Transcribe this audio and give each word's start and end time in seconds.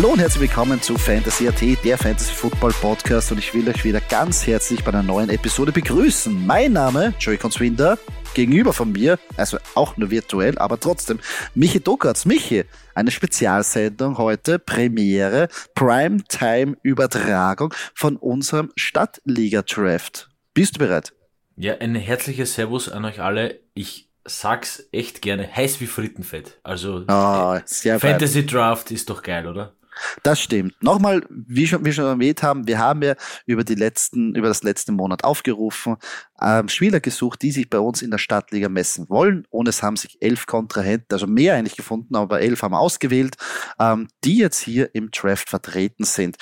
Hallo 0.00 0.14
und 0.14 0.18
herzlich 0.18 0.48
willkommen 0.48 0.80
zu 0.80 0.96
Fantasy 0.96 1.46
AT, 1.46 1.60
der 1.84 1.98
Fantasy 1.98 2.32
Football 2.32 2.72
Podcast 2.72 3.32
und 3.32 3.38
ich 3.38 3.52
will 3.52 3.68
euch 3.68 3.84
wieder 3.84 4.00
ganz 4.00 4.46
herzlich 4.46 4.82
bei 4.82 4.88
einer 4.88 5.02
neuen 5.02 5.28
Episode 5.28 5.72
begrüßen. 5.72 6.46
Mein 6.46 6.72
Name, 6.72 7.12
Joey 7.20 7.36
Conswinder, 7.36 7.98
gegenüber 8.32 8.72
von 8.72 8.92
mir, 8.92 9.18
also 9.36 9.58
auch 9.74 9.98
nur 9.98 10.10
virtuell, 10.10 10.56
aber 10.56 10.80
trotzdem, 10.80 11.18
Michi 11.54 11.80
Dokatz. 11.80 12.24
Michi, 12.24 12.64
eine 12.94 13.10
Spezialsendung 13.10 14.16
heute, 14.16 14.58
Premiere, 14.58 15.48
Primetime-Übertragung 15.74 17.74
von 17.92 18.16
unserem 18.16 18.72
Stadtliga-Draft. 18.76 20.30
Bist 20.54 20.76
du 20.76 20.78
bereit? 20.78 21.12
Ja, 21.56 21.76
ein 21.76 21.94
herzliches 21.94 22.54
Servus 22.54 22.88
an 22.88 23.04
euch 23.04 23.20
alle. 23.20 23.60
Ich 23.74 24.08
sag's 24.24 24.82
echt 24.92 25.20
gerne, 25.20 25.54
heiß 25.54 25.82
wie 25.82 25.86
Frittenfett. 25.86 26.58
Also 26.62 27.04
oh, 27.06 27.58
Fantasy 27.98 28.46
Draft 28.46 28.90
ist 28.92 29.10
doch 29.10 29.22
geil, 29.22 29.46
oder? 29.46 29.74
Das 30.22 30.40
stimmt. 30.40 30.82
Nochmal, 30.82 31.24
wie 31.28 31.66
schon, 31.66 31.84
wie 31.84 31.92
schon 31.92 32.04
erwähnt 32.04 32.42
haben, 32.42 32.66
wir 32.66 32.78
haben 32.78 33.02
ja 33.02 33.14
über 33.46 33.64
die 33.64 33.74
letzten, 33.74 34.34
über 34.34 34.48
das 34.48 34.62
letzte 34.62 34.92
Monat 34.92 35.24
aufgerufen, 35.24 35.96
ähm, 36.40 36.68
Spieler 36.68 37.00
gesucht, 37.00 37.42
die 37.42 37.52
sich 37.52 37.68
bei 37.68 37.78
uns 37.78 38.02
in 38.02 38.10
der 38.10 38.18
Stadtliga 38.18 38.68
messen 38.68 39.08
wollen. 39.08 39.46
Und 39.50 39.68
es 39.68 39.82
haben 39.82 39.96
sich 39.96 40.20
elf 40.20 40.46
Kontrahenten, 40.46 41.12
also 41.12 41.26
mehr 41.26 41.54
eigentlich 41.54 41.76
gefunden, 41.76 42.16
aber 42.16 42.40
elf 42.40 42.62
haben 42.62 42.74
ausgewählt, 42.74 43.36
ähm, 43.78 44.08
die 44.24 44.38
jetzt 44.38 44.60
hier 44.60 44.94
im 44.94 45.10
Draft 45.10 45.48
vertreten 45.48 46.04
sind. 46.04 46.36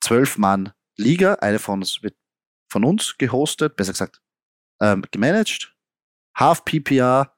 Zwölf 0.00 0.38
Mann 0.38 0.72
Liga, 0.96 1.34
eine 1.34 1.58
von 1.58 1.80
uns 1.80 2.02
wird 2.02 2.14
von 2.70 2.84
uns 2.84 3.16
gehostet, 3.16 3.76
besser 3.76 3.92
gesagt, 3.92 4.20
ähm, 4.80 5.04
gemanagt. 5.10 5.74
Half 6.36 6.64
PPR, 6.64 7.34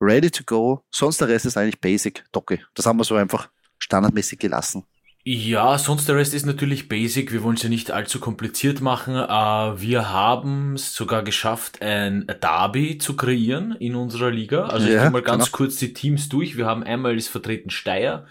ready 0.00 0.30
to 0.30 0.44
go. 0.44 0.84
Sonst 0.90 1.20
der 1.20 1.28
Rest 1.28 1.46
ist 1.46 1.56
eigentlich 1.56 1.80
Basic, 1.80 2.24
Docke. 2.32 2.60
Das 2.74 2.86
haben 2.86 2.98
wir 2.98 3.04
so 3.04 3.16
einfach 3.16 3.50
standardmäßig 3.78 4.38
gelassen. 4.38 4.84
Ja, 5.28 5.76
sonst 5.76 6.08
der 6.08 6.14
Rest 6.14 6.34
ist 6.34 6.46
natürlich 6.46 6.88
basic. 6.88 7.32
Wir 7.32 7.42
wollen 7.42 7.56
es 7.56 7.62
ja 7.64 7.68
nicht 7.68 7.90
allzu 7.90 8.20
kompliziert 8.20 8.80
machen. 8.80 9.16
Äh, 9.16 9.28
wir 9.28 10.10
haben 10.10 10.74
es 10.74 10.94
sogar 10.94 11.24
geschafft, 11.24 11.82
ein 11.82 12.28
Derby 12.40 12.98
zu 12.98 13.16
kreieren 13.16 13.74
in 13.80 13.96
unserer 13.96 14.30
Liga. 14.30 14.66
Also 14.66 14.86
ja, 14.86 14.94
ich 14.94 15.02
gehe 15.02 15.10
mal 15.10 15.22
ganz 15.22 15.46
genau. 15.46 15.56
kurz 15.56 15.78
die 15.78 15.92
Teams 15.92 16.28
durch. 16.28 16.56
Wir 16.56 16.66
haben 16.66 16.84
einmal 16.84 17.16
ist 17.16 17.26
vertreten 17.26 17.70
Steyr, 17.70 18.24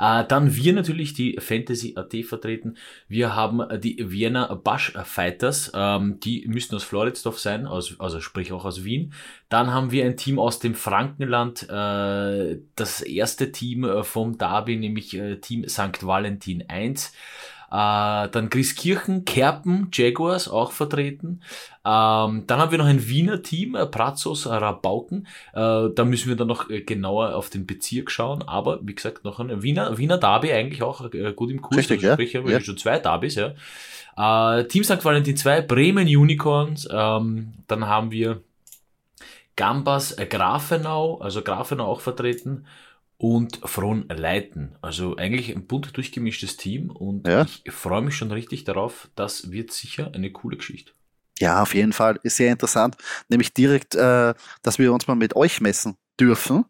äh, 0.00 0.24
dann 0.24 0.56
wir 0.56 0.72
natürlich 0.72 1.12
die 1.12 1.36
Fantasy 1.38 1.94
AT 1.94 2.24
vertreten. 2.24 2.76
Wir 3.06 3.36
haben 3.36 3.62
die 3.80 4.10
Vienna 4.10 4.54
Bush 4.54 4.92
Fighters, 5.04 5.70
ähm, 5.74 6.18
die 6.20 6.46
müssten 6.48 6.74
aus 6.74 6.84
Floridsdorf 6.84 7.38
sein, 7.38 7.66
aus, 7.66 8.00
also 8.00 8.20
sprich 8.20 8.52
auch 8.52 8.64
aus 8.64 8.82
Wien. 8.82 9.12
Dann 9.50 9.74
haben 9.74 9.90
wir 9.90 10.06
ein 10.06 10.16
Team 10.16 10.38
aus 10.38 10.58
dem 10.58 10.74
Frankenland, 10.74 11.68
äh, 11.68 12.58
das 12.76 13.02
erste 13.02 13.52
Team 13.52 13.84
äh, 13.84 14.02
vom 14.02 14.38
Derby, 14.38 14.76
nämlich 14.76 15.14
äh, 15.14 15.36
Team 15.36 15.68
St. 15.68 16.06
Valentin 16.06 16.68
1. 16.68 17.12
Äh, 17.70 18.28
dann 18.28 18.50
Grieskirchen, 18.50 19.24
Kerpen, 19.24 19.88
Jaguars 19.92 20.48
auch 20.48 20.72
vertreten. 20.72 21.40
Ähm, 21.84 22.44
dann 22.46 22.58
haben 22.58 22.70
wir 22.72 22.78
noch 22.78 22.86
ein 22.86 23.08
Wiener 23.08 23.42
Team, 23.42 23.76
äh, 23.76 23.86
Brazos, 23.86 24.46
Rabauken. 24.46 25.28
Äh, 25.52 25.88
da 25.94 26.04
müssen 26.04 26.28
wir 26.28 26.36
dann 26.36 26.48
noch 26.48 26.68
äh, 26.68 26.80
genauer 26.80 27.36
auf 27.36 27.48
den 27.48 27.66
Bezirk 27.66 28.10
schauen. 28.10 28.42
Aber 28.42 28.80
wie 28.82 28.94
gesagt, 28.94 29.24
noch 29.24 29.38
ein 29.38 29.62
Wiener, 29.62 29.96
Wiener 29.98 30.18
Derby 30.18 30.52
eigentlich 30.52 30.82
auch 30.82 31.12
äh, 31.12 31.32
gut 31.32 31.50
im 31.50 31.62
Kurs. 31.62 31.78
Richtig, 31.78 32.02
also, 32.04 32.14
sprich, 32.14 32.32
ja. 32.32 32.42
ja. 32.42 32.60
schon 32.60 32.76
zwei 32.76 32.98
Derbys, 32.98 33.36
ja. 33.36 33.54
Äh, 34.16 34.64
Team 34.64 34.82
St. 34.82 35.04
Valentin 35.04 35.36
2, 35.36 35.62
Bremen 35.62 36.08
Unicorns. 36.08 36.88
Ähm, 36.90 37.52
dann 37.68 37.86
haben 37.86 38.10
wir 38.10 38.42
Gambas 39.54 40.12
äh, 40.12 40.26
Grafenau, 40.26 41.18
also 41.18 41.42
Grafenau 41.42 41.86
auch 41.86 42.00
vertreten 42.00 42.64
und 43.20 43.60
Frohnleiten. 43.64 44.76
Also 44.80 45.14
eigentlich 45.16 45.54
ein 45.54 45.66
bunt 45.66 45.94
durchgemischtes 45.94 46.56
Team 46.56 46.90
und 46.90 47.28
ja. 47.28 47.42
ich 47.42 47.70
freue 47.70 48.00
mich 48.00 48.16
schon 48.16 48.32
richtig 48.32 48.64
darauf. 48.64 49.10
Das 49.14 49.50
wird 49.50 49.72
sicher 49.72 50.10
eine 50.14 50.32
coole 50.32 50.56
Geschichte. 50.56 50.92
Ja, 51.38 51.60
auf 51.60 51.74
jeden 51.74 51.92
Fall. 51.92 52.18
Ist 52.22 52.36
sehr 52.36 52.50
interessant. 52.50 52.96
Nämlich 53.28 53.52
direkt, 53.52 53.94
äh, 53.94 54.32
dass 54.62 54.78
wir 54.78 54.90
uns 54.90 55.06
mal 55.06 55.16
mit 55.16 55.36
euch 55.36 55.60
messen 55.60 55.98
dürfen. 56.18 56.64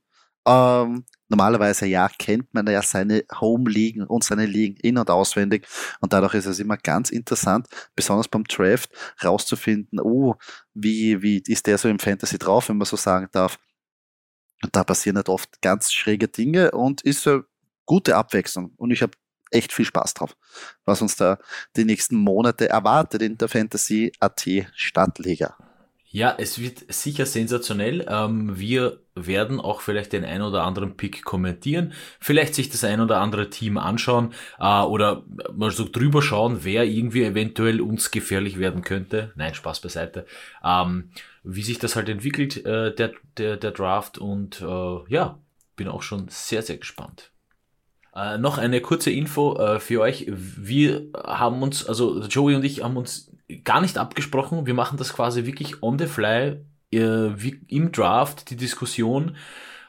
Ähm, 0.44 1.04
normalerweise 1.28 1.86
ja 1.86 2.08
kennt 2.18 2.52
man 2.52 2.66
ja 2.66 2.82
seine 2.82 3.22
Home-Ligen 3.40 4.02
und 4.02 4.24
seine 4.24 4.46
Ligen 4.46 4.76
in- 4.80 4.98
und 4.98 5.08
auswendig. 5.08 5.68
Und 6.00 6.12
dadurch 6.12 6.34
ist 6.34 6.46
es 6.46 6.58
immer 6.58 6.76
ganz 6.78 7.10
interessant, 7.10 7.68
besonders 7.94 8.26
beim 8.26 8.42
Draft, 8.42 8.90
rauszufinden, 9.22 10.00
oh, 10.00 10.34
wie, 10.74 11.22
wie 11.22 11.40
ist 11.46 11.68
der 11.68 11.78
so 11.78 11.88
im 11.88 12.00
Fantasy 12.00 12.38
drauf, 12.38 12.68
wenn 12.68 12.76
man 12.76 12.86
so 12.86 12.96
sagen 12.96 13.28
darf. 13.30 13.56
Da 14.72 14.84
passieren 14.84 15.16
halt 15.16 15.28
oft 15.28 15.62
ganz 15.62 15.92
schräge 15.92 16.28
Dinge 16.28 16.72
und 16.72 17.00
ist 17.00 17.26
eine 17.26 17.44
gute 17.86 18.16
Abwechslung. 18.16 18.72
Und 18.76 18.90
ich 18.90 19.02
habe 19.02 19.12
echt 19.50 19.72
viel 19.72 19.84
Spaß 19.84 20.14
drauf, 20.14 20.36
was 20.84 21.02
uns 21.02 21.16
da 21.16 21.38
die 21.76 21.84
nächsten 21.84 22.16
Monate 22.16 22.68
erwartet 22.68 23.22
in 23.22 23.36
der 23.36 23.48
Fantasy 23.48 24.12
AT 24.20 24.46
Stadtliga. 24.74 25.56
Ja, 26.12 26.34
es 26.36 26.60
wird 26.60 26.92
sicher 26.92 27.24
sensationell. 27.24 28.04
Ähm, 28.08 28.58
wir 28.58 28.98
werden 29.14 29.60
auch 29.60 29.80
vielleicht 29.80 30.12
den 30.12 30.24
ein 30.24 30.42
oder 30.42 30.64
anderen 30.64 30.96
Pick 30.96 31.24
kommentieren, 31.24 31.92
vielleicht 32.18 32.56
sich 32.56 32.68
das 32.68 32.82
ein 32.82 33.00
oder 33.00 33.20
andere 33.20 33.48
Team 33.48 33.78
anschauen 33.78 34.34
äh, 34.58 34.80
oder 34.80 35.22
mal 35.54 35.70
so 35.70 35.88
drüber 35.88 36.20
schauen, 36.20 36.64
wer 36.64 36.84
irgendwie 36.84 37.22
eventuell 37.22 37.80
uns 37.80 38.10
gefährlich 38.10 38.58
werden 38.58 38.82
könnte. 38.82 39.32
Nein, 39.36 39.54
Spaß 39.54 39.80
beiseite. 39.80 40.26
Wie 41.42 41.62
sich 41.62 41.78
das 41.78 41.96
halt 41.96 42.08
entwickelt, 42.08 42.64
äh, 42.64 42.94
der, 42.94 43.12
der, 43.36 43.56
der 43.56 43.70
Draft 43.70 44.18
und 44.18 44.60
äh, 44.60 44.98
ja, 45.08 45.38
bin 45.76 45.88
auch 45.88 46.02
schon 46.02 46.26
sehr, 46.28 46.62
sehr 46.62 46.76
gespannt. 46.76 47.30
Äh, 48.14 48.38
noch 48.38 48.58
eine 48.58 48.80
kurze 48.80 49.10
Info 49.10 49.56
äh, 49.56 49.80
für 49.80 50.00
euch. 50.00 50.26
Wir 50.28 51.06
haben 51.14 51.62
uns, 51.62 51.86
also 51.86 52.22
Joey 52.22 52.56
und 52.56 52.64
ich 52.64 52.82
haben 52.82 52.96
uns 52.96 53.30
gar 53.64 53.80
nicht 53.80 53.98
abgesprochen. 53.98 54.66
Wir 54.66 54.74
machen 54.74 54.98
das 54.98 55.14
quasi 55.14 55.46
wirklich 55.46 55.82
on 55.82 55.98
the 55.98 56.06
fly 56.06 56.60
äh, 56.92 57.32
im 57.68 57.92
Draft, 57.92 58.50
die 58.50 58.56
Diskussion. 58.56 59.36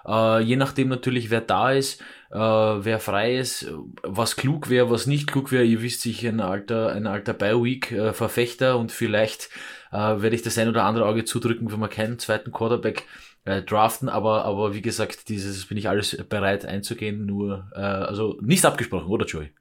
Äh, 0.06 0.42
je 0.42 0.56
nachdem 0.56 0.90
natürlich, 0.90 1.30
wer 1.30 1.42
da 1.42 1.72
ist, 1.72 2.02
äh, 2.32 2.38
wer 2.38 3.00
frei 3.00 3.38
ist, 3.38 3.72
was 4.04 4.36
klug 4.36 4.70
wäre, 4.70 4.90
was 4.90 5.08
nicht 5.08 5.28
klug 5.28 5.52
wäre. 5.52 5.64
Ihr 5.64 5.82
wisst, 5.82 6.06
ich 6.06 6.26
ein 6.28 6.40
alter, 6.40 6.92
ein 6.94 7.08
alter 7.08 7.34
Bi-Week-Verfechter 7.34 8.78
und 8.78 8.92
vielleicht 8.92 9.50
äh, 9.92 10.22
werde 10.22 10.36
ich 10.36 10.42
das 10.42 10.58
ein 10.58 10.70
oder 10.70 10.84
andere 10.86 11.06
Auge 11.06 11.26
zudrücken, 11.26 11.72
wenn 11.72 11.80
wir 11.80 11.88
keinen 11.88 12.20
zweiten 12.20 12.52
Quarterback 12.52 13.06
äh, 13.46 13.62
draften, 13.62 14.10
aber, 14.10 14.46
aber 14.46 14.74
wie 14.74 14.82
gesagt, 14.82 15.30
dieses 15.30 15.66
bin 15.66 15.78
ich 15.78 15.90
alles 15.90 16.18
bereit 16.30 16.66
einzugehen, 16.66 17.26
nur, 17.26 17.72
äh, 17.76 17.80
also 17.80 18.38
nicht 18.42 18.66
abgesprochen, 18.66 19.08
oder 19.08 19.26
Joey? 19.26 19.52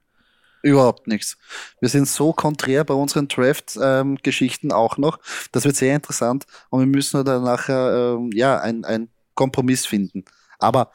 Überhaupt 0.63 1.07
nichts. 1.07 1.37
Wir 1.79 1.89
sind 1.89 2.07
so 2.07 2.33
konträr 2.33 2.83
bei 2.83 2.93
unseren 2.93 3.27
Draft-Geschichten 3.27 4.67
ähm, 4.67 4.71
auch 4.73 4.97
noch. 4.97 5.17
Das 5.51 5.65
wird 5.65 5.75
sehr 5.75 5.95
interessant 5.95 6.45
und 6.69 6.81
wir 6.81 6.87
müssen 6.87 7.25
dann 7.25 7.43
nachher 7.43 8.15
ähm, 8.15 8.29
ja 8.31 8.59
ein, 8.59 8.85
ein 8.85 9.09
Kompromiss 9.33 9.87
finden. 9.87 10.23
Aber 10.59 10.91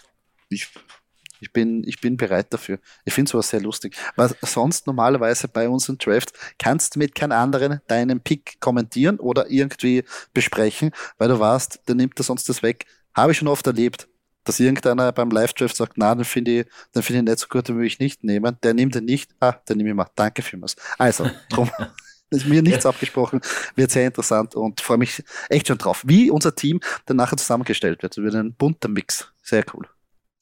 ich, 0.48 0.68
ich, 1.40 1.52
bin, 1.52 1.84
ich 1.84 2.00
bin 2.00 2.16
bereit 2.16 2.52
dafür. 2.52 2.78
Ich 3.04 3.14
finde 3.14 3.30
sowas 3.30 3.50
sehr 3.50 3.60
lustig. 3.60 3.96
Was 4.16 4.34
sonst 4.42 4.86
normalerweise 4.86 5.48
bei 5.48 5.68
unseren 5.68 5.98
Draft 5.98 6.32
kannst 6.58 6.94
du 6.94 6.98
mit 6.98 7.14
keinem 7.14 7.32
anderen 7.32 7.80
deinen 7.88 8.20
Pick 8.20 8.60
kommentieren 8.60 9.18
oder 9.18 9.50
irgendwie 9.50 10.04
besprechen, 10.34 10.90
weil 11.18 11.28
du 11.28 11.38
weißt, 11.38 11.80
der 11.88 11.94
nimmt 11.94 12.18
das 12.18 12.26
sonst 12.26 12.48
das 12.48 12.62
weg. 12.62 12.86
Habe 13.14 13.32
ich 13.32 13.38
schon 13.38 13.48
oft 13.48 13.66
erlebt 13.66 14.08
dass 14.46 14.60
irgendeiner 14.60 15.12
beim 15.12 15.30
Live-Draft 15.30 15.76
sagt, 15.76 15.94
na, 15.96 16.14
den 16.14 16.24
finde 16.24 16.60
ich, 16.60 16.66
den 16.94 17.02
finde 17.02 17.18
ich 17.18 17.24
nicht 17.24 17.38
so 17.40 17.48
gut, 17.48 17.68
den 17.68 17.78
will 17.78 17.86
ich 17.86 17.98
nicht 17.98 18.24
nehmen. 18.24 18.56
Der 18.62 18.74
nimmt 18.74 18.94
den 18.94 19.04
nicht. 19.04 19.34
Ah, 19.40 19.52
den 19.68 19.78
nehme 19.78 19.90
ich 19.90 19.96
mal. 19.96 20.08
Danke 20.14 20.40
vielmals. 20.40 20.76
Also, 20.98 21.28
drum, 21.50 21.68
ist 22.30 22.46
mir 22.46 22.62
nichts 22.62 22.84
ja. 22.84 22.90
abgesprochen. 22.90 23.40
Wird 23.74 23.90
sehr 23.90 24.06
interessant 24.06 24.54
und 24.54 24.80
freue 24.80 24.98
mich 24.98 25.22
echt 25.48 25.68
schon 25.68 25.78
drauf, 25.78 26.02
wie 26.06 26.30
unser 26.30 26.54
Team 26.54 26.80
dann 27.06 27.16
nachher 27.16 27.36
zusammengestellt 27.36 28.02
wird. 28.02 28.16
Es 28.16 28.22
wird 28.22 28.34
ein 28.34 28.54
bunter 28.54 28.88
Mix. 28.88 29.32
Sehr 29.42 29.64
cool. 29.74 29.88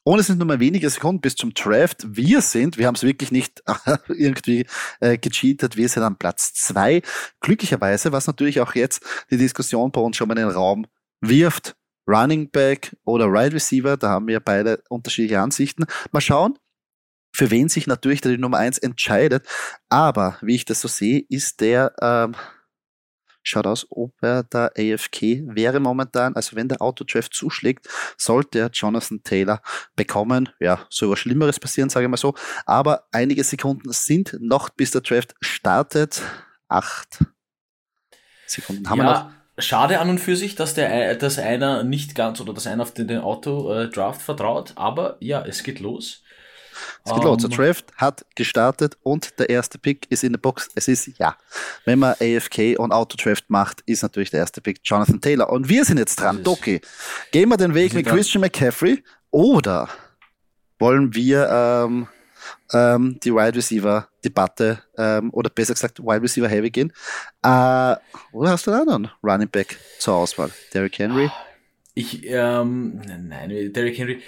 Und 0.06 0.18
es 0.18 0.26
sind 0.26 0.38
nur 0.38 0.46
mal 0.46 0.60
wenige 0.60 0.88
Sekunden 0.90 1.22
bis 1.22 1.34
zum 1.34 1.54
Draft. 1.54 2.04
Wir 2.06 2.42
sind, 2.42 2.76
wir 2.76 2.86
haben 2.86 2.94
es 2.94 3.02
wirklich 3.02 3.32
nicht 3.32 3.62
irgendwie 4.08 4.66
äh, 5.00 5.16
gecheatet, 5.16 5.76
wir 5.76 5.88
sind 5.88 6.02
am 6.02 6.16
Platz 6.16 6.52
zwei. 6.52 7.00
Glücklicherweise, 7.40 8.12
was 8.12 8.26
natürlich 8.26 8.60
auch 8.60 8.74
jetzt 8.74 9.02
die 9.30 9.38
Diskussion 9.38 9.90
bei 9.92 10.02
uns 10.02 10.16
schon 10.16 10.28
mal 10.28 10.38
in 10.38 10.46
den 10.46 10.54
Raum 10.54 10.86
wirft. 11.20 11.74
Running 12.06 12.50
Back 12.50 12.94
oder 13.04 13.28
Wide 13.28 13.34
right 13.34 13.54
Receiver, 13.54 13.96
da 13.96 14.10
haben 14.10 14.26
wir 14.26 14.40
beide 14.40 14.82
unterschiedliche 14.90 15.40
Ansichten. 15.40 15.86
Mal 16.12 16.20
schauen, 16.20 16.58
für 17.34 17.50
wen 17.50 17.70
sich 17.70 17.86
natürlich 17.86 18.20
die 18.20 18.36
Nummer 18.36 18.58
eins 18.58 18.76
entscheidet. 18.76 19.46
Aber 19.88 20.36
wie 20.42 20.54
ich 20.54 20.66
das 20.66 20.82
so 20.82 20.88
sehe, 20.88 21.24
ist 21.30 21.62
der, 21.62 21.94
ähm, 22.02 22.34
schaut 23.44 23.66
aus, 23.66 23.86
ob 23.90 24.12
er 24.20 24.42
da 24.42 24.70
AFK 24.76 25.44
wäre 25.46 25.78
momentan. 25.78 26.34
Also 26.34 26.56
wenn 26.56 26.68
der 26.68 26.82
Autodraft 26.82 27.34
zuschlägt, 27.34 27.88
sollte 28.16 28.58
er 28.58 28.70
Jonathan 28.72 29.22
Taylor 29.22 29.62
bekommen. 29.94 30.48
Ja, 30.58 30.86
so 30.90 31.10
was 31.10 31.20
Schlimmeres 31.20 31.60
passieren, 31.60 31.90
sage 31.90 32.06
ich 32.06 32.10
mal 32.10 32.16
so. 32.16 32.34
Aber 32.66 33.04
einige 33.12 33.44
Sekunden 33.44 33.92
sind 33.92 34.36
noch, 34.40 34.70
bis 34.70 34.90
der 34.90 35.02
Draft 35.02 35.34
startet. 35.40 36.22
Acht 36.68 37.24
Sekunden 38.46 38.88
haben 38.88 38.98
ja. 38.98 39.04
wir 39.04 39.12
noch. 39.12 39.30
Schade 39.56 40.00
an 40.00 40.10
und 40.10 40.18
für 40.18 40.34
sich, 40.34 40.56
dass 40.56 40.74
der, 40.74 41.14
dass 41.14 41.38
einer 41.38 41.84
nicht 41.84 42.16
ganz 42.16 42.40
oder 42.40 42.52
dass 42.52 42.66
einer 42.66 42.82
auf 42.82 42.92
den, 42.92 43.06
den 43.06 43.20
Auto-Draft 43.20 44.20
vertraut, 44.20 44.72
aber 44.74 45.16
ja, 45.20 45.44
es 45.46 45.62
geht 45.62 45.78
los. 45.78 46.23
Es 47.04 47.12
geht 47.12 47.20
um, 47.20 47.24
los. 47.24 47.42
Der 47.42 47.50
Draft 47.50 47.86
hat 47.96 48.24
gestartet 48.34 48.96
und 49.02 49.38
der 49.38 49.50
erste 49.50 49.78
Pick 49.78 50.06
ist 50.10 50.24
in 50.24 50.32
der 50.32 50.40
Box. 50.40 50.68
Es 50.74 50.88
ist 50.88 51.18
ja. 51.18 51.36
Wenn 51.84 51.98
man 51.98 52.14
AFK 52.20 52.78
und 52.78 52.92
Auto-Draft 52.92 53.48
macht, 53.48 53.82
ist 53.86 54.02
natürlich 54.02 54.30
der 54.30 54.40
erste 54.40 54.60
Pick 54.60 54.80
Jonathan 54.84 55.20
Taylor. 55.20 55.50
Und 55.50 55.68
wir 55.68 55.84
sind 55.84 55.98
jetzt 55.98 56.16
dran. 56.16 56.42
Doki, 56.42 56.80
gehen 57.32 57.48
wir 57.48 57.56
den 57.56 57.74
Weg 57.74 57.94
mit 57.94 58.06
Christian 58.06 58.40
McCaffrey 58.40 59.02
oder 59.30 59.88
wollen 60.78 61.14
wir 61.14 61.48
ähm, 61.50 62.08
ähm, 62.72 63.18
die 63.22 63.32
Wide 63.32 63.56
Receiver 63.56 64.08
Debatte 64.24 64.82
ähm, 64.96 65.30
oder 65.32 65.50
besser 65.50 65.74
gesagt 65.74 66.00
Wide 66.00 66.22
Receiver 66.22 66.48
Heavy 66.48 66.70
gehen? 66.70 66.92
Äh, 67.42 67.96
oder 68.32 68.50
hast 68.50 68.66
du 68.66 68.70
einen 68.70 68.80
anderen 68.80 69.10
Running 69.22 69.48
Back 69.48 69.78
zur 69.98 70.14
Auswahl? 70.14 70.50
Derrick 70.72 70.98
Henry? 70.98 71.30
Ich, 71.94 72.26
ähm, 72.26 73.00
nein, 73.06 73.72
Derrick 73.72 73.98
Henry. 73.98 74.20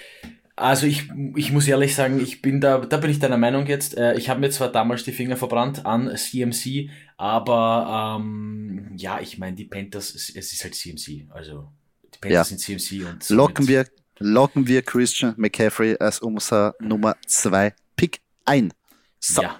Also 0.57 0.87
ich, 0.87 1.11
ich 1.35 1.51
muss 1.51 1.67
ehrlich 1.67 1.93
sagen, 1.93 2.19
ich 2.19 2.41
bin 2.41 2.59
da, 2.59 2.79
da 2.79 2.97
bin 2.97 3.11
ich 3.11 3.19
deiner 3.19 3.37
Meinung 3.37 3.67
jetzt. 3.67 3.95
Äh, 3.95 4.17
ich 4.17 4.27
habe 4.27 4.39
mir 4.39 4.49
zwar 4.49 4.71
damals 4.71 5.03
die 5.03 5.11
Finger 5.11 5.37
verbrannt 5.37 5.85
an 5.85 6.17
CMC, 6.17 6.89
aber 7.15 8.17
ähm, 8.19 8.91
ja, 8.97 9.19
ich 9.19 9.37
meine, 9.37 9.55
die 9.55 9.65
Panthers, 9.65 10.15
es, 10.15 10.35
es, 10.35 10.53
ist 10.53 10.63
halt 10.63 10.73
CMC. 10.73 11.27
Also 11.29 11.71
die 12.11 12.17
Panthers 12.19 12.49
ja. 12.49 12.57
sind 12.57 12.59
CMC 12.59 13.07
und 13.07 13.29
locken 13.29 13.67
wir, 13.67 13.85
locken 14.17 14.65
wir 14.65 14.81
Christian 14.81 15.35
McCaffrey 15.37 15.95
als 15.99 16.19
unser 16.21 16.73
Nummer 16.79 17.15
2 17.27 17.75
Pick 17.95 18.21
ein. 18.45 18.73
So. 19.19 19.43
Ja. 19.43 19.59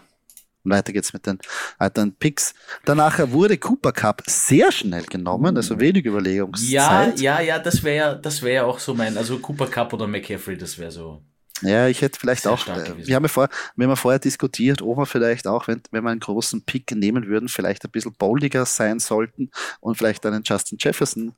Und 0.68 0.74
weiter 0.74 0.92
geht's 0.92 1.14
mit 1.14 1.25
den 1.25 1.40
weiteren 1.78 2.14
Picks. 2.14 2.54
Danach 2.84 3.19
wurde 3.31 3.58
Cooper 3.58 3.94
Cup 3.94 4.22
sehr 4.25 4.69
schnell 4.74 5.04
genommen, 5.04 5.56
also 5.56 5.80
wenig 5.80 6.06
Überlegungszeit. 6.06 7.19
Ja, 7.22 7.40
ja, 7.40 7.42
ja, 7.42 7.60
das 7.60 7.84
wäre 7.84 8.19
das 8.22 8.42
wäre 8.42 8.66
auch 8.66 8.80
so 8.80 8.94
mein, 8.94 9.18
also 9.18 9.40
Cooper 9.40 9.68
Cup 9.68 9.94
oder 9.94 10.08
McCaffrey, 10.08 10.58
das 10.58 10.78
wäre 10.78 10.92
so. 10.92 11.22
Ja, 11.62 11.88
ich 11.88 12.02
hätte 12.02 12.19
vielleicht 12.19 12.46
auch, 12.48 12.68
äh, 12.68 12.94
wir 12.98 13.16
haben 13.16 13.24
ja 13.24 13.30
vorher, 13.30 13.50
wir 13.78 13.86
haben 13.86 13.92
ja 13.92 13.96
vorher 13.96 14.19
diskutiert, 14.19 14.81
ob 14.81 14.98
wir 14.98 15.06
vielleicht 15.06 15.48
auch, 15.48 15.69
wenn, 15.69 15.81
wenn 15.92 16.04
wir 16.04 16.10
einen 16.10 16.19
großen 16.19 16.64
Pick 16.64 16.92
nehmen 16.92 17.28
würden, 17.28 17.48
vielleicht 17.48 17.86
ein 17.86 17.92
bisschen 17.92 18.13
boldiger 18.13 18.66
sein 18.66 19.00
sollten 19.00 19.50
und 19.80 19.98
vielleicht 19.98 20.25
einen 20.25 20.44
Justin 20.44 20.78
Jefferson 20.80 21.34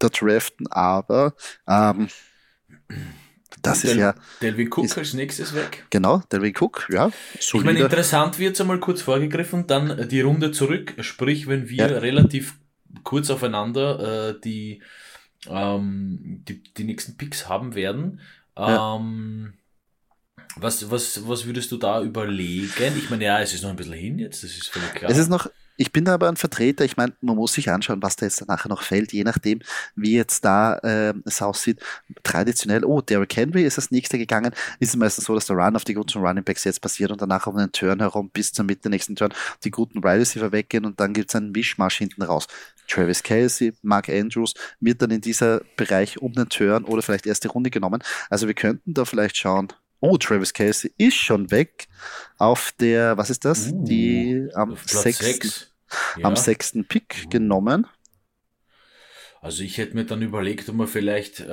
da 0.00 0.08
draften, 0.08 0.66
aber 0.72 1.34
ähm, 1.68 2.08
das 3.60 3.84
ist 3.84 3.96
ja. 3.96 4.14
Delvin 4.40 4.68
Cook 4.68 4.84
ist, 4.84 4.98
als 4.98 5.14
nächstes 5.14 5.54
weg. 5.54 5.84
Genau, 5.90 6.22
Delvin 6.32 6.54
Cook, 6.58 6.88
ja. 6.90 7.10
Solide. 7.38 7.70
Ich 7.70 7.74
meine, 7.74 7.80
interessant 7.80 8.38
wird 8.38 8.54
es 8.54 8.60
einmal 8.60 8.78
kurz 8.80 9.02
vorgegriffen, 9.02 9.66
dann 9.66 10.08
die 10.08 10.20
Runde 10.20 10.52
zurück, 10.52 10.94
sprich, 11.00 11.46
wenn 11.46 11.68
wir 11.68 11.90
ja. 11.90 11.98
relativ 11.98 12.54
kurz 13.04 13.30
aufeinander 13.30 14.30
äh, 14.30 14.40
die, 14.40 14.82
ähm, 15.48 16.42
die, 16.48 16.62
die 16.62 16.84
nächsten 16.84 17.16
Picks 17.16 17.48
haben 17.48 17.74
werden. 17.74 18.20
Ähm, 18.56 19.54
was, 20.56 20.90
was, 20.90 21.26
was 21.26 21.46
würdest 21.46 21.72
du 21.72 21.78
da 21.78 22.02
überlegen? 22.02 22.96
Ich 22.96 23.10
meine, 23.10 23.24
ja, 23.24 23.40
es 23.40 23.54
ist 23.54 23.62
noch 23.62 23.70
ein 23.70 23.76
bisschen 23.76 23.94
hin 23.94 24.18
jetzt, 24.18 24.42
das 24.42 24.50
ist 24.50 24.68
völlig 24.68 24.94
klar. 24.94 25.10
Es 25.10 25.18
ist 25.18 25.28
noch, 25.28 25.48
ich 25.82 25.90
bin 25.90 26.08
aber 26.08 26.28
ein 26.28 26.36
Vertreter. 26.36 26.84
Ich 26.84 26.96
meine, 26.96 27.12
man 27.22 27.34
muss 27.34 27.54
sich 27.54 27.68
anschauen, 27.68 28.00
was 28.02 28.14
da 28.14 28.24
jetzt 28.24 28.46
nachher 28.46 28.68
noch 28.68 28.82
fällt, 28.82 29.12
je 29.12 29.24
nachdem, 29.24 29.58
wie 29.96 30.14
jetzt 30.14 30.44
da 30.44 30.76
äh, 30.76 31.12
es 31.24 31.42
aussieht. 31.42 31.80
Traditionell, 32.22 32.84
oh, 32.84 33.00
Derrick 33.00 33.34
Henry 33.34 33.64
ist 33.64 33.78
das 33.78 33.90
nächste 33.90 34.16
gegangen. 34.16 34.52
Ist 34.78 34.90
es 34.90 34.96
meistens 34.96 35.24
so, 35.24 35.34
dass 35.34 35.46
der 35.46 35.56
Run 35.56 35.74
auf 35.74 35.82
die 35.82 35.94
guten 35.94 36.20
Running 36.20 36.44
Backs 36.44 36.62
jetzt 36.62 36.80
passiert 36.80 37.10
und 37.10 37.20
danach 37.20 37.48
um 37.48 37.56
den 37.56 37.72
Turn 37.72 37.98
herum 37.98 38.30
bis 38.30 38.52
zur 38.52 38.64
Mitte 38.64 38.90
nächsten 38.90 39.16
Turn 39.16 39.34
die 39.64 39.72
guten 39.72 40.04
Wide 40.04 40.20
Receiver 40.20 40.52
weggehen 40.52 40.84
und 40.84 41.00
dann 41.00 41.14
gibt 41.14 41.30
es 41.30 41.34
einen 41.34 41.50
Mischmasch 41.50 41.98
hinten 41.98 42.22
raus. 42.22 42.46
Travis 42.86 43.24
Kelsey, 43.24 43.72
Mark 43.82 44.08
Andrews 44.08 44.54
wird 44.78 45.02
dann 45.02 45.10
in 45.10 45.20
dieser 45.20 45.62
Bereich 45.76 46.22
um 46.22 46.32
den 46.32 46.48
Turn 46.48 46.84
oder 46.84 47.02
vielleicht 47.02 47.26
erste 47.26 47.48
Runde 47.48 47.70
genommen. 47.70 48.04
Also 48.30 48.46
wir 48.46 48.54
könnten 48.54 48.94
da 48.94 49.04
vielleicht 49.04 49.36
schauen, 49.36 49.72
Oh, 50.04 50.16
Travis 50.16 50.52
Casey 50.52 50.92
ist 50.98 51.14
schon 51.14 51.52
weg 51.52 51.86
auf 52.36 52.72
der, 52.80 53.16
was 53.16 53.30
ist 53.30 53.44
das? 53.44 53.68
Uh, 53.68 53.84
die 53.84 54.48
am 54.52 54.76
sechsten, 54.84 55.71
ja. 56.16 56.24
am 56.26 56.36
sechsten 56.36 56.84
Pick 56.84 57.24
uh. 57.24 57.28
genommen. 57.28 57.86
Also 59.40 59.64
ich 59.64 59.76
hätte 59.76 59.96
mir 59.96 60.04
dann 60.04 60.22
überlegt, 60.22 60.68
ob 60.68 60.76
wir 60.76 60.86
vielleicht 60.86 61.40
äh, 61.40 61.46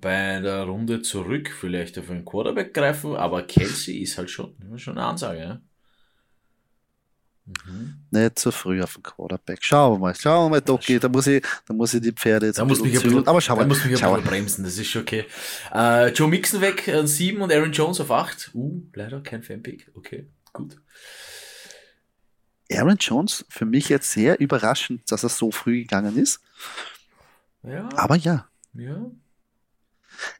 bei 0.00 0.40
der 0.40 0.62
Runde 0.64 1.02
zurück 1.02 1.50
vielleicht 1.50 1.98
auf 1.98 2.08
einen 2.08 2.24
Quarterback 2.24 2.72
greifen, 2.72 3.16
aber 3.16 3.42
Kelsey 3.42 3.98
ist 3.98 4.18
halt 4.18 4.30
schon, 4.30 4.54
schon 4.76 4.96
eine 4.96 5.06
Ansage. 5.08 5.40
Ja? 5.40 5.60
Mhm. 7.46 7.94
Nicht 8.10 8.38
zu 8.38 8.52
früh 8.52 8.80
auf 8.82 8.94
den 8.94 9.02
Quarterback. 9.02 9.58
Schauen 9.62 9.94
wir 9.94 9.98
mal, 9.98 10.14
schauen 10.14 10.46
wir 10.46 10.50
mal, 10.50 10.60
Doki, 10.60 10.98
da 10.98 11.08
muss 11.08 11.26
ich, 11.26 11.44
da 11.66 11.74
muss 11.74 11.92
ich 11.92 12.00
die 12.00 12.12
Pferde 12.12 12.46
jetzt 12.46 12.58
da 12.58 12.62
ein 12.62 12.68
bisschen, 12.68 12.90
bisschen. 12.90 13.26
Aber 13.26 13.40
schauen 13.40 13.58
wir. 13.58 13.62
Da 13.62 13.68
muss 13.68 13.84
mich 13.84 14.02
ein 14.02 14.12
bisschen 14.14 14.24
bremsen, 14.24 14.64
das 14.64 14.78
ist 14.78 14.86
schon 14.86 15.02
okay. 15.02 15.26
Äh, 15.74 16.10
Joe 16.12 16.28
Mixon 16.28 16.60
weg 16.60 16.88
an 16.88 17.06
7 17.06 17.42
und 17.42 17.52
Aaron 17.52 17.72
Jones 17.72 18.00
auf 18.00 18.10
8. 18.10 18.52
Uh, 18.54 18.82
leider 18.94 19.20
kein 19.20 19.42
Fanpick. 19.42 19.90
Okay, 19.94 20.28
gut. 20.52 20.76
Aaron 22.72 22.96
Jones, 22.98 23.44
für 23.48 23.64
mich 23.64 23.88
jetzt 23.88 24.10
sehr 24.10 24.40
überraschend, 24.40 25.10
dass 25.10 25.22
er 25.22 25.28
so 25.28 25.50
früh 25.50 25.82
gegangen 25.82 26.16
ist. 26.16 26.40
Ja. 27.62 27.88
Aber 27.96 28.16
ja. 28.16 28.48
Ja. 28.72 29.10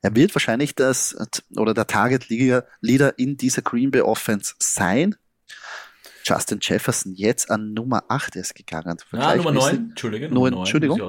Er 0.02 0.14
wird 0.14 0.34
wahrscheinlich 0.34 0.74
das, 0.74 1.16
oder 1.56 1.74
der 1.74 1.86
Target 1.86 2.28
Leader 2.28 3.18
in 3.18 3.36
dieser 3.36 3.62
Green 3.62 3.90
Bay 3.90 4.02
Offense 4.02 4.54
sein. 4.58 5.16
Justin 6.24 6.58
Jefferson 6.62 7.12
jetzt 7.14 7.50
an 7.50 7.74
Nummer 7.74 8.04
8 8.08 8.36
ist 8.36 8.54
gegangen. 8.54 8.96
Ja, 9.12 9.36
Nummer 9.36 9.52
9. 9.52 9.90
Entschuldige, 9.90 10.30
Nummer 10.30 10.50
9. 10.50 10.60
Entschuldigung. 10.60 11.02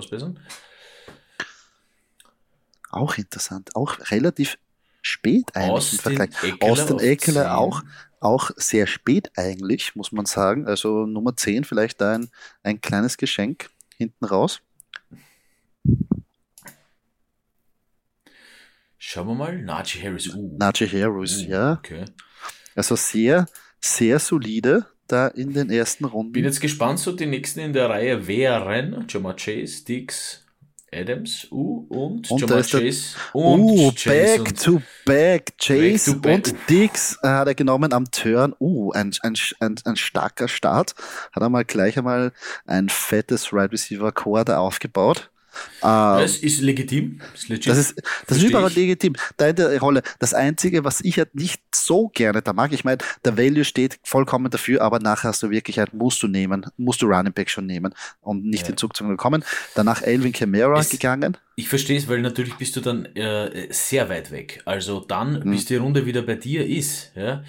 Auch 2.89 3.17
interessant. 3.17 3.75
Auch 3.75 3.97
relativ 4.11 4.57
spät 5.01 5.55
eigentlich 5.55 5.71
Austin 5.71 5.97
im 5.97 6.01
Vergleich. 6.17 6.43
Eckler 6.43 6.69
Austin 6.69 6.99
Eckler 6.99 7.57
auch, 7.57 7.83
auch 8.25 8.51
sehr 8.57 8.87
spät 8.87 9.31
eigentlich, 9.37 9.95
muss 9.95 10.11
man 10.11 10.25
sagen. 10.25 10.67
Also 10.67 11.05
Nummer 11.05 11.37
10 11.37 11.63
vielleicht 11.63 12.01
da 12.01 12.15
ein, 12.15 12.29
ein 12.63 12.81
kleines 12.81 13.17
Geschenk 13.17 13.69
hinten 13.97 14.25
raus. 14.25 14.61
Schauen 18.97 19.27
wir 19.27 19.35
mal. 19.35 19.61
Najee 19.61 20.01
Harris. 20.01 20.33
Uh. 20.33 20.57
Najee 20.57 20.87
Harris, 20.87 21.43
uh, 21.43 21.49
ja. 21.49 21.73
Okay. 21.73 22.05
Also 22.75 22.95
sehr, 22.95 23.45
sehr 23.79 24.19
solide 24.19 24.87
da 25.07 25.27
in 25.27 25.53
den 25.53 25.69
ersten 25.69 26.05
Runden. 26.05 26.31
Bin 26.31 26.43
jetzt 26.43 26.59
gespannt, 26.59 26.99
so 26.99 27.11
die 27.11 27.27
nächsten 27.27 27.59
in 27.59 27.73
der 27.73 27.89
Reihe 27.89 28.25
wären 28.27 29.05
Jamar 29.07 29.35
Chase, 29.35 29.85
Dix, 29.85 30.44
Adams, 30.95 31.47
uh, 31.51 31.85
und, 31.89 32.31
und 32.31 32.41
Jamar 32.41 32.63
Chase 32.63 33.15
und 33.33 33.61
uh, 33.61 33.91
Chase 33.91 34.43
back 34.43 34.57
to 34.57 34.81
back, 35.05 35.57
Chase 35.57 36.15
back 36.15 36.43
to 36.43 36.51
back. 36.51 36.59
und 36.59 36.69
Dix 36.69 37.17
hat 37.21 37.47
er 37.47 37.55
genommen 37.55 37.93
am 37.93 38.09
Turn. 38.11 38.53
Uh, 38.59 38.91
ein, 38.93 39.11
ein, 39.21 39.35
ein, 39.59 39.75
ein 39.83 39.95
starker 39.95 40.47
Start. 40.47 40.95
Hat 41.31 41.43
er 41.43 41.49
mal 41.49 41.65
gleich 41.65 41.97
einmal 41.97 42.31
ein 42.65 42.89
fettes 42.89 43.51
Right 43.51 43.71
Receiver 43.71 44.11
Core 44.11 44.45
da 44.45 44.59
aufgebaut. 44.59 45.29
Ähm, 45.81 46.19
das 46.19 46.37
ist 46.37 46.61
legitim. 46.61 47.19
Das 47.33 47.43
ist, 47.43 47.67
das 47.67 47.77
ist, 47.77 48.03
das 48.27 48.37
ist 48.37 48.43
überall 48.43 48.69
ich. 48.69 48.75
legitim. 48.75 49.13
Da 49.37 49.47
in 49.47 49.55
der 49.55 49.79
Rolle. 49.79 50.01
Das 50.19 50.33
Einzige, 50.33 50.83
was 50.83 51.01
ich 51.01 51.17
halt 51.17 51.35
nicht 51.35 51.61
so 51.73 52.09
gerne 52.09 52.41
da 52.41 52.53
mag, 52.53 52.71
ich 52.73 52.83
meine, 52.83 52.97
der 53.23 53.37
Value 53.37 53.65
steht 53.65 53.99
vollkommen 54.03 54.49
dafür, 54.49 54.81
aber 54.81 54.99
nachher 54.99 55.29
hast 55.29 55.43
du 55.43 55.49
wirklich 55.49 55.79
halt, 55.79 55.93
musst 55.93 56.21
du 56.23 56.27
nehmen, 56.27 56.65
musst 56.77 57.01
du 57.01 57.07
Running 57.07 57.33
Back 57.33 57.49
schon 57.49 57.65
nehmen 57.65 57.93
und 58.21 58.45
nicht 58.45 58.63
ja. 58.63 58.67
den 58.69 58.77
Zug 58.77 58.95
zu 58.95 59.05
bekommen. 59.05 59.43
Danach 59.75 60.01
Elvin 60.01 60.33
Kamara 60.33 60.81
gegangen. 60.83 61.37
Ich 61.55 61.69
verstehe 61.69 61.97
es, 61.97 62.07
weil 62.07 62.21
natürlich 62.21 62.55
bist 62.55 62.75
du 62.75 62.81
dann 62.81 63.05
äh, 63.15 63.67
sehr 63.71 64.09
weit 64.09 64.31
weg. 64.31 64.61
Also 64.65 64.99
dann, 64.99 65.43
hm. 65.43 65.51
bis 65.51 65.65
die 65.65 65.75
Runde 65.77 66.05
wieder 66.05 66.21
bei 66.21 66.35
dir 66.35 66.65
ist. 66.65 67.11
Ja. 67.15 67.43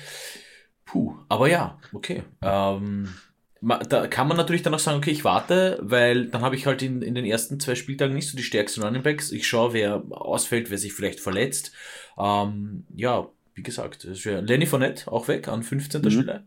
Puh, 0.85 1.17
aber 1.29 1.49
ja, 1.49 1.79
okay. 1.93 2.23
Ähm, 2.43 3.09
da 3.67 4.07
kann 4.07 4.29
man 4.29 4.37
natürlich 4.37 4.63
dann 4.63 4.75
auch 4.75 4.79
sagen, 4.79 4.99
okay, 4.99 5.11
ich 5.11 5.25
warte, 5.25 5.79
weil 5.83 6.27
dann 6.27 6.43
habe 6.43 6.55
ich 6.55 6.67
halt 6.67 6.83
in, 6.83 7.03
in 7.03 7.15
den 7.15 7.25
ersten 7.25 7.59
zwei 7.59 7.75
Spieltagen 7.75 8.15
nicht 8.15 8.29
so 8.29 8.37
die 8.37 8.43
stärksten 8.43 8.83
Running 8.83 9.03
Backs. 9.03 9.33
Ich 9.33 9.47
schaue, 9.47 9.73
wer 9.73 10.05
ausfällt, 10.11 10.71
wer 10.71 10.79
sich 10.79 10.93
vielleicht 10.93 11.21
verletzt. 11.21 11.73
Ähm, 12.19 12.85
ja, 12.95 13.29
wie 13.55 13.63
gesagt, 13.63 14.05
Lenny 14.05 14.67
Fournette 14.67 15.11
auch 15.11 15.29
weg 15.29 15.49
an 15.49 15.63
15. 15.63 16.03
Mhm. 16.03 16.11
Stelle. 16.11 16.47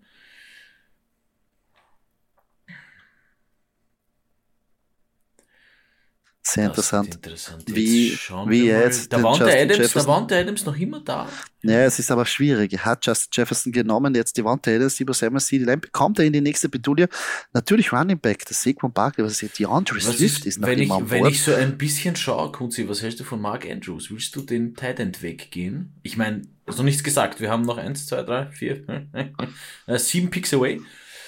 Sehr 6.53 6.65
interessant. 6.65 7.13
interessant. 7.13 7.63
Wie, 7.67 8.17
wie 8.47 8.65
jetzt. 8.65 9.13
Da 9.13 9.21
war 9.21 9.37
der 9.37 9.61
Adams, 9.61 9.93
da 9.93 10.21
der 10.21 10.39
Adams 10.39 10.65
noch 10.65 10.77
immer 10.77 10.99
da. 11.01 11.27
Ja, 11.61 11.81
es 11.83 11.99
ist 11.99 12.09
aber 12.09 12.25
schwierig. 12.25 12.73
Er 12.73 12.85
hat 12.85 13.05
Justin 13.05 13.29
Jefferson 13.33 13.71
genommen, 13.71 14.15
jetzt 14.15 14.35
die 14.35 14.43
Wand 14.43 14.67
Adams, 14.67 14.95
Debo 14.95 15.13
Samuel, 15.13 15.41
CD 15.41 15.65
Lamb. 15.65 15.91
Kommt 15.91 16.17
er 16.17 16.25
in 16.25 16.33
die 16.33 16.41
nächste 16.41 16.67
Betulie? 16.67 17.07
Natürlich 17.53 17.93
Running 17.93 18.17
Back, 18.17 18.45
das 18.47 18.63
Saquon 18.63 18.91
Barkley, 18.91 19.23
was 19.25 19.43
ist 19.43 19.59
die 19.59 19.67
Andre 19.67 19.99
Swift 19.99 20.21
ist, 20.21 20.45
ist 20.45 20.59
noch 20.59 20.67
wenn 20.67 20.79
immer 20.79 21.01
ich, 21.03 21.11
Wenn 21.11 21.25
ich 21.27 21.43
so 21.43 21.53
ein 21.53 21.77
bisschen 21.77 22.15
schaue, 22.15 22.51
Kunzi, 22.51 22.89
was 22.89 23.03
hältst 23.03 23.19
du 23.19 23.23
von 23.23 23.39
Mark 23.39 23.69
Andrews? 23.69 24.09
Willst 24.09 24.35
du 24.35 24.41
den 24.41 24.75
Tight 24.75 24.99
End 24.99 25.21
weggehen? 25.21 25.93
Ich 26.01 26.17
meine, 26.17 26.41
hast 26.65 26.77
noch 26.77 26.85
nichts 26.85 27.03
gesagt. 27.03 27.41
Wir 27.41 27.51
haben 27.51 27.63
noch 27.63 27.77
eins, 27.77 28.07
zwei, 28.07 28.23
drei, 28.23 28.47
vier, 28.47 28.83
äh, 29.85 29.99
sieben 29.99 30.31
Picks 30.31 30.53
away. 30.53 30.81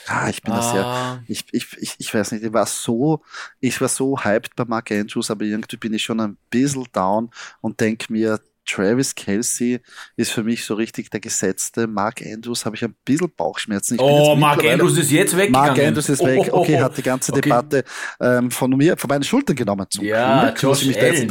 Ah, 0.07 0.29
ich 0.29 0.41
bin 0.41 0.53
ah. 0.53 0.57
das 0.57 0.73
ja. 0.73 1.23
Ich, 1.27 1.45
ich, 1.51 1.77
ich, 1.79 1.95
ich 1.97 2.13
weiß 2.13 2.31
nicht, 2.33 2.43
ich 2.43 2.53
war 2.53 2.65
so, 2.65 3.21
ich 3.59 3.79
war 3.81 3.87
so 3.87 4.23
hyped 4.23 4.55
bei 4.55 4.65
Mark 4.65 4.91
Andrews, 4.91 5.31
aber 5.31 5.45
irgendwie 5.45 5.77
bin 5.77 5.93
ich 5.93 6.03
schon 6.03 6.19
ein 6.19 6.37
bisschen 6.49 6.87
down 6.91 7.29
und 7.61 7.79
denke 7.79 8.11
mir, 8.11 8.39
Travis 8.65 9.15
Kelsey 9.15 9.79
ist 10.15 10.31
für 10.31 10.43
mich 10.43 10.63
so 10.63 10.75
richtig 10.75 11.09
der 11.09 11.19
gesetzte. 11.19 11.87
Mark 11.87 12.21
Andrews 12.21 12.65
habe 12.65 12.75
ich 12.75 12.83
ein 12.83 12.95
bisschen 13.03 13.31
Bauchschmerzen. 13.35 13.97
Oh, 13.99 14.35
Mark 14.35 14.63
Andrews 14.63 14.97
ist 14.97 15.11
jetzt 15.11 15.35
weg. 15.35 15.51
Mark 15.51 15.77
Andrews 15.79 16.09
ist 16.09 16.23
weg. 16.23 16.39
Oh, 16.51 16.57
oh, 16.57 16.61
okay, 16.61 16.79
hat 16.79 16.95
die 16.97 17.01
ganze 17.01 17.31
okay. 17.31 17.41
Debatte 17.41 17.83
ähm, 18.19 18.51
von 18.51 18.69
mir, 18.71 18.95
von 18.97 19.07
meinen 19.07 19.23
Schultern 19.23 19.55
genommen. 19.55 19.87
Zum 19.89 20.05
ja, 20.05 20.43
Glück 20.43 20.61
Josh 20.61 20.85
mich 20.85 21.01
Allen. 21.01 21.29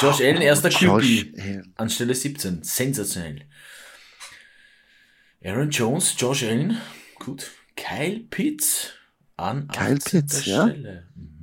Josh 0.00 0.20
Allen, 0.20 0.40
erster 0.40 0.70
QB. 0.70 1.72
Anstelle 1.76 2.14
17. 2.14 2.62
Sensationell. 2.62 3.42
Aaron 5.44 5.70
Jones, 5.70 6.14
Josh 6.16 6.44
Allen. 6.44 6.78
Gut. 7.18 7.50
Kyle 7.76 8.20
Pitts 8.30 8.92
an 9.36 9.68
Kyle 9.68 9.98
Pitts, 9.98 10.46
ja. 10.46 10.66
Mhm. 10.66 11.40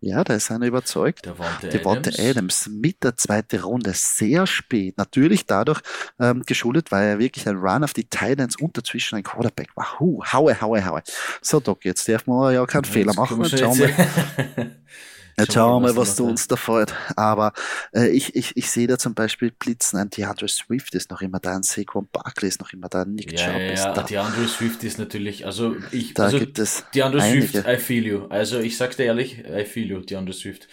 Ja, 0.00 0.22
da 0.22 0.34
ist 0.34 0.50
einer 0.50 0.66
überzeugt. 0.66 1.26
Devonte 1.26 2.08
Adams. 2.08 2.18
Adams 2.20 2.68
mit 2.68 3.02
der 3.02 3.16
zweiten 3.16 3.60
Runde 3.60 3.92
sehr 3.94 4.46
spät. 4.46 4.96
Natürlich 4.98 5.46
dadurch 5.46 5.80
ähm, 6.20 6.42
geschuldet, 6.46 6.92
weil 6.92 7.08
er 7.08 7.18
wirklich 7.18 7.48
ein 7.48 7.56
Run 7.56 7.82
auf 7.82 7.92
die 7.92 8.04
Titans 8.04 8.56
und 8.60 8.76
dazwischen 8.76 9.16
ein 9.16 9.24
Quarterback 9.24 9.70
war. 9.74 9.98
Huh, 9.98 10.22
haue, 10.32 10.60
haue, 10.60 10.84
haue. 10.84 11.02
So, 11.40 11.60
Doc, 11.60 11.84
jetzt 11.84 12.08
darf 12.08 12.26
man 12.26 12.54
ja 12.54 12.64
keinen 12.66 12.84
ja, 12.84 12.90
Fehler 12.90 13.14
machen. 13.14 13.44
Schauen 13.46 13.78
wir. 13.78 13.96
Jetzt 15.38 15.52
schauen 15.52 15.82
wir 15.82 15.88
mal, 15.88 15.96
was 15.96 16.16
du 16.16 16.26
uns 16.26 16.48
da 16.48 16.56
freut. 16.56 16.94
Aber 17.14 17.52
äh, 17.94 18.08
ich, 18.08 18.34
ich, 18.34 18.56
ich 18.56 18.70
sehe 18.70 18.86
da 18.86 18.96
zum 18.96 19.14
Beispiel 19.14 19.50
Blitzen. 19.50 19.98
Ein 19.98 20.08
DeAndre 20.08 20.48
Swift 20.48 20.94
ist 20.94 21.10
noch 21.10 21.20
immer 21.20 21.40
da, 21.40 21.56
ein 21.56 21.62
Saquon 21.62 22.08
Barkley 22.10 22.48
ist 22.48 22.60
noch 22.60 22.72
immer 22.72 22.88
da, 22.88 23.04
Nick 23.04 23.32
ja, 23.32 23.46
Chubb 23.46 23.60
ja, 23.60 23.72
ist 23.72 23.84
da. 23.84 24.02
DeAndre 24.02 24.48
Swift 24.48 24.82
ist 24.82 24.98
natürlich, 24.98 25.44
also 25.44 25.76
ich, 25.90 26.14
da 26.14 26.24
also 26.24 26.38
gibt 26.38 26.58
es 26.58 26.84
DeAndre 26.94 27.20
einige. 27.20 27.48
Swift, 27.48 27.68
I 27.68 27.76
feel 27.76 28.06
you. 28.06 28.26
Also 28.28 28.60
ich 28.60 28.78
sag 28.78 28.96
dir 28.96 29.04
ehrlich, 29.04 29.44
I 29.46 29.66
feel 29.66 29.86
you, 29.86 30.00
DeAndre 30.00 30.32
Swift. 30.32 30.68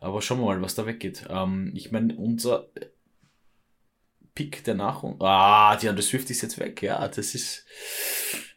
Aber 0.00 0.20
schauen 0.22 0.40
wir 0.40 0.46
mal, 0.46 0.62
was 0.62 0.74
da 0.74 0.86
weggeht. 0.86 1.26
Ähm, 1.28 1.72
ich 1.76 1.92
meine, 1.92 2.16
unser 2.16 2.66
Pick 4.34 4.64
der 4.64 4.74
Nach... 4.74 5.04
Ah, 5.20 5.76
DeAndre 5.76 6.02
Swift 6.02 6.30
ist 6.30 6.42
jetzt 6.42 6.58
weg. 6.58 6.82
Ja, 6.82 7.06
das 7.06 7.36
ist 7.36 7.64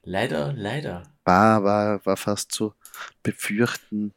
leider, 0.01 0.51
leider. 0.53 1.03
War, 1.25 1.63
war, 1.63 2.05
war 2.05 2.17
fast 2.17 2.51
zu 2.51 2.73
befürchten 3.21 4.13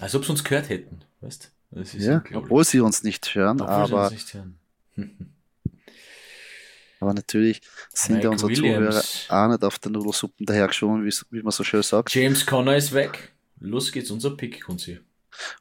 als 0.00 0.14
ob 0.14 0.24
sie 0.24 0.30
uns 0.30 0.44
gehört 0.44 0.68
hätten, 0.68 1.00
weißt 1.20 1.50
Ja, 1.98 2.22
obwohl 2.34 2.64
sie 2.64 2.80
uns 2.80 3.02
nicht 3.02 3.34
hören, 3.34 3.60
obwohl 3.60 3.74
aber. 3.74 4.10
Nicht 4.10 4.34
hören. 4.34 4.58
aber 7.00 7.14
natürlich 7.14 7.62
sind 7.92 8.16
Mike 8.16 8.24
ja 8.24 8.30
unsere 8.30 8.50
Williams. 8.50 9.26
Zuhörer 9.26 9.44
auch 9.44 9.48
nicht 9.48 9.64
auf 9.64 9.78
der 9.78 9.92
Nudelsuppen 9.92 10.46
dahergeschoben, 10.46 11.04
wie, 11.04 11.14
wie 11.30 11.42
man 11.42 11.52
so 11.52 11.64
schön 11.64 11.82
sagt. 11.82 12.14
James 12.14 12.44
Conner 12.46 12.76
ist 12.76 12.92
weg. 12.92 13.32
Los 13.60 13.92
geht's, 13.92 14.10
unser 14.10 14.36
Pick, 14.36 14.64
Kunzi. 14.64 15.00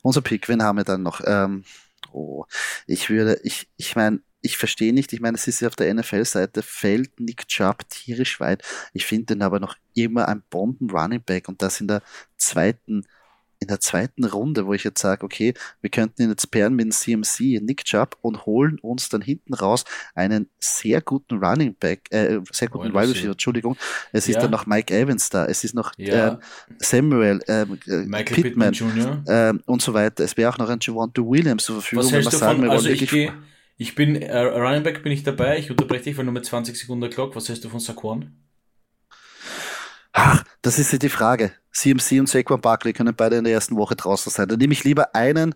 Unser 0.01 0.21
Pick, 0.21 0.47
wen 0.47 0.63
haben 0.63 0.77
wir 0.77 0.83
dann 0.83 1.03
noch? 1.03 1.21
Ähm, 1.25 1.63
oh, 2.11 2.45
ich 2.87 3.09
würde, 3.09 3.39
ich, 3.43 3.67
ich 3.77 3.95
meine, 3.95 4.21
ich 4.41 4.57
verstehe 4.57 4.93
nicht, 4.93 5.11
ich 5.11 5.19
meine, 5.19 5.35
es 5.35 5.47
ist 5.47 5.59
ja 5.59 5.67
auf 5.67 5.75
der 5.75 5.93
NFL-Seite, 5.93 6.61
fällt 6.61 7.19
Nick 7.19 7.47
Chubb 7.47 7.87
tierisch 7.89 8.39
weit. 8.39 8.63
Ich 8.93 9.05
finde 9.05 9.27
den 9.27 9.41
aber 9.41 9.59
noch 9.59 9.75
immer 9.95 10.27
ein 10.27 10.43
Bomben-Running 10.49 11.21
Back 11.23 11.49
und 11.49 11.61
das 11.61 11.81
in 11.81 11.87
der 11.87 12.01
zweiten 12.37 13.05
in 13.59 13.67
der 13.67 13.79
zweiten 13.79 14.23
Runde, 14.23 14.65
wo 14.65 14.73
ich 14.73 14.83
jetzt 14.83 15.01
sage, 15.01 15.23
okay, 15.23 15.53
wir 15.81 15.89
könnten 15.89 16.21
ihn 16.21 16.29
jetzt 16.29 16.49
pairen 16.49 16.75
mit 16.75 16.85
dem 16.85 16.91
CMC, 16.91 17.61
Nick 17.61 17.83
Chubb 17.83 18.17
und 18.21 18.45
holen 18.45 18.79
uns 18.79 19.09
dann 19.09 19.21
hinten 19.21 19.53
raus 19.53 19.83
einen 20.15 20.49
sehr 20.59 21.01
guten 21.01 21.43
Running 21.43 21.75
Back, 21.75 22.07
äh, 22.11 22.39
sehr 22.51 22.69
guten 22.69 22.93
Wide 22.93 23.09
Receiver, 23.09 23.31
Entschuldigung. 23.31 23.75
Es 24.13 24.27
ja. 24.27 24.35
ist 24.35 24.43
dann 24.43 24.51
noch 24.51 24.65
Mike 24.65 24.95
Evans 24.95 25.29
da, 25.29 25.45
es 25.45 25.63
ist 25.63 25.75
noch 25.75 25.91
ja. 25.97 26.33
äh, 26.33 26.37
Samuel, 26.77 27.41
äh, 27.47 27.65
Michael 27.65 28.43
Pittman, 28.43 28.71
Pittman 28.71 29.23
äh, 29.27 29.53
und 29.65 29.81
so 29.81 29.93
weiter. 29.93 30.23
Es 30.23 30.37
wäre 30.37 30.49
auch 30.51 30.57
noch 30.57 30.69
ein 30.69 30.79
Javante 30.81 31.21
Williams 31.21 31.65
zur 31.65 31.81
Verfügung, 31.81 32.05
Was 32.05 32.11
wenn 32.13 32.23
man 32.23 32.31
sagen, 32.31 32.63
wir 32.63 32.71
also 32.71 32.89
ich, 32.89 33.09
geh, 33.09 33.31
ich 33.77 33.95
bin, 33.95 34.15
äh, 34.15 34.37
Running 34.37 34.83
Back 34.83 35.03
bin 35.03 35.11
ich 35.11 35.23
dabei, 35.23 35.59
ich 35.59 35.69
unterbreche 35.69 36.05
dich, 36.05 36.17
weil 36.17 36.23
nur 36.23 36.33
mit 36.33 36.45
20 36.45 36.77
Sekunden 36.77 37.09
Clock. 37.09 37.35
Was 37.35 37.49
hältst 37.49 37.65
du 37.65 37.69
von 37.69 37.79
Saquon? 37.81 38.31
Ach, 40.13 40.43
das 40.61 40.79
ist 40.79 40.91
ja 40.91 40.97
die 40.97 41.09
Frage. 41.09 41.51
CMC 41.71 42.19
und 42.19 42.27
Saquon 42.27 42.61
Barkley 42.61 42.93
können 42.93 43.15
beide 43.15 43.37
in 43.37 43.43
der 43.43 43.53
ersten 43.53 43.75
Woche 43.75 43.95
draußen 43.95 44.31
sein. 44.31 44.47
Dann 44.47 44.59
nehme 44.59 44.73
ich 44.73 44.83
lieber 44.83 45.15
einen. 45.15 45.55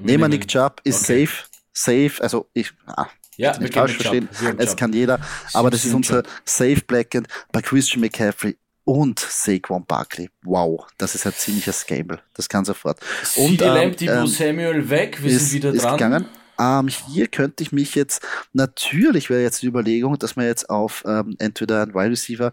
Nehmen 0.00 0.22
wir 0.22 0.28
Nick 0.28 0.48
Chubb, 0.48 0.80
ist 0.84 1.04
okay. 1.04 1.26
safe. 1.26 1.44
Safe, 1.76 2.22
also 2.22 2.48
ich, 2.52 2.72
ah, 2.86 3.06
ja, 3.36 3.58
nicht 3.58 3.74
falsch 3.74 3.96
verstehen, 3.96 4.28
es 4.58 4.76
kann 4.76 4.92
jeder, 4.92 5.18
aber 5.52 5.70
das 5.70 5.84
ist 5.84 5.92
unser 5.92 6.22
Safe 6.44 6.80
Blackend 6.86 7.26
bei 7.50 7.60
Christian 7.62 8.00
McCaffrey 8.00 8.56
und 8.84 9.18
Saquon 9.18 9.84
Barkley. 9.84 10.30
Wow, 10.42 10.86
das 10.98 11.16
ist 11.16 11.26
ein 11.26 11.32
ziemliches 11.32 11.84
Gamble. 11.86 12.20
Das 12.34 12.48
kann 12.48 12.64
sofort. 12.64 13.00
Und 13.34 13.60
ähm, 13.60 13.96
ähm, 14.00 14.26
Samuel 14.28 14.88
weg, 14.88 15.20
wir 15.22 15.32
ist, 15.32 15.50
sind 15.50 15.64
wieder 15.64 15.72
dran. 15.72 15.96
Gegangen. 15.96 16.26
Ähm, 16.58 16.88
hier 16.88 17.28
könnte 17.28 17.62
ich 17.62 17.72
mich 17.72 17.94
jetzt, 17.94 18.22
natürlich 18.52 19.30
wäre 19.30 19.42
jetzt 19.42 19.62
die 19.62 19.66
Überlegung, 19.66 20.18
dass 20.18 20.36
man 20.36 20.46
jetzt 20.46 20.70
auf 20.70 21.04
ähm, 21.06 21.36
entweder 21.38 21.82
einen 21.82 21.94
Wide 21.94 22.10
Receiver, 22.10 22.52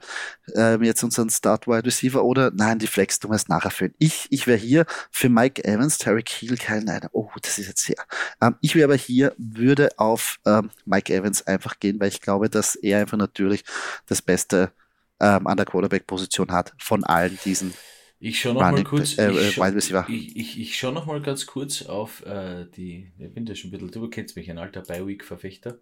ähm, 0.55 0.84
jetzt 0.84 1.03
unseren 1.03 1.29
Start 1.29 1.67
Wide 1.67 1.86
Receiver 1.86 2.24
oder 2.24 2.51
nein, 2.51 2.79
die 2.79 2.88
Flex 2.88 3.20
tun 3.20 3.31
wir 3.31 3.72
für. 3.72 3.91
Ich, 4.00 4.27
ich 4.29 4.48
wäre 4.48 4.58
hier 4.58 4.86
für 5.12 5.29
Mike 5.29 5.63
Evans, 5.63 5.98
Terry 5.98 6.24
Hill, 6.27 6.58
Kyle 6.58 6.79
Niner. 6.79 7.10
Oh, 7.12 7.29
das 7.41 7.58
ist 7.58 7.67
jetzt 7.67 7.86
sehr. 7.86 8.03
Ähm, 8.41 8.55
ich 8.62 8.75
wäre 8.75 8.86
aber 8.86 8.96
hier, 8.96 9.34
würde 9.38 9.89
auf 9.98 10.39
ähm, 10.46 10.70
Mike 10.86 11.13
Evans 11.13 11.46
einfach 11.46 11.79
gehen, 11.79 12.00
weil 12.00 12.10
ich 12.10 12.22
glaube, 12.22 12.50
dass 12.50 12.75
er 12.75 13.00
einfach 13.00 13.17
natürlich 13.17 13.63
das 14.08 14.22
Beste 14.22 14.72
ähm, 15.20 15.48
an 15.48 15.58
der 15.58 15.65
Quarterback-Position 15.65 16.51
hat 16.51 16.74
von 16.77 17.03
allen 17.03 17.38
diesen 17.46 17.74
ich 18.21 18.39
schaue 18.39 18.53
noch 18.53 18.61
mal 18.61 18.83
kurz. 18.83 19.17
Äh, 19.17 19.31
ich, 19.31 19.53
scha 19.55 20.05
ich, 20.07 20.35
ich, 20.37 20.59
ich 20.59 20.77
schaue 20.77 20.93
noch 20.93 21.07
mal 21.07 21.21
ganz 21.21 21.47
kurz 21.47 21.81
auf 21.81 22.25
äh, 22.25 22.65
die. 22.75 23.11
Ich 23.17 23.33
bin 23.33 23.45
da 23.45 23.55
schon 23.55 23.69
ein 23.69 23.71
bisschen. 23.71 23.91
Du 23.91 24.07
kennst 24.09 24.35
mich, 24.35 24.49
ein 24.49 24.59
alter 24.59 24.81
Bi-Week-Verfechter. 24.81 25.79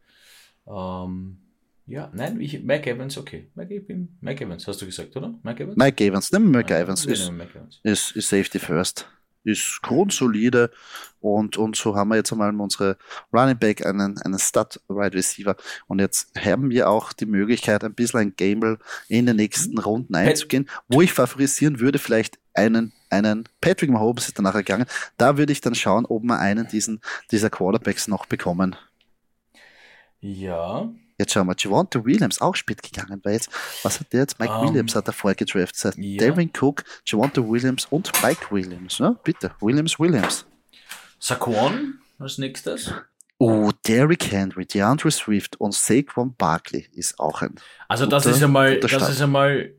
Ähm, 0.65 1.37
ja, 1.85 2.09
nein, 2.13 2.39
ich, 2.39 2.63
Mike 2.63 2.89
Evans, 2.89 3.17
okay. 3.17 3.49
Mike, 3.55 3.75
ich 3.75 3.85
bin 3.85 4.17
Mike 4.21 4.45
Evans, 4.45 4.67
hast 4.67 4.81
du 4.81 4.85
gesagt, 4.85 5.15
oder? 5.17 5.37
Mike 5.43 5.63
Evans? 5.63 5.75
Mike 5.77 6.05
Evans, 6.05 6.31
Mike 6.31 6.75
ah, 6.75 6.79
Evans. 6.79 7.05
Ist, 7.05 7.31
Mike 7.31 7.57
Evans. 7.57 7.79
Ist, 7.83 8.11
ist 8.11 8.29
Safety 8.29 8.59
First 8.59 9.07
ist 9.43 9.81
grundsolide 9.81 10.71
und, 11.21 11.57
und 11.57 11.75
so 11.75 11.95
haben 11.95 12.09
wir 12.09 12.15
jetzt 12.15 12.31
einmal 12.31 12.53
unsere 12.55 12.97
Running 13.33 13.57
Back, 13.57 13.85
einen, 13.85 14.17
einen 14.19 14.39
Stud 14.39 14.79
Wide 14.87 15.15
Receiver 15.15 15.55
und 15.87 15.99
jetzt 15.99 16.31
haben 16.37 16.69
wir 16.69 16.89
auch 16.89 17.13
die 17.13 17.25
Möglichkeit, 17.25 17.83
ein 17.83 17.93
bisschen 17.93 18.19
ein 18.19 18.33
Gamble 18.37 18.79
in 19.07 19.25
den 19.25 19.35
nächsten 19.35 19.73
mhm. 19.73 19.79
Runden 19.79 20.15
einzugehen, 20.15 20.69
wo 20.87 21.01
ich 21.01 21.13
favorisieren 21.13 21.79
würde, 21.79 21.99
vielleicht 21.99 22.39
einen, 22.53 22.93
einen 23.09 23.47
Patrick 23.61 23.89
Mahomes 23.89 24.27
ist 24.27 24.37
danach 24.37 24.53
gegangen, 24.53 24.85
da 25.17 25.37
würde 25.37 25.51
ich 25.51 25.61
dann 25.61 25.75
schauen, 25.75 26.05
ob 26.05 26.23
wir 26.23 26.39
einen 26.39 26.67
diesen, 26.67 27.01
dieser 27.31 27.49
Quarterbacks 27.49 28.07
noch 28.07 28.25
bekommen. 28.25 28.75
Ja, 30.21 30.89
Jetzt 31.19 31.33
schauen 31.33 31.47
wir, 31.47 31.55
Javante 31.57 32.03
Williams 32.05 32.39
auch 32.39 32.55
spät 32.55 32.81
gegangen, 32.81 33.19
weil 33.23 33.33
jetzt, 33.33 33.49
was 33.83 33.99
hat 33.99 34.13
der 34.13 34.21
jetzt? 34.21 34.39
Mike 34.39 34.53
um, 34.53 34.63
ähm, 34.63 34.69
Williams 34.69 34.95
hat 34.95 35.05
er 35.07 35.13
vorher 35.13 35.35
gedraftet. 35.35 35.75
Das 35.75 35.85
heißt, 35.85 35.97
ja. 35.97 36.17
Devin 36.17 36.49
Cook, 36.57 36.85
Javante 37.05 37.47
Williams 37.47 37.87
und 37.89 38.09
Mike 38.23 38.45
Williams. 38.51 39.01
Ne? 39.01 39.17
Bitte, 39.21 39.51
Williams, 39.59 39.99
Williams. 39.99 40.45
Saquon 41.19 41.99
als 42.19 42.37
nächstes. 42.37 42.93
Oh, 43.37 43.69
Derrick 43.85 44.31
Henry, 44.31 44.65
DeAndre 44.65 45.11
Swift 45.11 45.59
und 45.59 45.73
Saquon 45.73 46.33
Barkley 46.35 46.87
ist 46.93 47.19
auch 47.19 47.41
ein. 47.41 47.55
Also 47.89 48.05
das 48.05 48.25
ist 48.25 48.39
ja 48.39 48.47
mal, 48.47 48.79
das 48.79 49.09
ist 49.09 49.19
ja 49.19 49.27
mal, 49.27 49.73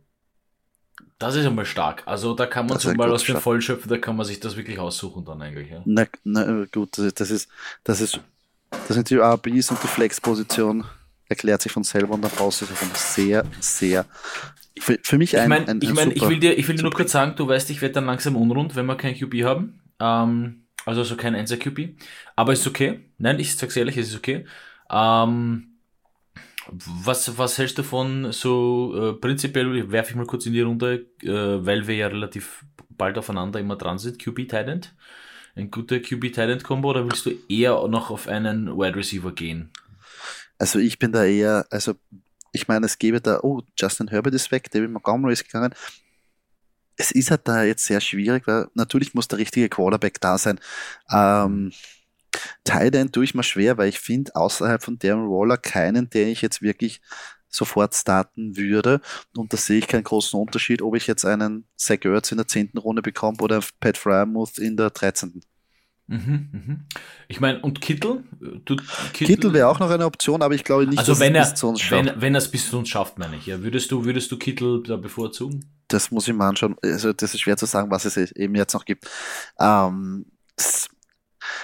das 1.19 1.37
ist 1.37 1.45
ja 1.45 1.51
mal 1.51 1.65
stark. 1.65 2.03
Also 2.05 2.35
da 2.35 2.45
kann 2.45 2.67
man 2.67 2.79
so 2.79 2.93
mal 2.93 3.11
aus 3.11 3.25
dem 3.25 3.39
Vollschöpfen, 3.39 3.89
da 3.89 3.97
kann 3.97 4.17
man 4.17 4.27
sich 4.27 4.41
das 4.41 4.57
wirklich 4.57 4.79
aussuchen 4.79 5.25
dann 5.25 5.41
eigentlich. 5.41 5.71
Ja. 5.71 5.81
Na, 5.87 6.07
na 6.23 6.67
gut, 6.71 6.99
das 6.99 7.07
ist, 7.07 7.49
das 7.85 8.01
ist, 8.03 8.21
das 8.71 8.89
sind 8.89 9.09
die 9.09 9.17
RBs 9.17 9.71
und 9.71 9.83
die 9.83 9.89
Flexposition 9.89 10.85
erklärt 11.31 11.63
sich 11.63 11.73
von 11.73 11.85
selber 11.85 12.15
und 12.15 12.23
dann 12.23 12.31
brauchst 12.31 12.61
du 12.61 12.67
sich 12.67 12.83
ein 12.83 12.91
sehr, 12.95 13.45
sehr 13.61 14.05
für, 14.79 14.99
für 15.03 15.19
mich 15.19 15.37
ein, 15.37 15.45
ich 15.45 15.49
mein, 15.49 15.63
ein, 15.63 15.69
ein 15.69 15.81
ich, 15.83 15.93
mein, 15.93 16.11
ich 16.11 16.29
will 16.29 16.39
dir, 16.39 16.59
ich 16.59 16.67
will 16.69 16.77
dir 16.77 16.83
nur 16.83 16.93
kurz 16.93 17.13
sagen, 17.13 17.35
du 17.37 17.47
weißt, 17.47 17.71
ich 17.71 17.83
werde 17.83 17.95
dann 17.95 18.07
langsam 18.07 18.37
unrund, 18.37 18.77
wenn 18.77 18.87
wir 18.87 18.97
kein 18.97 19.15
QB 19.15 19.45
haben. 19.45 19.81
Ähm, 20.01 20.65
also 20.87 21.05
so 21.05 21.17
kein 21.17 21.35
1 21.35 21.59
QB. 21.59 22.01
Aber 22.37 22.53
ist 22.53 22.67
okay. 22.67 23.01
Nein, 23.19 23.39
ich 23.39 23.57
sag's 23.57 23.77
ehrlich, 23.77 23.97
es 23.97 24.09
ist 24.09 24.17
okay. 24.17 24.47
Ähm, 24.91 25.79
was, 26.69 27.37
was 27.37 27.59
hältst 27.59 27.79
du 27.79 27.83
von 27.83 28.33
so 28.33 28.95
äh, 28.97 29.13
prinzipiell, 29.15 29.91
werfe 29.91 30.11
ich 30.11 30.17
mal 30.17 30.27
kurz 30.27 30.47
in 30.47 30.53
die 30.53 30.61
Runde, 30.61 31.07
äh, 31.23 31.29
weil 31.29 31.87
wir 31.87 31.97
ja 31.97 32.07
relativ 32.07 32.65
bald 32.89 33.19
aufeinander 33.19 33.61
immer 33.61 33.77
dran 33.77 33.99
sind, 33.99 34.19
QB 34.19 34.37
Titan. 34.49 34.81
Ein 35.57 35.71
guter 35.71 35.99
QB 36.01 36.23
Titan 36.33 36.63
Combo 36.63 36.91
oder 36.91 37.05
willst 37.05 37.27
du 37.27 37.33
eher 37.49 37.87
noch 37.89 38.11
auf 38.11 38.29
einen 38.29 38.69
Wide 38.79 38.97
Receiver 38.97 39.33
gehen? 39.33 39.71
Also 40.61 40.79
ich 40.79 40.99
bin 40.99 41.11
da 41.11 41.25
eher, 41.25 41.67
also 41.71 41.95
ich 42.53 42.69
meine, 42.69 42.85
es 42.85 42.99
gäbe 42.99 43.21
da, 43.21 43.41
oh, 43.43 43.63
Justin 43.79 44.09
Herbert 44.09 44.35
ist 44.35 44.51
weg, 44.51 44.71
David 44.71 44.91
Montgomery 44.91 45.33
ist 45.33 45.45
gegangen. 45.45 45.75
Es 46.97 47.11
ist 47.13 47.31
halt 47.31 47.49
da 47.49 47.65
jetzt 47.65 47.87
sehr 47.87 48.01
schwierig, 48.01 48.47
weil 48.47 48.69
natürlich 48.75 49.15
muss 49.15 49.27
der 49.27 49.39
richtige 49.39 49.71
Quarterback 49.71 50.21
da 50.21 50.37
sein. 50.37 50.61
Ähm, 51.11 51.73
Tight 52.65 53.13
tue 53.13 53.25
ich 53.25 53.35
mir 53.35 53.43
schwer, 53.43 53.79
weil 53.79 53.89
ich 53.89 54.01
finde 54.01 54.37
außerhalb 54.37 54.83
von 54.83 54.99
Darren 54.99 55.31
Waller 55.31 55.57
keinen, 55.57 56.11
der 56.11 56.29
ich 56.29 56.43
jetzt 56.43 56.61
wirklich 56.61 57.01
sofort 57.49 57.95
starten 57.95 58.59
würde. 58.59 59.01
Und 59.35 59.55
da 59.55 59.57
sehe 59.57 59.79
ich 59.79 59.89
keinen 59.89 60.05
großen 60.05 60.39
Unterschied, 60.39 60.83
ob 60.83 60.95
ich 60.95 61.07
jetzt 61.07 61.25
einen 61.25 61.65
Zach 61.75 62.05
Ertz 62.05 62.33
in 62.33 62.37
der 62.37 62.47
zehnten 62.47 62.77
Runde 62.79 63.01
bekomme 63.01 63.39
oder 63.41 63.61
Pat 63.81 63.97
Fryermuth 63.97 64.59
in 64.59 64.77
der 64.77 64.91
dreizehnten. 64.91 65.43
Mhm, 66.11 66.49
mhm. 66.51 66.81
Ich 67.29 67.41
meine, 67.41 67.61
und 67.61 67.81
Kittel? 67.81 68.25
Du, 68.65 68.75
Kittel, 69.13 69.27
Kittel 69.27 69.53
wäre 69.53 69.69
auch 69.69 69.79
noch 69.79 69.91
eine 69.91 70.05
Option, 70.05 70.43
aber 70.43 70.55
ich 70.57 70.65
glaube 70.65 70.85
nicht, 70.89 70.99
also 70.99 71.13
dass 71.13 71.21
wenn 71.21 71.37
er 71.37 71.43
er, 71.43 71.51
bis 71.51 71.61
zu 71.61 71.69
uns 71.69 71.81
schafft. 71.81 72.05
wenn, 72.05 72.21
wenn 72.21 72.35
er 72.35 72.39
es 72.39 72.51
bis 72.51 72.69
zu 72.69 72.79
uns 72.79 72.89
schafft, 72.89 73.17
meine 73.21 73.37
ich. 73.37 73.47
Ja, 73.47 73.63
würdest 73.63 73.93
du, 73.93 74.05
würdest 74.05 74.33
du 74.33 74.37
Kittel 74.37 74.83
da 74.83 74.97
bevorzugen? 74.97 75.71
Das 75.87 76.11
muss 76.11 76.27
ich 76.27 76.35
mal 76.35 76.49
anschauen. 76.49 76.75
Also 76.83 77.13
das 77.13 77.35
ist 77.35 77.41
schwer 77.41 77.57
zu 77.57 77.67
sagen, 77.67 77.93
was 77.93 78.05
es 78.07 78.17
eben 78.17 78.57
jetzt 78.57 78.75
noch 78.75 78.85
gibt. 78.85 79.09
Ähm, 79.61 80.27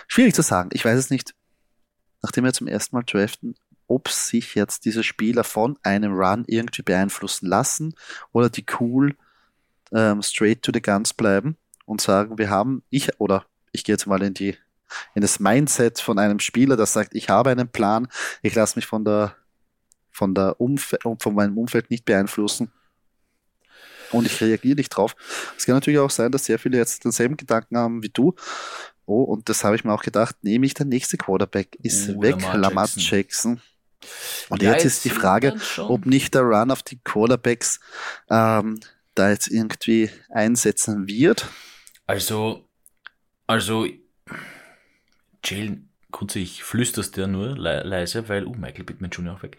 schwierig 0.07 0.33
zu 0.33 0.43
sagen. 0.43 0.69
Ich 0.73 0.85
weiß 0.85 0.97
es 0.97 1.11
nicht. 1.11 1.35
Nachdem 2.23 2.45
wir 2.45 2.53
zum 2.53 2.69
ersten 2.69 2.95
Mal 2.95 3.03
draften, 3.03 3.57
ob 3.89 4.09
sich 4.09 4.55
jetzt 4.55 4.85
diese 4.85 5.03
Spieler 5.03 5.43
von 5.43 5.77
einem 5.83 6.13
Run 6.13 6.45
irgendwie 6.47 6.83
beeinflussen 6.83 7.47
lassen 7.47 7.95
oder 8.31 8.49
die 8.49 8.65
cool 8.79 9.17
ähm, 9.93 10.23
straight 10.23 10.63
to 10.63 10.71
the 10.73 10.83
guns 10.83 11.15
bleiben 11.15 11.57
und 11.85 12.01
sagen, 12.01 12.39
wir 12.39 12.49
haben, 12.49 12.85
ich 12.91 13.11
oder 13.19 13.45
ich 13.77 13.85
gehe 13.85 13.95
jetzt 13.95 14.07
mal 14.07 14.23
in 14.23 14.35
die 14.35 14.57
in 15.15 15.23
das 15.23 15.41
Mindset 15.41 16.01
von 16.01 16.19
einem 16.19 16.39
Spieler, 16.39 16.77
das 16.77 16.93
sagt, 16.93 17.15
ich 17.15 17.29
habe 17.29 17.51
einen 17.51 17.69
Plan, 17.69 18.09
ich 18.43 18.55
lasse 18.55 18.77
mich 18.79 18.87
von 18.87 19.05
der 19.05 19.35
von 20.11 20.35
der 20.35 20.61
Umf 20.61 20.95
von 21.21 21.35
meinem 21.35 21.59
Umfeld 21.59 21.91
nicht 21.91 22.05
beeinflussen 22.05 22.73
und 24.13 24.27
ich 24.27 24.41
reagiere 24.41 24.77
nicht 24.77 24.91
drauf. 24.91 25.15
Es 25.57 25.67
kann 25.67 25.75
natürlich 25.75 25.99
auch 25.99 26.11
sein, 26.11 26.33
dass 26.33 26.45
sehr 26.45 26.59
viele 26.59 26.79
jetzt 26.79 27.05
denselben 27.05 27.37
Gedanken 27.37 27.77
haben 27.77 28.03
wie 28.03 28.09
du. 28.09 28.35
Oh, 29.05 29.23
und 29.23 29.49
das 29.49 29.63
habe 29.63 29.77
ich 29.77 29.85
mir 29.85 29.93
auch 29.93 30.03
gedacht, 30.03 30.37
nehme 30.43 30.67
ich 30.67 30.75
der 30.75 30.87
nächste 30.87 31.17
Quarterback, 31.17 31.77
ist 31.83 32.09
Oh, 32.11 32.23
weg, 32.23 32.37
Lamar 32.55 32.87
Jackson. 32.87 33.03
Jackson. 33.03 33.61
Und 34.49 34.63
Ja, 34.63 34.73
jetzt 34.73 34.85
ist 34.85 35.05
die 35.05 35.11
Frage, 35.11 35.57
ob 35.79 36.07
nicht 36.07 36.35
der 36.35 36.43
Run 36.43 36.71
auf 36.71 36.83
die 36.83 36.99
Quarterbacks 36.99 37.81
ähm, 38.31 38.81
da 39.15 39.31
jetzt 39.31 39.49
irgendwie 39.49 40.11
einsetzen 40.31 41.07
wird. 41.07 41.49
Also, 42.07 42.66
also, 43.47 43.87
Jalen, 45.45 45.89
Kunze, 46.11 46.39
ich 46.39 46.63
flüster's 46.63 47.11
dir 47.11 47.27
nur 47.27 47.57
le 47.57 47.83
leise, 47.83 48.29
weil, 48.29 48.47
uh, 48.47 48.55
Michael 48.55 48.85
Pittman 48.85 49.11
Jr. 49.11 49.35
auch 49.35 49.43
weg. 49.43 49.59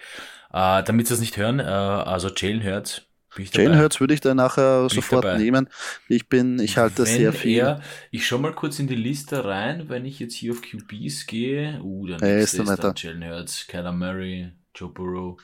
Äh, 0.52 0.84
damit 0.84 1.08
sie 1.08 1.14
es 1.14 1.20
nicht 1.20 1.38
hören, 1.38 1.60
äh, 1.60 1.64
also 1.64 2.30
Jalen 2.30 2.64
hört, 2.64 3.08
bin 3.36 3.44
ich 3.44 3.52
dabei. 3.52 3.64
Jalen 3.66 3.80
Hurts 3.80 4.00
würde 4.00 4.14
ich 4.14 4.22
dann 4.22 4.38
nachher 4.38 4.88
ich 4.88 4.94
sofort 4.94 5.24
dabei. 5.24 5.38
nehmen. 5.38 5.70
Ich 6.08 6.28
bin, 6.28 6.60
ich 6.60 6.78
halte 6.78 7.06
Wenn 7.06 7.06
sehr 7.06 7.34
viel. 7.34 7.60
Er, 7.60 7.82
ich 8.12 8.26
schau 8.26 8.38
mal 8.38 8.54
kurz 8.54 8.80
in 8.80 8.88
die 8.88 8.96
Liste 8.96 9.46
rein, 9.46 9.90
wenn 9.90 10.06
ich 10.06 10.20
jetzt 10.20 10.34
hier 10.34 10.54
auf 10.54 10.62
QBs 10.62 11.28
gehe. 11.28 11.80
Uh, 11.84 12.08
der 12.08 12.22
Er 12.22 12.38
nächste 12.38 12.64
ist 12.64 12.70
ist, 12.70 12.70
dann 12.70 12.78
dann 12.82 12.94
Jalen 12.96 13.24
Hurts, 13.26 13.68
Kyler 13.68 13.92
Murray, 13.92 14.52
Joe 14.74 14.90
Burrow. 14.90 15.40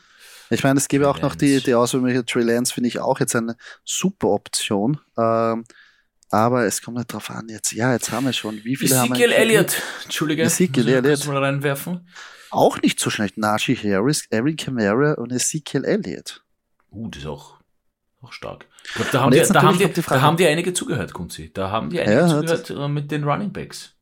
Ich 0.49 0.63
meine, 0.63 0.77
es 0.77 0.87
gäbe 0.87 1.09
auch 1.09 1.21
noch 1.21 1.35
die, 1.35 1.53
Lance. 1.53 1.65
die 1.65 1.73
Auswahl, 1.73 2.23
Trey 2.25 2.43
Lance 2.43 2.73
finde 2.73 2.87
ich 2.87 2.99
auch 2.99 3.19
jetzt 3.19 3.35
eine 3.35 3.55
super 3.83 4.27
Option. 4.29 4.99
Ähm, 5.17 5.63
aber 6.33 6.65
es 6.65 6.81
kommt 6.81 6.97
nicht 6.97 7.13
drauf 7.13 7.29
an 7.29 7.47
jetzt. 7.47 7.73
Ja, 7.73 7.93
jetzt 7.93 8.11
haben 8.11 8.25
wir 8.25 8.33
schon. 8.33 8.63
Wie 8.63 8.75
viele 8.75 8.97
haben 8.97 9.09
wir? 9.09 9.17
Ezekiel? 9.17 9.31
Elliott, 9.31 9.81
Entschuldige, 10.03 10.43
Ezekiel 10.43 10.89
Elliott. 10.89 11.27
mal 11.27 11.37
reinwerfen. 11.37 12.07
Auch 12.49 12.81
nicht 12.81 12.99
so 12.99 13.11
schlecht. 13.11 13.37
Najee 13.37 13.75
Harris, 13.75 14.27
Aaron 14.33 14.55
Kamara 14.55 15.13
und 15.13 15.31
Ezekiel 15.31 15.85
Elliott. 15.85 16.43
Uh, 16.91 17.07
das 17.09 17.21
ist 17.21 17.27
auch, 17.27 17.59
auch 18.21 18.33
stark. 18.33 18.65
Ich 18.83 18.93
glaube, 18.95 19.11
da, 19.11 19.21
haben 19.21 19.31
die, 19.31 19.39
da, 19.41 19.61
haben 19.61 19.77
die, 19.77 19.87
die 19.87 20.01
da 20.01 20.21
haben 20.21 20.37
die 20.37 20.47
einige 20.47 20.73
zugehört, 20.73 21.13
Kunzi. 21.13 21.51
Da 21.53 21.69
haben 21.69 21.91
die 21.91 21.99
einige 21.99 22.21
Ja, 22.21 22.27
zugehört 22.27 22.69
äh, 22.71 22.87
mit 22.87 23.11
den 23.11 23.23
Running 23.23 23.53
Backs. 23.53 23.93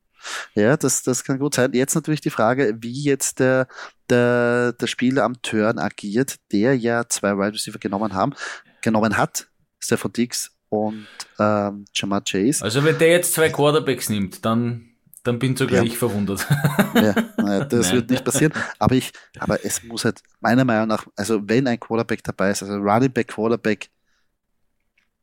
Ja, 0.54 0.76
das, 0.78 1.02
das 1.02 1.24
kann 1.24 1.38
gut 1.38 1.54
sein. 1.54 1.72
Jetzt 1.74 1.94
natürlich 1.94 2.22
die 2.22 2.30
Frage, 2.30 2.78
wie 2.80 3.02
jetzt 3.02 3.40
der, 3.40 3.66
der, 4.08 4.72
der 4.72 4.86
Spieler 4.86 5.24
am 5.24 5.42
Turn 5.42 5.78
agiert, 5.78 6.36
der 6.50 6.78
ja 6.78 7.06
zwei 7.08 7.36
Wide 7.36 7.54
Receiver 7.54 7.78
genommen 7.78 8.14
haben, 8.14 8.32
genommen 8.80 9.18
hat, 9.18 9.48
Stefan 9.80 10.12
Dix 10.12 10.51
und 10.72 11.06
ähm, 11.38 11.84
Jamar 11.94 12.22
Chase. 12.22 12.64
Also 12.64 12.82
wenn 12.82 12.96
der 12.98 13.08
jetzt 13.10 13.34
zwei 13.34 13.50
Quarterbacks 13.50 14.08
nimmt, 14.08 14.42
dann, 14.42 14.88
dann 15.22 15.38
bin 15.38 15.54
sogar 15.54 15.76
Ja. 15.76 15.82
ich 15.82 15.98
verwundert. 15.98 16.46
Ja, 16.94 17.14
naja, 17.36 17.64
das 17.68 17.88
Nein. 17.88 17.96
wird 17.96 18.10
nicht 18.10 18.24
passieren. 18.24 18.54
Aber 18.78 18.94
ich, 18.94 19.12
aber 19.38 19.62
es 19.64 19.82
muss 19.82 20.06
halt, 20.06 20.22
meiner 20.40 20.64
Meinung 20.64 20.88
nach, 20.88 21.06
also 21.14 21.46
wenn 21.46 21.66
ein 21.66 21.78
Quarterback 21.78 22.24
dabei 22.24 22.50
ist, 22.52 22.62
also 22.62 22.74
Running 22.76 23.12
Back, 23.12 23.28
Quarterback, 23.28 23.90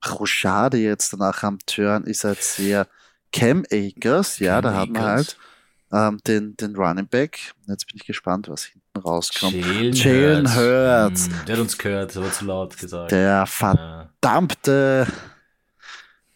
Rochade 0.07 0.77
jetzt 0.77 1.13
danach 1.13 1.41
am 1.41 1.57
Turn 1.65 2.03
ist 2.03 2.23
halt 2.23 2.41
sehr 2.43 2.88
Cam 3.33 3.65
Akers, 3.71 4.38
ja, 4.39 4.62
Cam 4.62 4.63
da 4.63 4.79
hat 4.79 4.89
man 4.89 5.01
halt 5.03 5.38
ähm, 5.91 6.19
den, 6.27 6.55
den 6.57 6.75
Running 6.75 7.07
Back. 7.07 7.39
Jetzt 7.67 7.88
bin 7.88 7.95
ich 7.95 8.05
gespannt, 8.05 8.47
was 8.49 8.65
hinten 8.65 8.99
rauskommt. 8.99 9.55
Jalen, 9.95 10.55
Hurts. 10.55 11.25
Hm, 11.25 11.33
der 11.47 11.55
hat 11.55 11.62
uns 11.62 11.77
gehört, 11.77 12.15
war 12.15 12.31
zu 12.31 12.45
laut 12.45 12.77
gesagt. 12.77 13.12
Der 13.12 13.45
Ja. 13.47 14.09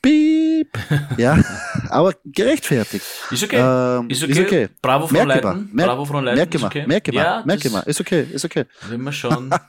Piep. 0.03 0.77
Ja, 1.17 1.41
aber 1.89 2.13
gerechtfertigt. 2.25 3.03
Ist 3.31 3.43
okay. 3.43 3.57
Ähm, 3.57 4.09
ist 4.09 4.21
okay. 4.23 4.31
Ist 4.33 4.39
okay. 4.39 4.69
Bravo 4.81 5.07
von 5.07 5.15
Merke 5.17 5.29
Leiten. 5.29 5.49
mal, 5.49 5.67
merk- 5.73 5.87
Bravo 5.87 6.05
von 6.05 6.23
Leiten. 6.25 6.37
Merke 6.37 6.55
ist 6.57 6.61
mal, 6.61 6.67
okay. 6.67 6.85
merke 6.87 7.11
mal, 7.13 7.23
ja, 7.23 7.69
mal. 7.71 7.79
Ist 7.83 8.01
okay, 8.01 8.27
ist 8.31 8.45
okay. 8.45 8.65
Wenn 8.89 9.01
wir 9.01 9.11
schon. 9.11 9.49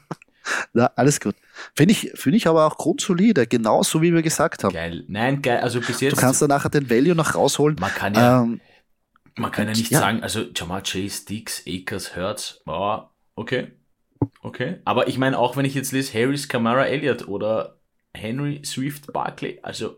Ja, 0.74 0.90
alles 0.96 1.20
gut. 1.20 1.36
Finde 1.74 1.92
ich, 1.92 2.12
finde 2.16 2.36
ich 2.36 2.46
aber 2.46 2.66
auch 2.66 2.76
grundsolide, 2.76 3.46
genauso 3.46 4.02
wie 4.02 4.12
wir 4.12 4.20
gesagt 4.20 4.62
haben. 4.62 4.74
geil. 4.74 5.02
Nein, 5.08 5.40
geil. 5.40 5.60
Also 5.60 5.80
bis 5.80 6.02
jetzt. 6.02 6.12
Du 6.18 6.20
kannst 6.20 6.42
dann 6.42 6.50
nachher 6.50 6.68
den 6.68 6.90
Value 6.90 7.14
noch 7.14 7.34
rausholen. 7.34 7.78
man 7.80 7.90
kann 7.90 8.14
ja, 8.14 8.42
Ähm, 8.42 8.60
man 9.36 9.50
kann 9.50 9.68
ja 9.68 9.72
nicht 9.72 9.90
ja. 9.90 10.00
sagen, 10.00 10.22
also 10.22 10.42
Jamal 10.54 10.82
Chase, 10.82 11.24
Dix, 11.24 11.62
Akers, 11.66 12.14
Hurts, 12.14 12.60
ja, 12.66 13.08
okay. 13.36 13.68
Okay. 14.42 14.80
Aber 14.84 15.08
ich 15.08 15.16
meine, 15.16 15.38
auch 15.38 15.56
wenn 15.56 15.64
ich 15.64 15.72
jetzt 15.74 15.92
lese, 15.92 16.12
Harris, 16.12 16.46
Kamara, 16.46 16.84
Elliott 16.88 17.26
oder 17.26 17.78
Henry, 18.14 18.60
Swift, 18.66 19.12
Barkley, 19.14 19.60
also, 19.62 19.96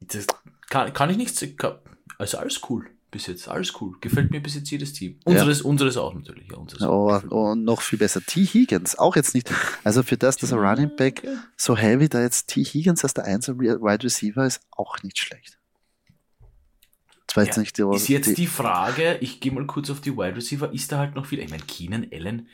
das 0.00 0.26
kann, 0.68 0.92
kann 0.92 1.10
ich 1.10 1.16
nicht, 1.16 1.58
kann, 1.58 1.78
also 2.18 2.38
alles 2.38 2.60
cool 2.68 2.90
bis 3.10 3.26
jetzt, 3.26 3.48
alles 3.48 3.72
cool. 3.80 3.96
Gefällt 4.00 4.30
mir 4.30 4.40
bis 4.40 4.54
jetzt 4.54 4.70
jedes 4.70 4.92
Team. 4.92 5.18
Unseres, 5.24 5.62
unseres 5.62 5.96
auch 5.96 6.12
natürlich, 6.14 6.48
ja, 6.50 6.56
unseres 6.56 6.82
oh, 6.82 7.18
und 7.30 7.64
noch 7.64 7.80
viel 7.80 7.98
besser. 7.98 8.20
T. 8.20 8.44
Higgins, 8.44 8.98
auch 8.98 9.16
jetzt 9.16 9.34
nicht. 9.34 9.50
Also 9.84 10.02
für 10.02 10.16
das, 10.16 10.36
dass 10.36 10.52
er 10.52 10.58
Running 10.58 10.94
Back 10.94 11.26
so 11.56 11.76
heavy, 11.76 12.08
da 12.08 12.20
jetzt 12.20 12.48
T. 12.48 12.62
Higgins 12.62 13.02
als 13.04 13.14
der 13.14 13.24
einzelne 13.24 13.60
Wide 13.60 14.04
Receiver 14.04 14.44
ist, 14.44 14.60
auch 14.70 15.02
nicht 15.02 15.18
schlecht. 15.18 15.58
Ja, 17.36 17.44
nicht 17.58 17.78
die, 17.78 17.82
Ist 17.94 18.08
jetzt 18.08 18.36
die 18.36 18.46
Frage, 18.46 19.18
ich 19.20 19.40
gehe 19.40 19.52
mal 19.52 19.64
kurz 19.66 19.90
auf 19.90 20.00
die 20.00 20.16
Wide 20.16 20.34
Receiver, 20.34 20.72
ist 20.72 20.90
da 20.90 20.98
halt 20.98 21.14
noch 21.14 21.26
viel? 21.26 21.38
Ich 21.38 21.50
meine, 21.50 21.62
Keenan 21.62 22.06
Allen. 22.12 22.48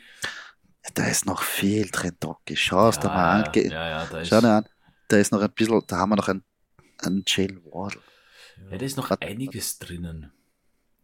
Da 0.93 1.07
ist 1.07 1.25
noch 1.25 1.41
viel 1.41 1.89
drin, 1.89 2.11
Doki. 2.19 2.55
Schau 2.55 2.89
es 2.89 3.01
mal 3.01 3.43
an. 3.43 3.51
Ja, 3.55 3.89
ja, 3.89 4.05
da 4.05 4.19
ist, 4.19 4.27
Schau 4.27 4.41
dir 4.41 4.49
an. 4.49 4.65
Da 5.07 5.17
ist 5.17 5.31
noch 5.31 5.41
ein 5.41 5.51
bisschen, 5.51 5.81
da 5.87 5.97
haben 5.97 6.09
wir 6.09 6.15
noch 6.15 6.29
einen, 6.29 6.43
einen 6.99 7.23
Jalen 7.27 7.63
Wardle. 7.65 8.01
ja, 8.71 8.77
da 8.77 8.85
ist 8.85 8.97
noch 8.97 9.11
einiges 9.11 9.79
drinnen. 9.79 10.31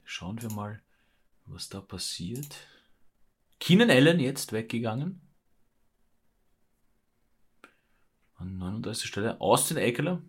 Schauen 0.03 0.41
wir 0.41 0.49
mal, 0.51 0.81
was 1.45 1.69
da 1.69 1.81
passiert. 1.81 2.55
Keenan 3.59 3.91
Allen 3.91 4.19
jetzt 4.19 4.53
weggegangen. 4.53 5.21
An 8.35 8.57
39. 8.57 9.07
Stelle. 9.07 9.39
Austin 9.39 9.77
Eckler. 9.77 10.21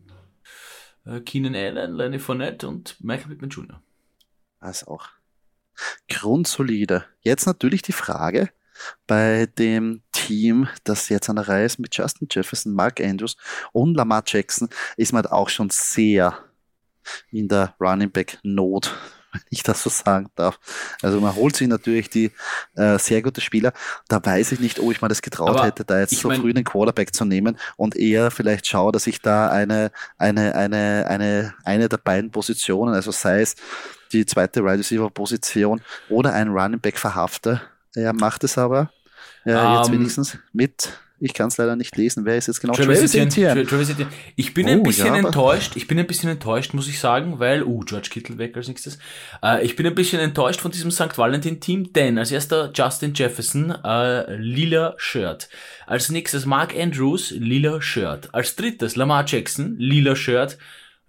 Äh, 1.06 1.20
Keenan 1.20 1.54
Allen, 1.54 1.96
Lenny 1.96 2.18
Fournette 2.18 2.68
und 2.68 3.02
Michael 3.02 3.28
Pittman 3.28 3.50
Jr. 3.50 3.82
Das 4.60 4.86
auch. 4.86 5.08
Grundsolide. 6.08 7.06
Jetzt 7.22 7.46
natürlich 7.46 7.82
die 7.82 7.92
Frage 7.92 8.50
bei 9.06 9.46
dem 9.46 10.02
Team, 10.26 10.68
das 10.84 11.08
jetzt 11.08 11.28
an 11.28 11.36
der 11.36 11.48
Reihe 11.48 11.66
ist 11.66 11.78
mit 11.78 11.96
Justin 11.96 12.28
Jefferson, 12.30 12.72
Mark 12.72 13.00
Andrews 13.00 13.36
und 13.72 13.94
Lamar 13.94 14.22
Jackson, 14.26 14.68
ist 14.96 15.12
man 15.12 15.22
halt 15.22 15.32
auch 15.32 15.48
schon 15.48 15.70
sehr 15.70 16.38
in 17.30 17.48
der 17.48 17.74
Running 17.80 18.10
Back 18.10 18.38
Not. 18.42 18.94
wenn 19.32 19.40
ich 19.48 19.62
das 19.62 19.82
so 19.82 19.90
sagen 19.90 20.28
darf. 20.34 20.58
Also 21.00 21.20
man 21.20 21.34
holt 21.34 21.56
sich 21.56 21.66
natürlich 21.66 22.10
die 22.10 22.30
äh, 22.76 22.98
sehr 22.98 23.22
gute 23.22 23.40
Spieler. 23.40 23.72
Da 24.08 24.22
weiß 24.22 24.52
ich 24.52 24.60
nicht, 24.60 24.78
ob 24.78 24.92
ich 24.92 25.00
mir 25.00 25.08
das 25.08 25.22
getraut 25.22 25.48
Aber 25.48 25.64
hätte, 25.64 25.84
da 25.84 26.00
jetzt 26.00 26.18
so 26.18 26.28
mein, 26.28 26.40
früh 26.40 26.52
den 26.52 26.64
Quarterback 26.64 27.14
zu 27.14 27.24
nehmen 27.24 27.58
und 27.76 27.96
eher 27.96 28.30
vielleicht 28.30 28.66
schaue, 28.66 28.92
dass 28.92 29.06
ich 29.06 29.22
da 29.22 29.48
eine, 29.48 29.90
eine, 30.18 30.54
eine, 30.54 31.06
eine, 31.08 31.54
eine 31.64 31.88
der 31.88 31.96
beiden 31.96 32.30
Positionen, 32.30 32.94
also 32.94 33.10
sei 33.10 33.40
es 33.40 33.56
die 34.12 34.26
zweite 34.26 34.62
Wide 34.62 34.78
Receiver 34.78 35.08
Position 35.08 35.80
oder 36.10 36.34
ein 36.34 36.48
Running 36.48 36.80
Back 36.80 36.98
verhafte. 36.98 37.62
Er 37.94 38.12
macht 38.12 38.44
es 38.44 38.58
aber 38.58 38.90
ja, 39.44 39.78
jetzt 39.78 39.88
ähm, 39.88 39.94
wenigstens 39.94 40.38
mit 40.52 40.92
ich 41.24 41.34
kann 41.34 41.46
es 41.46 41.56
leider 41.56 41.76
nicht 41.76 41.96
lesen. 41.96 42.24
Wer 42.24 42.36
ist 42.36 42.48
jetzt 42.48 42.60
genau? 42.60 42.74
Travis 42.74 43.14
Etienne. 43.14 43.64
Travis 43.64 43.90
Etienne. 43.90 44.10
Ich 44.34 44.54
bin 44.54 44.66
oh, 44.66 44.70
ein 44.70 44.82
bisschen 44.82 45.14
ja, 45.14 45.20
enttäuscht. 45.20 45.76
Ich 45.76 45.86
bin 45.86 45.96
ein 46.00 46.06
bisschen 46.08 46.28
enttäuscht, 46.28 46.74
muss 46.74 46.88
ich 46.88 46.98
sagen, 46.98 47.38
weil, 47.38 47.62
uh, 47.62 47.78
George 47.84 48.08
Kittle 48.10 48.38
weg 48.38 48.56
als 48.56 48.66
nächstes. 48.66 48.98
Äh, 49.40 49.64
ich 49.64 49.76
bin 49.76 49.86
ein 49.86 49.94
bisschen 49.94 50.18
enttäuscht 50.18 50.60
von 50.60 50.72
diesem 50.72 50.90
St. 50.90 51.16
Valentin-Team, 51.16 51.92
denn 51.92 52.18
als 52.18 52.32
erster 52.32 52.72
Justin 52.74 53.14
Jefferson, 53.14 53.70
äh, 53.70 54.34
lila 54.34 54.94
Shirt. 54.96 55.48
Als 55.86 56.08
nächstes 56.08 56.44
Mark 56.44 56.74
Andrews, 56.76 57.30
lila 57.30 57.80
Shirt. 57.80 58.28
Als 58.32 58.56
drittes 58.56 58.96
Lamar 58.96 59.24
Jackson, 59.24 59.76
lila 59.78 60.16
Shirt. 60.16 60.58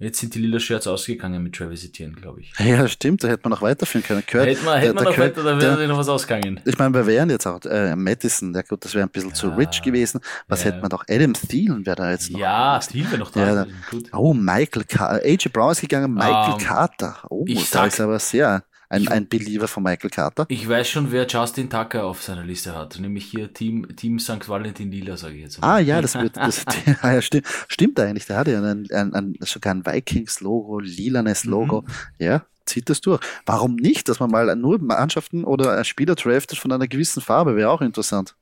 Jetzt 0.04 0.20
sind 0.20 0.36
die 0.36 0.40
lila 0.40 0.60
Shirts 0.60 0.86
ausgegangen 0.86 1.42
mit 1.42 1.56
Travis 1.56 1.86
Etienne, 1.86 2.14
glaube 2.14 2.42
ich. 2.42 2.54
Ja, 2.60 2.86
stimmt, 2.90 3.24
da 3.24 3.30
hätte 3.30 3.44
man 3.44 3.52
noch 3.52 3.62
weiterführen 3.62 4.06
können. 4.06 4.24
Gehört, 4.28 4.48
hätte 4.48 4.66
man, 4.66 4.80
hätte 4.80 4.94
man 4.94 5.04
noch 5.06 5.18
weiter, 5.18 5.44
da 5.44 5.62
wäre 5.62 5.88
noch 5.88 5.98
was 5.98 6.10
ausgegangen. 6.10 6.60
Ich 6.66 6.78
meine, 6.78 6.94
wir 6.94 7.08
wären 7.08 7.30
jetzt 7.30 7.48
auch 7.48 7.64
äh, 7.64 7.96
Madison, 7.96 8.54
ja 8.54 8.64
gut, 8.64 8.84
das 8.84 8.94
wäre 8.94 9.06
ein 9.06 9.10
bisschen 9.10 9.30
ja, 9.30 9.36
zu 9.36 9.48
rich 9.50 9.82
gewesen. 9.82 10.20
Was 10.50 10.64
ja. 10.64 10.72
hätte 10.72 10.82
man 10.82 10.90
doch? 10.90 11.06
Adam 11.08 11.34
Thielen 11.34 11.86
wäre 11.86 11.96
da 11.96 12.12
jetzt 12.12 12.32
noch. 12.32 12.40
Ja, 12.40 12.80
Thielen 12.80 13.10
wäre 13.12 13.20
noch 13.20 13.32
da. 13.32 13.66
Ja, 13.66 13.68
oh, 14.12 14.34
Michael 14.34 14.84
Carter. 14.84 15.26
AJ 15.26 15.50
Brown 15.54 15.72
ist 15.72 15.82
gegangen, 15.82 16.14
Michael 16.14 16.54
um, 16.54 16.60
Carter. 16.60 17.18
Oh, 17.30 17.46
ich 17.48 17.70
da 17.70 17.86
ist 17.86 18.02
aber 18.02 18.20
sehr 18.20 18.64
ein, 18.94 19.08
ein 19.08 19.28
Believer 19.28 19.68
von 19.68 19.84
Michael 19.84 20.10
Carter. 20.10 20.46
Ich 20.50 20.68
weiß 20.68 20.88
schon, 20.88 21.12
wer 21.12 21.26
Justin 21.28 21.70
Tucker 21.70 22.06
auf 22.06 22.22
seiner 22.22 22.44
Liste 22.44 22.76
hat. 22.76 23.00
Nämlich 23.00 23.26
hier 23.26 23.52
Team, 23.52 23.96
Team 23.96 24.20
St. 24.20 24.48
Valentin 24.48 24.92
Lila, 24.92 25.18
sage 25.18 25.36
ich 25.36 25.42
jetzt 25.42 25.62
mal. 25.62 25.76
Ah 25.76 25.80
ja, 25.80 26.02
das 26.02 26.16
wird, 26.16 26.38
das, 26.38 26.64
ja, 27.04 27.22
stimmt, 27.22 27.48
stimmt 27.68 28.00
eigentlich. 28.00 28.26
Der 28.26 28.38
hat 28.38 28.48
ja 28.48 28.62
ein, 28.62 28.88
ein, 28.92 29.14
ein, 29.14 29.34
sogar 29.42 29.74
ein 29.74 29.86
Vikings-Logo, 29.86 30.80
lilanes 30.80 31.44
Logo. 31.44 31.82
Mhm. 31.82 31.88
Ja, 32.20 32.46
zieht 32.66 32.90
das 32.90 33.02
durch. 33.02 33.20
Warum 33.46 33.76
nicht, 33.76 34.10
dass 34.10 34.20
man 34.20 34.30
mal 34.30 34.56
nur 34.56 34.80
Mannschaften 34.80 35.44
oder 35.44 35.84
Spieler 35.84 36.16
draftet 36.16 36.60
von 36.60 36.72
einer 36.72 36.88
gewissen 36.88 37.22
Farbe, 37.22 37.56
wäre 37.56 37.70
auch 37.70 37.82
interessant. 37.82 38.36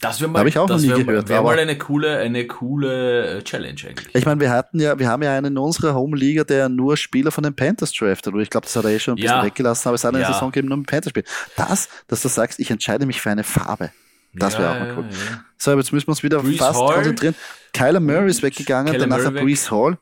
Das 0.00 0.20
wäre 0.20 0.30
mal, 0.30 0.40
Hab 0.40 0.46
ich 0.46 0.58
auch 0.58 0.68
noch 0.68 0.78
nie 0.78 0.88
wär, 0.88 1.04
gehört. 1.04 1.28
Wäre 1.28 1.42
mal 1.42 1.58
eine 1.58 1.78
coole, 1.78 2.18
eine 2.18 2.46
coole 2.46 3.38
äh, 3.38 3.42
Challenge 3.42 3.80
eigentlich. 3.88 4.14
Ich 4.14 4.26
meine, 4.26 4.40
wir 4.40 4.50
hatten 4.50 4.78
ja, 4.78 4.98
wir 4.98 5.08
haben 5.08 5.22
ja 5.22 5.34
einen 5.34 5.52
in 5.52 5.58
unserer 5.58 5.94
Home-Liga, 5.94 6.44
der 6.44 6.68
nur 6.68 6.96
Spieler 6.96 7.30
von 7.30 7.44
den 7.44 7.54
Panthers 7.54 7.92
draftet. 7.92 8.34
Und 8.34 8.40
ich 8.40 8.50
glaube, 8.50 8.66
das 8.66 8.76
hat 8.76 8.84
er 8.84 8.90
eh 8.90 8.98
schon 8.98 9.12
ein 9.12 9.16
bisschen 9.16 9.36
ja. 9.36 9.44
weggelassen, 9.44 9.88
aber 9.88 9.94
es 9.94 10.04
hat 10.04 10.14
eine 10.14 10.22
ja. 10.22 10.32
Saison 10.32 10.50
gegeben, 10.50 10.68
nur 10.68 10.78
mit 10.78 10.86
Panthers 10.86 11.10
spielt. 11.10 11.28
Das, 11.56 11.88
dass 12.08 12.22
du 12.22 12.28
sagst, 12.28 12.60
ich 12.60 12.70
entscheide 12.70 13.06
mich 13.06 13.20
für 13.20 13.30
eine 13.30 13.44
Farbe. 13.44 13.90
Das 14.38 14.58
wäre 14.58 14.64
ja, 14.64 14.72
auch 14.72 14.78
mal 14.78 14.98
cool. 14.98 15.08
Ja, 15.10 15.44
so, 15.58 15.76
jetzt 15.76 15.92
müssen 15.92 16.06
wir 16.06 16.10
uns 16.10 16.22
wieder 16.22 16.42
Brees 16.42 16.58
fast 16.58 16.78
Hall. 16.78 16.94
konzentrieren. 16.94 17.34
Kyler 17.72 18.00
Murray 18.00 18.30
ist 18.30 18.42
weggegangen, 18.42 18.92
Kyler 18.92 19.06
danach 19.06 19.32
Brees 19.32 19.70
Hall. 19.70 19.98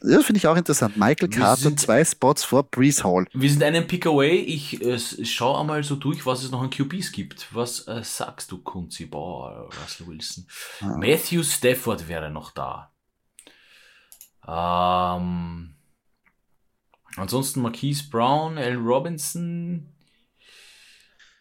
Das 0.00 0.24
finde 0.24 0.38
ich 0.38 0.46
auch 0.46 0.56
interessant. 0.56 0.96
Michael 0.96 1.28
Carter, 1.28 1.62
sind, 1.62 1.80
zwei 1.80 2.04
Spots 2.04 2.44
vor 2.44 2.64
Brees 2.64 3.02
Hall. 3.04 3.26
Wir 3.32 3.50
sind 3.50 3.62
einen 3.62 3.86
Pick 3.86 4.06
away. 4.06 4.36
Ich 4.36 4.82
äh, 4.82 4.98
schaue 4.98 5.60
einmal 5.60 5.82
so 5.82 5.96
durch, 5.96 6.26
was 6.26 6.44
es 6.44 6.50
noch 6.50 6.62
an 6.62 6.70
QBs 6.70 7.12
gibt. 7.12 7.48
Was 7.52 7.86
äh, 7.88 8.02
sagst 8.02 8.52
du, 8.52 8.58
Kunzi? 8.58 9.06
Boah, 9.06 9.68
Russell 9.82 10.06
Wilson. 10.06 10.46
Ah. 10.80 10.96
Matthew 10.98 11.42
Stafford 11.42 12.08
wäre 12.08 12.30
noch 12.30 12.52
da. 12.52 12.92
Ähm, 14.46 15.74
ansonsten 17.16 17.62
Marquise 17.62 18.04
Brown, 18.10 18.58
Allen 18.58 18.84
Robinson, 18.84 19.95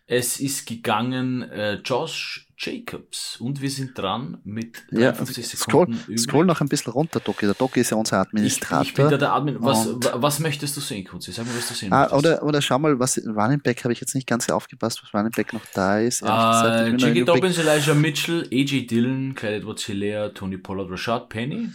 es 0.07 0.39
ist 0.39 0.67
gegangen 0.67 1.41
äh, 1.49 1.75
Josh 1.83 2.47
Jacobs 2.57 3.37
und 3.37 3.61
wir 3.61 3.69
sind 3.69 3.97
dran 3.97 4.37
mit 4.43 4.83
53 4.91 5.37
ja, 5.37 5.57
Sekunden. 5.57 5.97
Scroll, 5.97 6.17
scroll 6.17 6.45
noch 6.45 6.61
ein 6.61 6.69
bisschen 6.69 6.93
runter, 6.93 7.19
Doki. 7.19 7.45
Der 7.45 7.55
Doki 7.55 7.81
ist 7.81 7.89
ja 7.89 7.97
unser 7.97 8.19
Administrator. 8.19 8.83
Ich, 8.83 8.89
ich 8.89 8.93
bin 8.93 9.09
da 9.09 9.17
der 9.17 9.33
Admin. 9.33 9.57
Was, 9.59 9.89
was 10.13 10.39
möchtest 10.39 10.77
du 10.77 10.81
sehen, 10.81 11.05
Kunzi? 11.05 11.31
Sag 11.31 11.45
mal, 11.47 11.55
was 11.57 11.67
du 11.67 11.73
sehen 11.73 11.91
ah, 11.91 12.15
oder, 12.15 12.43
oder 12.43 12.61
schau 12.61 12.79
mal, 12.79 12.97
was 12.99 13.17
Running 13.17 13.59
Back 13.59 13.83
habe 13.83 13.93
ich 13.93 13.99
jetzt 13.99 14.15
nicht 14.15 14.27
ganz 14.27 14.49
aufgepasst, 14.49 15.01
was 15.03 15.13
Running 15.13 15.31
Back 15.31 15.53
noch 15.53 15.65
da 15.73 15.99
ist. 15.99 16.21
Uh, 16.21 16.95
Jackie 16.95 17.25
Dobbins, 17.25 17.57
Elijah 17.57 17.93
Mitchell, 17.93 18.47
AJ 18.51 18.87
Dillon, 18.87 19.35
Clyde 19.35 19.55
Edwards 19.55 19.85
Hilaire, 19.85 20.33
Tony 20.33 20.57
Pollard, 20.57 20.89
Rashad 20.89 21.29
Penny. 21.29 21.69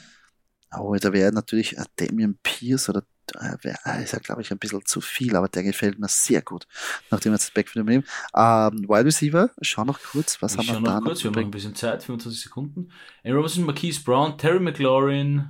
Oh, 0.79 0.95
da 0.95 1.13
wäre 1.13 1.33
natürlich 1.33 1.77
Damian 1.97 2.39
Pierce 2.43 2.89
oder 2.89 3.03
äh, 3.37 4.03
ist 4.03 4.13
ja, 4.13 4.19
glaube 4.19 4.43
ich, 4.43 4.51
ein 4.51 4.59
bisschen 4.59 4.85
zu 4.85 5.01
viel, 5.01 5.37
aber 5.37 5.49
der 5.49 5.63
gefällt 5.63 5.99
mir 5.99 6.09
sehr 6.09 6.43
gut, 6.43 6.67
nachdem 7.11 7.33
wir 7.33 7.37
jetzt 7.37 7.49
das 7.49 7.55
Backfield 7.55 7.83
übernehmen. 7.83 8.05
Ähm, 8.35 8.89
Wide 8.89 9.05
Receiver, 9.05 9.51
schau 9.63 9.85
noch 9.85 10.01
kurz, 10.01 10.41
was 10.43 10.55
ich 10.55 10.69
haben 10.69 10.83
wir 10.83 10.91
da 10.91 11.01
noch? 11.01 11.07
Kurz, 11.07 11.23
wir 11.23 11.31
haben 11.31 11.35
noch 11.35 11.43
ein 11.43 11.51
bisschen 11.51 11.75
Zeit, 11.75 12.03
25 12.03 12.43
Sekunden. 12.43 12.91
Aaron 13.25 13.37
Robinson, 13.37 13.65
Marquise 13.65 14.03
Brown, 14.03 14.37
Terry 14.39 14.61
McLaurin. 14.61 15.49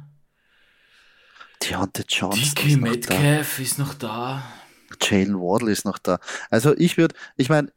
Deontay 1.62 2.04
Johnson. 2.08 2.42
DK 2.42 2.80
Metcalf 2.80 3.58
ist 3.58 3.78
noch 3.78 3.94
da. 3.94 4.42
Jalen 5.00 5.38
Wardle 5.38 5.70
ist 5.70 5.84
noch 5.84 5.98
da. 5.98 6.18
Also 6.50 6.76
ich 6.76 6.96
würde, 6.96 7.14
ich 7.36 7.48
meine, 7.48 7.72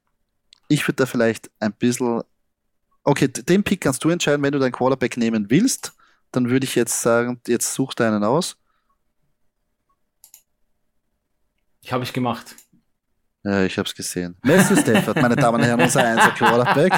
ich 0.67 0.87
würde 0.87 0.97
da 0.97 1.05
vielleicht 1.05 1.51
ein 1.59 1.73
bisschen, 1.73 2.23
okay, 3.03 3.27
den 3.27 3.63
Pick 3.63 3.81
kannst 3.81 4.03
du 4.03 4.09
entscheiden, 4.09 4.41
wenn 4.41 4.53
du 4.53 4.59
deinen 4.59 4.71
Quarterback 4.71 5.17
nehmen 5.17 5.49
willst, 5.49 5.93
dann 6.31 6.49
würde 6.49 6.65
ich 6.65 6.75
jetzt 6.75 7.01
sagen, 7.01 7.39
jetzt 7.47 7.73
such 7.73 7.93
deinen 7.93 8.23
aus. 8.23 8.57
Ich 11.83 11.91
habe 11.91 12.03
ich 12.05 12.13
gemacht. 12.13 12.55
Ja, 13.45 13.65
ich 13.65 13.77
habe 13.77 13.85
es 13.85 13.93
gesehen. 13.93 14.37
Messi 14.41 14.73
Stafford, 14.81 15.21
meine 15.21 15.35
Damen 15.35 15.59
und 15.59 15.67
Herren, 15.67 15.81
unser 15.81 16.01
Einser 16.01 16.31
Quarterback. 16.31 16.93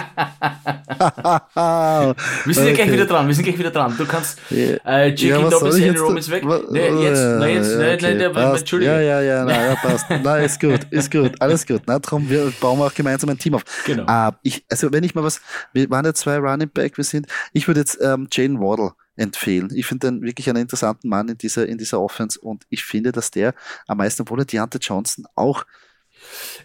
wir 2.46 2.54
sind 2.54 2.64
okay. 2.64 2.70
ja 2.70 2.76
gleich 2.76 2.92
wieder 2.92 3.08
dran, 3.08 3.26
wir 3.26 3.34
sind 3.34 3.46
gleich 3.46 3.58
wieder 3.58 3.72
dran. 3.72 3.96
Du 3.98 4.06
kannst 4.06 4.40
äh, 4.52 5.08
J.K. 5.08 5.26
ja, 5.26 5.50
Dobbins, 5.50 5.80
Henry 5.80 5.98
Rollins 5.98 6.30
weg. 6.30 6.46
Nee, 6.70 7.04
jetzt, 7.04 7.24
na 7.40 7.48
jetzt, 7.48 7.72
ja, 7.72 7.94
okay, 7.96 8.14
nee, 8.14 8.58
Entschuldigung. 8.60 8.94
Ja, 8.94 9.02
ja, 9.02 9.22
ja, 9.22 9.44
na, 9.44 9.70
ja, 9.70 9.76
passt. 9.76 10.06
na, 10.24 10.38
ist 10.38 10.62
gut, 10.62 10.82
ist 10.92 11.12
gut, 11.12 11.32
alles 11.42 11.66
gut. 11.66 11.82
Na, 11.88 11.98
darum, 11.98 12.30
wir 12.30 12.54
bauen 12.62 12.80
auch 12.80 12.94
gemeinsam 12.94 13.32
ein 13.32 13.40
Team 13.40 13.56
auf. 13.56 13.64
Genau. 13.88 14.04
Uh, 14.04 14.32
ich, 14.44 14.64
also, 14.70 14.94
wenn 14.94 15.04
ich 15.04 15.16
mal 15.16 15.24
was, 15.24 15.42
wir 15.74 15.90
waren 15.90 16.06
ja 16.06 16.14
zwei 16.14 16.38
Running 16.38 16.70
Back, 16.70 16.98
wir 16.98 17.04
sind, 17.04 17.26
ich 17.54 17.68
würde 17.68 17.80
jetzt 17.80 17.98
ähm, 18.00 18.28
Jane 18.32 18.60
Waddle 18.60 18.92
empfehlen. 19.16 19.70
Ich 19.74 19.86
finde 19.86 20.08
den 20.08 20.22
wirklich 20.22 20.50
einen 20.50 20.62
interessanten 20.62 21.10
Mann 21.10 21.30
in 21.30 21.38
dieser, 21.38 21.68
in 21.68 21.78
dieser 21.78 22.02
Offense 22.02 22.40
und 22.40 22.66
ich 22.70 22.84
finde, 22.84 23.12
dass 23.12 23.32
der 23.32 23.54
am 23.88 23.98
meisten, 23.98 24.24
obwohl 24.24 24.40
er 24.40 24.46
Deontay 24.46 24.80
Johnson 24.80 25.26
auch. 25.36 25.66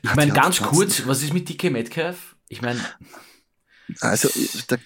Ich 0.03 0.15
meine, 0.15 0.33
ganz 0.33 0.59
Johnson, 0.59 0.77
kurz, 0.77 1.07
was 1.07 1.23
ist 1.23 1.33
mit 1.33 1.49
DK 1.49 1.71
Metcalf? 1.71 2.37
Ich 2.49 2.63
meine. 2.63 2.81
Also, 4.01 4.29
da, 4.69 4.77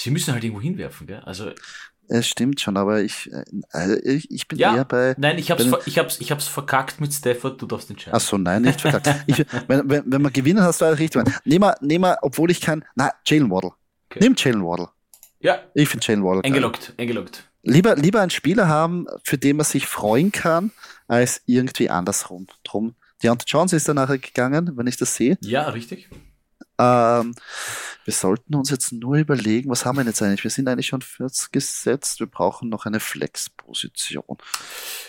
Sie 0.00 0.10
müssen 0.10 0.32
halt 0.32 0.42
irgendwo 0.42 0.62
hinwerfen, 0.62 1.06
gell? 1.06 1.20
Also. 1.20 1.52
Es 2.08 2.26
stimmt 2.26 2.60
schon, 2.60 2.76
aber 2.76 3.02
ich, 3.02 3.30
also 3.70 3.94
ich, 4.02 4.28
ich 4.32 4.48
bin 4.48 4.58
ja, 4.58 4.74
eher 4.74 4.84
bei. 4.84 5.14
Nein, 5.16 5.38
ich 5.38 5.50
hab's, 5.50 5.64
ver, 5.64 5.80
ich, 5.84 5.96
hab's, 5.96 6.20
ich 6.20 6.32
hab's 6.32 6.48
verkackt 6.48 7.00
mit 7.00 7.12
Stafford, 7.12 7.62
du 7.62 7.66
darfst 7.66 7.88
entscheiden. 7.88 8.16
Ach 8.16 8.20
so, 8.20 8.36
nein, 8.36 8.62
nicht 8.62 8.80
verkackt. 8.80 9.22
ich, 9.28 9.44
wenn, 9.68 9.88
wenn, 9.88 10.02
wenn 10.06 10.22
man 10.22 10.32
gewinnen, 10.32 10.62
hast 10.62 10.80
du 10.80 10.86
alles 10.86 10.98
richtig. 10.98 11.22
Nehmen 11.44 11.64
wir, 11.64 11.76
nehmen 11.80 12.04
wir, 12.04 12.18
obwohl 12.22 12.50
ich 12.50 12.60
kann, 12.60 12.84
na, 12.96 13.12
Jalen 13.26 13.50
Waddle. 13.50 13.72
Okay. 14.08 14.18
Nimm 14.22 14.34
Jalen 14.36 14.64
Waddle. 14.64 14.88
Ja. 15.40 15.60
Ich 15.74 15.88
finde 15.88 16.06
Jane 16.06 16.22
Waddle. 16.22 16.44
Eingeloggt, 16.44 16.94
eingeloggt. 16.96 17.44
Lieber, 17.62 17.96
lieber 17.96 18.20
einen 18.20 18.30
Spieler 18.30 18.68
haben, 18.68 19.06
für 19.24 19.38
den 19.38 19.56
man 19.56 19.66
sich 19.66 19.86
freuen 19.86 20.32
kann, 20.32 20.72
als 21.08 21.42
irgendwie 21.46 21.90
andersrum. 21.90 22.46
Drum. 22.64 22.94
Deontay 23.22 23.44
Jones 23.46 23.72
ist 23.72 23.88
danach 23.88 24.08
gegangen, 24.08 24.72
wenn 24.76 24.86
ich 24.86 24.96
das 24.96 25.14
sehe. 25.14 25.36
Ja, 25.42 25.68
richtig. 25.68 26.08
Ähm, 26.78 27.34
wir 28.06 28.14
sollten 28.14 28.54
uns 28.54 28.70
jetzt 28.70 28.92
nur 28.92 29.16
überlegen, 29.16 29.68
was 29.68 29.84
haben 29.84 29.98
wir 29.98 30.04
jetzt 30.04 30.22
eigentlich? 30.22 30.44
Wir 30.44 30.50
sind 30.50 30.66
eigentlich 30.68 30.86
schon 30.86 31.02
40 31.02 31.52
gesetzt, 31.52 32.20
wir 32.20 32.26
brauchen 32.26 32.70
noch 32.70 32.86
eine 32.86 33.00
Flex-Position. 33.00 34.38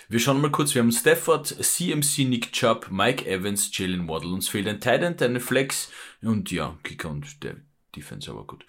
Wir 0.09 0.19
schauen 0.19 0.41
mal 0.41 0.51
kurz, 0.51 0.75
wir 0.75 0.81
haben 0.81 0.91
Stafford, 0.91 1.47
CMC, 1.47 2.25
Nick 2.25 2.51
Chubb, 2.51 2.87
Mike 2.91 3.25
Evans, 3.25 3.69
Jalen 3.71 4.09
Waddle. 4.09 4.33
Uns 4.33 4.49
fehlt 4.49 4.67
ein 4.67 4.81
Titan, 4.81 5.15
eine 5.17 5.39
Flex 5.39 5.89
und 6.21 6.51
ja, 6.51 6.77
Kicker 6.83 7.09
und 7.09 7.41
der 7.43 7.55
Defense, 7.95 8.29
aber 8.29 8.45
gut. 8.45 8.65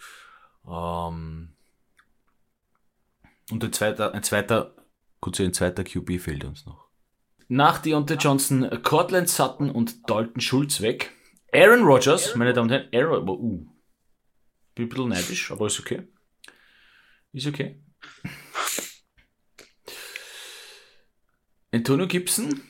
Ähm, 0.67 1.55
und 3.51 3.65
ein 3.65 3.73
zweiter, 3.73 4.15
ein 4.15 4.23
zweiter, 4.23 4.75
kurz 5.21 5.41
ein 5.41 5.53
zweiter 5.53 5.85
QB 5.85 6.21
fehlt 6.21 6.45
uns 6.45 6.67
noch. 6.67 6.89
Nach 7.49 7.79
Deontay 7.79 8.15
Johnson, 8.15 8.83
Cortland 8.83 9.29
Sutton 9.29 9.71
und 9.71 10.09
Dalton 10.09 10.41
Schulz 10.41 10.81
weg. 10.81 11.13
Aaron 11.53 11.83
Rodgers, 11.83 12.35
meine 12.35 12.55
Damen 12.55 12.71
und 12.71 12.73
Herren, 12.73 12.89
Aaron, 12.95 13.29
uh, 13.29 13.67
bin 14.75 14.87
ein 14.87 14.89
bisschen 14.89 15.09
neidisch, 15.09 15.51
aber 15.51 15.67
ist 15.67 15.79
okay. 15.79 16.09
Ist 17.33 17.47
okay. 17.47 17.83
Antonio 21.73 22.07
Gibson. 22.07 22.63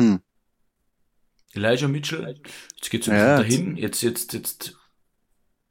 Hm. 0.00 0.22
Elijah 1.54 1.88
Mitchell. 1.88 2.40
Jetzt 2.76 2.90
geht's 2.90 3.06
ja, 3.06 3.38
dahin. 3.38 3.76
Jetzt, 3.76 4.02
jetzt, 4.02 4.32
jetzt 4.32 4.76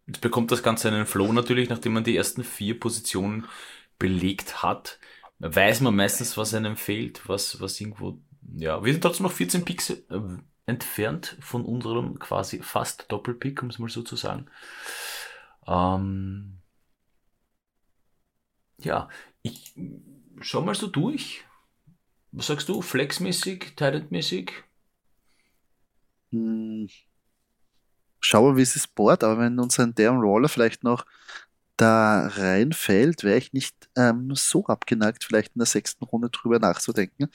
Jetzt 0.10 0.22
bekommt 0.22 0.52
das 0.52 0.64
Ganze 0.64 0.88
einen 0.88 1.06
Flow 1.06 1.32
natürlich, 1.32 1.70
nachdem 1.70 1.94
man 1.94 2.04
die 2.04 2.18
ersten 2.18 2.44
vier 2.44 2.80
Positionen 2.80 3.46
belegt 4.00 4.64
hat. 4.64 4.98
weiß 5.38 5.82
man 5.82 5.96
meistens, 5.96 6.36
was 6.36 6.56
einem 6.56 6.78
fehlt, 6.78 7.30
was, 7.30 7.62
was 7.62 7.80
irgendwo, 7.80 8.20
ja, 8.58 8.84
wir 8.84 8.92
sind 8.92 9.02
trotzdem 9.02 9.26
noch 9.28 9.32
14 9.32 9.66
Picks 9.66 9.92
äh, 9.92 10.02
entfernt 10.66 11.38
von 11.42 11.64
unserem 11.64 12.18
quasi 12.18 12.64
fast 12.64 13.06
Doppelpick, 13.12 13.62
um 13.62 13.70
es 13.70 13.78
mal 13.78 13.88
so 13.88 14.02
zu 14.02 14.16
sagen. 14.16 14.48
Ähm, 15.68 16.58
ja, 18.80 19.10
ich 19.44 19.76
schau 20.42 20.62
mal 20.62 20.74
so 20.74 20.88
durch. 20.88 21.46
Was 22.32 22.48
sagst 22.48 22.68
du? 22.68 22.82
Flexmäßig, 22.82 23.76
Talentmäßig? 23.76 24.64
Hm. 26.32 26.90
Schauen 28.22 28.54
wir, 28.54 28.58
wie 28.58 28.64
es 28.64 28.76
ist 28.76 28.96
Board, 28.96 29.24
aber 29.24 29.40
wenn 29.40 29.60
uns 29.60 29.80
ein 29.80 29.96
Darren 29.96 30.20
Roller 30.20 30.50
vielleicht 30.50 30.84
noch 30.84 31.06
da 31.78 32.28
reinfällt, 32.28 33.24
wäre 33.24 33.38
ich 33.38 33.54
nicht 33.54 33.90
ähm, 33.96 34.32
so 34.36 34.66
abgeneigt, 34.66 35.24
vielleicht 35.24 35.56
in 35.56 35.60
der 35.60 35.66
sechsten 35.66 36.04
Runde 36.04 36.30
drüber 36.30 36.60
nachzudenken. 36.60 37.30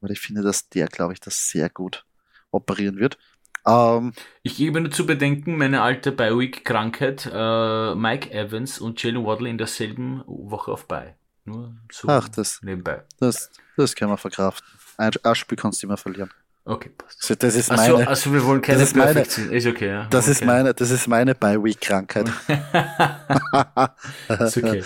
Weil 0.00 0.12
ich 0.12 0.20
finde, 0.20 0.42
dass 0.42 0.68
der, 0.70 0.86
glaube 0.86 1.12
ich, 1.12 1.20
das 1.20 1.50
sehr 1.50 1.68
gut 1.68 2.06
operieren 2.50 2.96
wird. 2.96 3.18
Ähm, 3.66 4.12
ich 4.42 4.56
gebe 4.56 4.80
nur 4.80 4.90
zu 4.90 5.06
bedenken, 5.06 5.56
meine 5.56 5.82
alte 5.82 6.12
Bi-Week-Krankheit, 6.12 7.30
äh, 7.32 7.94
Mike 7.94 8.30
Evans 8.30 8.78
und 8.78 9.02
Jalen 9.02 9.24
Waddle 9.24 9.48
in 9.48 9.58
derselben 9.58 10.22
Woche 10.26 10.72
auf 10.72 10.86
Bei. 10.86 11.16
Nur 11.44 11.74
so 11.92 12.08
Ach, 12.08 12.28
das, 12.28 12.62
nebenbei. 12.62 13.02
Das, 13.20 13.50
das 13.76 13.94
kann 13.94 14.08
man 14.08 14.18
verkraften. 14.18 14.66
Ein 14.96 15.34
Spiel 15.34 15.58
kannst 15.58 15.82
du 15.82 15.86
immer 15.86 15.96
verlieren. 15.96 16.30
Okay, 16.66 16.90
passt. 16.96 17.22
Also, 17.22 17.34
das 17.34 17.54
ist 17.56 17.70
meine, 17.70 17.82
also, 17.82 17.96
also 18.08 18.32
wir 18.32 18.44
wollen 18.44 18.62
keine 18.62 18.78
das 18.78 18.88
ist 18.88 18.96
meine, 18.96 19.20
ist 19.20 19.66
okay, 19.66 19.88
ja. 19.88 20.06
Das 20.06 20.24
okay. 20.24 20.32
ist 20.32 20.44
meine, 20.44 20.72
das 20.72 20.90
ist 20.90 21.06
meine 21.08 21.34
Bi-Week-Krankheit. 21.34 22.28
ist 24.28 24.56
okay. 24.56 24.82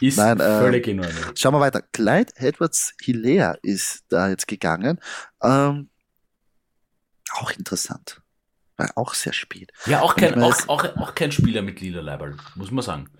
Ist 0.00 0.16
Nein, 0.16 0.38
völlig 0.38 0.86
äh, 0.86 0.90
in 0.92 1.00
Ordnung. 1.00 1.24
Schauen 1.34 1.54
wir 1.54 1.60
weiter. 1.60 1.82
Clyde 1.92 2.32
Edwards 2.36 2.94
Hilaire 3.02 3.58
ist 3.62 4.04
da 4.08 4.28
jetzt 4.28 4.48
gegangen. 4.48 4.98
Ähm, 5.42 5.90
auch 7.32 7.50
interessant. 7.52 8.20
War 8.76 8.90
auch 8.96 9.14
sehr 9.14 9.32
spät. 9.32 9.72
Ja, 9.86 10.00
auch 10.00 10.16
kein, 10.16 10.42
auch, 10.42 10.68
auch, 10.68 10.84
auch 10.96 11.14
kein 11.14 11.30
Spieler 11.30 11.62
mit 11.62 11.80
lila 11.80 12.00
Leiberl, 12.00 12.36
muss 12.56 12.70
man 12.70 12.82
sagen. 12.82 13.10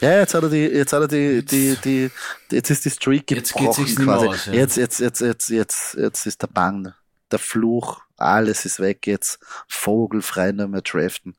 Ja, 0.00 0.18
jetzt 0.18 0.34
hat 0.34 0.42
er 0.42 0.50
die, 0.50 0.64
jetzt 0.64 0.92
hat 0.92 1.02
er 1.02 1.08
die, 1.08 1.44
die, 1.44 1.76
die, 1.76 2.10
jetzt 2.50 2.70
ist 2.70 2.84
die 2.84 2.90
Streak 2.90 3.26
gebrochen 3.26 3.84
jetzt 3.86 3.96
quasi. 3.96 4.26
Aus, 4.26 4.46
ja. 4.46 4.52
Jetzt, 4.52 4.76
jetzt, 4.76 5.00
jetzt, 5.00 5.20
jetzt, 5.20 5.48
jetzt, 5.48 5.94
jetzt 5.94 6.26
ist 6.26 6.42
der 6.42 6.48
Bann, 6.48 6.92
der 7.30 7.38
Fluch, 7.38 8.02
alles 8.16 8.64
ist 8.64 8.80
weg 8.80 9.06
jetzt. 9.06 9.38
Vogelfrei 9.68 10.52
nur 10.52 10.68
mehr 10.68 10.82
draften. 10.82 11.36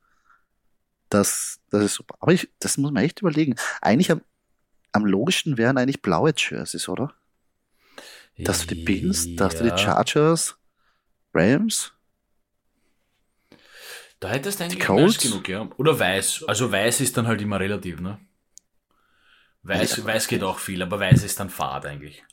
Das, 1.09 1.59
das 1.69 1.83
ist 1.83 1.93
super. 1.95 2.15
Aber 2.19 2.33
ich, 2.33 2.49
das 2.59 2.77
muss 2.77 2.91
man 2.91 3.03
echt 3.03 3.21
überlegen. 3.21 3.55
Eigentlich 3.81 4.11
am, 4.11 4.21
am 4.91 5.05
logischsten 5.05 5.57
wären 5.57 5.77
eigentlich 5.77 6.01
blaue 6.01 6.33
Jerseys, 6.35 6.89
oder? 6.89 7.13
Dass 8.37 8.67
du 8.67 8.75
die 8.75 8.83
Bills, 8.83 9.35
dass 9.35 9.57
du 9.57 9.63
die 9.63 9.75
Chargers, 9.75 10.57
Rams, 11.33 11.93
da 14.19 14.29
hättest 14.29 14.59
du 14.59 14.63
eigentlich 14.63 14.87
mehr 14.89 15.07
genug, 15.07 15.47
ja. 15.47 15.69
Oder 15.77 15.99
weiß. 15.99 16.45
Also 16.47 16.71
weiß 16.71 17.01
ist 17.01 17.15
dann 17.17 17.27
halt 17.27 17.41
immer 17.41 17.59
relativ, 17.59 17.99
ne? 17.99 18.19
Weiß, 19.61 19.97
ja. 19.97 20.05
weiß 20.05 20.27
geht 20.27 20.43
auch 20.43 20.59
viel, 20.59 20.81
aber 20.81 20.99
weiß 20.99 21.23
ist 21.23 21.39
dann 21.39 21.49
fad 21.49 21.85
eigentlich. 21.85 22.23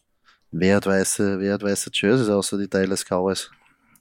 Wer 0.56 0.76
hat 0.76 0.86
weiße, 0.86 1.40
wer 1.40 1.54
hat 1.54 1.62
weiße 1.62 1.90
Jerseys 1.92 2.28
außer 2.28 2.58
die 2.58 2.68
Dallas 2.68 3.04
Cowboys? 3.04 3.50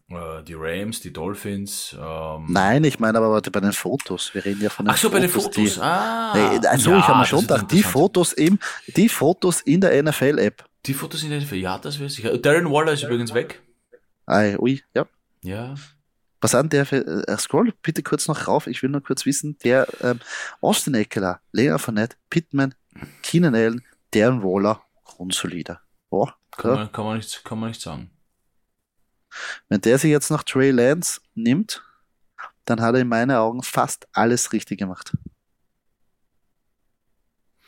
Äh, 0.09 0.43
die 0.43 0.53
Rams, 0.53 1.01
die 1.01 1.11
Dolphins. 1.11 1.95
Ähm 1.99 2.45
Nein, 2.47 2.83
ich 2.83 2.99
meine 2.99 3.17
aber 3.17 3.41
bei 3.41 3.59
den 3.59 3.73
Fotos. 3.73 4.33
Wir 4.35 4.45
reden 4.45 4.61
ja 4.61 4.69
von 4.69 4.85
den 4.85 4.91
Ach 4.91 4.97
so, 4.97 5.09
Fotos. 5.09 5.13
bei 5.13 5.27
den 5.27 5.29
Fotos. 5.29 5.73
Die, 5.75 5.81
ah, 5.81 6.33
nee, 6.35 6.67
also 6.67 6.91
ja, 6.91 6.99
ich 6.99 7.07
habe 7.07 7.19
mir 7.19 7.25
schon 7.25 7.41
gedacht, 7.41 7.71
die 7.71 7.81
Fotos, 7.81 8.33
im, 8.33 8.59
die 8.95 9.09
Fotos 9.09 9.61
in 9.61 9.81
der 9.81 10.03
NFL-App. 10.03 10.63
Die 10.85 10.93
Fotos 10.93 11.23
in 11.23 11.31
der 11.31 11.41
NFL, 11.41 11.55
ja, 11.55 11.79
das 11.79 11.99
wäre 11.99 12.09
sicher. 12.09 12.37
Darren 12.37 12.69
Waller 12.71 12.93
ist 12.93 13.03
übrigens 13.03 13.33
weg. 13.33 13.61
Ei, 14.27 14.55
ui, 14.59 14.83
ja. 14.93 15.07
Ja, 15.41 15.73
was 16.43 16.55
an 16.55 16.67
der, 16.67 16.91
äh, 16.91 17.37
scroll 17.37 17.73
bitte 17.81 18.03
kurz 18.03 18.27
noch 18.27 18.47
rauf, 18.47 18.67
ich 18.67 18.83
will 18.83 18.89
nur 18.89 19.01
kurz 19.01 19.25
wissen, 19.25 19.57
der 19.63 19.87
ähm, 20.01 20.19
Austin 20.59 20.93
Eckler, 20.93 21.39
Lena 21.53 21.77
Fournette, 21.77 22.17
Pittman, 22.29 22.75
Keenan 23.23 23.55
Allen, 23.55 23.81
Darren 24.11 24.43
Waller, 24.43 24.81
grundsolider. 25.05 25.79
Oh, 26.15 26.29
kann, 26.51 26.75
man, 26.75 26.91
kann, 26.91 27.05
man 27.05 27.17
nicht, 27.17 27.43
kann 27.43 27.59
man 27.59 27.69
nicht 27.69 27.81
sagen. 27.81 28.11
Wenn 29.67 29.81
der 29.81 29.97
sich 29.97 30.11
jetzt 30.11 30.29
noch 30.29 30.43
Trey 30.43 30.69
Lance 30.69 31.19
nimmt, 31.33 31.83
dann 32.65 32.81
hat 32.81 32.93
er 32.93 33.01
in 33.01 33.07
meinen 33.07 33.31
Augen 33.31 33.63
fast 33.63 34.07
alles 34.13 34.53
richtig 34.53 34.77
gemacht. 34.77 35.17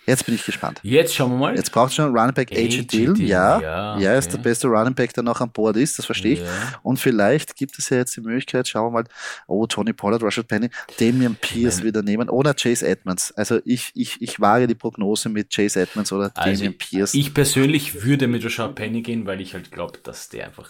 Jetzt 0.05 0.25
bin 0.25 0.35
ich 0.35 0.45
gespannt. 0.45 0.79
Jetzt 0.83 1.15
schauen 1.15 1.31
wir 1.31 1.37
mal. 1.37 1.55
Jetzt 1.55 1.71
braucht 1.71 1.93
schon 1.93 2.15
Running 2.15 2.33
Back 2.33 2.51
AJ 2.51 2.83
Dillon. 2.83 3.15
Ja, 3.15 3.59
ja, 3.59 3.99
ja, 3.99 4.17
ist 4.17 4.31
der 4.31 4.37
beste 4.37 4.67
Running 4.67 4.93
Back, 4.93 5.13
der 5.13 5.23
noch 5.23 5.41
an 5.41 5.51
Bord 5.51 5.77
ist, 5.77 5.97
das 5.97 6.05
verstehe 6.05 6.33
ich. 6.33 6.39
Ja. 6.39 6.79
Und 6.83 6.99
vielleicht 6.99 7.55
gibt 7.55 7.77
es 7.79 7.89
ja 7.89 7.97
jetzt 7.97 8.15
die 8.15 8.21
Möglichkeit, 8.21 8.67
schauen 8.67 8.87
wir 8.87 9.01
mal, 9.01 9.03
oh, 9.47 9.65
Tony 9.65 9.93
Pollard, 9.93 10.21
Rashad 10.21 10.47
Penny, 10.47 10.69
Damian 10.99 11.35
Pierce 11.35 11.83
wieder 11.83 12.03
nehmen 12.03 12.29
oder 12.29 12.53
Chase 12.53 12.87
Edmonds. 12.87 13.31
Also 13.31 13.59
ich, 13.65 13.91
ich, 13.95 14.21
ich 14.21 14.39
wage 14.39 14.67
die 14.67 14.75
Prognose 14.75 15.29
mit 15.29 15.53
Chase 15.53 15.81
Edmonds 15.81 16.11
oder 16.11 16.31
also 16.35 16.51
Damian 16.51 16.77
Pierce. 16.77 17.13
Ich 17.13 17.33
persönlich 17.33 18.03
würde 18.03 18.27
mit 18.27 18.43
Rashad 18.45 18.75
Penny 18.75 19.01
gehen, 19.01 19.25
weil 19.25 19.41
ich 19.41 19.53
halt 19.53 19.71
glaube, 19.71 19.99
dass 20.03 20.29
der 20.29 20.45
einfach 20.45 20.69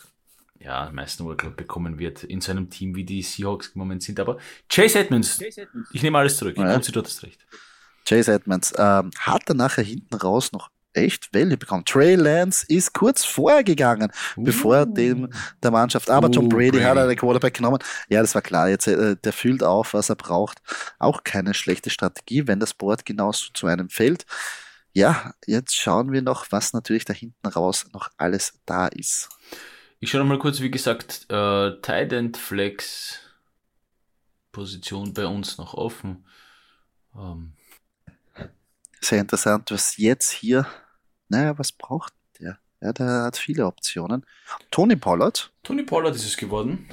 ja, 0.60 0.89
meisten 0.91 1.26
Workload 1.26 1.56
bekommen 1.56 2.00
wird 2.00 2.24
in 2.24 2.41
so 2.41 2.52
einem 2.52 2.69
Team, 2.69 2.95
wie 2.95 3.04
die 3.04 3.21
Seahawks 3.21 3.71
im 3.76 3.80
Moment 3.80 4.02
sind. 4.02 4.19
Aber 4.19 4.38
Chase 4.69 5.00
Edmonds, 5.00 5.38
Chase 5.38 5.62
Edmonds. 5.62 5.89
ich 5.93 6.02
nehme 6.02 6.17
alles 6.17 6.38
zurück. 6.38 6.58
Ja. 6.58 6.78
Ich 6.78 6.91
dort 6.91 7.06
das 7.06 7.21
recht. 7.21 7.45
Chase 8.05 8.33
Edmonds, 8.33 8.73
ähm, 8.77 9.11
hat 9.19 9.43
er 9.47 9.55
nachher 9.55 9.83
hinten 9.83 10.15
raus 10.15 10.51
noch 10.51 10.69
echt 10.95 11.33
Welle 11.33 11.57
bekommen. 11.57 11.83
Trey 11.85 12.15
Lance 12.15 12.65
ist 12.67 12.93
kurz 12.93 13.25
vorher 13.25 13.63
gegangen, 13.63 14.11
uh. 14.37 14.43
bevor 14.43 14.85
dem 14.85 15.29
der 15.61 15.71
Mannschaft. 15.71 16.09
Aber 16.09 16.27
uh, 16.29 16.31
Tom 16.31 16.49
Brady, 16.49 16.71
Brady, 16.71 16.83
hat 16.83 16.97
einen 16.97 17.15
Quarterback 17.15 17.53
genommen. 17.53 17.79
Ja, 18.09 18.21
das 18.21 18.33
war 18.33 18.41
klar. 18.41 18.69
Jetzt, 18.69 18.87
äh, 18.87 19.15
der 19.17 19.33
fühlt 19.33 19.63
auf, 19.63 19.93
was 19.93 20.09
er 20.09 20.15
braucht. 20.15 20.61
Auch 20.99 21.23
keine 21.23 21.53
schlechte 21.53 21.89
Strategie, 21.89 22.47
wenn 22.47 22.59
das 22.59 22.73
Board 22.73 23.05
genauso 23.05 23.51
zu 23.53 23.67
einem 23.67 23.89
fällt. 23.89 24.25
Ja, 24.93 25.33
jetzt 25.45 25.75
schauen 25.75 26.13
wir 26.13 26.21
noch, 26.21 26.47
was 26.51 26.71
natürlich 26.71 27.03
da 27.03 27.13
hinten 27.13 27.47
raus 27.47 27.85
noch 27.91 28.09
alles 28.17 28.53
da 28.65 28.87
ist. 28.87 29.29
Ich 29.99 30.09
schaue 30.09 30.21
noch 30.21 30.27
mal 30.27 30.39
kurz, 30.39 30.61
wie 30.61 30.71
gesagt, 30.71 31.25
äh, 31.29 31.71
Tight 31.81 32.13
End 32.13 32.37
Flex 32.37 33.19
Position 34.53 35.13
bei 35.13 35.25
uns 35.25 35.57
noch 35.57 35.73
offen. 35.73 36.25
Ähm, 37.13 37.54
sehr 39.05 39.21
interessant, 39.21 39.71
was 39.71 39.97
jetzt 39.97 40.31
hier, 40.31 40.67
naja, 41.29 41.57
was 41.57 41.71
braucht 41.71 42.13
der? 42.39 42.59
Ja, 42.81 42.93
der 42.93 43.23
hat 43.23 43.37
viele 43.37 43.65
Optionen. 43.65 44.25
Tony 44.71 44.95
Pollard. 44.95 45.51
Tony 45.63 45.83
Pollard 45.83 46.15
ist 46.15 46.25
es 46.25 46.37
geworden. 46.37 46.87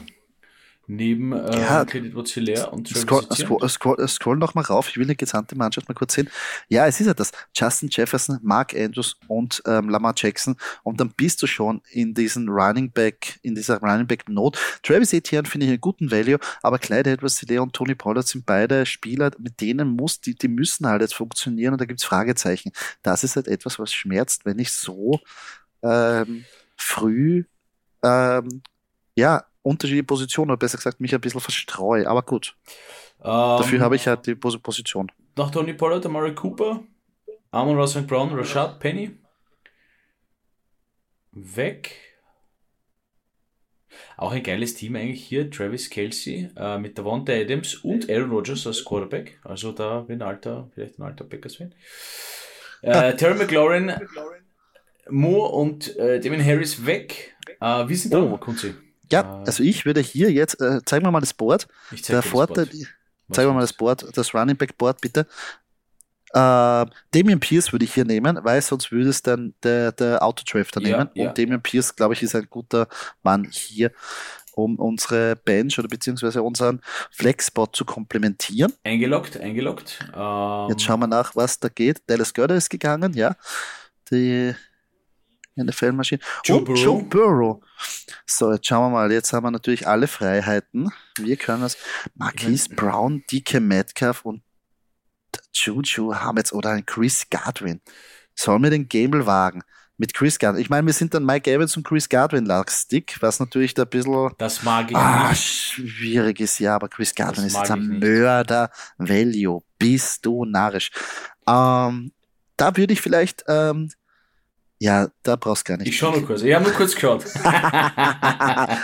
Neben 0.95 1.33
äh, 1.33 1.59
ja, 1.59 1.85
Credit 1.87 2.37
leer 2.37 2.71
und 2.71 2.87
Scroll, 2.89 3.25
scroll, 3.33 3.69
scroll, 3.69 4.09
scroll 4.09 4.37
noch 4.37 4.55
mal 4.55 4.61
rauf. 4.61 4.91
Ich 4.91 4.99
will 4.99 5.07
die 5.07 5.17
gesamte 5.17 5.57
Mannschaft 5.57 5.89
mal 5.89 5.95
kurz 5.95 6.13
sehen. 6.13 6.29
Ja, 6.69 6.87
es 6.87 7.01
ist 7.01 7.07
ja 7.07 7.15
das. 7.15 7.33
Justin 7.55 7.89
Jefferson, 7.91 8.39
Mark 8.43 8.75
Andrews 8.75 9.17
und 9.27 9.63
ähm, 9.67 9.89
Lamar 9.89 10.13
Jackson. 10.15 10.55
Und 10.83 11.01
dann 11.01 11.11
bist 11.17 11.41
du 11.41 11.47
schon 11.47 11.81
in 11.91 12.13
diesen 12.13 12.47
Running 12.49 12.91
Back, 12.91 13.39
in 13.41 13.55
dieser 13.55 13.79
Running 13.79 14.07
Back 14.07 14.29
Not. 14.29 14.59
Travis 14.83 15.15
Etienne 15.15 15.49
finde 15.49 15.65
ich 15.65 15.71
einen 15.71 15.81
guten 15.81 16.11
Value, 16.11 16.39
aber 16.61 16.79
Clyde 16.79 17.13
edwards 17.13 17.41
hilaire 17.41 17.63
und 17.63 17.73
Tony 17.73 17.95
Pollard 17.95 18.29
sind 18.29 18.45
beide 18.45 18.85
Spieler, 18.85 19.31
mit 19.39 19.63
denen 19.63 19.97
muss, 19.97 20.21
die, 20.21 20.35
die 20.35 20.49
müssen 20.49 20.87
halt 20.87 21.01
jetzt 21.01 21.15
funktionieren 21.15 21.73
und 21.73 21.81
da 21.81 21.87
gibt's 21.87 22.05
Fragezeichen. 22.05 22.71
Das 23.03 23.25
ist 23.25 23.37
halt 23.37 23.49
etwas, 23.49 23.79
was 23.79 23.95
schmerzt, 23.95 24.45
wenn 24.45 24.59
ich 24.59 24.73
so 24.73 25.21
ähm, 25.83 26.45
früh 26.77 27.45
ähm, 28.03 28.63
ja, 29.15 29.45
unterschiedliche 29.63 30.05
Positionen, 30.05 30.51
oder 30.51 30.59
besser 30.59 30.77
gesagt, 30.77 31.01
mich 31.01 31.15
ein 31.15 31.21
bisschen 31.21 31.41
verstreue. 31.41 32.07
Aber 32.07 32.23
gut. 32.23 32.57
Um, 33.19 33.59
Dafür 33.59 33.81
habe 33.81 33.97
ich 33.97 34.07
halt 34.07 34.27
die 34.27 34.35
Position. 34.35 35.11
Nach 35.37 35.51
Tony 35.51 35.73
Pollard, 35.73 36.05
Amari 36.05 36.35
Cooper, 36.35 36.83
Amon 37.51 37.77
Ross 37.77 37.95
Brown, 38.07 38.35
Rashad 38.35 38.81
Penny. 38.81 39.19
Weg. 41.33 42.13
Auch 44.17 44.33
ein 44.33 44.43
geiles 44.43 44.75
Team 44.75 44.97
eigentlich 44.97 45.25
hier. 45.25 45.51
Travis 45.51 45.91
Kelsey 45.91 46.51
äh, 46.57 46.79
mit 46.79 46.99
Davante 46.99 47.33
Adams 47.35 47.77
und 47.77 48.11
Aaron 48.11 48.31
Rodgers 48.31 48.67
als 48.67 48.85
Quarterback. 48.85 49.39
Also 49.45 49.73
da 49.73 50.01
bin 50.01 50.23
ein 50.23 50.29
alter, 50.29 50.71
vielleicht 50.75 50.99
ein 50.99 51.03
alter 51.03 51.25
Packers-Fan. 51.25 51.75
Äh, 52.83 53.17
Terry 53.17 53.35
McLaurin, 53.35 53.93
Moore 55.09 55.53
und 55.53 55.97
äh, 55.97 56.21
Damien 56.21 56.45
Harris 56.45 56.85
weg. 56.87 57.35
Äh, 57.61 57.89
wie 57.89 57.95
sind 57.95 58.13
da, 58.13 58.23
oh. 58.23 58.37
Kunzi? 58.37 58.75
Ja, 59.13 59.21
äh, 59.21 59.47
also 59.47 59.63
ich 59.63 59.85
würde 59.85 60.01
hier 60.01 60.33
jetzt, 60.33 60.61
äh, 60.61 60.81
zeigen 60.85 61.05
wir 61.07 61.11
mal 61.11 61.21
das 61.21 61.35
Board. 61.35 61.69
Ich 61.93 62.03
zeig 62.03 62.15
der 62.15 62.23
Vorteil, 62.23 62.69
zeigen 63.31 63.51
wir 63.51 63.55
mal 63.55 63.61
das 63.61 63.75
Board, 63.75 64.07
das 64.17 64.35
Running 64.35 64.57
Back 64.57 64.77
Board 64.77 65.01
bitte. 65.01 65.27
Äh, 66.35 66.87
Damian 67.11 67.41
Pierce 67.41 67.73
würde 67.73 67.85
ich 67.85 67.93
hier 67.93 68.07
nehmen, 68.07 68.39
weil 68.43 68.63
sonst 68.63 68.91
würde 68.91 69.11
es 69.11 69.23
dann 69.23 69.55
der, 69.63 69.93
der 69.93 70.23
Autodrafter 70.23 70.81
ja, 70.81 70.97
nehmen. 70.97 71.11
Ja. 71.15 71.29
Und 71.29 71.39
Damian 71.39 71.63
Pierce, 71.63 71.95
glaube 71.95 72.15
ich, 72.15 72.23
ist 72.23 72.35
ein 72.35 72.47
guter 72.49 72.89
Mann 73.23 73.49
hier, 73.51 73.93
um 74.55 74.79
unsere 74.79 75.37
Bench 75.37 75.79
oder 75.79 75.89
beziehungsweise 75.89 76.43
unseren 76.43 76.81
Flex-Spot 77.11 77.67
zu 77.67 77.85
komplementieren. 77.85 78.73
Eingeloggt, 78.83 79.39
eingeloggt. 79.39 79.99
Ähm, 80.17 80.69
Jetzt 80.71 80.83
schauen 80.83 81.01
wir 81.01 81.07
nach, 81.07 81.37
was 81.37 81.61
da 81.61 81.69
geht. 81.69 82.03
Dallas 82.07 82.33
Görder 82.33 82.55
ist 82.55 82.71
gegangen, 82.71 83.13
ja. 83.13 83.37
Die 84.11 84.55
NFL-Maschine. 85.57 86.21
Joe 86.45 86.59
Und 86.59 86.65
Burrow. 86.65 86.83
Joe 86.83 87.03
Burrow. 87.03 87.65
So, 88.27 88.53
jetzt 88.53 88.67
schauen 88.67 88.93
wir 88.93 88.99
mal. 88.99 89.13
Jetzt 89.13 89.33
haben 89.33 89.45
wir 89.45 89.51
natürlich 89.51 89.87
alle 89.87 90.07
Freiheiten. 90.07 90.91
Wir 91.19 91.37
können 91.37 91.63
das. 91.63 91.77
Marquise 92.15 92.75
Brown, 92.75 93.23
DK 93.31 93.61
Metcalf 93.61 94.25
und 94.25 94.43
Juju 95.53 96.15
haben 96.15 96.39
jetzt 96.39 96.53
oder 96.53 96.71
ein 96.71 96.87
Chris 96.87 97.27
Godwin. 97.31 97.81
Sollen 98.35 98.63
wir 98.63 98.71
den 98.71 98.89
Gamble 98.89 99.27
wagen? 99.27 99.63
Mit 99.99 100.15
Chris 100.15 100.39
Godwin. 100.39 100.61
Ich 100.61 100.71
meine, 100.71 100.87
wir 100.87 100.95
sind 100.95 101.15
dann 101.15 101.25
Mike 101.25 101.51
Evans 101.51 101.77
und 101.77 101.85
Chris 101.85 102.09
Godwin 102.09 102.51
Stick, 102.69 103.17
was 103.21 103.39
natürlich 103.39 103.75
da 103.75 103.83
ein 103.83 103.89
bisschen 103.89 104.31
Das 104.39 104.63
mag 104.63 104.91
ich 104.91 104.97
ah, 104.97 105.29
nicht. 105.29 105.43
schwierig 105.43 106.41
ist, 106.41 106.59
ja, 106.59 106.75
aber 106.75 106.89
Chris 106.89 107.15
Godwin 107.15 107.45
ist 107.45 107.53
mag 107.53 107.63
jetzt 107.65 107.71
ein 107.73 107.93
ich. 107.93 108.01
Mörder-Value. 108.01 109.63
Bist 109.79 110.25
du 110.25 110.45
narrisch. 110.45 110.91
Ähm, 111.47 112.13
da 112.57 112.77
würde 112.77 112.95
ich 112.95 113.01
vielleicht, 113.01 113.45
ähm, 113.49 113.91
ja, 114.83 115.09
da 115.23 115.37
brauchst 115.37 115.69
du 115.69 115.73
gar 115.73 115.79
nicht. 115.79 115.87
Ich 115.87 115.97
schau 115.97 116.11
nur 116.11 116.27
kurz. 116.27 116.43
Ich 116.43 116.53
habe 116.53 116.65
nur 116.65 116.75
kurz 116.75 116.97
geschaut. 116.97 117.25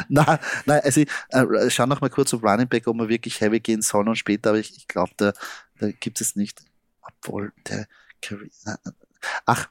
nein, 0.09 0.39
nein, 0.65 0.81
also 0.85 1.01
äh, 1.01 1.71
schau 1.71 1.87
noch 1.87 2.01
mal 2.01 2.09
kurz 2.09 2.33
auf 2.33 2.45
Running 2.45 2.69
Back, 2.69 2.87
ob 2.87 2.97
wir 2.99 3.09
wirklich 3.09 3.41
heavy 3.41 3.59
gehen 3.59 3.83
sollen 3.83 4.07
und 4.07 4.15
später, 4.15 4.51
aber 4.51 4.61
ich, 4.61 4.77
ich 4.77 4.87
glaube, 4.87 5.11
da, 5.17 5.33
da 5.81 5.91
gibt 5.91 6.21
es 6.21 6.37
nicht. 6.37 6.63
Obwohl 7.03 7.53
der 7.69 7.89
Ach, 9.45 9.69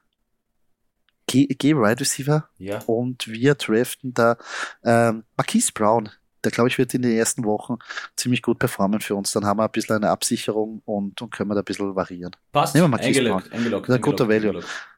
geh, 1.27 1.45
geh 1.47 1.73
Right 1.73 2.01
Receiver 2.01 2.49
ja. 2.57 2.79
und 2.87 3.29
wir 3.29 3.55
draften 3.55 4.13
da 4.13 4.35
ähm, 4.83 5.23
Marquise 5.37 5.71
Brown. 5.73 6.09
Der, 6.43 6.51
glaube 6.51 6.67
ich, 6.67 6.77
wird 6.77 6.93
in 6.93 7.03
den 7.03 7.17
ersten 7.17 7.45
Wochen 7.45 7.77
ziemlich 8.17 8.41
gut 8.41 8.59
performen 8.59 8.99
für 8.99 9.15
uns. 9.15 9.31
Dann 9.31 9.45
haben 9.45 9.59
wir 9.59 9.63
ein 9.63 9.71
bisschen 9.71 9.95
eine 9.95 10.09
Absicherung 10.09 10.81
und, 10.83 11.21
und 11.21 11.31
können 11.31 11.49
wir 11.49 11.55
da 11.55 11.61
ein 11.61 11.65
bisschen 11.65 11.95
variieren. 11.95 12.35
Passt. 12.51 12.75
Nehmen 12.75 12.85
wir 12.85 12.89
mal 12.89 12.97
Keith 12.97 13.17
eingeloggt, 13.17 13.53
eingeloggt, 13.53 13.87
Das 13.87 13.95
ist 13.95 13.99
ein 13.99 14.01
guter 14.01 14.23
eingeloggt, 14.25 14.43
Value. 14.43 14.57
eingeloggt. 14.57 14.96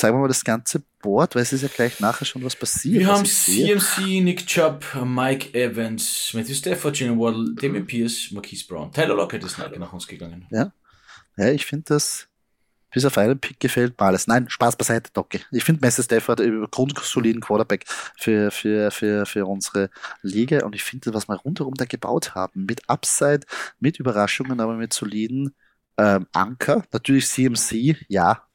Zeigen 0.00 0.16
wir 0.16 0.22
mal 0.22 0.28
das 0.28 0.44
ganze 0.44 0.82
Board, 1.02 1.34
weil 1.34 1.42
es 1.42 1.52
ist 1.52 1.60
ja 1.60 1.68
gleich 1.68 2.00
nachher 2.00 2.24
schon 2.24 2.42
was 2.42 2.56
passiert. 2.56 3.00
Wir 3.00 3.08
was 3.08 3.18
haben. 3.18 3.26
CMC, 3.26 4.22
Nick 4.22 4.46
Chubb, 4.46 4.82
Mike 5.04 5.52
Evans, 5.52 6.30
Matthew 6.32 6.54
Stafford, 6.54 6.98
Jalen 6.98 7.18
Waddle, 7.18 7.54
Damian 7.54 7.86
Pierce, 7.86 8.30
Marquise 8.30 8.66
Brown. 8.66 8.90
Tyler 8.90 9.14
Lockett 9.14 9.44
ist 9.44 9.58
nach 9.58 9.70
nach 9.76 9.92
uns 9.92 10.06
gegangen. 10.06 10.46
Ja, 10.50 10.72
ich 11.36 11.66
finde 11.66 11.84
das 11.88 12.28
bis 12.90 13.04
auf 13.04 13.18
einen 13.18 13.38
Pick 13.38 13.60
gefällt 13.60 14.00
mir 14.00 14.06
alles. 14.06 14.26
Nein, 14.26 14.48
Spaß 14.48 14.76
beiseite, 14.76 15.10
Docke. 15.12 15.40
Ich 15.50 15.64
finde 15.64 15.82
Messer 15.82 16.02
Stafford 16.02 16.40
einen 16.40 16.66
grundsoliden 16.70 17.42
Quarterback 17.42 17.84
für, 18.16 18.50
für, 18.50 18.90
für, 18.90 19.26
für 19.26 19.44
unsere 19.44 19.90
Liga 20.22 20.64
und 20.64 20.74
ich 20.74 20.82
finde, 20.82 21.12
was 21.12 21.28
wir 21.28 21.36
rundherum 21.36 21.74
da 21.74 21.84
gebaut 21.84 22.34
haben, 22.34 22.64
mit 22.64 22.88
Upside, 22.88 23.40
mit 23.80 23.98
Überraschungen, 24.00 24.60
aber 24.60 24.76
mit 24.76 24.94
soliden 24.94 25.54
ähm, 25.98 26.26
Anker. 26.32 26.84
Natürlich 26.90 27.28
CMC, 27.28 27.96
ja, 28.08 28.46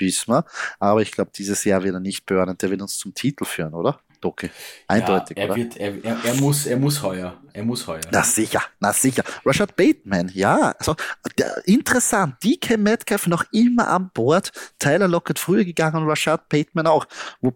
wissen 0.00 0.32
wir, 0.32 0.44
aber 0.78 1.02
ich 1.02 1.12
glaube, 1.12 1.30
dieses 1.34 1.64
Jahr 1.64 1.82
wird 1.82 1.94
er 1.94 2.00
nicht 2.00 2.26
burnen, 2.26 2.56
der 2.58 2.70
wird 2.70 2.82
uns 2.82 2.98
zum 2.98 3.14
Titel 3.14 3.44
führen, 3.44 3.74
oder? 3.74 4.00
Docke. 4.20 4.50
Eindeutig, 4.88 5.36
ja, 5.36 5.44
er, 5.44 5.56
wird, 5.56 5.76
er, 5.76 6.04
er, 6.04 6.24
er, 6.24 6.34
muss, 6.36 6.66
er 6.66 6.76
muss 6.78 7.02
heuer. 7.02 7.40
Er 7.52 7.64
muss 7.64 7.86
heuer. 7.86 8.00
Na 8.10 8.22
sicher, 8.22 8.62
na 8.80 8.92
sicher. 8.92 9.22
Rashad 9.44 9.76
Bateman, 9.76 10.30
ja. 10.34 10.74
Also, 10.78 10.96
der, 11.38 11.62
interessant. 11.66 12.36
DK 12.42 12.78
Metcalf 12.78 13.26
noch 13.26 13.44
immer 13.52 13.88
an 13.88 14.10
Bord. 14.12 14.52
Tyler 14.78 15.08
Lockett 15.08 15.38
früher 15.38 15.64
gegangen, 15.64 16.08
Rashad 16.08 16.48
Bateman 16.48 16.86
auch. 16.86 17.06
Wo, 17.40 17.52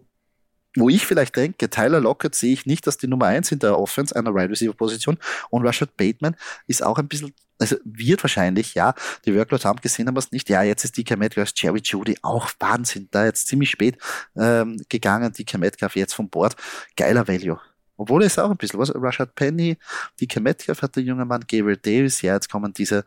wo 0.75 0.89
ich 0.89 1.05
vielleicht 1.05 1.35
denke, 1.35 1.69
Tyler 1.69 1.99
Lockett 1.99 2.35
sehe 2.35 2.53
ich 2.53 2.65
nicht 2.65 2.87
als 2.87 2.97
die 2.97 3.07
Nummer 3.07 3.25
eins 3.27 3.51
in 3.51 3.59
der 3.59 3.77
Offense, 3.77 4.15
einer 4.15 4.33
Wide 4.33 4.49
Receiver 4.49 4.73
Position. 4.73 5.17
Und 5.49 5.65
Rashad 5.65 5.97
Bateman 5.97 6.35
ist 6.67 6.83
auch 6.83 6.97
ein 6.97 7.07
bisschen, 7.07 7.33
also 7.59 7.75
wird 7.83 8.23
wahrscheinlich, 8.23 8.73
ja, 8.73 8.93
die 9.25 9.35
Workload 9.35 9.63
haben 9.65 9.81
gesehen, 9.81 10.07
aber 10.07 10.19
es 10.19 10.31
nicht. 10.31 10.49
Ja, 10.49 10.63
jetzt 10.63 10.85
ist 10.85 10.97
DK 10.97 11.17
Metcalf, 11.17 11.51
Jerry 11.55 11.81
Judy, 11.83 12.17
auch 12.21 12.49
Wahnsinn. 12.59 13.09
Da 13.11 13.25
jetzt 13.25 13.47
ziemlich 13.47 13.69
spät 13.69 13.97
ähm, 14.35 14.81
gegangen, 14.87 15.33
DK 15.33 15.57
Metcalf 15.57 15.95
jetzt 15.95 16.13
vom 16.13 16.29
Bord. 16.29 16.55
Geiler 16.95 17.27
Value. 17.27 17.59
Obwohl 17.97 18.23
ist 18.23 18.39
auch 18.39 18.49
ein 18.49 18.57
bisschen 18.57 18.79
was. 18.79 18.93
Rashad 18.95 19.35
Penny, 19.35 19.77
DK 20.19 20.39
Metcalf 20.39 20.81
hat 20.81 20.95
der 20.95 21.03
junge 21.03 21.25
Mann, 21.25 21.41
Gabriel 21.41 21.77
Davis, 21.77 22.21
ja, 22.21 22.33
jetzt 22.33 22.49
kommen 22.49 22.73
diese, 22.73 23.03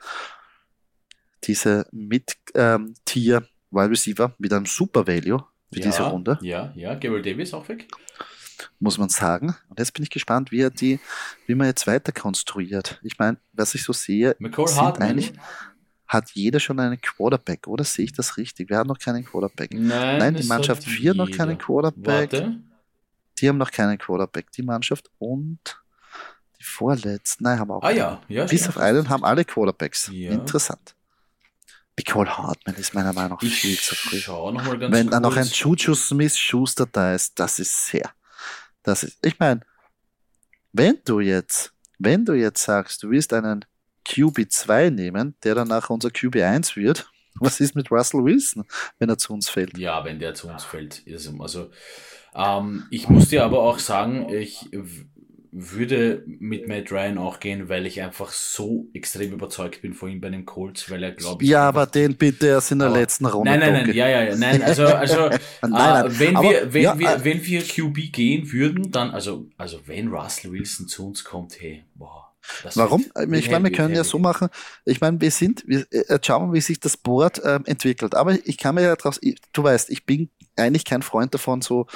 diese 1.42 1.86
Mid-Tier 1.92 3.48
Wide 3.70 3.90
Receiver 3.90 4.34
mit 4.38 4.52
einem 4.52 4.66
super 4.66 5.06
Value 5.06 5.44
für 5.72 5.80
ja, 5.80 5.86
diese 5.86 6.02
Runde, 6.02 6.38
Ja, 6.42 6.72
ja. 6.76 6.94
Gabriel 6.94 7.22
Davis 7.22 7.52
auch 7.54 7.68
weg. 7.68 7.88
muss 8.78 8.98
man 8.98 9.08
sagen. 9.08 9.56
Und 9.68 9.78
jetzt 9.78 9.92
bin 9.92 10.02
ich 10.02 10.10
gespannt, 10.10 10.52
wie 10.52 10.60
er 10.60 10.70
die, 10.70 11.00
wie 11.46 11.54
man 11.54 11.66
jetzt 11.66 11.86
weiter 11.86 12.12
konstruiert. 12.12 13.00
Ich 13.02 13.18
meine, 13.18 13.38
was 13.52 13.74
ich 13.74 13.82
so 13.82 13.92
sehe, 13.92 14.36
McCall 14.38 14.68
sind 14.68 15.00
eigentlich, 15.00 15.32
hat 16.06 16.30
jeder 16.32 16.60
schon 16.60 16.78
einen 16.78 17.00
Quarterback, 17.00 17.66
oder 17.66 17.82
sehe 17.82 18.04
ich 18.04 18.12
das 18.12 18.36
richtig? 18.36 18.70
Wir 18.70 18.76
haben 18.78 18.86
noch 18.88 18.98
keinen 18.98 19.24
Quarterback. 19.24 19.72
Nein, 19.74 20.18
Nein, 20.18 20.34
die 20.34 20.44
Mannschaft 20.46 20.82
hat 20.86 20.90
4 20.92 21.14
noch 21.14 21.30
keinen 21.30 21.58
Quarterback. 21.58 22.32
Warte. 22.32 22.60
Die 23.38 23.48
haben 23.48 23.58
noch 23.58 23.70
keinen 23.72 23.98
Quarterback, 23.98 24.50
die 24.52 24.62
Mannschaft 24.62 25.10
und 25.18 25.58
die 26.60 26.62
vorletzten, 26.62 27.42
nein, 27.44 27.58
haben 27.58 27.70
auch 27.72 27.82
Ah 27.82 27.88
keinen. 27.88 27.96
ja, 27.98 28.22
ja. 28.28 28.44
Bis 28.44 28.68
auf 28.68 28.78
einen 28.78 29.08
haben 29.08 29.24
alle 29.24 29.44
Quarterbacks. 29.44 30.08
Ja. 30.12 30.30
Interessant. 30.30 30.94
Nicole 31.96 32.36
Hartman 32.36 32.74
ist 32.76 32.94
meiner 32.94 33.12
Meinung 33.12 33.38
nach 33.40 33.48
viel 33.48 33.78
zu 33.78 33.94
früh. 33.94 34.16
Ich 34.16 34.28
Wenn 34.28 35.08
dann 35.08 35.22
noch 35.22 35.36
ein. 35.36 35.46
Juju 35.46 35.94
Smith 35.94 36.36
Schuster 36.36 36.86
da 36.90 37.14
ist, 37.14 37.38
das 37.38 37.58
ist 37.58 37.86
sehr. 37.86 38.10
Das 38.82 39.04
ist, 39.04 39.18
ich 39.24 39.38
meine, 39.38 39.60
wenn 40.72 40.98
du 41.04 41.20
jetzt, 41.20 41.72
wenn 41.98 42.24
du 42.24 42.32
jetzt 42.34 42.62
sagst, 42.62 43.02
du 43.02 43.10
willst 43.10 43.32
einen 43.32 43.64
QB2 44.06 44.90
nehmen, 44.90 45.36
der 45.44 45.54
dann 45.54 45.68
nachher 45.68 45.92
unser 45.92 46.08
QB1 46.08 46.76
wird, 46.76 47.10
was 47.40 47.60
ist 47.60 47.74
mit 47.74 47.90
Russell 47.90 48.24
Wilson, 48.24 48.64
wenn 48.98 49.08
er 49.08 49.18
zu 49.18 49.32
uns 49.32 49.48
fällt? 49.48 49.78
Ja, 49.78 50.04
wenn 50.04 50.18
der 50.18 50.34
zu 50.34 50.48
uns 50.48 50.64
fällt. 50.64 51.00
ist 51.06 51.32
Also, 51.38 51.70
ähm, 52.34 52.86
ich 52.90 53.08
muss 53.08 53.28
dir 53.28 53.44
aber 53.44 53.62
auch 53.62 53.78
sagen, 53.78 54.28
ich 54.28 54.68
würde 55.56 56.24
mit 56.26 56.66
Matt 56.66 56.90
Ryan 56.90 57.16
auch 57.16 57.38
gehen, 57.38 57.68
weil 57.68 57.86
ich 57.86 58.02
einfach 58.02 58.32
so 58.32 58.88
extrem 58.92 59.32
überzeugt 59.32 59.82
bin 59.82 59.94
von 59.94 60.10
ihm 60.10 60.20
bei 60.20 60.28
den 60.28 60.44
Colts, 60.44 60.90
weil 60.90 61.02
er, 61.04 61.12
glaube 61.12 61.44
ich. 61.44 61.50
Ja, 61.50 61.68
aber 61.68 61.86
den 61.86 62.16
bitte 62.16 62.48
erst 62.48 62.72
in 62.72 62.80
der 62.80 62.88
Aber- 62.88 62.98
letzten 62.98 63.26
Runde. 63.26 63.50
Nein, 63.50 63.60
nein, 63.60 63.72
nein, 63.86 63.94
ja, 63.94 64.08
ja, 64.08 64.22
ja, 64.24 64.36
nein, 64.36 64.62
also, 64.62 64.84
also 64.86 65.16
Nein, 65.28 65.38
äh, 65.62 65.68
nein, 65.68 66.04
wenn 66.18 66.36
aber- 66.36 66.50
wir, 66.50 66.74
wenn 66.74 66.82
ja, 66.82 66.98
wir, 66.98 67.08
äh, 67.08 67.24
wenn 67.24 67.44
wir 67.46 67.62
QB 67.62 68.12
gehen 68.12 68.50
würden, 68.52 68.90
dann, 68.90 69.10
also, 69.12 69.46
also 69.56 69.78
wenn 69.86 70.08
Russell 70.08 70.50
Wilson 70.50 70.88
zu 70.88 71.06
uns 71.06 71.22
kommt, 71.22 71.60
hey, 71.60 71.84
boah. 71.94 72.34
das 72.64 72.76
Warum? 72.76 73.02
ich 73.02 73.14
meine, 73.14 73.30
wir 73.30 73.40
heavy, 73.42 73.70
können 73.70 73.94
ja 73.94 74.02
so 74.02 74.18
machen. 74.18 74.48
Ich 74.84 75.00
meine, 75.00 75.20
wir 75.20 75.30
sind, 75.30 75.62
wir 75.68 75.86
äh, 75.92 76.18
schauen 76.20 76.52
wie 76.52 76.60
sich 76.60 76.80
das 76.80 76.96
Board 76.96 77.40
ähm, 77.44 77.62
entwickelt. 77.66 78.16
Aber 78.16 78.32
ich 78.44 78.58
kann 78.58 78.74
mir 78.74 78.82
ja 78.82 78.96
draus, 78.96 79.18
ich, 79.22 79.36
du 79.52 79.62
weißt, 79.62 79.88
ich 79.90 80.04
bin 80.04 80.28
eigentlich 80.56 80.84
kein 80.84 81.02
Freund 81.02 81.34
davon, 81.34 81.62
so 81.62 81.86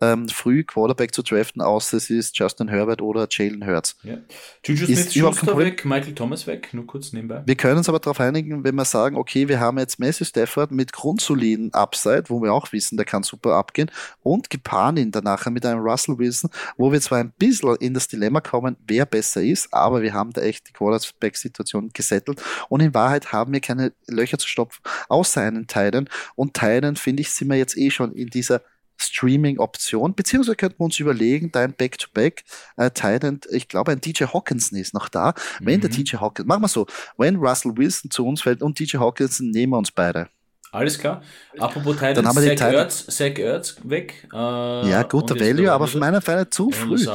ähm, 0.00 0.28
früh 0.28 0.64
Quarterback 0.64 1.14
zu 1.14 1.22
draften, 1.22 1.62
außer 1.62 1.96
es 1.96 2.10
ist 2.10 2.36
Justin 2.38 2.68
Herbert 2.68 3.00
oder 3.00 3.26
Jalen 3.30 3.66
Hurts. 3.66 3.96
Ja. 4.02 4.18
Juju 4.64 4.86
Ist 4.86 5.02
Smith 5.02 5.16
überhaupt 5.16 5.36
kein 5.36 5.46
Schuster 5.46 5.52
Problem. 5.52 5.72
weg, 5.72 5.84
Michael 5.84 6.14
Thomas 6.14 6.46
weg, 6.46 6.68
nur 6.72 6.86
kurz 6.86 7.12
nebenbei. 7.12 7.42
Wir 7.46 7.54
können 7.54 7.78
uns 7.78 7.88
aber 7.88 8.00
darauf 8.00 8.20
einigen, 8.20 8.64
wenn 8.64 8.74
wir 8.74 8.84
sagen, 8.84 9.16
okay, 9.16 9.48
wir 9.48 9.60
haben 9.60 9.78
jetzt 9.78 9.98
Messi 9.98 10.24
Stafford 10.24 10.72
mit 10.72 10.92
grundsoliden 10.92 11.72
Upside, 11.72 12.24
wo 12.28 12.42
wir 12.42 12.52
auch 12.52 12.72
wissen, 12.72 12.96
der 12.96 13.06
kann 13.06 13.22
super 13.22 13.54
abgehen, 13.54 13.90
und 14.22 14.50
gepaaren 14.50 14.96
ihn 14.96 15.10
danach 15.10 15.46
mit 15.46 15.64
einem 15.64 15.80
Russell 15.80 16.18
Wilson, 16.18 16.50
wo 16.76 16.92
wir 16.92 17.00
zwar 17.00 17.18
ein 17.18 17.32
bisschen 17.38 17.76
in 17.76 17.94
das 17.94 18.08
Dilemma 18.08 18.40
kommen, 18.40 18.76
wer 18.86 19.06
besser 19.06 19.42
ist, 19.42 19.72
aber 19.72 20.02
wir 20.02 20.12
haben 20.12 20.32
da 20.32 20.42
echt 20.42 20.68
die 20.68 20.72
Quarterback-Situation 20.72 21.90
gesettelt 21.92 22.42
und 22.68 22.80
in 22.80 22.94
Wahrheit 22.94 23.32
haben 23.32 23.52
wir 23.52 23.60
keine 23.60 23.92
Löcher 24.08 24.38
zu 24.38 24.48
stopfen, 24.48 24.82
außer 25.08 25.40
einen 25.40 25.66
Titan 25.66 26.08
und 26.34 26.54
Titan, 26.54 26.96
finde 26.96 27.22
ich, 27.22 27.30
sind 27.30 27.48
wir 27.48 27.56
jetzt 27.56 27.76
eh 27.76 27.90
schon 27.90 28.03
in 28.12 28.28
dieser 28.28 28.62
Streaming-Option, 28.96 30.14
beziehungsweise 30.14 30.56
könnten 30.56 30.78
wir 30.78 30.84
uns 30.84 31.00
überlegen, 31.00 31.50
da 31.50 31.60
ein 31.60 31.72
Back-to-Back 31.74 32.44
äh, 32.76 32.90
Titan, 32.90 33.40
ich 33.50 33.66
glaube, 33.68 33.92
ein 33.92 34.00
DJ 34.00 34.24
Hawkinson 34.26 34.78
ist 34.78 34.94
noch 34.94 35.08
da. 35.08 35.34
Wenn 35.60 35.80
der 35.80 35.90
Mhm. 35.90 35.94
DJ 35.94 36.16
Hawkinson, 36.18 36.46
machen 36.46 36.62
wir 36.62 36.68
so, 36.68 36.86
wenn 37.18 37.36
Russell 37.36 37.76
Wilson 37.76 38.10
zu 38.10 38.26
uns 38.26 38.42
fällt 38.42 38.62
und 38.62 38.78
DJ 38.78 38.98
Hawkinson, 38.98 39.50
nehmen 39.50 39.72
wir 39.72 39.78
uns 39.78 39.90
beide. 39.90 40.28
Alles 40.70 40.98
klar. 40.98 41.22
Apropos 41.58 41.94
Titans, 41.94 42.16
Dann 42.16 42.26
haben 42.28 42.42
wir 42.42 42.56
Zach 42.56 42.72
Ertz, 42.72 43.06
Zach 43.06 43.38
Ertz 43.38 43.76
weg. 43.84 44.28
Äh, 44.32 44.36
ja, 44.36 45.02
guter 45.04 45.38
Value, 45.38 45.62
der 45.62 45.72
aber 45.72 45.86
von 45.86 46.00
meiner 46.00 46.20
Seite 46.20 46.50
zu 46.50 46.70
der 46.70 46.78
früh. 46.78 47.06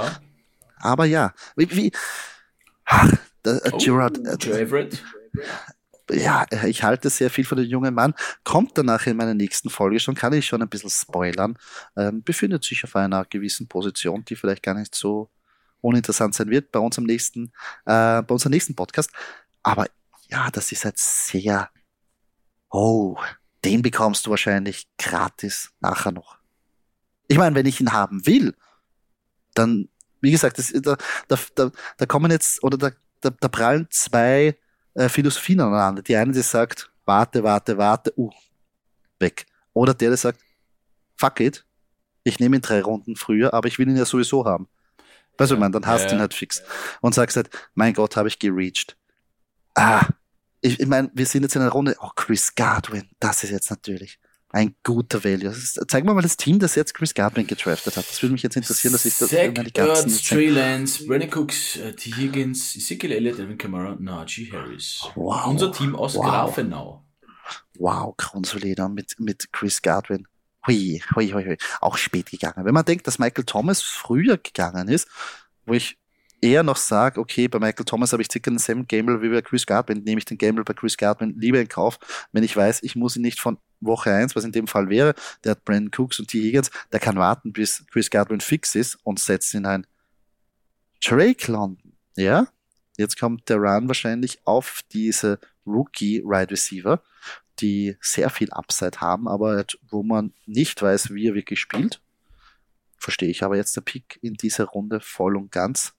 Aber 0.82 1.06
ja, 1.06 1.34
wie, 1.58 1.69
wie 1.71 1.91
ach, 2.86 3.12
der, 3.43 3.65
äh, 3.65 3.69
Oh, 3.73 3.77
Gerard, 3.77 4.17
äh. 4.17 4.87
Ja, 6.10 6.45
ich 6.65 6.83
halte 6.83 7.10
sehr 7.10 7.29
viel 7.29 7.45
von 7.45 7.57
dem 7.57 7.67
jungen 7.67 7.93
Mann, 7.93 8.13
kommt 8.43 8.77
danach 8.77 9.05
in 9.07 9.17
meiner 9.17 9.33
nächsten 9.33 9.69
Folge 9.69 9.99
schon, 9.99 10.15
kann 10.15 10.33
ich 10.33 10.45
schon 10.45 10.62
ein 10.62 10.69
bisschen 10.69 10.89
spoilern, 10.89 11.57
ähm, 11.95 12.23
befindet 12.23 12.63
sich 12.63 12.83
auf 12.83 12.95
einer 12.95 13.25
gewissen 13.25 13.67
Position, 13.67 14.25
die 14.25 14.35
vielleicht 14.35 14.63
gar 14.63 14.73
nicht 14.73 14.95
so 14.95 15.29
uninteressant 15.81 16.35
sein 16.35 16.49
wird 16.49 16.71
bei 16.71 16.79
uns 16.79 16.97
am 16.97 17.05
nächsten, 17.05 17.51
äh, 17.85 18.21
bei 18.21 18.27
unserem 18.29 18.51
nächsten 18.51 18.75
Podcast. 18.75 19.12
Aber 19.63 19.87
ja, 20.27 20.49
das 20.51 20.71
ist 20.71 20.85
halt 20.85 20.97
sehr, 20.97 21.69
oh, 22.69 23.17
den 23.63 23.81
bekommst 23.81 24.25
du 24.25 24.31
wahrscheinlich 24.31 24.87
gratis 24.97 25.71
nachher 25.79 26.12
noch. 26.12 26.37
Ich 27.27 27.37
meine, 27.37 27.55
wenn 27.55 27.65
ich 27.65 27.79
ihn 27.79 27.93
haben 27.93 28.25
will, 28.25 28.55
dann, 29.53 29.89
wie 30.21 30.31
gesagt, 30.31 30.57
das, 30.57 30.71
da, 30.81 30.97
da, 31.27 31.37
da, 31.55 31.71
da 31.97 32.05
kommen 32.05 32.31
jetzt, 32.31 32.63
oder 32.63 32.77
da, 32.77 32.91
da, 33.21 33.29
da 33.29 33.47
prallen 33.47 33.87
zwei 33.89 34.57
äh, 35.00 35.10
Philosophien 35.10 35.62
aneinander. 35.62 36.02
Die 36.02 36.15
eine, 36.15 36.31
die 36.31 36.41
sagt, 36.41 36.91
warte, 37.06 37.43
warte, 37.43 37.77
warte, 37.77 38.13
uh, 38.17 38.31
weg. 39.19 39.45
Oder 39.73 39.93
der, 39.93 40.10
der 40.10 40.17
sagt, 40.17 40.39
fuck 41.15 41.39
it, 41.39 41.65
ich 42.23 42.39
nehme 42.39 42.58
ihn 42.58 42.62
drei 42.62 42.81
Runden 42.81 43.15
früher, 43.15 43.54
aber 43.54 43.67
ich 43.67 43.79
will 43.79 43.87
ihn 43.87 43.97
ja 43.97 44.06
sowieso 44.06 44.45
haben. 44.45 44.67
Weißt 45.37 45.52
du, 45.52 45.56
ja, 45.56 45.60
man, 45.60 45.71
dann 45.71 45.87
hast 45.87 46.06
du 46.06 46.10
ja, 46.10 46.15
ihn 46.15 46.19
halt 46.19 46.33
fix. 46.33 46.62
Und 47.02 47.15
sagst 47.15 47.37
halt, 47.37 47.50
mein 47.73 47.93
Gott, 47.93 48.17
habe 48.17 48.27
ich 48.27 48.39
gereached. 48.39 48.97
Ah, 49.75 50.06
ich, 50.62 50.79
ich 50.79 50.87
meine, 50.87 51.10
wir 51.13 51.25
sind 51.25 51.43
jetzt 51.43 51.56
in 51.56 51.62
einer 51.62 51.71
Runde, 51.71 51.95
oh, 52.02 52.10
Chris 52.15 52.54
Godwin, 52.54 53.10
das 53.19 53.43
ist 53.43 53.52
jetzt 53.52 53.69
natürlich 53.69 54.19
ein 54.52 54.75
guter 54.83 55.23
Value. 55.23 55.54
Zeig 55.87 56.04
mir 56.04 56.13
mal 56.13 56.21
das 56.21 56.37
Team, 56.37 56.60
das 56.60 56.75
jetzt 56.75 56.93
Chris 56.93 57.13
Godwin 57.13 57.45
getraftet 57.45 57.97
hat. 57.97 58.10
Das 58.10 58.21
würde 58.21 58.33
mich 58.33 58.43
jetzt 58.43 58.56
interessieren, 58.56 58.93
dass 58.93 59.06
ich 59.06 59.15
das 59.17 59.29
Zach 59.29 59.54
die 59.54 59.71
ganzen 59.71 60.10
Ertz, 60.10 60.23
Trey 60.23 60.50
Lance, 60.50 61.06
Brandon 61.06 61.29
Cooks, 61.33 61.77
uh, 61.77 61.91
T. 61.91 62.12
Higgins, 62.12 62.75
Ezekiel 62.75 63.12
Elliott, 63.12 63.39
Evan 63.39 63.58
Kamara, 63.58 63.95
Najee 64.00 64.52
Harris. 64.52 65.08
Wow. 65.15 65.45
Unser 65.45 65.71
Team 65.71 65.95
aus 65.95 66.15
wow. 66.15 66.25
Grafenau. 66.25 67.06
Wow, 67.77 68.15
Grundsolida 68.17 68.89
mit, 68.89 69.15
mit 69.19 69.52
Chris 69.54 69.81
Godwin. 69.81 70.27
Hui, 70.65 71.02
hui, 71.15 71.31
hui, 71.31 71.45
hui. 71.45 71.58
Auch 71.79 71.97
spät 71.97 72.31
gegangen. 72.31 72.65
Wenn 72.65 72.73
man 72.73 72.85
denkt, 72.85 73.06
dass 73.08 73.19
Michael 73.19 73.45
Thomas 73.45 73.81
früher 73.81 74.37
gegangen 74.37 74.87
ist, 74.87 75.08
wo 75.65 75.73
ich 75.73 75.98
eher 76.42 76.63
noch 76.63 76.77
sage, 76.77 77.19
okay, 77.19 77.48
bei 77.48 77.60
Michael 77.60 77.85
Thomas 77.85 78.13
habe 78.13 78.21
ich 78.21 78.31
circa 78.31 78.50
denselben 78.50 78.87
Gamble 78.87 79.21
wie 79.21 79.29
bei 79.29 79.42
Chris 79.42 79.65
Godwin, 79.65 80.04
nehme 80.04 80.19
ich 80.19 80.25
den 80.25 80.37
Gamble 80.37 80.63
bei 80.63 80.73
Chris 80.73 80.98
Godwin 80.98 81.35
lieber 81.37 81.60
in 81.60 81.67
Kauf, 81.67 82.00
wenn 82.31 82.44
ich 82.44 82.56
weiß, 82.56 82.83
ich 82.83 82.96
muss 82.96 83.15
ihn 83.15 83.21
nicht 83.21 83.40
von 83.40 83.58
Woche 83.81 84.13
1, 84.13 84.35
was 84.35 84.44
in 84.44 84.52
dem 84.52 84.67
Fall 84.67 84.90
wäre, 84.90 85.15
der 85.44 85.52
hat 85.52 85.65
Brandon 85.65 85.92
Cooks 85.96 86.19
und 86.19 86.27
T. 86.27 86.42
Higgins, 86.42 86.71
der 86.92 87.00
kann 87.00 87.17
warten, 87.17 87.54
bis 87.54 87.85
Chris 87.92 88.10
Godwin 88.10 88.42
fix 88.42 88.75
ist 88.75 88.96
und 89.04 89.19
setzt 89.19 89.54
ihn 89.54 89.65
ein. 89.65 89.85
Drake 91.04 91.52
London, 91.52 91.94
ja, 92.15 92.48
jetzt 92.98 93.17
kommt 93.19 93.48
der 93.50 93.58
Run 93.58 93.87
wahrscheinlich 93.87 94.46
auf 94.46 94.81
diese 94.92 95.40
Rookie 95.65 96.21
Ride 96.25 96.52
Receiver, 96.52 97.02
die 97.60 97.98
sehr 98.02 98.29
viel 98.29 98.52
Upside 98.52 99.00
haben, 99.00 99.27
aber 99.27 99.65
wo 99.90 100.04
man 100.04 100.33
nicht 100.46 100.81
weiß, 100.81 101.13
wie 101.13 101.27
er 101.27 101.35
wirklich 101.35 101.60
spielt. 101.60 102.02
Verstehe 102.98 103.29
ich 103.29 103.44
aber 103.44 103.56
jetzt 103.56 103.75
der 103.75 103.81
Pick 103.81 104.19
in 104.21 104.33
dieser 104.33 104.65
Runde 104.65 105.00
voll 105.00 105.37
und 105.37 105.52
ganz. 105.52 105.94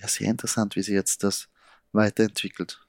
Ja, 0.00 0.08
sehr 0.08 0.28
interessant, 0.28 0.76
wie 0.76 0.82
sich 0.82 0.94
jetzt 0.94 1.22
das 1.22 1.48
weiterentwickelt. 1.92 2.86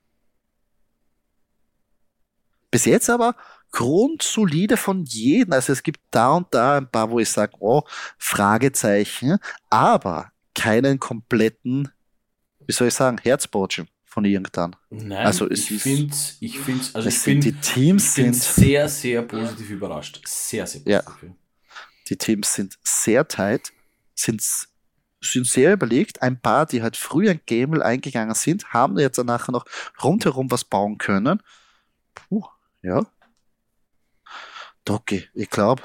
Bis 2.69 2.85
jetzt 2.85 3.09
aber 3.09 3.35
grundsolide 3.71 4.77
von 4.77 5.03
jedem. 5.05 5.53
Also 5.53 5.73
es 5.73 5.83
gibt 5.83 6.01
da 6.11 6.31
und 6.31 6.53
da 6.53 6.77
ein 6.77 6.89
paar, 6.89 7.09
wo 7.09 7.19
ich 7.19 7.29
sage, 7.29 7.53
oh, 7.59 7.83
Fragezeichen, 8.17 9.37
aber 9.69 10.31
keinen 10.53 10.99
kompletten, 10.99 11.89
wie 12.65 12.73
soll 12.73 12.87
ich 12.87 12.93
sagen, 12.93 13.17
Herzbotschen 13.21 13.87
von 14.05 14.25
irgendwann. 14.25 14.75
Nein, 14.89 15.25
also 15.25 15.49
ich 15.49 15.65
finde 15.67 16.15
ich 16.39 16.59
finde 16.59 16.83
also 16.93 17.07
ich 17.07 17.23
bin, 17.23 17.39
die 17.39 17.53
Teams 17.53 18.15
sind 18.15 18.33
sehr, 18.33 18.89
sehr 18.89 19.21
positiv 19.21 19.69
überrascht. 19.69 20.21
Sehr, 20.25 20.65
sehr 20.65 20.81
positiv. 20.81 21.29
Ja, 21.29 21.35
die 22.09 22.17
Teams 22.17 22.53
sind 22.53 22.77
sehr 22.83 23.27
tight, 23.27 23.71
sind, 24.15 24.41
sind 25.31 25.47
sehr 25.47 25.73
überlegt. 25.73 26.21
Ein 26.21 26.39
paar, 26.39 26.65
die 26.65 26.81
halt 26.81 26.97
früher 26.97 27.31
ein 27.31 27.41
Gamel 27.45 27.81
eingegangen 27.83 28.35
sind, 28.35 28.73
haben 28.73 28.97
jetzt 28.97 29.17
nachher 29.23 29.51
noch 29.51 29.65
rundherum 30.03 30.51
was 30.51 30.63
bauen 30.63 30.97
können. 30.97 31.41
Puh, 32.13 32.43
ja. 32.81 33.05
Doki, 34.85 35.27
ich 35.33 35.49
glaube, 35.49 35.83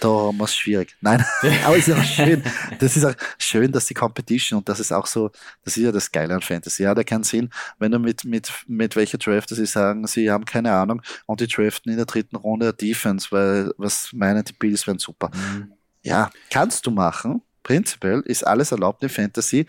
da 0.00 0.08
haben 0.08 0.36
wir 0.38 0.44
es 0.44 0.56
schwierig. 0.56 0.96
Nein, 1.00 1.24
aber 1.64 1.76
es 1.76 1.88
ist 1.88 1.96
auch 1.96 2.02
schön. 2.02 2.42
Das 2.80 2.96
ist 2.96 3.04
auch 3.04 3.14
schön, 3.38 3.70
dass 3.70 3.86
die 3.86 3.94
Competition 3.94 4.58
und 4.58 4.68
das 4.68 4.80
ist 4.80 4.92
auch 4.92 5.06
so, 5.06 5.30
das 5.64 5.76
ist 5.76 5.84
ja 5.84 5.92
das 5.92 6.10
Geile 6.10 6.34
an 6.34 6.42
Fantasy. 6.42 6.82
Ja, 6.82 6.94
der 6.94 7.04
kann 7.04 7.22
sehen, 7.22 7.50
wenn 7.78 7.92
du 7.92 7.98
mit, 7.98 8.24
mit, 8.24 8.52
mit 8.66 8.96
welcher 8.96 9.18
Draft 9.18 9.48
sie 9.48 9.66
sagen, 9.66 10.06
sie 10.06 10.30
haben 10.30 10.44
keine 10.44 10.72
Ahnung 10.72 11.02
und 11.26 11.40
die 11.40 11.46
draften 11.46 11.90
in 11.90 11.96
der 11.96 12.06
dritten 12.06 12.36
Runde 12.36 12.72
Defense, 12.74 13.28
weil 13.30 13.72
was 13.78 14.12
meinen 14.12 14.44
die 14.44 14.52
Bills 14.52 14.86
wären 14.86 14.98
super. 14.98 15.30
Mhm. 15.32 15.72
Ja, 16.02 16.30
kannst 16.50 16.86
du 16.86 16.90
machen. 16.90 17.42
Prinzipiell 17.66 18.20
ist 18.20 18.46
alles 18.46 18.70
erlaubt 18.70 19.02
in 19.02 19.08
Fantasy. 19.08 19.66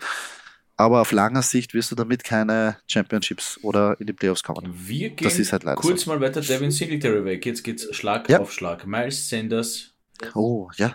Aber 0.76 1.00
auf 1.00 1.10
langer 1.10 1.42
Sicht 1.42 1.74
wirst 1.74 1.90
du 1.90 1.96
damit 1.96 2.22
keine 2.22 2.76
Championships 2.86 3.58
oder 3.64 3.96
in 3.98 4.06
die 4.06 4.12
Playoffs 4.12 4.44
kommen. 4.44 4.72
Wir 4.72 5.10
gehen 5.10 5.24
das 5.24 5.40
ist 5.40 5.50
halt 5.50 5.64
leider 5.64 5.80
kurz 5.80 6.02
so. 6.02 6.12
mal 6.12 6.20
weiter. 6.20 6.40
Devin 6.40 6.70
Singletary 6.70 7.24
weg. 7.24 7.44
Jetzt 7.44 7.64
geht's 7.64 7.92
Schlag 7.96 8.28
ja. 8.28 8.38
auf 8.38 8.52
Schlag. 8.52 8.86
Miles 8.86 9.28
Sanders. 9.28 9.94
Oh, 10.36 10.70
ja. 10.76 10.94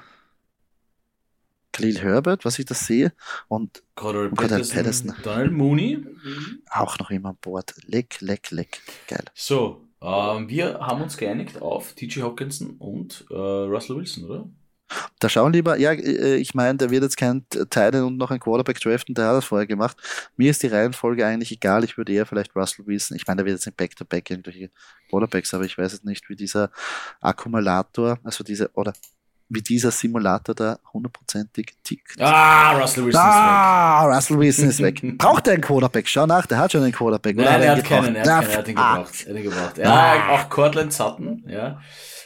Khalil 1.73 1.99
Herbert, 1.99 2.45
was 2.45 2.57
ich 2.57 2.65
da 2.65 2.73
sehe. 2.73 3.11
Und 3.49 3.83
Cordell 3.95 4.29
Patterson. 4.29 5.13
Donald 5.23 5.51
Mooney. 5.51 6.05
Auch 6.69 6.97
noch 6.99 7.11
immer 7.11 7.31
an 7.31 7.37
Bord. 7.41 7.73
Leck, 7.85 8.21
leck, 8.21 8.49
leck. 8.51 8.79
Geil. 9.09 9.25
So, 9.33 9.85
ähm, 10.01 10.47
wir 10.47 10.79
haben 10.79 11.01
uns 11.01 11.17
geeinigt 11.17 11.61
auf 11.61 11.91
TJ 11.91 12.21
Hawkinson 12.21 12.77
und 12.77 13.25
äh, 13.29 13.35
Russell 13.35 13.97
Wilson, 13.97 14.23
oder? 14.23 14.47
Da 15.19 15.29
schauen 15.29 15.53
lieber, 15.53 15.77
ja, 15.77 15.91
äh, 15.91 16.35
ich 16.35 16.53
meine, 16.53 16.77
der 16.77 16.89
wird 16.89 17.03
jetzt 17.03 17.17
kein 17.17 17.45
Teil 17.69 17.95
und 18.03 18.17
noch 18.17 18.31
ein 18.31 18.39
Quarterback 18.39 18.79
draften, 18.79 19.15
der 19.15 19.27
hat 19.27 19.35
das 19.35 19.45
vorher 19.45 19.67
gemacht. 19.67 19.97
Mir 20.37 20.51
ist 20.51 20.63
die 20.63 20.67
Reihenfolge 20.67 21.25
eigentlich 21.25 21.51
egal, 21.51 21.83
ich 21.83 21.97
würde 21.97 22.13
eher 22.13 22.25
vielleicht 22.25 22.55
Russell 22.55 22.85
Wilson, 22.85 23.17
ich 23.17 23.27
meine, 23.27 23.37
der 23.37 23.45
wird 23.45 23.57
jetzt 23.57 23.67
ein 23.67 23.73
Back-to-Back 23.75 24.25
-back 24.25 24.31
irgendwelche 24.31 24.69
Quarterbacks, 25.09 25.53
aber 25.53 25.65
ich 25.65 25.77
weiß 25.77 25.93
jetzt 25.93 26.05
nicht, 26.05 26.29
wie 26.29 26.35
dieser 26.35 26.71
Akkumulator, 27.21 28.19
also 28.23 28.43
diese, 28.43 28.71
oder 28.73 28.93
wie 29.49 29.61
dieser 29.61 29.91
Simulator 29.91 30.55
da 30.55 30.79
hundertprozentig 30.91 31.75
tickt. 31.83 32.19
Ah, 32.19 32.77
Russell 32.79 33.05
Wilson 33.05 33.21
ah, 33.23 33.99
ist 33.99 34.07
weg. 34.07 34.15
Russell 34.15 34.39
Wilson 34.39 34.69
ist 34.69 34.81
weg. 34.81 35.01
Braucht 35.17 35.47
er 35.47 35.53
einen 35.53 35.61
Quarterback? 35.61 36.07
Schau 36.07 36.25
nach, 36.25 36.45
der 36.45 36.57
hat 36.57 36.71
schon 36.71 36.83
einen 36.83 36.91
Quarterback. 36.91 37.35
Nein, 37.35 37.61
er 37.61 37.75
hat 37.75 37.83
keinen, 37.83 38.15
er 38.15 38.37
hat, 38.37 38.45
keinen, 38.45 38.51
er 38.51 38.57
hat 38.57 38.67
ihn 38.67 38.75
gebraucht. 38.75 39.25
Er 39.25 39.29
hat 39.29 39.37
ihn 39.37 39.43
gebraucht. 39.43 39.77
Ja, 39.77 39.93
ah. 39.93 40.29
auch 40.35 40.49
Cortland 40.49 40.93
Sutton, 40.93 41.43
ja. 41.47 41.79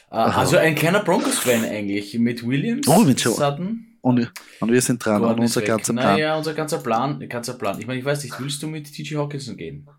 Aha. 0.10 0.40
Also 0.40 0.58
ein 0.58 0.76
kleiner 0.76 1.04
Broncos-Fan 1.04 1.66
eigentlich 1.66 2.18
mit 2.18 2.46
Williams, 2.48 2.88
oh, 2.88 3.00
mit 3.00 3.20
Sutton. 3.20 3.98
Und, 4.02 4.32
und 4.62 4.72
wir 4.72 4.82
sind 4.82 5.04
dran 5.04 5.22
und 5.22 5.40
unser 5.40 5.62
ganzer 5.62 5.94
Plan. 5.94 6.14
Naja, 6.14 6.38
unser 6.38 6.54
ganzer 6.54 6.78
Plan, 6.78 7.28
ganzer 7.28 7.56
Plan. 7.56 7.78
Ich 7.80 7.88
meine, 7.88 8.00
ich 8.00 8.06
weiß 8.06 8.24
nicht, 8.24 8.40
willst 8.40 8.64
du 8.64 8.68
mit 8.68 8.94
TJ 8.94 9.16
Hawkinson 9.16 9.58
gehen? 9.58 9.90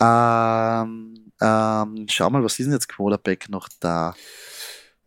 Ähm, 0.00 1.30
ähm, 1.40 2.06
schau 2.08 2.30
mal, 2.30 2.42
was 2.42 2.58
ist 2.58 2.66
denn 2.66 2.72
jetzt 2.72 2.88
Quarterback 2.88 3.50
noch 3.50 3.68
da? 3.80 4.14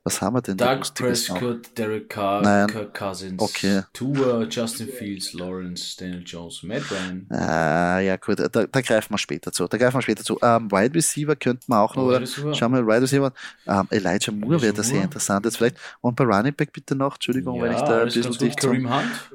Was 0.07 0.21
haben 0.21 0.35
wir 0.35 0.41
denn 0.43 0.55
da? 0.55 0.75
Doug 0.75 0.93
Prescott, 0.93 1.75
Derek 1.75 2.09
Carr, 2.09 2.43
Nein. 2.43 2.67
Kirk 2.67 2.93
Cousins, 2.93 3.41
okay. 3.41 3.81
Tua, 3.91 4.43
Justin 4.43 4.87
Fields, 4.87 5.33
Lawrence, 5.33 5.97
Daniel 5.97 6.21
Jones, 6.23 6.61
Matt 6.61 6.83
Ryan. 6.91 7.25
Ah, 7.31 7.97
ja 7.97 8.15
gut, 8.17 8.37
da, 8.37 8.47
da, 8.47 8.81
greifen 8.81 9.11
wir 9.11 9.17
später 9.17 9.51
zu. 9.51 9.67
Da 9.67 9.79
greifen 9.79 9.97
wir 9.97 10.03
später 10.03 10.23
zu. 10.23 10.37
Ähm, 10.43 10.71
Wide 10.71 10.93
Receiver 10.93 11.35
könnten 11.35 11.65
wir 11.67 11.79
auch 11.79 11.95
noch, 11.95 12.03
oder? 12.03 12.23
Schauen 12.27 12.73
wir, 12.73 12.85
Wide 12.85 13.01
Receiver. 13.01 13.33
Ähm, 13.65 13.87
Elijah 13.89 14.31
Moore 14.31 14.61
wäre 14.61 14.73
da 14.73 14.83
sehr 14.83 15.01
interessant 15.01 15.43
jetzt 15.43 15.57
vielleicht. 15.57 15.77
Und 16.01 16.15
bei 16.15 16.23
Running 16.23 16.53
Back 16.53 16.71
bitte 16.71 16.93
noch, 16.93 17.15
Entschuldigung, 17.15 17.55
ja, 17.57 17.63
wenn 17.63 17.71
ich 17.71 17.81
da 17.81 18.01
ein 18.01 18.05
bisschen 18.05 18.31
dicht 18.37 18.59
Kareem 18.59 18.93
Hunt. 18.93 19.31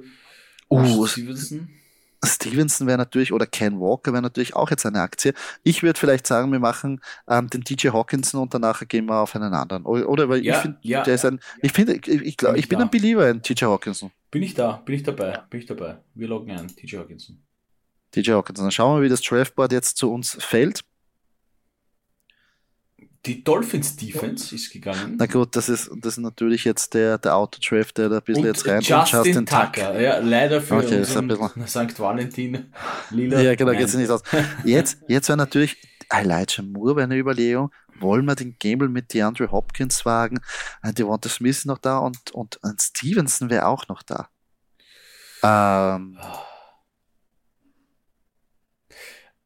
Uh, 0.69 1.05
Stevenson. 1.05 1.69
Stevenson 2.25 2.87
wäre 2.87 2.99
natürlich, 2.99 3.33
oder 3.33 3.47
Ken 3.47 3.81
Walker 3.81 4.13
wäre 4.13 4.23
natürlich 4.23 4.55
auch 4.55 4.71
jetzt 4.71 4.85
eine 4.85 5.01
Aktie. 5.01 5.33
Ich 5.63 5.83
würde 5.83 5.99
vielleicht 5.99 6.27
sagen, 6.27 6.53
wir 6.53 6.59
machen 6.59 7.01
ähm, 7.29 7.49
den 7.49 7.63
DJ 7.63 7.89
Hawkinson 7.89 8.43
und 8.43 8.53
danach 8.53 8.87
gehen 8.87 9.07
wir 9.07 9.21
auf 9.21 9.35
einen 9.35 9.55
anderen. 9.55 9.85
Oder, 9.85 10.29
weil 10.29 10.45
ja, 10.45 10.57
ich 10.57 10.61
finde, 10.61 10.79
ja, 10.83 11.03
der 11.03 11.15
ist 11.15 11.25
ein, 11.25 11.41
ich 11.63 11.73
finde, 11.73 11.95
ich, 11.95 12.07
ich, 12.07 12.37
glaub, 12.37 12.53
bin, 12.53 12.61
ich 12.61 12.69
bin 12.69 12.81
ein 12.81 12.91
Believer 12.91 13.29
in 13.29 13.43
TJ 13.43 13.65
Hawkinson. 13.65 14.11
Bin 14.31 14.43
ich 14.43 14.55
da, 14.55 14.73
bin 14.85 14.95
ich 14.95 15.03
dabei, 15.03 15.41
bin 15.49 15.61
ich 15.61 15.67
dabei. 15.67 15.99
Wir 16.15 16.29
loggen 16.29 16.51
ein, 16.51 16.69
TJ 16.69 16.99
Hawkinson. 16.99 17.43
TJ 18.13 18.33
Hawkinson. 18.33 18.65
Dann 18.65 18.73
schauen 18.73 18.99
wir, 18.99 19.05
wie 19.05 19.09
das 19.09 19.23
Draftboard 19.23 19.73
jetzt 19.73 19.97
zu 19.97 20.13
uns 20.13 20.37
fällt. 20.41 20.83
Die 23.27 23.45
Dolphins 23.45 23.97
Defense 23.97 24.55
ist 24.55 24.73
gegangen. 24.73 25.17
Na 25.19 25.27
gut, 25.27 25.55
das 25.55 25.69
ist, 25.69 25.91
das 25.97 26.15
ist 26.15 26.23
natürlich 26.23 26.65
jetzt 26.65 26.95
der, 26.95 27.19
der 27.19 27.37
Autodraft, 27.37 27.99
der 27.99 28.09
da 28.09 28.17
ein 28.17 28.23
bisschen 28.23 28.45
und 28.45 28.49
jetzt 28.49 28.67
rein 28.67 28.81
Justin, 28.81 29.19
und 29.19 29.27
Justin 29.27 29.47
Tucker. 29.47 29.73
Tucker. 29.73 30.01
Ja, 30.01 30.19
leider 30.19 30.63
für 30.63 30.77
okay, 30.77 30.99
unseren 31.01 31.67
St. 31.67 31.99
Valentin 32.01 32.73
Lila. 33.11 33.41
Ja, 33.41 33.55
genau, 33.55 33.73
geht 33.73 33.89
es 33.89 33.95
nicht 33.95 34.11
aus. 34.11 34.23
Jetzt, 34.65 35.03
jetzt 35.07 35.29
wäre 35.29 35.37
natürlich 35.37 35.77
Elijah 36.09 36.63
Moore 36.63 36.95
bei 36.95 37.03
einer 37.03 37.17
Überlegung. 37.17 37.71
Wollen 37.99 38.25
wir 38.25 38.35
den 38.35 38.57
Gamble 38.59 38.89
mit 38.89 39.13
DeAndre 39.13 39.51
Hopkins 39.51 40.07
wagen? 40.07 40.41
Ein 40.81 40.95
Devonta 40.95 41.29
Smith 41.29 41.59
ist 41.59 41.67
noch 41.67 41.79
da 41.79 41.99
und, 41.99 42.31
und 42.31 42.59
ein 42.63 42.77
Stevenson 42.81 43.51
wäre 43.51 43.67
auch 43.67 43.87
noch 43.89 44.03
da. 44.03 44.31
Ähm, 45.43 46.19
oh. 46.23 46.50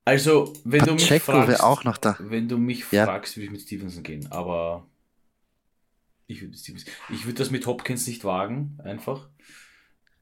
Also, 0.05 0.52
wenn 0.64 0.80
Pacheco 0.80 0.96
du 0.96 1.12
mich 1.12 1.22
fragst, 1.22 1.62
auch 1.62 1.84
noch 1.84 1.96
da. 1.96 2.16
wenn 2.20 2.48
du 2.48 2.59
mich 2.59 2.84
ja. 2.90 3.07
fragst, 3.07 3.36
würde 3.36 3.46
ich 3.46 3.52
mit 3.52 3.62
Stevenson 3.62 4.02
gehen, 4.02 4.30
aber 4.30 4.86
ich 6.26 6.42
würde 6.42 6.57
würde 6.57 7.34
das 7.34 7.50
mit 7.50 7.66
Hopkins 7.66 8.07
nicht 8.07 8.24
wagen, 8.24 8.78
einfach. 8.82 9.28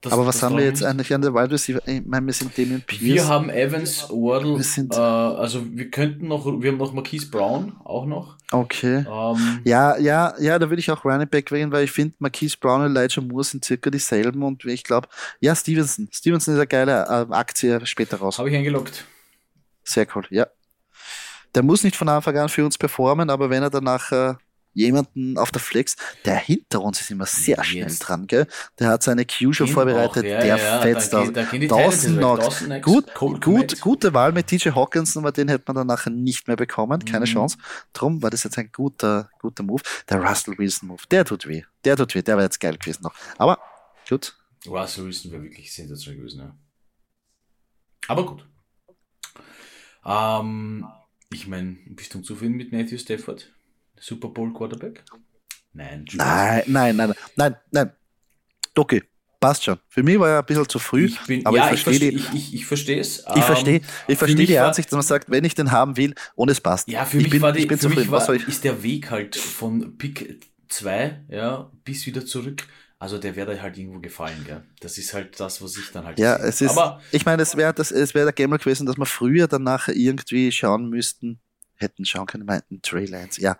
Das, 0.02 0.12
aber 0.12 0.26
was 0.26 0.42
haben 0.42 0.56
wir 0.56 0.64
jetzt 0.64 0.82
eigentlich 0.82 1.14
an 1.14 1.22
der 1.22 1.32
Wide 1.32 1.52
Receiver? 1.52 1.80
Ich 1.86 2.04
meine, 2.04 2.26
wir 2.26 2.32
sind 2.32 2.58
Damien 2.58 2.82
Pierce. 2.82 3.02
Wir 3.02 3.28
haben 3.28 3.50
Evans, 3.50 4.10
Wardle, 4.10 4.60
äh, 4.60 4.96
also 4.96 5.64
wir 5.64 5.92
könnten 5.92 6.26
noch, 6.26 6.44
wir 6.44 6.72
haben 6.72 6.78
noch 6.78 6.92
Marquise 6.92 7.30
Brown 7.30 7.76
auch 7.84 8.04
noch. 8.04 8.36
Okay. 8.50 9.06
Ähm, 9.08 9.60
ja, 9.62 9.96
ja, 9.98 10.34
ja, 10.40 10.58
da 10.58 10.68
würde 10.68 10.80
ich 10.80 10.90
auch 10.90 11.04
Running 11.04 11.28
Back 11.28 11.52
wählen, 11.52 11.70
weil 11.70 11.84
ich 11.84 11.92
finde, 11.92 12.16
Marquise 12.18 12.56
Brown 12.58 12.82
und 12.82 12.96
Elijah 12.96 13.20
Moore 13.20 13.44
sind 13.44 13.64
circa 13.64 13.90
dieselben 13.90 14.42
und 14.42 14.64
ich 14.64 14.82
glaube, 14.82 15.06
ja, 15.38 15.54
Stevenson. 15.54 16.08
Stevenson 16.10 16.54
ist 16.54 16.58
eine 16.58 16.66
geile 16.66 17.04
äh, 17.04 17.32
Aktie 17.32 17.86
später 17.86 18.16
raus. 18.16 18.40
Habe 18.40 18.50
ich 18.50 18.56
eingeloggt. 18.56 19.04
Sehr 19.84 20.06
cool, 20.14 20.26
ja. 20.30 20.46
Der 21.54 21.62
muss 21.62 21.84
nicht 21.84 21.96
von 21.96 22.08
Anfang 22.08 22.36
an 22.38 22.48
für 22.48 22.64
uns 22.64 22.78
performen, 22.78 23.28
aber 23.28 23.50
wenn 23.50 23.62
er 23.62 23.70
danach 23.70 24.10
äh, 24.12 24.34
jemanden 24.74 25.38
auf 25.38 25.50
der 25.50 25.60
Flex. 25.60 25.96
Der 26.24 26.36
hinter 26.36 26.82
uns 26.82 27.00
ist 27.00 27.10
immer 27.10 27.26
sehr 27.26 27.62
schnell 27.64 27.94
dran, 27.98 28.26
gell? 28.26 28.46
Der 28.78 28.88
hat 28.88 29.02
seine 29.02 29.24
Q 29.26 29.52
schon 29.52 29.68
vorbereitet, 29.68 30.24
ja, 30.24 30.40
der 30.40 30.56
ja, 30.56 30.80
fetzt 30.80 31.14
aus. 31.14 31.28
Dawson 31.32 32.16
noch. 32.16 32.82
Gut, 32.82 33.14
gut, 33.14 33.80
gute 33.80 34.14
Wahl 34.14 34.32
mit 34.32 34.46
TJ 34.46 34.70
Hawkinson, 34.70 35.22
aber 35.22 35.32
den 35.32 35.48
hätte 35.48 35.64
man 35.66 35.76
dann 35.76 35.86
nachher 35.86 36.10
nicht 36.10 36.46
mehr 36.46 36.56
bekommen. 36.56 37.04
Keine 37.04 37.26
mhm. 37.26 37.30
Chance. 37.30 37.58
Drum 37.92 38.22
war 38.22 38.30
das 38.30 38.44
jetzt 38.44 38.58
ein 38.58 38.70
guter, 38.72 39.30
guter 39.40 39.62
Move. 39.62 39.82
Der 40.08 40.22
Russell 40.22 40.56
Wilson 40.58 40.88
Move, 40.88 41.02
der 41.10 41.24
tut 41.24 41.46
weh. 41.46 41.62
Der 41.84 41.96
tut 41.96 42.14
weh. 42.14 42.22
Der 42.22 42.36
wäre 42.36 42.46
jetzt 42.46 42.60
geil 42.60 42.76
gewesen 42.76 43.02
noch. 43.02 43.14
Aber 43.38 43.58
gut. 44.08 44.36
Russell 44.66 45.06
Wilson 45.06 45.32
wäre 45.32 45.42
wirklich 45.42 45.72
sensationell 45.72 46.18
gewesen, 46.18 46.40
ja. 46.40 46.56
Aber 48.08 48.26
gut. 48.26 48.46
Ähm, 50.04 50.86
ich 51.32 51.46
meine, 51.46 51.76
bist 51.86 52.14
du 52.14 52.20
zufrieden 52.20 52.56
mit 52.56 52.72
Matthew 52.72 52.98
Stafford? 52.98 53.52
Super 53.98 54.28
Bowl 54.28 54.52
Quarterback? 54.52 55.04
Nein, 55.72 56.04
nein, 56.14 56.62
nein, 56.66 56.96
nein, 56.96 57.14
nein, 57.36 57.56
nein. 57.70 57.90
Doki, 58.74 59.02
passt 59.40 59.64
schon. 59.64 59.78
Für 59.88 60.02
mich 60.02 60.18
war 60.18 60.28
er 60.28 60.38
ein 60.40 60.44
bisschen 60.44 60.68
zu 60.68 60.78
früh, 60.78 61.06
ich 61.06 61.20
bin, 61.20 61.46
aber 61.46 61.56
ja, 61.56 61.72
ich 61.72 61.82
verstehe 61.82 62.10
ich, 62.10 62.28
ich, 62.28 62.34
ich, 62.34 62.54
ich 62.54 62.66
verstehe 62.66 63.00
es. 63.00 63.24
Ich 63.34 63.44
verstehe 63.44 63.76
ähm, 63.76 63.84
ich 64.08 64.18
versteh 64.18 64.46
die 64.46 64.58
Ansicht, 64.58 64.88
dass 64.88 64.96
man 64.96 65.02
sagt, 65.02 65.30
wenn 65.30 65.44
ich 65.44 65.54
den 65.54 65.70
haben 65.70 65.96
will 65.96 66.14
und 66.34 66.50
es 66.50 66.60
passt. 66.60 66.88
Ja, 66.88 67.04
für 67.04 67.18
ich 67.18 67.24
mich, 67.24 67.32
bin, 67.32 67.42
war, 67.42 67.52
die, 67.52 67.66
für 67.68 67.88
mich 67.88 68.10
war, 68.10 68.28
ist 68.34 68.64
der 68.64 68.82
Weg 68.82 69.10
halt 69.10 69.36
von 69.36 69.96
Pick 69.98 70.46
2 70.68 71.24
ja, 71.28 71.70
bis 71.84 72.06
wieder 72.06 72.24
zurück 72.24 72.66
also 73.02 73.18
der 73.18 73.34
wäre 73.34 73.60
halt 73.60 73.76
irgendwo 73.76 73.98
gefallen, 73.98 74.44
gell? 74.46 74.62
Das 74.78 74.96
ist 74.96 75.12
halt 75.12 75.40
das, 75.40 75.60
was 75.60 75.76
ich 75.76 75.90
dann 75.90 76.04
halt. 76.04 76.20
Ja, 76.20 76.36
es 76.36 76.60
ist. 76.60 76.78
Aber 76.78 77.00
ich 77.10 77.26
meine, 77.26 77.42
es 77.42 77.56
wäre 77.56 77.74
das, 77.74 77.90
es 77.90 78.14
wäre 78.14 78.26
der 78.26 78.32
Gamer 78.32 78.58
gewesen, 78.58 78.86
dass 78.86 78.96
wir 78.96 79.06
früher 79.06 79.48
dann 79.48 79.64
nachher 79.64 79.96
irgendwie 79.96 80.52
schauen 80.52 80.88
müssten, 80.88 81.40
hätten 81.74 82.04
schauen 82.04 82.26
können, 82.26 82.46
meinten 82.46 82.80
Trey 82.80 83.06
Lance, 83.06 83.40
ja. 83.40 83.56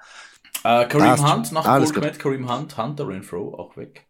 Äh, 0.63 0.87
Kareem 0.87 1.29
Hunt 1.29 1.51
nach 1.51 1.65
Colcomet, 1.65 2.21
Kareem 2.21 2.49
Hunt, 2.49 2.77
Hunter 2.77 3.09
Renfro 3.09 3.59
auch 3.59 3.77
weg. 3.77 4.07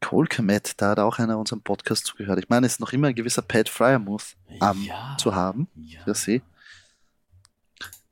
Colcomet, 0.00 0.80
da 0.80 0.92
hat 0.92 0.98
auch 0.98 1.18
einer 1.18 1.36
unserem 1.36 1.60
Podcast 1.60 2.06
zugehört. 2.06 2.38
Ich 2.38 2.48
meine, 2.48 2.64
es 2.64 2.74
ist 2.74 2.80
noch 2.80 2.94
immer 2.94 3.08
ein 3.08 3.14
gewisser 3.14 3.42
Pat 3.42 3.68
Fryermuth 3.68 4.36
um, 4.58 4.84
ja, 4.84 5.18
zu 5.20 5.34
haben 5.34 5.68
ja. 5.74 6.00
für 6.02 6.14
sie. 6.14 6.40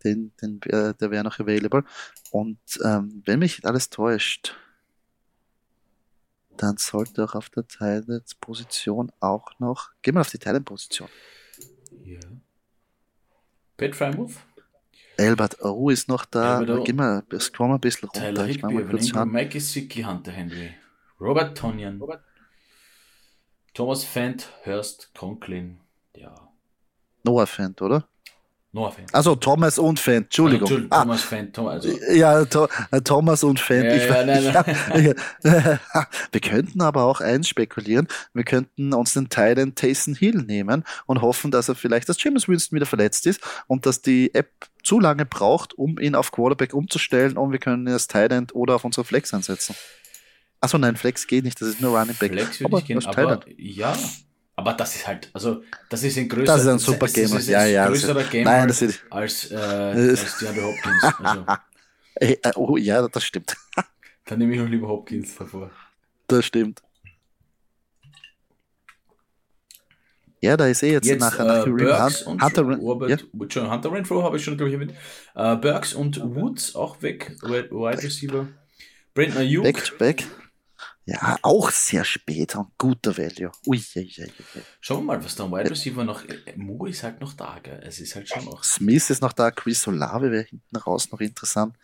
Den, 0.05 0.31
den, 0.43 0.61
äh, 0.65 0.93
der 0.93 1.11
wäre 1.11 1.25
noch 1.25 1.41
available. 1.41 1.85
Und 2.33 2.59
ähm, 2.85 3.23
wenn 3.25 3.39
mich 3.39 3.65
alles 3.65 3.89
täuscht, 3.89 4.55
dann 6.57 6.77
sollte 6.77 7.25
auch 7.25 7.35
auf 7.35 7.51
der 7.51 7.67
Talent-Position 7.67 9.13
auch 9.21 9.59
noch. 9.59 9.91
Gehen 10.03 10.15
wir 10.15 10.21
auf 10.21 10.31
die 10.31 10.39
Talent-Position. 10.39 11.09
Ja. 12.05 12.21
Pat 13.77 13.95
Frymouth? 13.95 14.35
Albert 15.19 15.63
O 15.63 15.91
ist 15.91 16.09
noch 16.09 16.25
da. 16.25 16.63
Gehen 16.63 16.97
wir, 16.97 17.25
scrollen 17.39 17.73
wir 17.73 17.77
ein 17.77 17.81
bisschen 17.81 18.09
runter. 18.09 18.21
Tyler 18.21 18.47
ich 18.47 18.57
Higby, 18.57 18.75
mal 18.75 18.85
kurz 18.87 19.07
Ingram, 19.07 19.31
Mike 19.31 19.61
Sicki, 19.61 20.03
Hunter 20.03 20.33
Henry, 20.33 20.75
Robert 21.21 21.57
Tonyan, 21.57 22.01
Robert. 22.01 22.25
Thomas 23.73 24.05
Fent, 24.05 24.49
Hurst, 24.65 25.13
Conklin, 25.15 25.81
ja. 26.15 26.35
Noah 27.25 27.47
Fent, 27.47 27.83
oder? 27.83 28.09
Noah 28.75 28.91
Fan. 28.91 29.07
Also 29.13 29.37
Thomas 29.37 29.79
und 29.79 30.01
Fan, 30.01 30.25
Entschuldigung. 30.25 30.69
Also, 30.69 30.87
ah, 30.91 31.03
Thomas 31.03 31.23
Fan, 31.23 31.53
Thomas, 31.53 31.75
also. 31.75 31.89
Ja, 32.13 32.45
to 32.45 32.67
äh, 32.91 33.01
Thomas 33.03 33.45
und 33.45 33.61
Fan. 33.61 33.85
Ja, 33.85 33.95
ich, 33.95 34.05
ja, 34.05 34.25
nein, 34.25 34.53
nein. 34.53 35.15
Ja, 35.45 35.79
wir 36.33 36.41
könnten 36.41 36.83
aber 36.83 37.05
auch 37.05 37.21
eins 37.21 37.49
spekulieren. 37.49 38.09
Wir 38.33 38.43
könnten 38.43 38.93
uns 38.93 39.13
den 39.13 39.29
Titan 39.29 39.77
Taysom 39.77 40.17
Hill 40.17 40.43
nehmen 40.43 40.83
und 41.07 41.23
hoffen, 41.23 41.53
dass 41.53 41.69
er 41.69 41.77
vielleicht, 41.77 42.09
dass 42.09 42.21
James 42.21 42.49
Winston 42.49 42.75
wieder 42.75 42.87
verletzt 42.87 43.27
ist 43.27 43.41
und 43.69 43.87
dass 43.87 44.03
die 44.03 44.35
App 44.35 44.51
zu 44.83 44.99
lange 44.99 45.25
braucht, 45.25 45.75
um 45.75 46.01
ihn 46.01 46.17
auf 46.17 46.33
Quarterback 46.33 46.75
umzustellen 46.75 47.37
und 47.37 47.53
wir 47.53 47.61
können 47.61 47.87
ihn 47.87 47.93
als 47.93 48.09
Titan 48.09 48.49
oder 48.53 48.75
auf 48.75 48.85
unsere 48.85 49.05
Flex 49.05 49.33
einsetzen. 49.33 49.77
Achso, 50.61 50.79
nein, 50.79 50.97
Flex 50.97 51.29
geht 51.29 51.45
nicht, 51.45 51.61
das 51.61 51.69
ist 51.69 51.81
nur 51.81 51.97
Running 51.97 52.17
Back. 52.17 52.33
Flex 52.33 52.61
würde 52.61 52.79
ich 52.79 52.87
gehen, 52.87 53.07
aber 53.07 53.41
ja, 53.57 53.97
aber 54.57 54.75
das 54.75 54.95
ist 54.95 55.07
halt, 55.07 55.31
also 55.33 55.63
das 55.89 56.03
ist 56.03 56.17
ein 56.17 56.29
größerer, 56.29 56.57
das 56.57 56.63
ist 56.63 56.69
ein 56.69 56.79
super 56.79 57.07
Gamer, 57.07 57.35
das 57.35 57.43
ist 57.43 57.49
ja, 57.49 57.65
ja, 57.67 57.87
größerer 57.89 58.15
das 58.15 58.31
Gamer 58.31 58.51
nein, 58.51 58.69
das 58.69 58.83
ist, 58.83 59.03
als, 59.11 59.51
äh, 59.51 59.57
als 59.57 60.39
DeAndre 60.39 60.65
Hopkins. 60.65 61.05
Also. 61.19 61.47
Äh, 62.21 62.37
oh 62.55 62.77
ja, 62.77 63.09
das 63.09 63.25
stimmt. 63.25 63.57
Dann 64.27 64.39
nehme 64.39 64.55
ich 64.55 64.61
noch 64.61 64.69
lieber 64.69 64.87
Hopkins 64.87 65.35
davor. 65.35 65.73
Das 66.29 66.45
stimmt. 66.45 66.81
Ja, 70.41 70.57
da 70.57 70.67
ist 70.67 70.83
eh 70.83 70.93
jetzt, 70.93 71.07
jetzt 71.07 71.21
nachher 71.21 71.45
nach 71.45 71.67
äh, 71.67 71.71
Burks 71.71 72.23
und 72.23 72.41
Hunter, 72.41 72.63
Robert, 72.63 73.11
ja? 73.11 73.71
Hunter 73.73 73.91
Renfro 73.91 74.23
habe 74.23 74.37
ich 74.37 74.45
schon, 74.45 74.57
glaube 74.57 74.69
ich, 74.69 74.75
erwähnt. 74.75 74.95
Äh, 75.35 75.57
Burks 75.57 75.95
und 75.95 76.21
Woods 76.23 76.77
auch 76.77 77.03
weg, 77.03 77.35
Wide 77.43 78.03
Receiver. 78.03 78.47
Brandon 79.15 79.39
Ayuk. 79.39 79.65
Back 79.65 79.99
back. 79.99 80.25
Ja, 81.07 81.39
auch 81.43 81.71
sehr 81.71 82.05
spät 82.05 82.57
und 82.57 82.69
guter 82.79 83.17
Value. 83.17 83.53
Ui, 83.67 83.83
ui, 83.97 84.15
ui, 84.19 84.33
Schauen 84.81 85.01
wir 85.01 85.15
mal, 85.15 85.25
was 85.25 85.37
da 85.37 85.45
am 85.45 85.53
Wide 85.53 85.71
Receiver 85.71 86.03
noch. 86.03 86.25
Äh, 86.25 86.57
Mo 86.57 86.87
ist 86.87 87.03
halt 87.03 87.21
noch 87.21 87.35
da, 87.35 87.59
gell? 87.63 87.83
Es 87.85 88.01
ist 88.01 88.15
halt 88.15 88.27
schon 88.29 88.47
noch. 88.47 88.65
Smith 88.65 89.11
ist 89.11 89.21
noch 89.21 89.35
da, 89.35 89.51
Chris 89.51 89.83
Solave 89.83 90.31
wäre 90.31 90.45
hinten 90.45 90.77
raus 90.77 91.11
noch 91.13 91.21
interessant. 91.21 91.77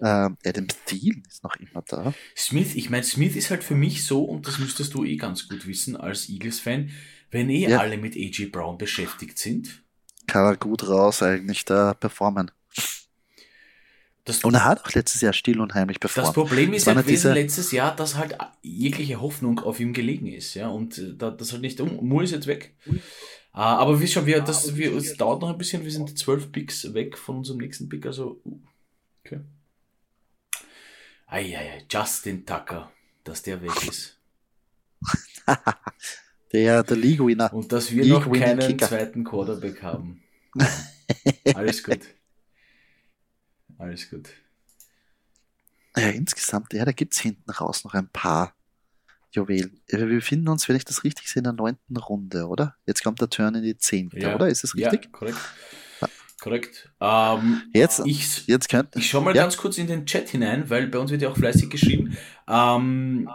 Ähm, 0.00 0.36
Adam 0.44 0.66
Thielen 0.84 1.22
ist 1.28 1.44
noch 1.44 1.54
immer 1.56 1.82
da. 1.86 2.12
Smith, 2.36 2.74
ich 2.74 2.90
meine, 2.90 3.04
Smith 3.04 3.36
ist 3.36 3.50
halt 3.50 3.62
für 3.62 3.76
mich 3.76 4.04
so, 4.04 4.24
und 4.24 4.46
das 4.48 4.58
müsstest 4.58 4.92
du 4.94 5.04
eh 5.04 5.16
ganz 5.16 5.48
gut 5.48 5.66
wissen 5.66 5.96
als 5.96 6.28
Eagles-Fan, 6.28 6.90
wenn 7.30 7.48
eh 7.48 7.68
ja. 7.68 7.78
alle 7.78 7.96
mit 7.96 8.16
AJ 8.16 8.46
Brown 8.46 8.78
beschäftigt 8.78 9.38
sind. 9.38 9.84
Kann 10.26 10.44
er 10.44 10.56
gut 10.56 10.88
raus 10.88 11.22
eigentlich 11.22 11.64
da 11.64 11.94
performen. 11.94 12.50
Das, 14.26 14.42
und 14.42 14.54
er 14.54 14.64
hat 14.64 14.84
auch 14.84 14.92
letztes 14.92 15.20
Jahr 15.20 15.32
still 15.32 15.60
und 15.60 15.74
heimlich 15.74 16.00
performt. 16.00 16.26
Das 16.26 16.34
Problem 16.34 16.72
ist 16.72 16.88
halt 16.88 16.98
gewesen 16.98 17.32
letztes 17.32 17.70
Jahr, 17.70 17.94
dass 17.94 18.16
halt 18.16 18.36
jegliche 18.60 19.20
Hoffnung 19.20 19.60
auf 19.60 19.78
ihm 19.78 19.92
gelegen 19.92 20.26
ist, 20.26 20.54
ja, 20.54 20.66
und 20.66 20.98
äh, 20.98 21.14
da, 21.16 21.30
das 21.30 21.52
halt 21.52 21.62
nicht, 21.62 21.80
um, 21.80 22.04
Mu 22.04 22.20
ist 22.20 22.32
jetzt 22.32 22.48
weg. 22.48 22.74
Uh, 22.88 22.98
aber 23.54 24.00
wie 24.00 24.08
schon, 24.08 24.26
wir, 24.26 24.40
das, 24.40 24.76
wir, 24.76 24.96
es 24.96 25.16
dauert 25.16 25.42
noch 25.42 25.50
ein 25.50 25.56
bisschen, 25.56 25.84
wir 25.84 25.92
sind 25.92 26.18
zwölf 26.18 26.50
Picks 26.50 26.92
weg 26.92 27.16
von 27.16 27.36
unserem 27.36 27.60
nächsten 27.60 27.88
Pick, 27.88 28.04
also, 28.04 28.40
uh, 28.44 28.58
okay. 29.24 29.42
Eieiei, 31.28 31.84
Justin 31.88 32.44
Tucker, 32.44 32.90
dass 33.22 33.42
der 33.42 33.62
weg 33.62 33.88
ist. 33.88 34.18
der, 36.52 36.82
der 36.82 36.96
League-Winner. 36.96 37.52
Und 37.52 37.70
dass 37.70 37.92
wir 37.92 38.02
League 38.02 38.26
noch 38.26 38.32
keinen 38.32 38.58
Kicker. 38.58 38.88
zweiten 38.88 39.22
Quarterback 39.22 39.84
haben. 39.84 40.20
Alles 41.54 41.82
gut. 41.84 42.00
Alles 43.78 44.08
gut. 44.10 44.30
Ja, 45.96 46.08
insgesamt, 46.10 46.72
ja, 46.74 46.84
da 46.84 46.92
gibt 46.92 47.14
es 47.14 47.20
hinten 47.20 47.50
raus 47.50 47.84
noch 47.84 47.94
ein 47.94 48.08
paar 48.08 48.54
Juwelen. 49.30 49.80
Wir 49.88 50.06
befinden 50.06 50.48
uns, 50.48 50.68
wenn 50.68 50.76
ich 50.76 50.84
das 50.84 51.04
richtig 51.04 51.28
sehe, 51.28 51.40
in 51.40 51.44
der 51.44 51.52
neunten 51.52 51.96
Runde, 51.96 52.46
oder? 52.46 52.76
Jetzt 52.86 53.02
kommt 53.02 53.20
der 53.20 53.30
Turn 53.30 53.54
in 53.54 53.62
die 53.62 53.76
zehnte, 53.76 54.18
ja. 54.18 54.34
oder? 54.34 54.48
Ist 54.48 54.62
das 54.62 54.74
richtig? 54.74 55.04
Ja, 55.04 55.10
korrekt. 55.10 55.38
Ja. 56.00 56.08
Korrekt. 56.40 56.90
Ähm, 57.00 57.62
jetzt, 57.72 58.02
ich, 58.04 58.46
jetzt 58.46 58.68
könnt, 58.68 58.94
ich 58.94 59.08
schau 59.08 59.20
mal 59.20 59.34
ja. 59.34 59.42
ganz 59.42 59.56
kurz 59.56 59.78
in 59.78 59.86
den 59.86 60.04
Chat 60.06 60.28
hinein, 60.28 60.68
weil 60.68 60.86
bei 60.88 60.98
uns 60.98 61.10
wird 61.10 61.22
ja 61.22 61.30
auch 61.30 61.36
fleißig 61.36 61.70
geschrieben. 61.70 62.16
Ähm, 62.46 63.28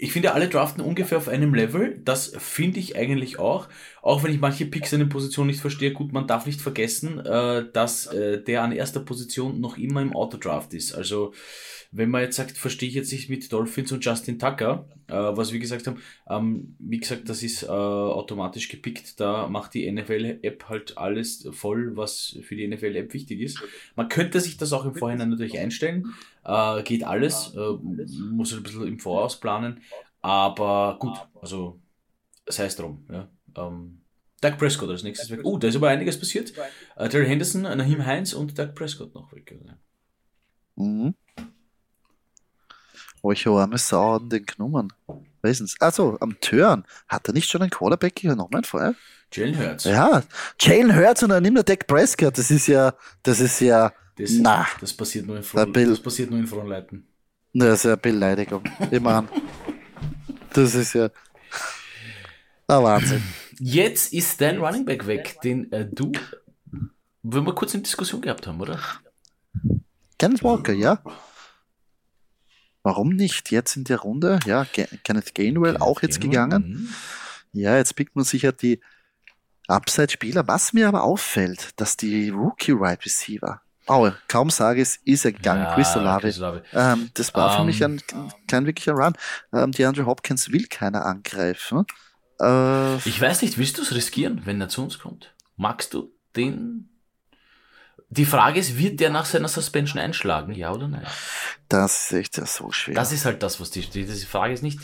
ich 0.00 0.12
finde, 0.12 0.32
alle 0.32 0.48
draften 0.48 0.80
ungefähr 0.80 1.18
auf 1.18 1.28
einem 1.28 1.54
Level. 1.54 2.00
Das 2.04 2.32
finde 2.38 2.78
ich 2.78 2.96
eigentlich 2.96 3.40
auch. 3.40 3.68
Auch 4.00 4.22
wenn 4.22 4.32
ich 4.32 4.40
manche 4.40 4.64
Picks 4.64 4.92
in 4.92 5.00
der 5.00 5.06
Position 5.06 5.48
nicht 5.48 5.60
verstehe. 5.60 5.92
Gut, 5.92 6.12
man 6.12 6.28
darf 6.28 6.46
nicht 6.46 6.60
vergessen, 6.60 7.18
äh, 7.18 7.64
dass 7.72 8.06
äh, 8.06 8.40
der 8.40 8.62
an 8.62 8.70
erster 8.70 9.00
Position 9.00 9.60
noch 9.60 9.76
immer 9.76 10.00
im 10.00 10.14
Autodraft 10.14 10.72
ist. 10.72 10.94
Also 10.94 11.34
wenn 11.90 12.10
man 12.10 12.22
jetzt 12.22 12.36
sagt, 12.36 12.58
verstehe 12.58 12.88
ich 12.88 12.94
jetzt 12.94 13.12
nicht 13.12 13.30
mit 13.30 13.50
Dolphins 13.50 13.92
und 13.92 14.04
Justin 14.04 14.38
Tucker, 14.38 14.86
äh, 15.06 15.14
was 15.14 15.52
wir 15.52 15.58
gesagt 15.58 15.86
haben, 15.86 16.02
ähm, 16.28 16.76
wie 16.78 16.98
gesagt, 16.98 17.28
das 17.28 17.42
ist 17.42 17.62
äh, 17.62 17.68
automatisch 17.68 18.68
gepickt, 18.68 19.18
da 19.20 19.48
macht 19.48 19.74
die 19.74 19.90
NFL-App 19.90 20.68
halt 20.68 20.98
alles 20.98 21.48
voll, 21.52 21.96
was 21.96 22.38
für 22.42 22.56
die 22.56 22.68
NFL-App 22.68 23.14
wichtig 23.14 23.40
ist. 23.40 23.62
Man 23.96 24.08
könnte 24.08 24.40
sich 24.40 24.58
das 24.58 24.72
auch 24.72 24.84
im 24.84 24.94
Vorhinein 24.94 25.30
natürlich 25.30 25.58
einstellen, 25.58 26.14
äh, 26.44 26.82
geht 26.82 27.04
alles, 27.04 27.54
äh, 27.54 27.72
muss 28.30 28.52
ein 28.52 28.62
bisschen 28.62 28.86
im 28.86 28.98
Voraus 28.98 29.40
planen, 29.40 29.80
aber 30.20 30.98
gut, 31.00 31.16
also 31.40 31.80
sei 32.46 32.66
es 32.66 32.76
drum. 32.76 33.06
Ja. 33.10 33.28
Ähm, 33.56 34.00
Doug 34.40 34.58
Prescott 34.58 34.90
als 34.90 35.02
nächstes 35.02 35.30
weg. 35.30 35.40
Oh, 35.42 35.58
da 35.58 35.68
ist 35.68 35.76
aber 35.76 35.88
einiges 35.88 36.18
passiert. 36.18 36.52
Äh, 36.96 37.08
Terry 37.08 37.26
Henderson, 37.26 37.62
Nahim 37.62 38.04
Heinz 38.04 38.34
und 38.34 38.58
Doug 38.58 38.74
Prescott 38.74 39.14
noch 39.14 39.32
weg. 39.32 39.58
Mhm. 40.76 41.14
Oh, 43.28 43.32
ich 43.32 43.44
habe 43.44 43.62
einmal 43.62 43.78
Sau 43.78 44.16
an 44.16 44.30
den 44.30 44.46
genommen. 44.46 44.90
Weißen's. 45.42 45.76
Also, 45.80 46.16
am 46.20 46.40
Turn. 46.40 46.84
Hat 47.08 47.28
er 47.28 47.34
nicht 47.34 47.50
schon 47.50 47.60
einen 47.60 47.70
Quarterback 47.70 48.16
genommen 48.16 48.64
vorher? 48.64 48.94
Jalen 49.30 49.58
Hurts. 49.58 49.84
Ja, 49.84 50.22
Jalen 50.58 50.96
Hurts 50.96 51.22
und 51.22 51.28
dann 51.28 51.42
nimmt 51.42 51.58
er 51.58 51.62
Dak 51.62 51.86
Prescott. 51.86 52.38
Das 52.38 52.50
ist 52.50 52.68
ja, 52.68 52.94
das 53.22 53.40
ist 53.40 53.60
ja, 53.60 53.92
das, 54.16 54.30
na. 54.32 54.66
Das 54.80 54.94
passiert 54.94 55.26
nur 55.26 55.36
in 55.36 55.42
Front, 55.42 55.76
das 55.76 56.00
passiert 56.00 56.30
nur 56.30 56.38
in 56.38 56.46
Frontleiten. 56.46 57.06
Das 57.52 57.80
ist 57.80 57.84
ja 57.84 57.96
Beleidigung. 57.96 58.64
ich 58.90 59.00
meine, 59.00 59.28
das 60.54 60.74
ist 60.74 60.94
ja, 60.94 61.10
der 62.66 62.82
Wahnsinn. 62.82 63.22
Jetzt 63.58 64.14
ist 64.14 64.40
dein 64.40 64.56
Running 64.56 64.86
Back 64.86 65.06
weg, 65.06 65.38
den 65.44 65.70
äh, 65.70 65.84
du, 65.84 66.12
wenn 67.22 67.44
wir 67.44 67.54
kurz 67.54 67.74
eine 67.74 67.82
Diskussion 67.82 68.22
gehabt 68.22 68.46
haben, 68.46 68.58
oder? 68.58 68.80
Kenneth 70.18 70.42
Walker, 70.42 70.72
ja. 70.72 71.02
Warum 72.88 73.10
nicht? 73.10 73.50
Jetzt 73.50 73.76
in 73.76 73.84
der 73.84 73.98
Runde, 73.98 74.38
ja, 74.46 74.64
Kenneth 74.64 75.34
Gainwell 75.34 75.74
Kenneth 75.74 75.82
auch 75.82 76.00
jetzt 76.00 76.22
Gainwell, 76.22 76.44
gegangen. 76.44 76.88
Mh. 77.52 77.60
Ja, 77.60 77.76
jetzt 77.76 77.94
pickt 77.96 78.16
man 78.16 78.24
sich 78.24 78.40
ja 78.40 78.52
die 78.52 78.80
Upside-Spieler. 79.66 80.48
Was 80.48 80.72
mir 80.72 80.88
aber 80.88 81.02
auffällt, 81.02 81.78
dass 81.78 81.98
die 81.98 82.30
Rookie-Wide 82.30 83.04
Receiver, 83.04 83.60
oh, 83.88 84.10
kaum 84.26 84.48
sage 84.48 84.80
es, 84.80 84.96
ist 85.04 85.26
er 85.26 85.32
gegangen, 85.32 85.64
ja, 85.64 85.74
Chris 85.74 85.94
Olave. 85.96 86.62
Ähm, 86.72 87.10
das 87.12 87.34
war 87.34 87.50
um, 87.50 87.56
für 87.58 87.64
mich 87.66 87.84
ein, 87.84 88.00
kein 88.46 88.64
wirklicher 88.64 88.94
Run. 88.94 89.12
Ähm, 89.52 89.72
die 89.72 89.84
Andrew 89.84 90.06
Hopkins 90.06 90.50
will 90.50 90.64
keiner 90.64 91.04
angreifen. 91.04 91.84
Äh, 92.40 92.96
ich 93.06 93.20
weiß 93.20 93.42
nicht, 93.42 93.58
willst 93.58 93.76
du 93.76 93.82
es 93.82 93.94
riskieren, 93.94 94.46
wenn 94.46 94.62
er 94.62 94.70
zu 94.70 94.82
uns 94.82 94.98
kommt? 94.98 95.34
Magst 95.56 95.92
du 95.92 96.10
den 96.36 96.87
die 98.10 98.24
Frage 98.24 98.58
ist, 98.58 98.78
wird 98.78 99.00
der 99.00 99.10
nach 99.10 99.26
seiner 99.26 99.48
Suspension 99.48 100.00
einschlagen, 100.00 100.52
ja 100.52 100.72
oder 100.72 100.88
nein? 100.88 101.06
Das 101.68 102.04
ist 102.04 102.12
echt 102.12 102.34
so 102.34 102.72
schwer. 102.72 102.94
Das 102.94 103.12
ist 103.12 103.24
halt 103.24 103.42
das, 103.42 103.60
was 103.60 103.70
die, 103.70 103.82
die, 103.82 104.04
die 104.04 104.26
Frage 104.26 104.54
ist 104.54 104.62
nicht, 104.62 104.80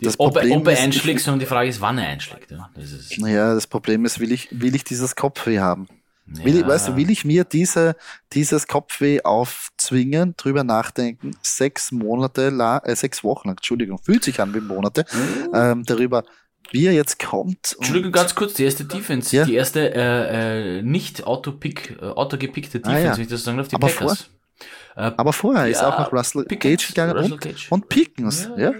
die, 0.00 0.08
ob, 0.18 0.36
er, 0.36 0.50
ob 0.56 0.66
er 0.68 0.78
einschlägt, 0.78 1.20
sondern 1.20 1.40
die 1.40 1.46
Frage 1.46 1.68
ist, 1.68 1.80
wann 1.80 1.98
er 1.98 2.08
einschlägt. 2.08 2.50
Ja, 2.50 2.70
das 2.74 2.92
ist 2.92 3.18
naja, 3.18 3.54
das 3.54 3.66
Problem 3.66 4.04
ist, 4.04 4.20
will 4.20 4.32
ich, 4.32 4.48
will 4.50 4.74
ich 4.74 4.84
dieses 4.84 5.16
Kopfweh 5.16 5.60
haben? 5.60 5.88
Ja. 6.26 6.44
Will 6.44 6.56
ich, 6.56 6.66
weißt 6.66 6.88
du, 6.88 6.96
will 6.96 7.10
ich 7.10 7.24
mir 7.24 7.44
diese, 7.44 7.96
dieses 8.32 8.66
Kopfweh 8.66 9.22
aufzwingen, 9.22 10.34
drüber 10.36 10.64
nachdenken, 10.64 11.36
sechs 11.42 11.92
Monate 11.92 12.48
lang, 12.48 12.82
äh, 12.84 12.96
sechs 12.96 13.22
Wochen 13.22 13.48
lang, 13.48 13.56
Entschuldigung, 13.58 13.98
fühlt 13.98 14.24
sich 14.24 14.40
an 14.40 14.54
wie 14.54 14.60
Monate, 14.60 15.04
mhm. 15.12 15.50
ähm, 15.54 15.84
darüber 15.84 16.24
wie 16.74 16.86
er 16.86 16.92
jetzt 16.92 17.20
kommt. 17.20 17.76
Entschuldigung, 17.78 18.10
ganz 18.10 18.34
kurz, 18.34 18.54
die 18.54 18.64
erste 18.64 18.84
Defense, 18.84 19.34
ja? 19.34 19.44
die 19.44 19.54
erste 19.54 19.94
äh, 19.94 20.78
äh, 20.78 20.82
nicht 20.82 21.24
Auto-Pick, 21.24 21.98
äh, 22.02 22.06
autogepickte 22.06 22.80
Defense, 22.80 22.98
ah, 22.98 23.10
ja. 23.10 23.16
wenn 23.16 23.22
ich 23.22 23.28
das 23.28 23.44
sagen 23.44 23.58
darf, 23.58 23.68
die 23.68 23.76
aber 23.76 23.86
Packers. 23.86 24.28
Vor, 24.94 25.04
äh, 25.04 25.12
aber 25.16 25.32
vorher 25.32 25.66
ja, 25.66 25.70
ist 25.70 25.84
auch 25.84 25.96
noch 25.96 26.12
Russell 26.12 26.44
Pickens, 26.44 26.82
Gage 26.82 26.86
gegangen 26.88 27.16
Russell 27.16 27.32
und, 27.32 27.40
Gage. 27.40 27.66
und 27.70 27.88
Pickens, 27.88 28.50
ja. 28.56 28.72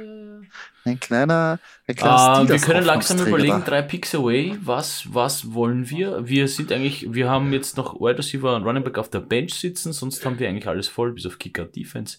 Ein 0.86 1.00
kleiner, 1.00 1.60
ein 1.86 1.94
kleiner 1.94 2.42
uh, 2.42 2.48
Wir 2.48 2.58
können 2.58 2.84
langsam 2.84 3.24
überlegen, 3.24 3.62
drei 3.64 3.80
Picks 3.80 4.14
away, 4.14 4.58
was, 4.60 5.14
was 5.14 5.54
wollen 5.54 5.88
wir? 5.88 6.28
Wir 6.28 6.48
sind 6.48 6.72
eigentlich, 6.72 7.14
wir 7.14 7.30
haben 7.30 7.52
jetzt 7.52 7.76
noch 7.76 7.94
Wide 8.00 8.18
Receiver 8.18 8.56
und 8.56 8.64
Running 8.64 8.84
Back 8.84 8.98
auf 8.98 9.08
der 9.08 9.20
Bench 9.20 9.54
sitzen, 9.54 9.92
sonst 9.92 10.26
haben 10.26 10.38
wir 10.40 10.48
eigentlich 10.48 10.68
alles 10.68 10.88
voll, 10.88 11.12
bis 11.12 11.26
auf 11.26 11.38
Kicker 11.38 11.64
Defense. 11.64 12.18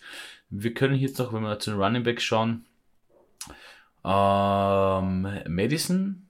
Wir 0.49 0.73
können 0.73 0.95
jetzt 0.95 1.19
noch, 1.19 1.33
wenn 1.33 1.43
wir 1.43 1.59
zu 1.59 1.71
den 1.71 1.79
Running 1.81 2.03
Backs 2.03 2.23
schauen, 2.23 2.65
ähm, 4.05 5.27
Madison 5.47 6.21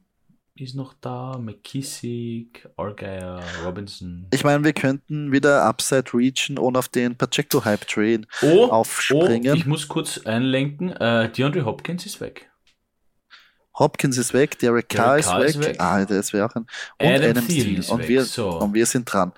ist 0.58 0.76
noch 0.76 0.94
da, 1.02 1.38
McKissick, 1.38 2.70
Argyle, 2.78 3.42
Robinson. 3.66 4.28
Ich 4.32 4.46
meine, 4.46 4.64
wir 4.64 4.72
könnten 4.72 5.32
wieder 5.34 5.66
Upside 5.66 6.14
reachen 6.14 6.58
und 6.58 6.78
auf 6.78 6.88
den 6.88 7.18
Pacheco 7.18 7.66
Hype 7.66 7.86
Train 7.88 8.26
oh, 8.42 8.68
aufspringen. 8.68 9.52
Oh, 9.52 9.56
ich 9.56 9.66
muss 9.66 9.88
kurz 9.90 10.26
einlenken, 10.26 10.92
äh, 10.94 11.30
DeAndre 11.30 11.66
Hopkins 11.66 12.06
ist 12.06 12.22
weg. 12.22 12.50
Hopkins 13.78 14.18
ist 14.18 14.34
weg, 14.34 14.58
Derek 14.60 14.88
Carr, 14.88 15.18
ist, 15.18 15.30
weg. 15.38 15.50
ist, 15.50 15.60
weg. 15.60 15.76
Ah, 15.80 16.06
der 16.06 16.20
ist 16.20 16.32
weg. 16.32 16.56
Und 16.56 16.70
Adam, 16.98 17.32
Adam 17.32 17.48
Thielen 17.48 17.84
und, 17.84 18.00
weg. 18.00 18.08
wir, 18.08 18.24
so. 18.24 18.60
und 18.60 18.74
wir 18.74 18.86
sind 18.86 19.04
dran. 19.04 19.34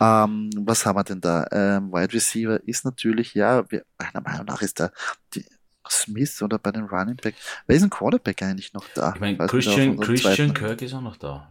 Ähm, 0.00 0.48
was 0.56 0.86
haben 0.86 0.96
wir 0.96 1.04
denn 1.04 1.20
da? 1.20 1.46
Ähm, 1.52 1.92
Wide 1.92 2.14
Receiver 2.14 2.58
ist 2.66 2.86
natürlich, 2.86 3.34
ja, 3.34 3.70
wir, 3.70 3.84
meiner 3.98 4.22
Meinung 4.22 4.46
nach 4.46 4.62
ist 4.62 4.80
da 4.80 4.90
die, 5.34 5.44
Smith 5.90 6.42
oder 6.42 6.58
bei 6.58 6.70
den 6.70 6.84
Running 6.84 7.16
Back. 7.16 7.34
Wer 7.66 7.76
ist 7.76 7.82
ein 7.82 7.90
Quarterback 7.90 8.42
eigentlich 8.42 8.72
noch 8.72 8.84
da? 8.94 9.12
Ich 9.14 9.20
meine, 9.20 9.38
Christian, 9.46 9.98
Christian 9.98 10.54
Kirk 10.54 10.82
ist 10.82 10.94
auch 10.94 11.00
noch 11.00 11.16
da. 11.16 11.50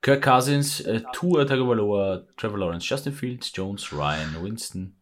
Kirk 0.00 0.22
Cousins, 0.22 0.80
äh, 0.80 1.02
Tua 1.12 1.44
Tagovailoa, 1.44 2.22
Trevor 2.36 2.58
Lawrence, 2.58 2.86
Justin 2.86 3.12
Fields, 3.12 3.50
Jones, 3.54 3.92
Ryan, 3.92 4.36
Winston. 4.42 4.94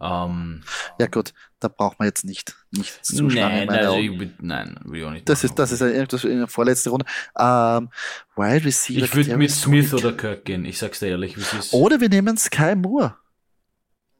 Ähm, 0.00 0.62
ja 0.98 1.06
gut, 1.06 1.32
da 1.60 1.68
braucht 1.68 2.00
man 2.00 2.06
jetzt 2.06 2.24
nicht 2.24 2.56
nichts 2.72 3.14
zu 3.14 3.24
nein, 3.24 3.70
also 3.70 3.96
ich, 3.96 4.30
nein, 4.40 4.78
will 4.84 5.00
ich 5.00 5.06
auch 5.06 5.12
nicht. 5.12 5.28
Das 5.28 5.44
ist 5.44 5.56
das 5.56 5.70
ist 5.70 5.80
irgendwas 5.80 6.24
in 6.24 6.38
der 6.38 6.48
vorletzten 6.48 6.88
Runde. 6.90 7.06
Ähm, 7.38 7.90
Wide 8.34 8.64
Receiver. 8.64 9.04
Ich 9.04 9.14
würde 9.14 9.36
mit 9.36 9.52
Smith 9.52 9.94
oder 9.94 10.12
Kirk 10.12 10.44
gehen. 10.44 10.64
Ich 10.64 10.78
sag's 10.78 10.98
dir 10.98 11.08
ehrlich. 11.08 11.36
Oder 11.72 12.00
wir 12.00 12.08
nehmen 12.08 12.36
Sky 12.36 12.74
Moore 12.74 13.16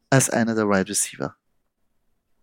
als 0.09 0.29
einer 0.29 0.55
der 0.55 0.69
Wide 0.69 0.89
Receiver 0.89 1.35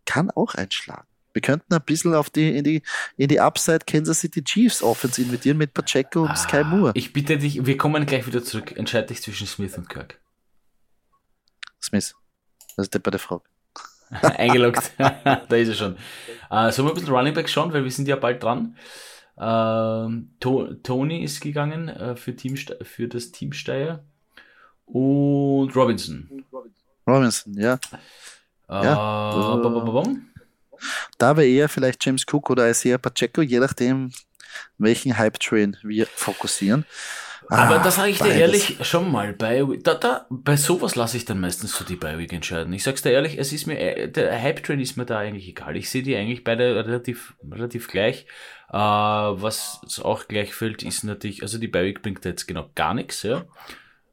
kann 0.04 0.30
auch 0.30 0.54
einschlagen. 0.54 1.06
Wir 1.32 1.42
könnten 1.42 1.72
ein 1.72 1.82
bisschen 1.82 2.14
auf 2.14 2.30
die, 2.30 2.56
in 2.56 2.64
die, 2.64 2.82
in 3.16 3.28
die 3.28 3.40
Upside 3.40 3.80
Kansas 3.86 4.20
City 4.20 4.44
Chiefs 4.44 4.82
Offense 4.82 5.22
investieren 5.22 5.56
mit 5.56 5.72
Pacheco 5.72 6.22
und 6.22 6.30
ah, 6.30 6.36
Sky 6.36 6.62
Moore. 6.62 6.92
Ich 6.94 7.12
bitte 7.12 7.38
dich, 7.38 7.64
wir 7.64 7.76
kommen 7.76 8.04
gleich 8.04 8.26
wieder 8.26 8.44
zurück. 8.44 8.76
Entscheide 8.76 9.08
dich 9.08 9.22
zwischen 9.22 9.46
Smith 9.46 9.76
und 9.78 9.88
Kirk. 9.88 10.20
Smith. 11.80 12.14
Das 12.76 12.86
ist 12.86 12.94
der 12.94 12.98
bei 13.00 13.10
der 13.10 13.20
Frage. 13.20 13.44
Eingeloggt. 14.10 14.92
da 14.98 15.56
ist 15.56 15.68
er 15.68 15.74
schon. 15.74 15.96
Uh, 16.50 16.70
sollen 16.70 16.88
wir 16.88 16.92
ein 16.92 16.94
bisschen 16.94 17.14
Running 17.14 17.34
Back 17.34 17.48
schauen, 17.48 17.72
weil 17.72 17.84
wir 17.84 17.90
sind 17.90 18.08
ja 18.08 18.16
bald 18.16 18.42
dran. 18.42 18.76
Uh, 19.36 20.10
to 20.40 20.74
Tony 20.82 21.24
ist 21.24 21.40
gegangen 21.40 21.88
uh, 21.88 22.14
für, 22.14 22.36
Team, 22.36 22.56
für 22.56 23.08
das 23.08 23.32
Team 23.32 23.52
Steyr. 23.52 24.04
Und 24.84 25.74
Robinson. 25.74 26.44
Robinson, 27.06 27.54
ja. 27.54 27.78
Ja. 28.72 29.58
Äh, 29.58 30.04
da 31.18 31.36
wäre 31.36 31.46
eher 31.46 31.68
vielleicht 31.68 32.04
James 32.04 32.24
Cook 32.30 32.50
oder 32.50 32.68
Isaiah 32.68 32.98
Pacheco, 32.98 33.42
je 33.42 33.58
nachdem, 33.58 34.10
welchen 34.78 35.16
Hype-Train 35.16 35.76
wir 35.82 36.06
fokussieren. 36.06 36.84
Aber 37.48 37.80
ah, 37.80 37.82
da 37.82 37.90
sage 37.90 38.10
ich 38.10 38.18
dir 38.18 38.32
ehrlich, 38.32 38.78
schon 38.82 39.10
mal, 39.10 39.32
bei, 39.32 39.62
da, 39.82 39.94
da, 39.94 40.26
bei 40.30 40.56
sowas 40.56 40.94
lasse 40.94 41.16
ich 41.16 41.24
dann 41.24 41.40
meistens 41.40 41.76
so 41.76 41.84
die 41.84 41.96
Bi-Week 41.96 42.32
entscheiden. 42.32 42.72
Ich 42.72 42.84
sag's 42.84 43.02
dir 43.02 43.10
ehrlich, 43.10 43.38
es 43.38 43.52
ist 43.52 43.66
mir, 43.66 43.78
äh, 43.78 44.08
der 44.08 44.40
Hype-Train 44.40 44.80
ist 44.80 44.96
mir 44.96 45.04
da 45.04 45.18
eigentlich 45.18 45.48
egal. 45.48 45.76
Ich 45.76 45.90
sehe 45.90 46.02
die 46.02 46.16
eigentlich 46.16 46.44
beide 46.44 46.76
relativ, 46.76 47.34
relativ 47.50 47.88
gleich. 47.88 48.26
Uh, 48.72 49.36
was 49.42 49.80
auch 50.02 50.28
gleich 50.28 50.54
fällt, 50.54 50.82
ist 50.82 51.04
natürlich, 51.04 51.42
also 51.42 51.58
die 51.58 51.68
Bi-Week 51.68 52.00
bringt 52.00 52.24
jetzt 52.24 52.46
genau 52.46 52.70
gar 52.74 52.94
nichts, 52.94 53.22
ja, 53.22 53.44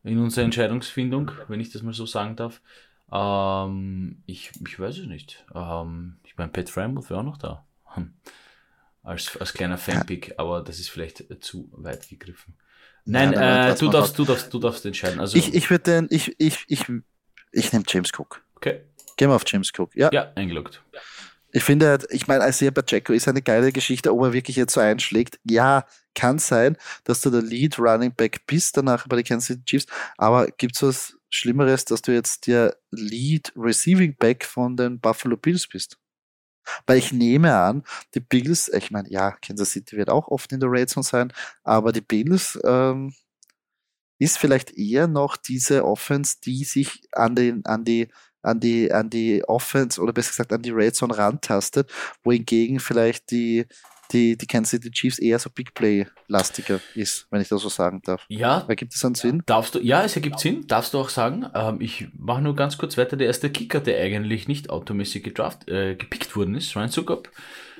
in 0.03 0.19
unserer 0.19 0.43
Entscheidungsfindung, 0.43 1.31
wenn 1.47 1.61
ich 1.61 1.71
das 1.71 1.81
mal 1.81 1.93
so 1.93 2.05
sagen 2.05 2.35
darf. 2.35 2.59
Ähm, 3.11 4.23
ich, 4.25 4.51
ich 4.65 4.79
weiß 4.79 4.99
es 4.99 5.07
nicht. 5.07 5.45
Ähm, 5.53 6.17
ich 6.23 6.37
meine, 6.37 6.51
Pat 6.51 6.69
Framouth 6.69 7.09
wäre 7.09 7.19
auch 7.19 7.23
noch 7.23 7.37
da. 7.37 7.65
Hm. 7.93 8.13
Als, 9.03 9.37
als 9.37 9.53
kleiner 9.53 9.77
Fanpick, 9.77 10.33
aber 10.37 10.61
das 10.61 10.79
ist 10.79 10.89
vielleicht 10.89 11.23
zu 11.43 11.69
weit 11.71 12.07
gegriffen. 12.09 12.55
Nein, 13.05 13.33
ja, 13.33 13.69
äh, 13.69 13.75
du, 13.75 13.89
darfst, 13.89 14.19
du, 14.19 14.25
darfst, 14.25 14.53
du 14.53 14.59
darfst 14.59 14.85
entscheiden. 14.85 15.19
Also, 15.19 15.37
ich 15.37 15.53
ich 15.53 15.69
würde 15.69 15.83
den, 15.83 16.07
ich, 16.11 16.35
ich, 16.37 16.65
ich, 16.67 16.85
ich 17.51 17.73
nehme 17.73 17.85
James 17.87 18.11
Cook. 18.15 18.43
Okay. 18.55 18.81
Gehen 19.17 19.29
wir 19.29 19.35
auf 19.35 19.43
James 19.47 19.71
Cook. 19.75 19.95
Ja, 19.95 20.09
ja 20.13 20.31
eingeloggt. 20.35 20.83
Ich 21.51 21.63
finde, 21.63 21.99
ich 22.11 22.27
meine, 22.27 22.47
Isaiah 22.47 22.71
Pacheco 22.71 23.11
ist 23.13 23.27
eine 23.27 23.41
geile 23.41 23.71
Geschichte, 23.71 24.13
ob 24.13 24.21
er 24.21 24.33
wirklich 24.33 24.55
jetzt 24.55 24.73
so 24.73 24.81
einschlägt. 24.81 25.39
Ja, 25.43 25.85
kann 26.13 26.37
sein, 26.37 26.77
dass 27.05 27.21
du 27.21 27.31
der 27.31 27.41
Lead 27.41 27.79
Running 27.79 28.13
Back 28.13 28.45
bist 28.45 28.77
danach 28.77 29.07
bei 29.07 29.15
den 29.15 29.25
Kansas 29.25 29.47
City 29.47 29.63
Chiefs, 29.65 29.87
aber 30.17 30.47
gibt 30.47 30.75
es 30.75 30.83
was 30.83 31.18
Schlimmeres, 31.29 31.85
dass 31.85 32.01
du 32.01 32.11
jetzt 32.13 32.47
der 32.47 32.75
Lead 32.91 33.53
Receiving 33.55 34.15
Back 34.15 34.45
von 34.45 34.75
den 34.75 34.99
Buffalo 34.99 35.37
Bills 35.37 35.67
bist. 35.67 35.97
Weil 36.85 36.97
ich 36.97 37.11
nehme 37.11 37.55
an, 37.55 37.83
die 38.13 38.19
Bills, 38.19 38.67
ich 38.69 38.91
meine, 38.91 39.09
ja, 39.09 39.31
Kansas 39.31 39.71
City 39.71 39.97
wird 39.97 40.09
auch 40.09 40.27
oft 40.27 40.51
in 40.51 40.59
der 40.59 40.71
Red 40.71 40.89
Zone 40.89 41.03
sein, 41.03 41.33
aber 41.63 41.91
die 41.91 42.01
Bills 42.01 42.59
ähm, 42.63 43.13
ist 44.19 44.37
vielleicht 44.37 44.77
eher 44.77 45.07
noch 45.07 45.37
diese 45.37 45.85
Offense, 45.85 46.37
die 46.43 46.63
sich 46.63 47.01
an 47.13 47.35
den, 47.35 47.65
an 47.65 47.85
die, 47.85 48.09
an 48.41 48.59
die, 48.59 48.91
an 48.91 49.09
die 49.09 49.43
Offense 49.47 50.01
oder 50.01 50.13
besser 50.13 50.31
gesagt 50.31 50.53
an 50.53 50.61
die 50.61 50.71
Red 50.71 50.95
Zone 50.95 51.17
rantastet, 51.17 51.91
wohingegen 52.23 52.79
vielleicht 52.79 53.31
die, 53.31 53.65
die, 54.11 54.37
die 54.37 54.47
Kansas 54.47 54.71
City 54.71 54.91
Chiefs 54.91 55.19
eher 55.19 55.39
so 55.39 55.49
Big 55.49 55.73
Play-lastiger 55.73 56.79
ist, 56.95 57.27
wenn 57.29 57.41
ich 57.41 57.47
das 57.47 57.61
so 57.61 57.69
sagen 57.69 58.01
darf. 58.03 58.25
Ja. 58.27 58.65
Ergibt 58.67 58.95
es 58.95 59.05
einen 59.05 59.15
Sinn? 59.15 59.43
Darfst 59.45 59.75
du, 59.75 59.79
ja, 59.79 60.03
es 60.03 60.15
ergibt 60.15 60.39
Sinn, 60.39 60.67
darfst 60.67 60.93
du 60.93 60.99
auch 60.99 61.09
sagen. 61.09 61.45
Ähm, 61.53 61.81
ich 61.81 62.07
mache 62.17 62.41
nur 62.41 62.55
ganz 62.55 62.77
kurz 62.77 62.97
weiter. 62.97 63.17
Der 63.17 63.27
erste 63.27 63.49
Kicker, 63.49 63.79
der 63.79 64.01
eigentlich 64.01 64.47
nicht 64.47 64.69
automäßig 64.69 65.23
gedraft, 65.23 65.67
äh, 65.69 65.95
gepickt 65.95 66.35
worden 66.35 66.55
ist, 66.55 66.75
Ryan 66.75 66.89
Zuckop. 66.89 67.29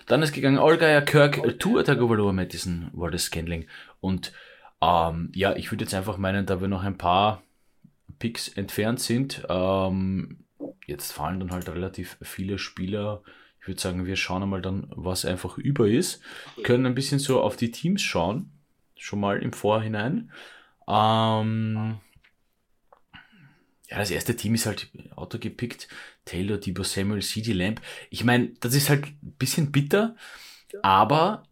Dann 0.05 0.23
ist 0.23 0.34
gegangen 0.34 0.57
Olga 0.57 1.01
Kirk, 1.01 1.59
Tour 1.59 1.84
Tagovailoa 1.84 2.34
Madison 2.34 2.89
war 2.93 3.11
das 3.11 3.25
Scanling. 3.25 3.67
Und 3.99 4.34
ähm, 4.82 5.32
ja, 5.36 5.55
ich 5.55 5.71
würde 5.71 5.84
jetzt 5.84 5.93
einfach 5.93 6.17
meinen, 6.17 6.45
da 6.45 6.61
wir 6.61 6.67
noch 6.67 6.84
ein 6.84 6.97
paar 6.97 7.43
Picks 8.17 8.47
entfernt 8.47 8.99
sind, 8.99 9.45
ähm, 9.49 10.45
jetzt 10.88 11.11
fallen 11.11 11.39
dann 11.39 11.51
halt 11.51 11.69
relativ 11.69 12.17
viele 12.21 12.57
Spieler 12.57 13.21
würde 13.70 13.80
sagen, 13.80 14.05
wir 14.05 14.17
schauen 14.17 14.43
einmal 14.43 14.61
dann, 14.61 14.88
was 14.89 15.24
einfach 15.24 15.57
über 15.57 15.88
ist. 15.88 16.22
Können 16.63 16.86
ein 16.86 16.95
bisschen 16.95 17.20
so 17.20 17.41
auf 17.41 17.55
die 17.55 17.72
Teams 17.72 18.01
schauen. 18.01 18.51
Schon 18.97 19.22
mal 19.22 19.41
im 19.41 19.53
Vorhinein. 19.53 20.32
Ähm, 20.88 21.99
ja, 23.89 23.97
das 23.97 24.11
erste 24.11 24.36
Team 24.36 24.55
ist 24.55 24.65
halt 24.65 24.89
Auto 25.15 25.39
gepickt. 25.39 25.88
Taylor, 26.26 26.57
Debo 26.57 26.84
Samuel, 26.84 27.22
CD 27.22 27.53
Lamp. 27.53 27.82
Ich 28.09 28.24
meine, 28.24 28.49
das 28.59 28.76
ist 28.76 28.89
halt 28.89 29.05
ein 29.05 29.36
bisschen 29.38 29.72
bitter, 29.72 30.15
aber 30.82 31.43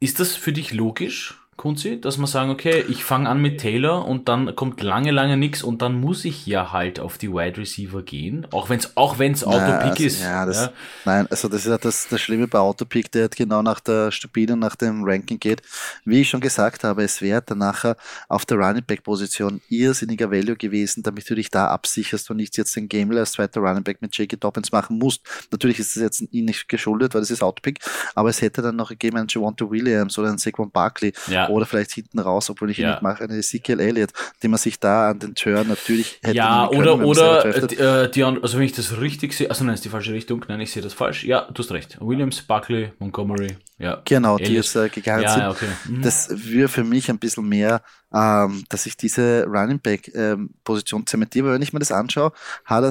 ist 0.00 0.20
das 0.20 0.36
für 0.36 0.52
dich 0.52 0.72
logisch, 0.72 1.40
Kunzi, 1.56 2.00
dass 2.00 2.18
man 2.18 2.26
sagen, 2.26 2.50
okay, 2.50 2.84
ich 2.88 3.04
fange 3.04 3.28
an 3.28 3.40
mit 3.40 3.60
Taylor 3.60 4.06
und 4.06 4.28
dann 4.28 4.56
kommt 4.56 4.82
lange, 4.82 5.12
lange 5.12 5.36
nichts 5.36 5.62
und 5.62 5.82
dann 5.82 6.00
muss 6.00 6.24
ich 6.24 6.46
ja 6.46 6.72
halt 6.72 6.98
auf 6.98 7.16
die 7.16 7.30
Wide 7.30 7.58
Receiver 7.58 8.02
gehen, 8.02 8.46
auch 8.50 8.68
wenn 8.68 8.80
es 8.80 8.96
auch 8.96 9.18
wenn's 9.18 9.44
Autopick 9.44 9.90
also, 9.90 10.04
ist. 10.04 10.22
Ja, 10.22 10.46
das, 10.46 10.56
ja. 10.56 10.72
Nein, 11.04 11.26
also 11.30 11.48
das 11.48 11.60
ist 11.60 11.70
ja 11.70 11.78
das, 11.78 12.08
das 12.08 12.20
Schlimme 12.20 12.48
bei 12.48 12.58
Autopick, 12.58 13.10
der 13.12 13.22
halt 13.22 13.36
genau 13.36 13.62
nach 13.62 13.80
der 13.80 14.10
Stupide 14.10 14.56
nach 14.56 14.74
dem 14.74 15.04
Ranking 15.04 15.38
geht. 15.38 15.62
Wie 16.04 16.22
ich 16.22 16.28
schon 16.28 16.40
gesagt 16.40 16.82
habe, 16.82 17.04
es 17.04 17.22
wäre 17.22 17.42
dann 17.42 17.58
nachher 17.58 17.96
auf 18.28 18.44
der 18.44 18.58
Running 18.58 18.84
Back 18.84 19.04
Position 19.04 19.60
irrsinniger 19.68 20.30
Value 20.30 20.56
gewesen, 20.56 21.02
damit 21.02 21.30
du 21.30 21.36
dich 21.36 21.50
da 21.50 21.68
absicherst 21.68 22.30
und 22.30 22.38
nicht 22.38 22.56
jetzt 22.56 22.74
den 22.74 22.88
Gamel 22.88 23.18
als 23.18 23.32
zweiter 23.32 23.60
Running 23.60 23.84
Back 23.84 24.02
mit 24.02 24.16
J.K. 24.16 24.36
Dobbins 24.36 24.72
machen 24.72 24.98
musst. 24.98 25.22
Natürlich 25.52 25.78
ist 25.78 25.94
das 25.94 26.02
jetzt 26.02 26.24
ihn 26.32 26.46
nicht 26.46 26.68
geschuldet, 26.68 27.14
weil 27.14 27.20
das 27.20 27.30
ist 27.30 27.42
Autopick, 27.42 27.78
aber 28.14 28.28
es 28.30 28.42
hätte 28.42 28.60
dann 28.60 28.76
noch 28.76 28.88
gegeben 28.88 29.18
einen 29.18 29.28
Javonte 29.28 29.70
Williams 29.70 30.18
oder 30.18 30.28
einen 30.28 30.38
Saquon 30.38 30.70
Barkley, 30.70 31.12
ja 31.28 31.43
oder 31.48 31.66
vielleicht 31.66 31.92
hinten 31.92 32.18
raus, 32.18 32.50
obwohl 32.50 32.70
ich 32.70 32.78
ihn 32.78 32.88
nicht 32.88 33.02
mache, 33.02 33.24
eine 33.24 33.36
Ezekiel 33.36 33.80
Elliott, 33.80 34.10
die 34.42 34.48
man 34.48 34.58
sich 34.58 34.78
da 34.78 35.10
an 35.10 35.18
den 35.18 35.34
Turn 35.34 35.68
natürlich 35.68 36.18
hätte 36.22 36.36
Ja, 36.36 36.68
oder, 36.68 36.96
können, 36.96 37.04
oder, 37.04 37.44
äh, 37.44 38.10
die, 38.10 38.24
also 38.24 38.58
wenn 38.58 38.64
ich 38.64 38.72
das 38.72 38.98
richtig 38.98 39.32
sehe, 39.32 39.48
also 39.50 39.64
nein, 39.64 39.74
ist 39.74 39.84
die 39.84 39.88
falsche 39.88 40.12
Richtung, 40.12 40.44
nein, 40.48 40.60
ich 40.60 40.72
sehe 40.72 40.82
das 40.82 40.94
falsch. 40.94 41.24
Ja, 41.24 41.48
du 41.52 41.62
hast 41.62 41.72
recht. 41.72 41.98
Williams, 42.00 42.42
Buckley, 42.42 42.92
Montgomery, 42.98 43.56
ja. 43.78 44.02
Genau, 44.04 44.36
Elliott. 44.36 44.48
die 44.48 44.54
jetzt 44.54 44.76
äh, 44.76 44.88
gegangen 44.88 45.24
ja, 45.24 45.30
sind. 45.30 45.44
Okay. 45.46 45.68
Mhm. 45.88 46.02
Das 46.02 46.28
wäre 46.30 46.68
für 46.68 46.84
mich 46.84 47.10
ein 47.10 47.18
bisschen 47.18 47.48
mehr, 47.48 47.82
ähm, 48.12 48.64
dass 48.68 48.86
ich 48.86 48.96
diese 48.96 49.44
Running 49.44 49.80
Back 49.80 50.10
ähm, 50.14 50.50
Position 50.64 51.06
zementiere, 51.06 51.46
weil 51.46 51.54
wenn 51.54 51.62
ich 51.62 51.72
mir 51.72 51.80
das 51.80 51.92
anschaue, 51.92 52.32
hat 52.64 52.84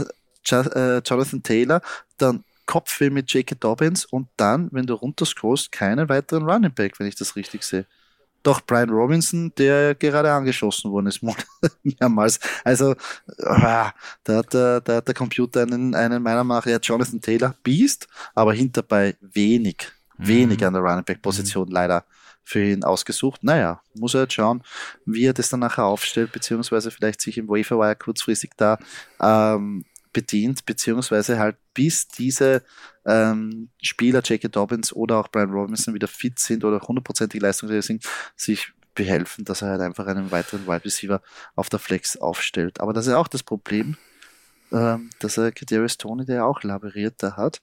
er 0.51 0.76
äh, 0.76 1.01
Jonathan 1.06 1.41
Taylor, 1.41 1.82
dann 2.18 2.43
Kopfweh 2.66 3.10
mit 3.10 3.32
J.K. 3.32 3.56
Dobbins 3.56 4.06
und 4.06 4.28
dann, 4.38 4.70
wenn 4.72 4.86
du 4.86 4.93
runterscrollst, 4.93 5.72
keinen 5.72 6.08
weiteren 6.10 6.49
Running 6.49 6.74
Back, 6.74 6.99
wenn 6.99 7.08
ich 7.08 7.16
das 7.16 7.36
richtig 7.36 7.64
sehe. 7.64 7.86
Doch 8.44 8.62
Brian 8.62 8.89
Robinson, 8.89 9.54
der 9.58 9.96
gerade 9.96 10.32
angeschossen 10.32 10.91
worden 10.91 11.08
ist, 11.08 11.22
mehrmals. 11.84 12.39
Also, 12.64 12.91
äh, 12.91 12.96
da 13.38 13.94
hat 14.28 14.54
der, 14.54 14.82
da 14.82 14.96
hat 14.98 15.08
der 15.08 15.16
Computer 15.16 15.62
einen, 15.62 15.96
einen 15.96 16.22
meiner 16.22 16.44
Meinung 16.44 16.66
nach, 16.66 16.82
Jonathan 16.82 17.22
Taylor, 17.22 17.56
Beast, 17.64 18.08
aber 18.36 18.54
hinterbei 18.54 19.16
wenig, 19.22 19.88
mhm. 20.18 20.28
wenig 20.28 20.66
an 20.66 20.74
der 20.74 20.82
Running 20.82 21.06
Back 21.06 21.22
Position 21.22 21.68
mhm. 21.68 21.74
leider 21.74 22.06
für 22.44 22.64
ihn 22.64 22.84
ausgesucht. 22.84 23.44
Naja, 23.44 23.82
muss 23.96 24.14
er 24.14 24.22
jetzt 24.22 24.34
schauen, 24.34 24.62
wie 25.06 25.26
er 25.26 25.34
das 25.34 25.50
dann 25.50 25.62
nachher 25.62 25.86
aufstellt, 25.86 26.32
beziehungsweise 26.32 26.91
vielleicht 26.91 27.22
sich 27.22 27.38
im 27.38 27.48
Waferwire 27.48 27.96
kurzfristig 27.96 28.52
da 28.58 28.78
ähm, 29.22 29.86
bedient, 30.14 30.66
beziehungsweise 30.66 31.39
halt 31.39 31.57
bis 31.74 32.07
diese 32.07 32.64
ähm, 33.05 33.70
Spieler, 33.82 34.22
J.K. 34.22 34.47
Dobbins 34.47 34.93
oder 34.93 35.18
auch 35.18 35.28
Brian 35.28 35.51
Robinson 35.51 35.93
wieder 35.93 36.07
fit 36.07 36.39
sind 36.39 36.64
oder 36.64 36.80
hundertprozentig 36.80 37.41
leistungsfähig 37.41 37.86
sind, 37.86 38.05
sich 38.36 38.72
behelfen, 38.95 39.43
dass 39.43 39.61
er 39.61 39.70
halt 39.70 39.82
einfach 39.82 40.05
einen 40.07 40.32
weiteren 40.32 40.68
Wide 40.68 40.86
Receiver 40.86 41.22
auf 41.55 41.70
der 41.70 41.80
Flex 41.80 42.16
aufstellt. 42.18 42.80
Aber 42.80 42.93
das 42.93 43.07
ist 43.07 43.14
auch 43.14 43.28
das 43.28 43.43
Problem, 43.43 43.97
ähm, 44.72 45.09
dass 45.20 45.38
er 45.38 45.51
Kadarius 45.51 45.97
Tony, 45.97 46.26
der 46.26 46.45
auch 46.45 46.64
laboriert 46.64 47.16
da 47.18 47.36
hat. 47.36 47.61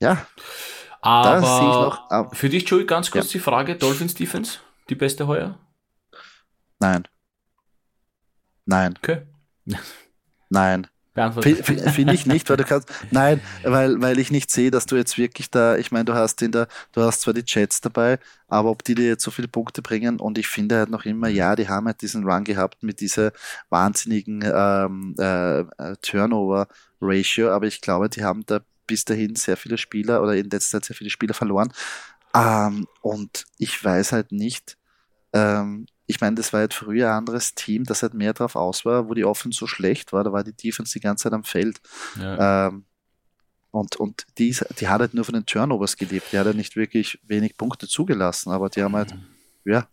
Ja. 0.00 0.26
Aber 1.00 1.40
noch, 1.40 2.10
ab, 2.10 2.36
für 2.36 2.48
dich, 2.48 2.68
Joey, 2.68 2.86
ganz 2.86 3.10
kurz 3.10 3.26
ja. 3.26 3.32
die 3.32 3.38
Frage, 3.38 3.76
Dolphins 3.76 4.14
Defense, 4.14 4.58
die 4.88 4.94
beste 4.94 5.26
heuer? 5.26 5.58
Nein. 6.78 7.06
Nein. 8.66 8.94
Okay. 8.98 9.22
Nein. 10.48 10.86
Finde 11.42 12.14
ich 12.14 12.24
nicht, 12.24 12.48
weil 12.48 12.56
du 12.56 12.64
kannst, 12.64 12.88
nein, 13.10 13.40
weil, 13.64 14.00
weil 14.00 14.18
ich 14.18 14.30
nicht 14.30 14.50
sehe, 14.50 14.70
dass 14.70 14.86
du 14.86 14.96
jetzt 14.96 15.18
wirklich 15.18 15.50
da, 15.50 15.76
ich 15.76 15.92
meine, 15.92 16.06
du 16.06 16.14
hast 16.14 16.40
in 16.40 16.52
der, 16.52 16.68
du 16.92 17.02
hast 17.02 17.20
zwar 17.20 17.34
die 17.34 17.44
Chats 17.44 17.82
dabei, 17.82 18.18
aber 18.48 18.70
ob 18.70 18.82
die 18.82 18.94
dir 18.94 19.08
jetzt 19.08 19.22
so 19.22 19.30
viele 19.30 19.48
Punkte 19.48 19.82
bringen 19.82 20.20
und 20.20 20.38
ich 20.38 20.48
finde 20.48 20.78
halt 20.78 20.90
noch 20.90 21.04
immer, 21.04 21.28
ja, 21.28 21.54
die 21.54 21.68
haben 21.68 21.86
halt 21.86 22.00
diesen 22.00 22.24
Run 22.24 22.44
gehabt 22.44 22.82
mit 22.82 23.00
dieser 23.00 23.32
wahnsinnigen 23.68 24.42
ähm, 24.42 25.14
äh, 25.18 25.64
Turnover-Ratio, 26.00 27.50
aber 27.50 27.66
ich 27.66 27.82
glaube, 27.82 28.08
die 28.08 28.24
haben 28.24 28.44
da 28.46 28.60
bis 28.86 29.04
dahin 29.04 29.36
sehr 29.36 29.56
viele 29.56 29.78
Spieler 29.78 30.22
oder 30.22 30.34
in 30.34 30.48
letzter 30.48 30.80
Zeit 30.80 30.86
sehr 30.86 30.96
viele 30.96 31.10
Spieler 31.10 31.34
verloren. 31.34 31.72
Ähm, 32.34 32.86
und 33.02 33.44
ich 33.58 33.84
weiß 33.84 34.12
halt 34.12 34.32
nicht, 34.32 34.78
ähm, 35.32 35.86
ich 36.12 36.20
meine, 36.20 36.36
das 36.36 36.52
war 36.52 36.60
halt 36.60 36.74
früher 36.74 37.08
ein 37.08 37.18
anderes 37.18 37.54
Team, 37.54 37.84
das 37.84 38.02
halt 38.02 38.14
mehr 38.14 38.32
drauf 38.34 38.54
aus 38.54 38.84
war, 38.84 39.08
wo 39.08 39.14
die 39.14 39.24
Offense 39.24 39.58
so 39.58 39.66
schlecht 39.66 40.12
war, 40.12 40.22
da 40.22 40.32
war 40.32 40.44
die 40.44 40.52
Defense 40.52 40.92
die 40.92 41.00
ganze 41.00 41.24
Zeit 41.24 41.32
am 41.32 41.44
Feld. 41.44 41.80
Ja. 42.20 42.68
Ähm, 42.68 42.84
und, 43.70 43.96
und 43.96 44.26
die, 44.36 44.54
die 44.78 44.88
hat 44.88 45.00
halt 45.00 45.14
nur 45.14 45.24
von 45.24 45.34
den 45.34 45.46
Turnovers 45.46 45.96
gelebt. 45.96 46.26
Die 46.30 46.38
hat 46.38 46.44
halt 46.44 46.56
nicht 46.56 46.76
wirklich 46.76 47.18
wenig 47.26 47.56
Punkte 47.56 47.88
zugelassen, 47.88 48.50
aber 48.50 48.68
die 48.68 48.82
haben 48.82 48.94
halt, 48.94 49.14
mhm. 49.14 49.24
ja, 49.64 49.88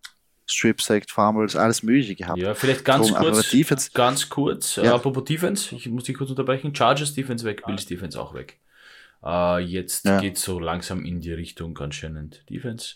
Strip 0.46 0.82
Sacked, 0.82 1.12
Farmers, 1.12 1.56
alles 1.56 1.84
Mögliche 1.84 2.16
gehabt. 2.16 2.40
Ja, 2.40 2.56
vielleicht 2.56 2.84
ganz 2.84 3.08
Drum, 3.08 3.18
kurz, 3.18 3.50
Defense, 3.52 3.92
ganz 3.94 4.28
kurz, 4.28 4.76
ja. 4.76 4.96
apropos 4.96 5.24
Defense, 5.24 5.74
ich 5.74 5.88
muss 5.88 6.04
dich 6.04 6.18
kurz 6.18 6.30
unterbrechen, 6.30 6.76
Chargers 6.76 7.14
Defense 7.14 7.46
weg, 7.46 7.64
Bills 7.66 7.86
Defense 7.86 8.20
auch 8.20 8.34
weg. 8.34 8.60
Uh, 9.22 9.58
jetzt 9.58 10.06
ja. 10.06 10.20
geht 10.20 10.38
so 10.38 10.60
langsam 10.60 11.06
in 11.06 11.20
die 11.20 11.34
Richtung 11.34 11.78
anscheinend 11.78 12.50
Defense. 12.50 12.96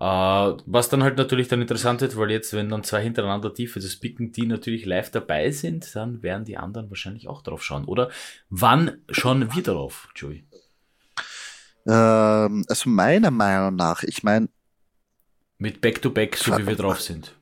Uh, 0.00 0.56
was 0.64 0.88
dann 0.88 1.02
halt 1.02 1.18
natürlich 1.18 1.48
dann 1.48 1.60
interessant 1.60 2.00
wird, 2.02 2.16
weil 2.16 2.30
jetzt, 2.30 2.52
wenn 2.52 2.68
dann 2.68 2.84
zwei 2.84 3.02
hintereinander 3.02 3.50
Defenses 3.50 3.98
picken, 3.98 4.30
die 4.30 4.46
natürlich 4.46 4.86
live 4.86 5.10
dabei 5.10 5.50
sind, 5.50 5.92
dann 5.96 6.22
werden 6.22 6.44
die 6.44 6.56
anderen 6.56 6.88
wahrscheinlich 6.88 7.26
auch 7.26 7.42
drauf 7.42 7.64
schauen. 7.64 7.84
Oder 7.84 8.08
wann 8.48 9.02
schauen 9.10 9.52
wir 9.52 9.62
darauf, 9.62 10.08
Joey? 10.14 10.46
Ähm, 11.84 12.64
also 12.68 12.88
meiner 12.88 13.32
Meinung 13.32 13.74
nach, 13.74 14.04
ich 14.04 14.22
meine. 14.22 14.48
Mit 15.58 15.80
Back-to-Back, 15.80 16.36
-back, 16.36 16.44
so 16.44 16.56
wie 16.56 16.66
wir 16.68 16.76
drauf 16.76 17.00
sind. 17.00 17.34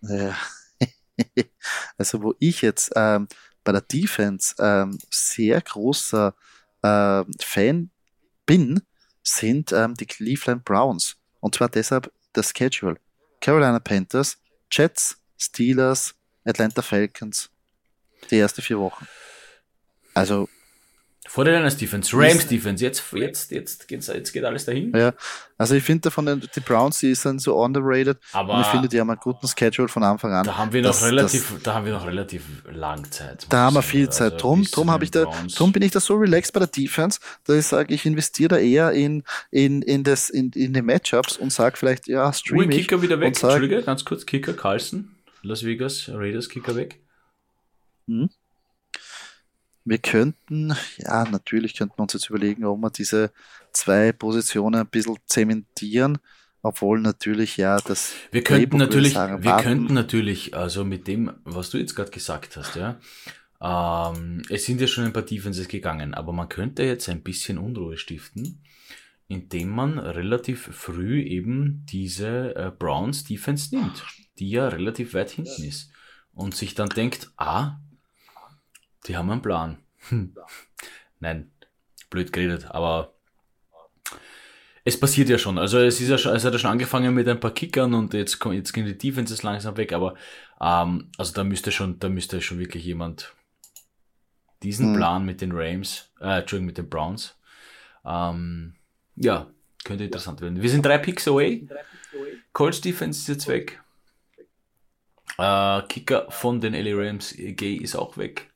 also 1.98 2.22
wo 2.22 2.34
ich 2.40 2.62
jetzt 2.62 2.90
ähm, 2.96 3.28
bei 3.62 3.70
der 3.70 3.82
Defense 3.82 4.56
ähm, 4.58 4.98
sehr 5.10 5.60
großer 5.60 6.34
äh, 6.82 7.24
Fan 7.40 7.90
bin, 8.46 8.82
sind 9.22 9.72
ähm, 9.72 9.94
die 9.94 10.06
Cleveland 10.06 10.64
Browns. 10.64 11.19
Und 11.40 11.54
zwar 11.54 11.68
deshalb 11.68 12.12
das 12.32 12.52
Schedule. 12.56 12.96
Carolina 13.40 13.78
Panthers, 13.78 14.38
Jets, 14.70 15.18
Steelers, 15.38 16.14
Atlanta 16.44 16.82
Falcons. 16.82 17.50
Die 18.30 18.36
erste 18.36 18.62
vier 18.62 18.78
Wochen. 18.78 19.06
Also. 20.14 20.48
Vor 21.32 21.44
der 21.44 21.62
Defense, 21.70 22.10
Rams 22.12 22.48
Defense, 22.48 22.84
jetzt, 22.84 23.04
jetzt, 23.12 23.52
jetzt, 23.52 23.86
geht's, 23.86 24.08
jetzt 24.08 24.32
geht 24.32 24.42
alles 24.42 24.64
dahin. 24.64 24.92
Ja, 24.96 25.12
also 25.56 25.76
ich 25.76 25.84
finde 25.84 26.10
von 26.10 26.26
den 26.26 26.40
die 26.40 26.58
Browns, 26.58 26.98
die 26.98 27.14
sind 27.14 27.40
so 27.40 27.54
underrated. 27.54 28.18
Aber 28.32 28.54
und 28.54 28.62
ich 28.62 28.66
finde, 28.66 28.88
die 28.88 28.98
haben 28.98 29.10
einen 29.10 29.20
guten 29.20 29.46
Schedule 29.46 29.86
von 29.86 30.02
Anfang 30.02 30.32
an. 30.32 30.44
Da 30.44 30.58
haben 30.58 30.72
wir 30.72 30.82
noch 30.82 30.90
das, 30.90 31.04
relativ, 31.04 31.52
das, 31.52 31.62
da 31.62 31.74
haben 31.74 31.86
wir 31.86 31.92
noch 31.92 32.04
relativ 32.04 32.42
lang 32.72 33.08
Zeit. 33.12 33.46
Da 33.48 33.58
haben 33.58 33.74
wir 33.74 33.82
viel 33.82 34.08
Zeit. 34.08 34.32
Also 34.32 34.38
drum, 34.38 34.64
drum 34.64 34.90
habe 34.90 35.04
ich 35.04 35.12
da, 35.12 35.24
drum 35.56 35.70
bin 35.70 35.82
ich 35.82 35.92
da 35.92 36.00
so 36.00 36.16
relaxed 36.16 36.52
bei 36.52 36.58
der 36.58 36.66
Defense, 36.66 37.20
dass 37.44 37.56
ich 37.56 37.66
sage, 37.66 37.94
ich 37.94 38.04
investiere 38.04 38.48
da 38.48 38.56
eher 38.58 38.90
in, 38.90 39.22
in, 39.52 39.82
in 39.82 40.02
das, 40.02 40.30
in, 40.30 40.50
in 40.56 40.72
die 40.72 40.82
Matchups 40.82 41.36
und 41.36 41.52
sage 41.52 41.76
vielleicht, 41.76 42.08
ja, 42.08 42.32
stream 42.32 42.72
ich. 42.72 42.78
Kicker 42.78 43.02
wieder 43.02 43.20
weg, 43.20 43.36
sag, 43.36 43.50
Entschuldige, 43.50 43.84
ganz 43.84 44.04
kurz, 44.04 44.26
Kicker, 44.26 44.54
Carlson, 44.54 45.14
Las 45.42 45.64
Vegas, 45.64 46.10
Raiders 46.12 46.48
Kicker 46.48 46.74
weg. 46.74 46.98
Hm? 48.08 48.30
Wir 49.90 49.98
könnten, 49.98 50.72
ja, 50.98 51.24
natürlich 51.24 51.76
könnten 51.76 51.98
wir 51.98 52.02
uns 52.02 52.12
jetzt 52.12 52.30
überlegen, 52.30 52.64
ob 52.64 52.78
wir 52.78 52.90
diese 52.90 53.32
zwei 53.72 54.12
Positionen 54.12 54.82
ein 54.82 54.86
bisschen 54.86 55.16
zementieren, 55.26 56.18
obwohl 56.62 57.00
natürlich 57.00 57.56
ja 57.56 57.76
das. 57.80 58.12
Wir 58.30 58.44
könnten 58.44 58.76
natürlich, 58.76 59.14
sagen, 59.14 59.42
wir 59.42 59.56
könnten 59.56 59.92
natürlich, 59.92 60.54
also 60.54 60.84
mit 60.84 61.08
dem, 61.08 61.32
was 61.42 61.70
du 61.70 61.78
jetzt 61.78 61.96
gerade 61.96 62.12
gesagt 62.12 62.56
hast, 62.56 62.76
ja, 62.76 63.00
ähm, 63.60 64.42
es 64.48 64.64
sind 64.64 64.80
ja 64.80 64.86
schon 64.86 65.06
ein 65.06 65.12
paar 65.12 65.24
Defenses 65.24 65.66
gegangen, 65.66 66.14
aber 66.14 66.32
man 66.32 66.48
könnte 66.48 66.84
jetzt 66.84 67.08
ein 67.08 67.24
bisschen 67.24 67.58
Unruhe 67.58 67.96
stiften, 67.96 68.62
indem 69.26 69.70
man 69.70 69.98
relativ 69.98 70.68
früh 70.70 71.20
eben 71.20 71.84
diese 71.90 72.54
äh, 72.54 72.70
Browns 72.70 73.24
Defense 73.24 73.74
nimmt, 73.74 74.04
die 74.38 74.50
ja 74.50 74.68
relativ 74.68 75.14
weit 75.14 75.32
hinten 75.32 75.64
ist 75.64 75.90
und 76.32 76.54
sich 76.54 76.76
dann 76.76 76.90
denkt, 76.90 77.32
ah, 77.36 77.80
die 79.06 79.16
haben 79.16 79.30
einen 79.30 79.42
Plan. 79.42 79.78
Hm. 80.08 80.34
Nein, 81.20 81.50
blöd 82.08 82.32
geredet, 82.32 82.66
aber 82.70 83.14
es 84.84 84.98
passiert 84.98 85.28
ja 85.28 85.38
schon. 85.38 85.58
Also 85.58 85.78
es 85.78 86.00
ist 86.00 86.08
ja 86.08 86.18
schon, 86.18 86.34
es 86.34 86.44
hat 86.44 86.52
ja 86.52 86.58
schon 86.58 86.70
angefangen 86.70 87.14
mit 87.14 87.28
ein 87.28 87.40
paar 87.40 87.52
Kickern 87.52 87.94
und 87.94 88.14
jetzt, 88.14 88.44
jetzt 88.44 88.72
gehen 88.72 88.86
die 88.86 88.96
Defenses 88.96 89.42
langsam 89.42 89.76
weg, 89.76 89.92
aber 89.92 90.14
ähm, 90.60 91.10
also 91.18 91.32
da 91.32 91.44
müsste 91.44 91.70
schon, 91.70 91.98
da 91.98 92.08
müsste 92.08 92.40
schon 92.40 92.58
wirklich 92.58 92.84
jemand 92.84 93.34
diesen 94.62 94.92
mhm. 94.92 94.96
Plan 94.96 95.24
mit 95.24 95.40
den 95.40 95.52
Rams, 95.52 96.10
äh, 96.20 96.40
Entschuldigung, 96.40 96.66
mit 96.66 96.78
den 96.78 96.88
Browns, 96.88 97.36
ähm, 98.04 98.74
ja, 99.16 99.50
könnte 99.84 100.04
interessant 100.04 100.40
werden. 100.40 100.60
Wir 100.60 100.70
sind 100.70 100.84
drei 100.84 100.98
Picks 100.98 101.28
away. 101.28 101.66
Colts 102.52 102.80
Defense 102.80 103.20
ist 103.20 103.28
jetzt 103.28 103.48
weg. 103.48 103.82
Äh, 105.38 105.82
Kicker 105.88 106.30
von 106.30 106.60
den 106.60 106.74
LA 106.74 106.94
Rams, 106.94 107.34
Gay 107.36 107.76
ist 107.76 107.96
auch 107.96 108.16
weg. 108.16 108.49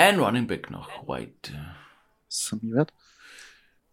Ein 0.00 0.18
Running 0.18 0.46
Back 0.46 0.70
noch, 0.70 1.06
White. 1.06 1.52
Summiert. 2.26 2.90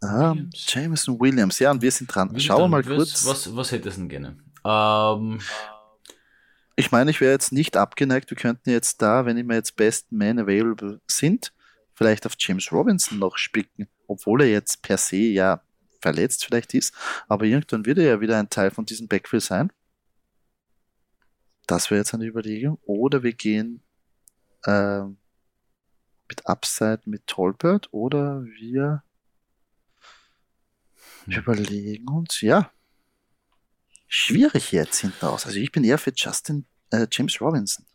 Ähm, 0.02 0.50
Jameson 0.54 1.20
Williams, 1.20 1.60
ja, 1.60 1.70
und 1.70 1.82
wir 1.82 1.92
sind 1.92 2.08
dran. 2.08 2.32
Wir 2.32 2.40
Schauen 2.40 2.62
wir 2.62 2.68
mal 2.70 2.84
kurz. 2.84 3.26
Was, 3.26 3.54
was 3.54 3.74
hättest 3.74 3.98
du 3.98 4.02
denn 4.04 4.10
gerne? 4.10 4.38
Ähm, 4.64 5.42
ich 6.78 6.94
meine, 6.94 7.12
ich 7.12 7.20
wäre 7.20 7.34
jetzt 7.34 7.52
nicht 7.52 7.76
abgeneigt. 7.76 8.30
Wir 8.30 8.38
könnten 8.38 8.70
jetzt 8.70 9.02
da, 9.02 9.26
wenn 9.26 9.36
immer 9.36 9.56
jetzt 9.56 9.76
Best 9.76 10.10
Man 10.14 10.40
Available 10.40 11.02
sind, 11.08 11.52
vielleicht 11.94 12.26
auf 12.26 12.36
James 12.40 12.72
Robinson 12.72 13.20
noch 13.20 13.36
spicken, 13.36 13.90
obwohl 14.08 14.44
er 14.44 14.50
jetzt 14.50 14.84
per 14.84 14.96
se 14.96 15.18
ja 15.18 15.62
verletzt 16.00 16.46
vielleicht 16.46 16.74
ist, 16.74 16.94
aber 17.28 17.44
irgendwann 17.44 17.86
wird 17.86 17.98
er 17.98 18.06
ja 18.06 18.22
wieder 18.22 18.40
ein 18.40 18.50
Teil 18.50 18.72
von 18.72 18.86
diesem 18.86 19.10
Backfield 19.10 19.44
sein. 19.44 19.74
Das 21.66 21.92
wäre 21.92 22.00
jetzt 22.00 22.14
eine 22.14 22.24
Überlegung. 22.24 22.80
Oder 22.86 23.24
wir 23.24 23.34
gehen 23.34 23.82
äh, 24.64 25.02
mit 26.30 26.48
Upside 26.48 27.02
mit 27.06 27.28
Tolbert 27.28 27.90
oder 27.92 28.44
wir 28.44 29.04
hm. 31.26 31.34
überlegen 31.34 32.08
uns, 32.10 32.42
ja, 32.42 32.72
schwierig 34.08 34.72
jetzt 34.72 35.00
hinten 35.00 35.26
raus. 35.26 35.46
Also 35.46 35.60
ich 35.60 35.72
bin 35.72 35.84
eher 35.84 35.98
für 35.98 36.14
Justin 36.16 36.66
äh, 36.92 37.08
James 37.12 37.40
Robinson. 37.42 37.86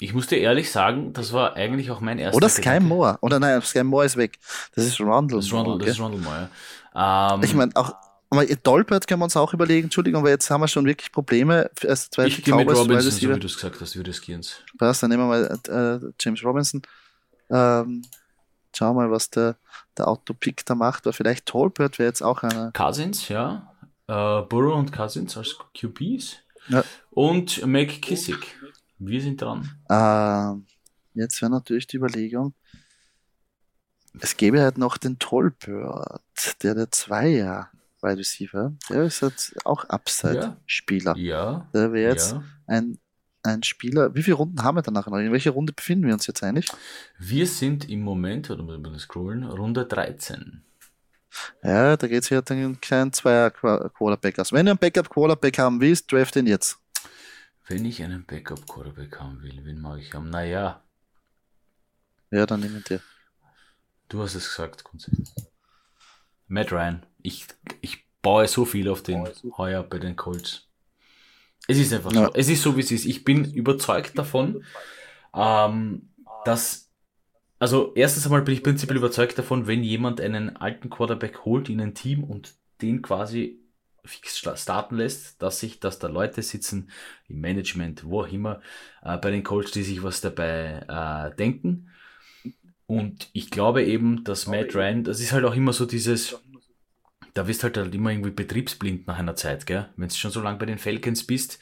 Ich 0.00 0.14
muss 0.14 0.28
dir 0.28 0.38
ehrlich 0.38 0.70
sagen, 0.70 1.12
das 1.12 1.32
war 1.32 1.56
eigentlich 1.56 1.90
auch 1.90 2.00
mein 2.00 2.18
erster. 2.18 2.36
Oder 2.36 2.48
Sky 2.48 2.62
Gedanke. 2.62 2.84
Moore. 2.84 3.18
Oder 3.20 3.40
nein, 3.40 3.60
Sky 3.62 3.82
Moore 3.82 4.06
ist 4.06 4.16
weg. 4.16 4.38
Das 4.74 4.84
ist 4.84 5.00
Rundle. 5.00 5.38
Das 5.38 5.46
ist 5.46 5.52
Rundle, 5.52 5.78
das 5.78 5.88
ist 5.88 6.00
Rundle 6.00 6.20
Moore. 6.20 6.50
Ähm, 6.94 7.42
ich 7.42 7.54
meine, 7.54 7.72
auch 7.74 7.92
aber 8.30 8.44
Dolpert 8.44 9.06
können 9.06 9.20
wir 9.20 9.24
uns 9.24 9.36
auch 9.36 9.54
überlegen, 9.54 9.84
Entschuldigung, 9.84 10.20
aber 10.20 10.30
jetzt 10.30 10.50
haben 10.50 10.60
wir 10.60 10.68
schon 10.68 10.84
wirklich 10.84 11.10
Probleme. 11.10 11.70
Als 11.86 12.10
zwei 12.10 12.26
ich 12.26 12.44
gehe 12.44 12.54
mit 12.54 12.68
Robinson, 12.68 13.10
so 13.10 13.34
wie 13.34 13.40
du 13.40 13.46
es 13.46 13.54
gesagt 13.54 13.80
hast, 13.80 13.96
wir 13.96 14.06
riskieren 14.06 14.40
es. 14.40 14.62
Passt, 14.76 15.02
dann 15.02 15.10
nehmen 15.10 15.28
wir 15.28 15.28
mal 15.28 16.00
äh, 16.02 16.12
James 16.20 16.44
Robinson. 16.44 16.82
Ähm, 17.50 18.04
schauen 18.76 18.96
wir 18.96 19.02
mal, 19.06 19.10
was 19.10 19.30
der, 19.30 19.56
der 19.96 20.08
Autopick 20.08 20.66
da 20.66 20.74
macht. 20.74 21.06
Oder 21.06 21.14
vielleicht 21.14 21.46
Tolbert 21.46 21.98
wäre 21.98 22.08
jetzt 22.08 22.22
auch 22.22 22.42
einer. 22.42 22.70
Cousins, 22.72 23.28
ja. 23.28 23.74
Äh, 24.06 24.42
Burrow 24.42 24.78
und 24.78 24.92
Cousins 24.92 25.36
als 25.38 25.56
QBs. 25.74 26.36
Ja. 26.68 26.84
Und 27.10 27.66
McKissick. 27.66 28.58
Wir 28.98 29.22
sind 29.22 29.40
dran. 29.40 29.70
Äh, 29.88 31.18
jetzt 31.18 31.40
wäre 31.40 31.50
natürlich 31.50 31.86
die 31.86 31.96
Überlegung, 31.96 32.52
es 34.20 34.36
gäbe 34.36 34.60
halt 34.60 34.78
noch 34.78 34.96
den 34.96 35.18
Tolbert, 35.18 36.22
der 36.62 36.74
der 36.74 36.90
Zweier 36.90 37.70
Wide 38.02 38.18
Receiver, 38.18 38.72
der 38.88 39.04
ist 39.04 39.20
jetzt 39.20 39.66
auch 39.66 39.84
Upside-Spieler. 39.84 41.16
Ja. 41.16 41.52
ja. 41.52 41.68
Der 41.74 41.92
wäre 41.92 42.10
jetzt 42.12 42.32
ja. 42.32 42.42
ein, 42.66 42.98
ein 43.42 43.62
Spieler. 43.62 44.14
Wie 44.14 44.22
viele 44.22 44.36
Runden 44.36 44.62
haben 44.62 44.76
wir 44.76 44.82
danach 44.82 45.06
noch? 45.06 45.18
In 45.18 45.32
welcher 45.32 45.50
Runde 45.50 45.72
befinden 45.72 46.06
wir 46.06 46.14
uns 46.14 46.26
jetzt 46.26 46.42
eigentlich? 46.42 46.68
Wir 47.18 47.46
sind 47.46 47.88
im 47.88 48.02
Moment, 48.02 48.50
oder 48.50 48.62
muss 48.62 48.96
ich 48.96 49.02
scrollen, 49.02 49.44
Runde 49.44 49.84
13. 49.84 50.62
Ja, 51.62 51.96
da 51.96 52.06
geht 52.06 52.22
es 52.22 52.30
ja 52.30 52.40
dann 52.40 52.58
einen 52.58 52.80
kleinen 52.80 53.12
Zweier-Quarterback 53.12 54.38
aus. 54.38 54.52
Wenn 54.52 54.66
du 54.66 54.72
einen 54.72 54.78
Backup-Quarterback 54.78 55.58
haben 55.58 55.80
willst, 55.80 56.10
draft 56.10 56.36
ihn 56.36 56.46
jetzt. 56.46 56.78
Wenn 57.66 57.84
ich 57.84 58.02
einen 58.02 58.24
Backup-Quarterback 58.24 59.18
haben 59.18 59.42
will, 59.42 59.60
wen 59.64 59.80
mag 59.80 59.98
ich 59.98 60.14
haben? 60.14 60.30
Naja. 60.30 60.82
Ja, 62.30 62.46
dann 62.46 62.60
nehmen 62.60 62.82
wir. 62.86 63.00
Du 64.08 64.22
hast 64.22 64.34
es 64.34 64.48
gesagt, 64.48 64.84
Kunze. 64.84 65.10
Matt 66.46 66.72
Ryan. 66.72 67.04
Ich, 67.22 67.46
ich 67.80 68.04
baue 68.22 68.46
so 68.48 68.64
viel 68.64 68.88
auf 68.88 69.02
den 69.02 69.28
heuer 69.56 69.82
bei 69.82 69.98
den 69.98 70.16
Colts. 70.16 70.68
Es 71.66 71.78
ist 71.78 71.92
einfach 71.92 72.12
ja. 72.12 72.26
so. 72.26 72.32
Es 72.34 72.48
ist 72.48 72.62
so, 72.62 72.76
wie 72.76 72.80
es 72.80 72.90
ist. 72.90 73.04
Ich 73.04 73.24
bin 73.24 73.44
überzeugt 73.52 74.18
davon, 74.18 74.64
ähm, 75.34 76.08
dass, 76.44 76.90
also 77.58 77.92
erstens 77.94 78.24
einmal 78.24 78.42
bin 78.42 78.54
ich 78.54 78.62
prinzipiell 78.62 78.96
überzeugt 78.96 79.38
davon, 79.38 79.66
wenn 79.66 79.84
jemand 79.84 80.20
einen 80.20 80.56
alten 80.56 80.88
Quarterback 80.88 81.44
holt 81.44 81.68
in 81.68 81.80
ein 81.80 81.94
Team 81.94 82.24
und 82.24 82.54
den 82.80 83.02
quasi 83.02 83.60
fix 84.04 84.38
starten 84.38 84.96
lässt, 84.96 85.42
dass 85.42 85.60
sich, 85.60 85.80
dass 85.80 85.98
da 85.98 86.08
Leute 86.08 86.42
sitzen 86.42 86.90
im 87.28 87.40
Management, 87.40 88.04
wo 88.04 88.22
auch 88.22 88.32
immer, 88.32 88.62
äh, 89.02 89.18
bei 89.18 89.30
den 89.30 89.44
Colts, 89.44 89.72
die 89.72 89.82
sich 89.82 90.02
was 90.02 90.20
dabei 90.20 90.84
äh, 90.88 91.36
denken. 91.36 91.90
Und 92.86 93.28
ich 93.34 93.50
glaube 93.50 93.84
eben, 93.84 94.24
dass 94.24 94.46
Matt 94.46 94.74
Ryan, 94.74 95.04
das 95.04 95.20
ist 95.20 95.32
halt 95.32 95.44
auch 95.44 95.54
immer 95.54 95.74
so 95.74 95.84
dieses, 95.84 96.40
da 97.38 97.46
wirst 97.46 97.62
halt 97.62 97.76
halt 97.76 97.94
immer 97.94 98.10
irgendwie 98.10 98.32
betriebsblind 98.32 99.06
nach 99.06 99.16
einer 99.16 99.36
Zeit, 99.36 99.64
gell? 99.64 99.88
Wenn 99.96 100.08
du 100.08 100.14
schon 100.14 100.32
so 100.32 100.40
lange 100.40 100.58
bei 100.58 100.66
den 100.66 100.78
Falcons 100.78 101.24
bist 101.24 101.60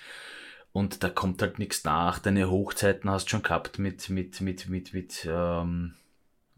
und 0.72 1.02
da 1.04 1.10
kommt 1.10 1.42
halt 1.42 1.58
nichts 1.58 1.84
nach, 1.84 2.18
deine 2.18 2.50
Hochzeiten 2.50 3.10
hast 3.10 3.26
du 3.26 3.30
schon 3.30 3.42
gehabt 3.42 3.78
mit, 3.78 4.08
mit, 4.08 4.40
mit, 4.40 4.70
mit, 4.70 4.94
mit, 4.94 5.28
ähm, 5.30 5.92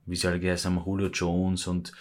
wie 0.06 0.14
soll 0.14 0.36
ich 0.36 0.48
heißen, 0.48 0.80
Julio 0.86 1.08
Jones 1.08 1.66
und 1.66 1.92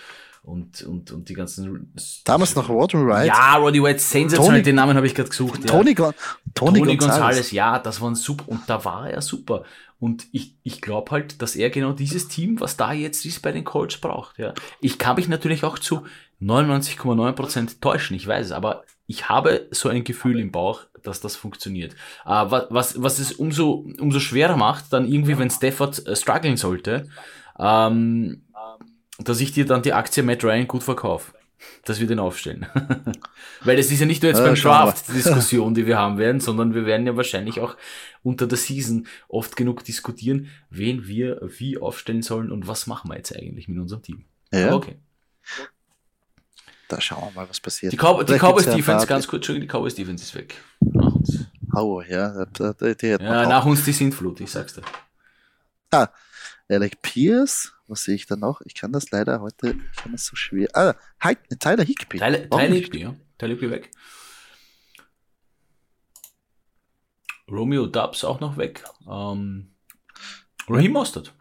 und, 0.44 0.82
und, 0.84 1.12
und 1.12 1.28
die 1.28 1.34
ganzen. 1.34 1.92
Damals 2.24 2.56
noch 2.56 2.70
Roddy 2.70 2.98
White. 2.98 3.28
Ja, 3.28 3.58
Roddy 3.58 3.84
White, 3.84 4.00
sensationell, 4.00 4.62
den 4.62 4.76
Namen 4.76 4.96
habe 4.96 5.06
ich 5.06 5.14
gerade 5.14 5.28
gesucht. 5.28 5.60
Ja. 5.62 5.66
Tony, 5.66 5.94
Tony, 5.94 6.14
Tony 6.54 6.80
Gonzalez. 6.80 7.00
Gonzalez, 7.00 7.52
ja, 7.52 7.80
das 7.80 8.00
war 8.00 8.12
ein 8.12 8.16
super, 8.16 8.48
und 8.48 8.62
da 8.68 8.86
war 8.86 9.10
er 9.10 9.22
super. 9.22 9.66
Und 10.00 10.28
ich, 10.32 10.56
ich 10.64 10.80
glaube 10.80 11.12
halt, 11.12 11.42
dass 11.42 11.58
er 11.58 11.70
genau 11.70 11.92
dieses 11.92 12.30
Team, 12.30 12.62
was 12.62 12.78
da 12.78 12.94
jetzt 12.94 13.26
ist, 13.26 13.42
bei 13.42 13.52
den 13.52 13.66
Colts 13.66 13.98
braucht. 13.98 14.38
Ja. 14.38 14.54
Ich 14.80 15.00
kann 15.00 15.18
mich 15.18 15.28
natürlich 15.28 15.66
auch 15.66 15.80
zu 15.80 16.06
99,9% 16.42 17.80
täuschen, 17.82 18.16
ich 18.16 18.28
weiß 18.28 18.48
es, 18.48 18.52
aber 18.52 18.84
ich 19.08 19.30
habe 19.30 19.68
so 19.72 19.90
ein 19.90 20.04
Gefühl 20.04 20.40
im 20.40 20.52
Bauch, 20.52 20.82
dass 21.02 21.22
das 21.22 21.36
funktioniert. 21.36 21.94
Äh, 22.26 22.30
was, 22.30 23.02
was 23.02 23.20
es 23.20 23.32
umso, 23.32 23.88
umso 24.00 24.20
schwerer 24.20 24.58
macht, 24.58 24.92
dann 24.94 25.08
irgendwie, 25.08 25.38
wenn 25.38 25.50
Stafford 25.50 26.06
äh, 26.06 26.16
strugglen 26.16 26.58
sollte, 26.58 27.10
ähm, 27.58 28.44
dass 29.18 29.40
ich 29.40 29.54
dir 29.54 29.66
dann 29.66 29.82
die 29.82 29.94
Aktie 29.94 30.24
Matt 30.24 30.44
Ryan 30.44 30.68
gut 30.68 30.84
verkaufe. 30.84 31.34
Dass 31.86 32.00
wir 32.00 32.06
den 32.06 32.20
aufstellen. 32.20 32.68
Weil 33.64 33.80
es 33.80 33.92
ist 33.92 34.00
ja 34.00 34.06
nicht 34.06 34.22
nur 34.22 34.32
jetzt 34.32 34.44
beim 34.44 34.54
Draft 34.54 35.08
die 35.08 35.14
Diskussion, 35.14 35.74
die 35.74 35.88
wir 35.88 35.98
haben 35.98 36.20
werden, 36.20 36.40
sondern 36.40 36.76
wir 36.76 36.86
werden 36.86 37.08
ja 37.08 37.18
wahrscheinlich 37.18 37.60
auch 37.60 37.76
unter 38.22 38.46
der 38.46 38.60
Season 38.60 39.08
oft 39.28 39.56
genug 39.56 39.84
diskutieren, 39.84 40.50
wen 40.70 41.08
wir 41.08 41.42
wie 41.58 41.80
aufstellen 41.80 42.22
sollen 42.22 42.52
und 42.52 42.68
was 42.68 42.86
machen 42.86 43.10
wir 43.10 43.18
jetzt 43.18 43.36
eigentlich 43.36 43.68
mit 43.68 43.80
unserem 43.80 44.04
Team. 44.04 44.26
Ja. 44.52 44.76
Okay. 44.76 44.98
Da 46.88 47.02
schauen 47.02 47.30
wir 47.30 47.42
mal, 47.42 47.50
was 47.50 47.60
passiert. 47.60 47.92
Die, 47.94 47.98
Cow 47.98 48.24
die 48.24 48.38
Cowboys 48.38 48.66
Defense, 48.66 49.06
ganz 49.08 49.28
kurz, 49.28 49.40
Entschuldigung, 49.40 49.68
die 49.68 49.74
Cowboys 49.74 49.96
Defense 49.96 50.24
ist 50.24 50.36
weg. 50.36 50.56
Nach 50.80 51.14
uns. 51.14 51.46
Oh, 51.74 52.02
ja. 52.02 52.46
Die, 52.46 52.96
die 52.96 53.08
ja, 53.08 53.46
nach 53.46 53.66
uns 53.66 53.84
die 53.84 53.92
Sintflut, 53.92 54.40
ich 54.40 54.52
sag's 54.52 54.74
dir. 54.74 54.84
Ah, 55.92 56.08
Alec 56.70 57.02
Pierce 57.02 57.74
was 57.88 58.04
sehe 58.04 58.16
ich 58.16 58.26
da 58.26 58.36
noch? 58.36 58.62
Ich 58.62 58.76
kann 58.76 58.92
das 58.92 59.12
leider 59.12 59.42
heute, 59.42 59.78
ich 59.92 59.98
kann 59.98 60.12
das 60.12 60.26
so 60.26 60.36
schwer. 60.36 60.68
Ah, 60.74 60.94
Tyler 61.60 61.84
Higby. 61.84 62.20
Tyler, 62.20 62.50
Tyler 62.50 62.76
Higby, 62.76 63.00
ja. 63.00 63.16
Tyler 63.38 63.54
Higby 63.54 63.72
weg. 63.72 63.92
Romeo 67.50 67.88
Dubs 67.88 68.26
auch 68.26 68.42
noch 68.42 68.58
weg. 68.58 68.84
Ähm, 69.10 69.74
Raheem 70.68 70.92
Mostert. 70.92 71.34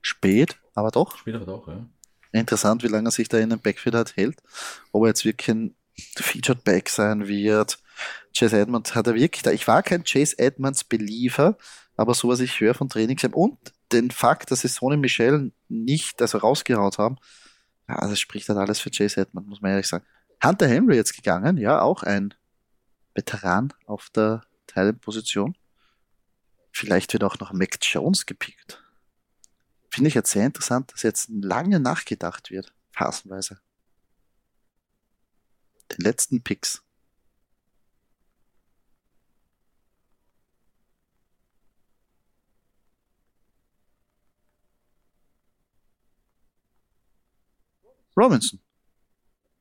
Spät, 0.00 0.58
aber 0.74 0.90
doch. 0.90 1.18
Spät, 1.18 1.34
aber 1.34 1.44
doch, 1.44 1.68
ja. 1.68 1.86
Interessant, 2.32 2.82
wie 2.82 2.88
lange 2.88 3.08
er 3.08 3.12
sich 3.12 3.28
da 3.28 3.38
in 3.38 3.50
den 3.50 3.60
Backfield 3.60 3.94
hat, 3.94 4.16
hält. 4.16 4.42
Ob 4.90 5.04
er 5.04 5.08
jetzt 5.08 5.24
wirklich 5.24 5.48
ein 5.48 5.74
Featured 6.16 6.64
Back 6.64 6.88
sein 6.88 7.28
wird. 7.28 7.78
Chase 8.36 8.58
Edmonds 8.58 8.94
hat 8.94 9.06
er 9.06 9.14
wirklich 9.14 9.42
da. 9.42 9.50
Ich 9.50 9.68
war 9.68 9.82
kein 9.82 10.04
Chase 10.04 10.38
Edmonds 10.38 10.84
Believer, 10.84 11.58
aber 11.96 12.14
so 12.14 12.28
was 12.28 12.40
ich 12.40 12.60
höre 12.60 12.74
von 12.74 12.88
Trainings 12.88 13.24
und 13.32 13.58
den 13.92 14.10
Fakt, 14.10 14.50
dass 14.50 14.62
sie 14.62 14.68
Sony 14.68 14.96
Michel 14.96 15.52
nicht 15.68 16.22
also 16.22 16.38
rausgehaut 16.38 16.96
haben, 16.96 17.16
ja, 17.88 18.00
das 18.00 18.18
spricht 18.18 18.48
dann 18.48 18.56
alles 18.56 18.80
für 18.80 18.90
Chase 18.90 19.20
Edmund, 19.20 19.48
muss 19.48 19.60
man 19.60 19.72
ehrlich 19.72 19.88
sagen. 19.88 20.04
Hunter 20.42 20.66
Henry 20.66 20.96
jetzt 20.96 21.14
gegangen, 21.14 21.58
ja, 21.58 21.82
auch 21.82 22.02
ein 22.02 22.34
Veteran 23.14 23.74
auf 23.86 24.08
der 24.10 24.42
Teilenposition. 24.66 25.56
Vielleicht 26.72 27.12
wird 27.12 27.24
auch 27.24 27.38
noch 27.38 27.52
Mac 27.52 27.76
Jones 27.82 28.24
gepickt. 28.24 28.81
Finde 29.92 30.08
ich 30.08 30.14
jetzt 30.14 30.30
sehr 30.30 30.46
interessant, 30.46 30.90
dass 30.90 31.02
jetzt 31.02 31.28
lange 31.28 31.78
nachgedacht 31.78 32.50
wird, 32.50 32.72
phasenweise. 32.92 33.60
Den 35.90 35.98
letzten 35.98 36.42
Picks. 36.42 36.82
Robinson. 48.16 48.60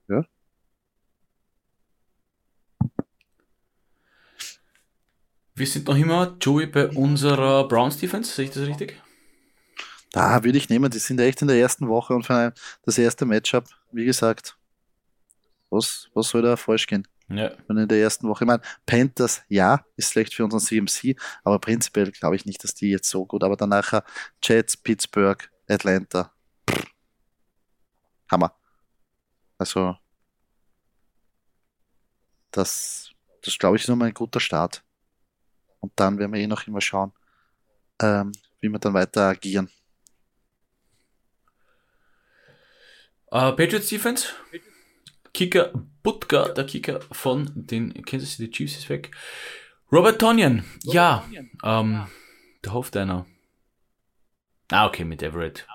Ja. 0.07 0.23
Wir 5.55 5.67
sind 5.67 5.87
noch 5.87 5.97
immer, 5.97 6.37
Joey, 6.39 6.67
bei 6.67 6.87
unserer 6.87 7.67
Browns 7.67 7.97
Defense, 7.97 8.31
sehe 8.31 8.45
ich 8.45 8.51
das 8.51 8.65
richtig? 8.65 9.01
Da 10.11 10.43
würde 10.43 10.57
ich 10.57 10.69
nehmen, 10.69 10.91
die 10.91 10.99
sind 10.99 11.19
echt 11.19 11.41
in 11.41 11.47
der 11.47 11.57
ersten 11.57 11.87
Woche 11.87 12.13
und 12.13 12.25
für 12.25 12.53
das 12.83 12.97
erste 12.97 13.25
Matchup, 13.25 13.65
wie 13.91 14.05
gesagt, 14.05 14.57
was, 15.69 16.09
was 16.13 16.27
soll 16.27 16.41
da 16.41 16.57
falsch 16.57 16.85
gehen? 16.87 17.07
Ja. 17.29 17.51
Wenn 17.67 17.77
in 17.77 17.87
der 17.87 17.99
ersten 17.99 18.27
Woche, 18.27 18.43
ich 18.43 18.47
meine, 18.47 18.61
Panthers, 18.85 19.41
ja, 19.47 19.85
ist 19.95 20.11
schlecht 20.11 20.33
für 20.33 20.43
unseren 20.43 20.59
CMC, 20.59 21.15
aber 21.45 21.59
prinzipiell 21.59 22.11
glaube 22.11 22.35
ich 22.35 22.45
nicht, 22.45 22.61
dass 22.63 22.73
die 22.73 22.89
jetzt 22.89 23.09
so 23.09 23.25
gut, 23.25 23.43
aber 23.43 23.55
danach 23.55 24.01
Jets, 24.43 24.75
Pittsburgh, 24.75 25.49
Atlanta, 25.69 26.33
Hammer. 28.29 28.53
Also, 29.57 29.95
das, 32.51 33.11
das 33.43 33.57
glaube 33.57 33.77
ich, 33.77 33.83
ist 33.83 33.87
nochmal 33.87 34.09
ein 34.09 34.13
guter 34.13 34.41
Start. 34.41 34.83
Und 35.79 35.93
dann 35.95 36.17
werden 36.19 36.33
wir 36.33 36.41
eh 36.41 36.47
noch 36.47 36.67
immer 36.67 36.81
schauen, 36.81 37.13
ähm, 38.01 38.33
wie 38.59 38.69
wir 38.69 38.79
dann 38.79 38.93
weiter 38.93 39.29
agieren. 39.29 39.69
Uh, 43.31 43.51
Patriots 43.55 43.89
Defense. 43.89 44.27
Kicker 45.33 45.71
Butka, 46.03 46.49
der 46.49 46.65
Kicker 46.65 46.99
von 47.11 47.49
den 47.55 48.03
Kansas 48.03 48.33
City 48.33 48.51
Chiefs 48.51 48.77
ist 48.77 48.89
weg. 48.89 49.11
Robert 49.91 50.19
Tonyan, 50.19 50.65
ja, 50.83 51.25
ähm, 51.63 52.07
der 52.63 52.73
hofft 52.73 52.95
einer. 52.97 53.25
Ah, 54.69 54.87
okay, 54.87 55.05
mit 55.05 55.21
Everett 55.21 55.65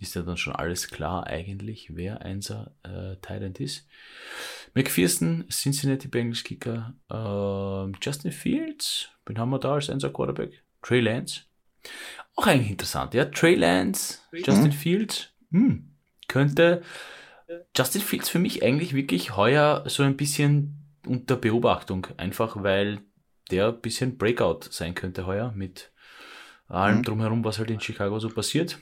ist 0.00 0.14
ja 0.14 0.22
dann 0.22 0.36
schon 0.36 0.54
alles 0.54 0.88
klar 0.88 1.26
eigentlich, 1.26 1.94
wer 1.94 2.22
einser 2.22 2.74
äh, 2.82 3.16
Thailand 3.20 3.60
ist. 3.60 3.86
McPherson, 4.74 5.46
Cincinnati 5.50 6.08
Bengals 6.08 6.42
Kicker, 6.42 6.94
äh, 7.10 7.98
Justin 8.02 8.32
Fields, 8.32 9.10
wen 9.26 9.38
haben 9.38 9.50
wir 9.50 9.58
da 9.58 9.74
als 9.74 9.90
einser 9.90 10.10
Quarterback? 10.10 10.62
Trey 10.82 11.00
Lance. 11.00 11.42
Auch 12.34 12.46
eigentlich 12.46 12.70
interessant, 12.70 13.14
ja. 13.14 13.26
Trey 13.26 13.54
Lance, 13.54 14.18
Justin 14.32 14.64
mhm. 14.64 14.72
Fields, 14.72 15.28
hm, 15.50 15.89
könnte 16.30 16.82
Justin 17.76 18.00
Fields 18.00 18.28
für 18.28 18.38
mich 18.38 18.62
eigentlich 18.62 18.94
wirklich 18.94 19.36
heuer 19.36 19.84
so 19.86 20.02
ein 20.02 20.16
bisschen 20.16 20.76
unter 21.06 21.36
Beobachtung, 21.36 22.06
einfach 22.16 22.62
weil 22.62 23.00
der 23.50 23.68
ein 23.68 23.80
bisschen 23.80 24.16
Breakout 24.16 24.60
sein 24.70 24.94
könnte 24.94 25.26
heuer 25.26 25.52
mit 25.54 25.90
allem 26.68 26.98
mhm. 26.98 27.02
drumherum, 27.02 27.44
was 27.44 27.58
halt 27.58 27.70
in 27.70 27.80
Chicago 27.80 28.18
so 28.20 28.28
passiert. 28.28 28.78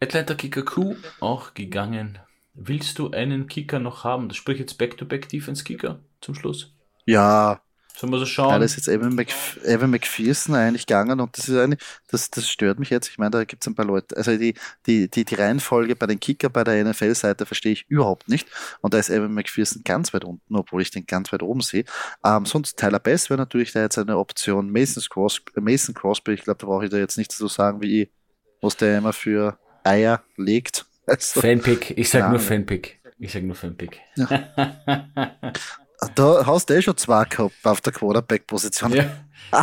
Atlanta 0.00 0.34
Kicker 0.34 0.62
Q 0.62 0.96
auch 1.20 1.54
gegangen. 1.54 2.18
Willst 2.54 2.98
du 2.98 3.10
einen 3.10 3.48
Kicker 3.48 3.78
noch 3.78 4.04
haben? 4.04 4.28
Das 4.28 4.38
spricht 4.38 4.60
jetzt 4.60 4.78
Back-to-Back 4.78 5.28
Defense 5.28 5.64
Kicker 5.64 6.00
zum 6.22 6.34
Schluss. 6.34 6.74
Ja, 7.04 7.60
Sollen 7.96 8.12
wir 8.12 8.18
so 8.18 8.26
schauen? 8.26 8.50
Ja, 8.50 8.58
das 8.58 8.72
ist 8.72 8.76
jetzt 8.76 8.88
Evan, 8.88 9.14
Mcf 9.14 9.56
Evan 9.64 9.90
McPherson 9.90 10.54
eigentlich 10.54 10.86
gegangen 10.86 11.18
und 11.18 11.38
das 11.38 11.48
ist 11.48 11.56
eigentlich, 11.56 11.80
das, 12.08 12.30
das 12.30 12.46
stört 12.46 12.78
mich 12.78 12.90
jetzt. 12.90 13.08
Ich 13.08 13.16
meine, 13.16 13.30
da 13.30 13.44
gibt 13.44 13.62
es 13.62 13.66
ein 13.66 13.74
paar 13.74 13.86
Leute. 13.86 14.14
Also 14.18 14.36
die, 14.36 14.52
die, 14.84 15.08
die, 15.08 15.24
die 15.24 15.34
Reihenfolge 15.34 15.96
bei 15.96 16.06
den 16.06 16.20
Kicker 16.20 16.50
bei 16.50 16.62
der 16.62 16.84
NFL-Seite 16.84 17.46
verstehe 17.46 17.72
ich 17.72 17.86
überhaupt 17.88 18.28
nicht. 18.28 18.48
Und 18.82 18.92
da 18.92 18.98
ist 18.98 19.08
Evan 19.08 19.32
McPherson 19.32 19.82
ganz 19.82 20.12
weit 20.12 20.24
unten, 20.24 20.56
obwohl 20.56 20.82
ich 20.82 20.90
den 20.90 21.06
ganz 21.06 21.32
weit 21.32 21.42
oben 21.42 21.62
sehe. 21.62 21.84
Ähm, 22.22 22.44
sonst 22.44 22.76
Tyler 22.76 22.98
Bass 22.98 23.30
wäre 23.30 23.38
natürlich 23.38 23.72
da 23.72 23.80
jetzt 23.80 23.96
eine 23.96 24.18
Option. 24.18 24.70
Mason 24.70 25.02
Crosby, 25.08 25.58
Mason 25.58 25.94
Crosby 25.94 26.34
ich 26.34 26.42
glaube, 26.42 26.58
da 26.58 26.66
brauche 26.66 26.84
ich 26.84 26.90
da 26.90 26.98
jetzt 26.98 27.16
nicht 27.16 27.32
so 27.32 27.48
sagen, 27.48 27.80
wie 27.80 28.02
ich, 28.02 28.10
was 28.60 28.76
der 28.76 28.98
immer 28.98 29.14
für 29.14 29.58
Eier 29.84 30.22
legt. 30.36 30.84
Also, 31.08 31.40
Fanpick, 31.40 31.96
ich 31.96 32.10
sag 32.10 32.18
ja, 32.18 32.30
nur 32.30 32.40
Fanpick. 32.40 32.98
Ich 33.20 33.32
sag 33.32 33.44
nur 33.44 33.54
Fanpick. 33.54 34.00
Ja. 34.16 35.52
Da 36.14 36.46
hast 36.46 36.68
du 36.68 36.74
eh 36.74 36.82
schon 36.82 36.96
zwei 36.96 37.24
gehabt 37.24 37.54
auf 37.64 37.80
der 37.80 37.92
Quarterback-Position. 37.92 38.92
Ja. 38.92 39.10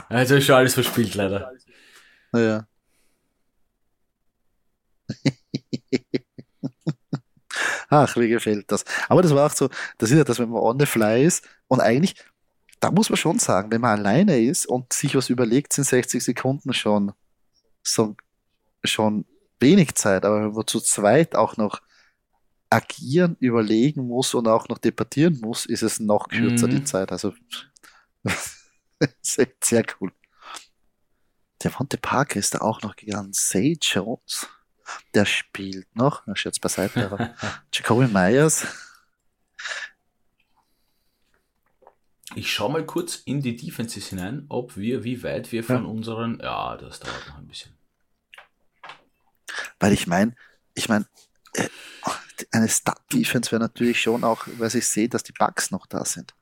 Also 0.09 0.35
ist 0.35 0.45
schon 0.45 0.55
alles 0.55 0.73
verspielt, 0.73 1.15
leider. 1.15 1.51
Ja. 2.33 2.65
Ach, 7.89 8.15
wie 8.17 8.29
gefällt 8.29 8.71
das. 8.71 8.85
Aber 9.07 9.21
das 9.21 9.35
war 9.35 9.45
auch 9.45 9.55
so, 9.55 9.69
das 9.97 10.09
ist 10.09 10.17
ja 10.17 10.23
das, 10.23 10.39
wenn 10.39 10.49
man 10.49 10.61
on 10.61 10.79
the 10.79 10.85
fly 10.85 11.23
ist 11.23 11.47
und 11.67 11.79
eigentlich, 11.79 12.15
da 12.79 12.89
muss 12.89 13.09
man 13.09 13.17
schon 13.17 13.37
sagen, 13.39 13.71
wenn 13.71 13.81
man 13.81 13.99
alleine 13.99 14.39
ist 14.39 14.65
und 14.65 14.91
sich 14.91 15.15
was 15.15 15.29
überlegt, 15.29 15.73
sind 15.73 15.83
60 15.83 16.23
Sekunden 16.23 16.73
schon, 16.73 17.11
so, 17.83 18.15
schon 18.83 19.25
wenig 19.59 19.93
Zeit, 19.95 20.25
aber 20.25 20.41
wenn 20.41 20.53
man 20.53 20.65
zu 20.67 20.79
zweit 20.79 21.35
auch 21.35 21.57
noch 21.57 21.81
agieren, 22.73 23.37
überlegen 23.39 24.07
muss 24.07 24.33
und 24.33 24.47
auch 24.47 24.67
noch 24.67 24.79
debattieren 24.79 25.39
muss, 25.41 25.65
ist 25.65 25.83
es 25.83 25.99
noch 25.99 26.27
kürzer 26.27 26.67
mhm. 26.67 26.71
die 26.71 26.83
Zeit. 26.83 27.11
Also 27.11 27.33
sehr 29.21 29.85
cool. 29.99 30.11
Der 31.61 31.71
Monte 31.77 31.97
Parker 31.97 32.39
ist 32.39 32.55
da 32.55 32.59
auch 32.59 32.81
noch 32.81 32.95
gegangen. 32.95 33.31
Say 33.31 33.77
Jones, 33.79 34.47
der 35.13 35.25
spielt 35.25 35.95
noch. 35.95 36.23
Na, 36.25 36.33
jetzt 36.35 36.61
beiseite, 36.61 37.05
aber 37.05 37.35
Jacoby 37.71 38.07
Myers. 38.07 38.65
Ich 42.35 42.51
schaue 42.51 42.71
mal 42.71 42.85
kurz 42.85 43.17
in 43.25 43.41
die 43.41 43.55
Defenses 43.55 44.07
hinein, 44.07 44.45
ob 44.49 44.75
wir, 44.75 45.03
wie 45.03 45.21
weit 45.21 45.51
wir 45.51 45.63
von 45.63 45.83
ja. 45.83 45.89
unseren. 45.89 46.39
Ja, 46.41 46.75
das 46.77 46.99
dauert 46.99 47.27
noch 47.29 47.37
ein 47.37 47.47
bisschen. 47.47 47.73
Weil 49.79 49.93
ich 49.93 50.07
meine, 50.07 50.35
ich 50.73 50.89
meine, 50.89 51.05
äh, 51.53 51.69
eine 52.51 52.69
Stat-Defense 52.69 53.51
wäre 53.51 53.61
natürlich 53.61 54.01
schon 54.01 54.23
auch, 54.23 54.45
weil 54.57 54.75
ich 54.75 54.87
sehe, 54.87 55.09
dass 55.09 55.23
die 55.23 55.33
Bugs 55.33 55.71
noch 55.71 55.85
da 55.85 56.05
sind. 56.05 56.33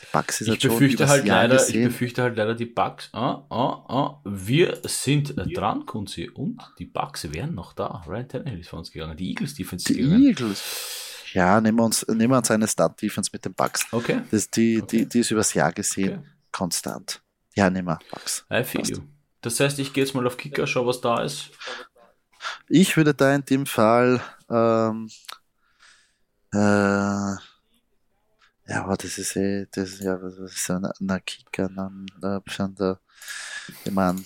Die 0.00 0.06
Bugs 0.12 0.40
ist 0.40 0.48
ich 0.48 0.52
halt 0.52 0.62
befürchte 0.62 1.08
halt 1.08 1.26
leider, 1.26 1.68
Ich 1.68 1.74
befürchte 1.74 2.22
halt 2.22 2.36
leider 2.36 2.54
die 2.54 2.66
Bugs. 2.66 3.08
Ah, 3.12 3.44
ah, 3.48 3.84
ah. 3.88 4.20
Wir 4.24 4.80
sind 4.84 5.34
ja. 5.36 5.44
dran, 5.44 5.86
Kunzi, 5.86 6.28
und 6.28 6.62
die 6.78 6.84
Bugs 6.84 7.32
wären 7.32 7.54
noch 7.54 7.72
da. 7.72 8.04
Ryan 8.06 8.28
Tannehill 8.28 8.60
ist 8.60 8.68
von 8.68 8.80
uns 8.80 8.92
gegangen. 8.92 9.16
Die 9.16 9.30
Eagles 9.30 9.54
Defense 9.54 9.86
die 9.86 9.94
gegangen. 9.94 10.22
Eagles. 10.22 10.62
Ja, 11.32 11.60
nehmen 11.60 11.78
wir 11.78 11.84
uns, 11.84 12.06
nehmen 12.06 12.30
wir 12.30 12.38
uns 12.38 12.50
eine 12.50 12.68
Stat-Defense 12.68 13.30
mit 13.32 13.44
den 13.44 13.54
Bugs. 13.54 13.86
Okay. 13.90 14.20
Das, 14.30 14.50
die, 14.50 14.80
okay. 14.80 14.98
die, 14.98 15.08
die 15.08 15.18
ist 15.20 15.30
übers 15.30 15.54
Jahr 15.54 15.72
gesehen 15.72 16.18
okay. 16.18 16.28
konstant. 16.52 17.22
Ja, 17.54 17.70
nehmen 17.70 17.88
wir 17.88 17.98
Bugs. 18.10 18.46
I 18.52 18.62
feel 18.62 18.86
you. 18.86 18.98
Das 19.40 19.58
heißt, 19.58 19.78
ich 19.78 19.92
gehe 19.92 20.04
jetzt 20.04 20.14
mal 20.14 20.26
auf 20.26 20.36
Kicker, 20.36 20.66
schau, 20.66 20.86
was 20.86 21.00
da 21.00 21.22
ist. 21.22 21.50
Ich 22.68 22.96
würde 22.96 23.14
da 23.14 23.34
in 23.34 23.44
dem 23.44 23.66
Fall 23.66 24.20
ähm, 24.50 25.08
äh, 26.52 27.36
ja, 28.66 28.82
aber 28.82 28.96
das 28.96 29.18
ist 29.18 29.36
eh, 29.36 29.66
das 29.70 29.90
ist 29.90 30.02
ja, 30.02 30.20
was 30.22 30.38
ist 30.38 30.70
ein, 30.70 30.86
ein 30.86 31.24
Kicker, 31.24 31.68
ein, 31.68 32.06
ein, 32.22 32.74
der, 32.74 33.00
ich 33.84 33.92
meine, 33.92 34.24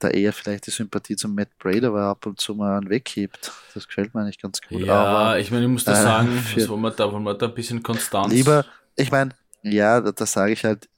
der 0.00 0.14
eher 0.14 0.32
vielleicht 0.32 0.66
die 0.66 0.70
Sympathie 0.70 1.16
zum 1.16 1.34
Matt 1.34 1.56
Brady, 1.58 1.84
aber 1.86 2.02
ab 2.02 2.24
und 2.26 2.40
zu 2.40 2.54
mal 2.54 2.78
einen 2.78 2.88
weghebt. 2.88 3.52
Das 3.74 3.86
gefällt 3.86 4.14
mir 4.14 4.22
eigentlich 4.22 4.40
ganz 4.40 4.60
gut. 4.60 4.80
Ja, 4.82 4.94
aber, 4.94 5.38
ich 5.38 5.50
meine, 5.50 5.64
ich 5.64 5.70
muss 5.70 5.84
da 5.84 5.92
äh, 5.92 6.02
sagen, 6.02 6.38
für, 6.38 6.68
wollen 6.68 6.82
wir 6.82 6.90
da, 6.90 7.12
wollen 7.12 7.24
wir 7.24 7.34
da 7.34 7.46
ein 7.46 7.54
bisschen 7.54 7.82
Konstanz. 7.82 8.32
Lieber, 8.32 8.64
ich 8.96 9.10
meine, 9.10 9.34
ja, 9.62 10.00
da, 10.00 10.12
da 10.12 10.26
sage 10.26 10.52
ich 10.52 10.64
halt, 10.64 10.88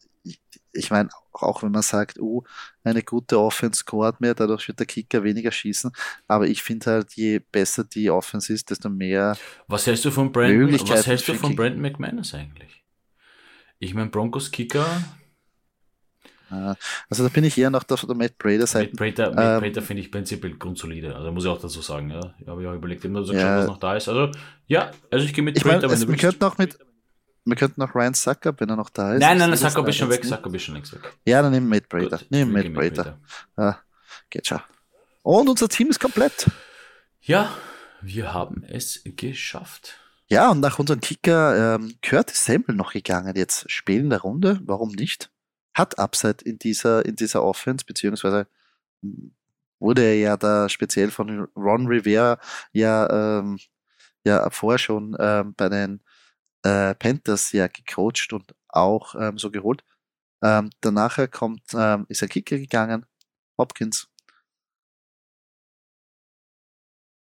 ich 0.73 0.91
meine, 0.91 1.09
auch 1.33 1.62
wenn 1.62 1.73
man 1.73 1.83
sagt, 1.83 2.18
oh, 2.20 2.45
eine 2.85 3.03
gute 3.03 3.39
Offense 3.39 3.81
scored 3.81 4.20
mehr, 4.20 4.35
dadurch 4.35 4.68
wird 4.68 4.79
der 4.79 4.87
Kicker 4.87 5.23
weniger 5.25 5.51
schießen. 5.51 5.93
Aber 6.29 6.47
ich 6.47 6.62
finde 6.62 6.91
halt, 6.91 7.12
je 7.14 7.39
besser 7.39 7.85
die 7.85 8.11
Offense 8.11 8.53
ist, 8.53 8.70
desto 8.70 8.89
mehr. 8.89 9.37
Was 9.68 9.87
hältst 9.87 10.05
du 10.05 10.11
von 10.11 10.33
Brandon, 10.33 10.73
was 10.89 11.07
hältst 11.07 11.29
du 11.29 11.35
von 11.35 11.55
Brandon 11.55 11.81
McManus 11.81 12.35
eigentlich? 12.35 12.85
Ich 13.79 13.95
meine, 13.95 14.11
Broncos 14.11 14.51
Kicker. 14.51 14.87
Also 17.09 17.23
da 17.23 17.29
bin 17.31 17.45
ich 17.45 17.57
eher 17.57 17.70
noch 17.70 17.83
der, 17.83 17.97
der 17.97 18.14
Matt 18.14 18.37
Prater 18.37 18.66
Seite. 18.66 18.91
Matt 18.91 18.99
Prater, 18.99 19.35
Matt 19.35 19.62
Prater 19.62 19.81
ähm, 19.81 19.87
finde 19.87 20.03
ich 20.03 20.11
prinzipiell 20.11 20.55
grundsolide. 20.55 21.16
Also 21.16 21.33
muss 21.33 21.45
ich 21.45 21.51
auch 21.51 21.61
dazu 21.61 21.81
sagen, 21.81 22.11
ja. 22.11 22.35
Ich 22.39 22.47
habe 22.47 22.62
ja 22.62 22.75
überlegt, 22.75 23.05
immer 23.07 23.25
so 23.25 23.33
ja. 23.33 23.61
was 23.61 23.66
noch 23.66 23.79
da 23.79 23.97
ist. 23.97 24.09
Also 24.09 24.31
ja, 24.66 24.91
also 25.11 25.25
ich 25.25 25.33
gehe 25.33 25.43
mit 25.43 25.57
ich 25.57 25.62
Prater. 25.62 25.87
Mein, 25.87 25.97
es, 25.97 26.07
wir 26.07 26.16
könnten 26.16 26.45
auch 26.45 26.59
mit, 26.59 26.79
wir 27.45 27.57
könnten 27.57 27.80
noch 27.80 27.95
Ryan 27.95 28.14
Sucker, 28.14 28.55
wenn 28.59 28.68
er 28.68 28.76
noch 28.76 28.90
da 28.90 29.14
ist. 29.14 29.20
Nein, 29.20 29.38
nein, 29.38 29.57
Sucker 29.57 29.86
ist 29.86 29.97
schon 29.97 30.11
weg, 30.11 30.24
Sucker 30.24 30.53
ist 30.55 30.62
schon 30.62 30.74
längst 30.74 30.93
weg. 30.93 31.12
Ja, 31.24 31.43
dann 31.43 31.53
nehmen 31.53 31.70
wir 31.70 31.76
Matt 31.76 31.88
Brader. 31.88 32.20
Nehmen 32.30 32.53
Matt 32.53 32.72
Brader. 32.72 33.18
Ja, 33.57 33.80
geht 34.30 34.47
schon. 34.47 34.61
Und 35.22 35.49
unser 35.49 35.68
Team 35.68 35.90
ist 35.90 36.01
komplett. 36.01 36.51
Ja, 37.20 37.53
wir 38.01 38.32
haben 38.32 38.64
es 38.64 39.03
geschafft. 39.05 39.99
Ja, 40.28 40.51
und 40.51 40.61
nach 40.61 40.78
unserem 40.78 41.01
Kicker 41.01 41.76
ähm, 41.76 41.95
Curtis 42.03 42.45
Samuel 42.45 42.74
noch 42.74 42.93
gegangen, 42.93 43.36
jetzt 43.36 43.70
spielen 43.70 44.11
der 44.11 44.20
Runde, 44.20 44.61
warum 44.64 44.90
nicht? 44.90 45.30
Hat 45.74 45.99
Upside 45.99 46.45
in 46.45 46.59
dieser, 46.59 47.05
in 47.05 47.16
dieser 47.16 47.43
Offense, 47.43 47.84
beziehungsweise 47.84 48.47
wurde 49.78 50.03
er 50.03 50.16
ja 50.16 50.36
da 50.36 50.68
speziell 50.68 51.11
von 51.11 51.49
Ron 51.57 51.86
Rivera 51.86 52.38
ja, 52.72 53.38
ähm, 53.40 53.59
ja 54.24 54.49
vorher 54.51 54.78
schon 54.78 55.16
ähm, 55.18 55.55
bei 55.57 55.68
den 55.68 56.01
äh, 56.63 56.95
Panthers 56.95 57.53
ja 57.53 57.69
gecoacht 57.69 58.33
und 58.33 58.55
auch 58.69 59.15
ähm, 59.15 59.39
so 59.39 59.51
geholt. 59.51 59.85
Ähm, 60.43 60.71
danach 60.81 61.19
kommt, 61.31 61.63
ähm, 61.75 62.07
ist 62.09 62.23
er 62.23 62.29
Kicker 62.29 62.59
gegangen, 62.59 63.07
Hopkins. 63.59 64.09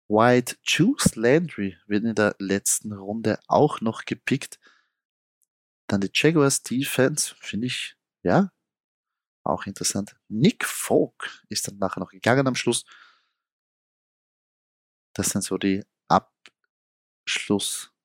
White 0.08 0.56
Juice 0.62 1.16
Landry 1.16 1.76
wird 1.86 2.04
in 2.04 2.14
der 2.14 2.36
letzten 2.38 2.92
Runde 2.92 3.40
auch 3.48 3.80
noch 3.80 4.04
gepickt. 4.04 4.60
Dann 5.88 6.00
die 6.00 6.10
Jaguars 6.12 6.62
Defense, 6.62 7.34
finde 7.40 7.66
ich, 7.66 7.96
ja, 8.22 8.50
auch 9.44 9.66
interessant. 9.66 10.16
Nick 10.28 10.64
Folk 10.64 11.44
ist 11.48 11.68
dann 11.68 11.78
nachher 11.78 12.00
noch 12.00 12.10
gegangen 12.10 12.46
am 12.46 12.54
Schluss. 12.54 12.84
Das 15.14 15.30
sind 15.30 15.42
so 15.42 15.56
die 15.58 15.84
Abschluss 16.08 17.95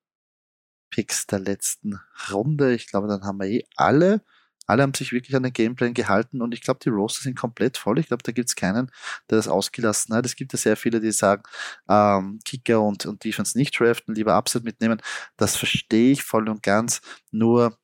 Picks 0.92 1.28
der 1.28 1.40
letzten 1.40 2.00
Runde. 2.32 2.74
Ich 2.74 2.88
glaube, 2.88 3.08
dann 3.08 3.24
haben 3.24 3.40
wir 3.40 3.48
eh 3.48 3.66
alle. 3.76 4.22
Alle 4.68 4.84
haben 4.84 4.94
sich 4.94 5.12
wirklich 5.12 5.36
an 5.36 5.44
den 5.44 5.54
Gameplan 5.54 5.94
gehalten 5.94 6.42
und 6.42 6.54
ich 6.54 6.62
glaube, 6.62 6.80
die 6.84 6.90
Roster 6.90 7.24
sind 7.24 7.38
komplett 7.38 7.78
voll. 7.78 8.00
Ich 8.00 8.08
glaube, 8.08 8.24
da 8.24 8.32
gibt 8.32 8.50
es 8.50 8.56
keinen, 8.56 8.92
der 9.30 9.38
das 9.38 9.48
ausgelassen 9.48 10.16
hat. 10.16 10.26
Es 10.26 10.36
gibt 10.36 10.54
ja 10.54 10.60
sehr 10.60 10.78
viele, 10.78 11.02
die 11.02 11.12
sagen, 11.12 11.44
ähm, 11.90 12.40
Kicker 12.46 12.82
und, 12.82 13.06
und 13.06 13.24
Defense 13.24 13.58
nicht 13.58 13.78
draften, 13.80 14.16
lieber 14.16 14.38
Upset 14.38 14.64
mitnehmen. 14.64 15.02
Das 15.38 15.58
verstehe 15.58 16.12
ich 16.12 16.24
voll 16.24 16.48
und 16.48 16.64
ganz. 16.64 17.02
Nur 17.32 17.78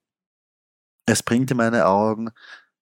es 1.06 1.24
bringt 1.24 1.52
in 1.52 1.58
meine 1.58 1.88
Augen 1.88 2.30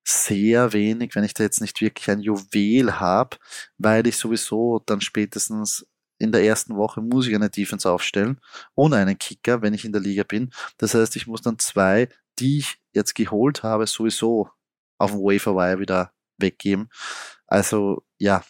sehr 0.08 0.74
wenig, 0.74 1.16
wenn 1.16 1.24
ich 1.24 1.34
da 1.34 1.44
jetzt 1.44 1.62
nicht 1.62 1.82
wirklich 1.82 2.10
ein 2.10 2.20
Juwel 2.22 3.00
habe, 3.00 3.38
weil 3.78 4.06
ich 4.08 4.18
sowieso 4.18 4.80
dann 4.86 5.02
spätestens 5.02 5.88
in 6.18 6.32
der 6.32 6.44
ersten 6.44 6.76
Woche 6.76 7.02
muss 7.02 7.28
ich 7.28 7.36
eine 7.36 7.50
Defense 7.50 7.90
aufstellen, 7.90 8.40
ohne 8.76 8.98
einen 8.98 9.18
Kicker, 9.18 9.62
wenn 9.62 9.74
ich 9.74 9.86
in 9.86 9.92
der 9.92 10.02
Liga 10.02 10.24
bin. 10.24 10.52
Das 10.78 10.94
heißt, 10.94 11.16
ich 11.16 11.28
muss 11.28 11.42
dann 11.42 11.60
zwei, 11.60 12.10
die 12.40 12.60
ich 12.60 12.78
jetzt 12.94 13.16
geholt 13.16 13.64
habe, 13.64 13.88
sowieso 13.88 14.50
auf 14.98 15.12
dem 15.12 15.20
Waferwire 15.20 15.80
wieder 15.80 16.12
weggeben. 16.38 16.90
Also 17.48 18.04
ja, 18.18 18.44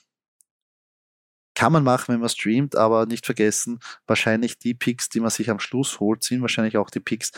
kann 1.56 1.72
man 1.72 1.84
machen, 1.84 2.14
wenn 2.14 2.20
man 2.20 2.30
streamt, 2.30 2.76
aber 2.76 3.06
nicht 3.06 3.26
vergessen, 3.26 3.80
wahrscheinlich 4.06 4.60
die 4.60 4.74
Picks, 4.74 5.10
die 5.10 5.22
man 5.22 5.30
sich 5.30 5.50
am 5.50 5.60
Schluss 5.60 6.00
holt, 6.00 6.24
sind 6.24 6.42
wahrscheinlich 6.42 6.78
auch 6.78 6.90
die 6.90 7.00
Picks 7.00 7.32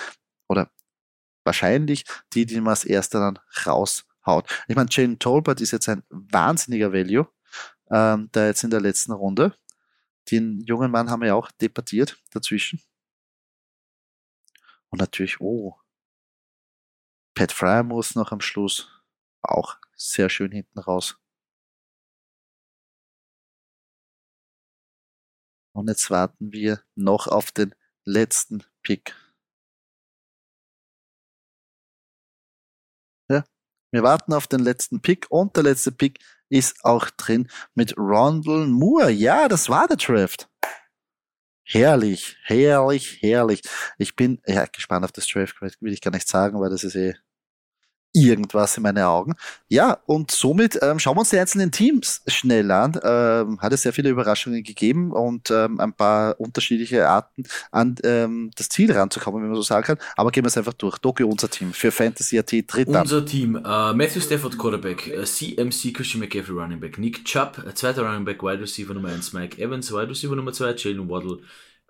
oder 0.50 0.72
wahrscheinlich 1.46 2.04
die, 2.34 2.46
die 2.46 2.60
man 2.60 2.72
als 2.72 2.84
erster 2.84 3.20
dann 3.20 3.40
raushaut. 3.66 4.50
Ich 4.68 4.76
meine, 4.76 4.90
Jane 4.92 5.20
Tolbert 5.20 5.62
ist 5.62 5.72
jetzt 5.72 5.88
ein 5.88 6.04
wahnsinniger 6.10 6.92
Value, 6.92 7.28
ähm, 7.92 8.30
da 8.32 8.48
jetzt 8.48 8.64
in 8.64 8.72
der 8.72 8.82
letzten 8.82 9.14
Runde. 9.14 9.56
Den 10.30 10.62
jungen 10.62 10.92
Mann 10.92 11.10
haben 11.10 11.22
wir 11.22 11.30
ja 11.30 11.36
auch 11.36 11.52
debattiert 11.52 12.22
dazwischen. 12.32 12.82
Und 14.90 15.00
natürlich, 15.00 15.40
oh, 15.40 15.76
Pat 17.36 17.52
Fryer 17.52 17.84
muss 17.84 18.16
noch 18.16 18.32
am 18.32 18.42
Schluss 18.42 18.90
auch 19.42 19.78
sehr 19.96 20.30
schön 20.30 20.52
hinten 20.52 20.80
raus. 20.80 21.20
Und 25.74 25.88
jetzt 25.90 26.10
warten 26.10 26.52
wir 26.52 26.84
noch 26.96 27.28
auf 27.28 27.52
den 27.52 27.76
letzten 28.04 28.64
Pick. 28.82 29.16
Ja, 33.30 33.44
wir 33.92 34.02
warten 34.04 34.34
auf 34.34 34.48
den 34.48 34.62
letzten 34.62 35.02
Pick 35.02 35.28
und 35.30 35.56
der 35.56 35.64
letzte 35.64 35.92
Pick 35.92 36.20
ist 36.50 36.84
auch 36.84 37.10
drin 37.10 37.50
mit 37.76 37.98
Rondell 37.98 38.68
Moore. 38.68 39.12
Ja, 39.12 39.48
das 39.48 39.70
war 39.70 39.88
der 39.88 39.98
Draft. 39.98 40.50
Herrlich, 41.64 42.38
herrlich, 42.44 43.18
herrlich. 43.22 43.62
Ich 43.98 44.16
bin 44.16 44.42
ja, 44.48 44.66
gespannt 44.66 45.04
auf 45.04 45.12
das 45.12 45.28
Draft, 45.28 45.62
will 45.62 45.92
ich 45.92 46.02
gar 46.02 46.12
nicht 46.12 46.28
sagen, 46.28 46.60
weil 46.62 46.70
das 46.70 46.86
ist 46.86 46.96
eh 46.96 47.16
irgendwas 48.26 48.78
in 48.78 48.84
meinen 48.84 49.04
Augen. 49.04 49.36
Ja, 49.70 49.98
und 50.06 50.32
somit 50.32 50.80
ähm, 50.82 51.00
schauen 51.00 51.16
wir 51.16 51.22
uns 51.22 51.30
die 51.30 51.40
einzelnen 51.40 51.72
Teams 51.72 52.22
schnell 52.28 52.72
an. 52.72 53.00
Ähm, 53.04 53.60
hat 53.60 53.74
es 53.74 53.82
sehr 53.84 53.94
viele 53.94 54.10
Überraschungen 54.10 54.64
gegeben 54.64 55.12
und 55.12 55.52
ähm, 55.52 55.80
ein 55.80 55.94
paar 55.94 56.40
unterschiedliche 56.40 57.08
Arten 57.08 57.44
an 57.72 57.96
ähm, 58.04 58.52
das 58.56 58.70
Ziel 58.70 58.92
ranzukommen, 58.92 59.42
wenn 59.42 59.50
man 59.50 59.56
so 59.56 59.62
sagen 59.62 59.86
kann. 59.86 59.98
Aber 60.16 60.32
gehen 60.32 60.44
wir 60.44 60.50
es 60.50 60.58
einfach 60.58 60.74
durch. 60.74 60.98
Doki, 60.98 61.24
unser 61.24 61.50
Team 61.50 61.74
für 61.74 61.92
Fantasy 61.92 62.40
AT 62.40 62.68
tritt 62.68 62.88
Unser 62.88 63.26
Team, 63.26 63.56
äh, 63.56 63.94
Matthew 63.94 64.22
Stafford 64.22 64.58
Quarterback, 64.58 65.08
äh, 65.08 65.24
CMC 65.24 65.94
Christian 65.94 66.22
McCaffrey 66.22 66.56
Running 66.56 66.80
Back, 66.80 66.98
Nick 66.98 67.26
Chubb, 67.26 67.64
äh, 67.66 67.74
zweiter 67.74 68.04
Running 68.04 68.26
Back, 68.26 68.42
Wide 68.42 68.62
Receiver 68.62 68.94
Nummer 68.94 69.10
1, 69.10 69.34
Mike 69.34 69.62
Evans, 69.62 69.92
Wide 69.92 70.10
Receiver 70.10 70.36
Nummer 70.36 70.54
2, 70.54 70.74
Jalen 70.76 71.10
Waddle, 71.10 71.40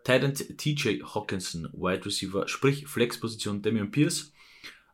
Titan 0.04 0.34
TJ 0.34 1.04
Hawkinson, 1.04 1.70
Wide 1.74 2.06
Receiver, 2.06 2.48
sprich 2.48 2.88
Flex-Position 2.88 3.62
Damian 3.62 3.92
Pierce, 3.92 4.32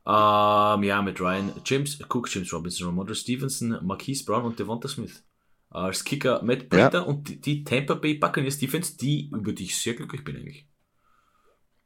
ähm, 0.06 0.84
ja, 0.84 1.02
mit 1.02 1.20
Ryan 1.20 1.54
James 1.66 2.00
Cook, 2.10 2.30
James 2.34 2.52
Robinson, 2.52 2.88
Ramondre 2.88 3.16
Stevenson, 3.16 3.80
Marquise 3.82 4.26
Brown 4.26 4.46
und 4.46 4.60
Devonta 4.60 4.88
Smith. 4.88 5.24
Als 5.70 6.04
Kicker 6.04 6.44
Matt 6.44 6.70
Breeder 6.70 7.00
ja. 7.00 7.02
und 7.02 7.28
die, 7.28 7.42
die 7.42 7.64
Tampa 7.64 7.96
Bay 7.96 8.16
Buccaneers 8.16 8.60
Defense, 8.60 8.96
die, 8.98 9.32
über 9.32 9.54
die 9.54 9.64
ich 9.64 9.78
sehr 9.78 9.96
glücklich 9.96 10.24
bin 10.24 10.36
eigentlich. 10.36 10.68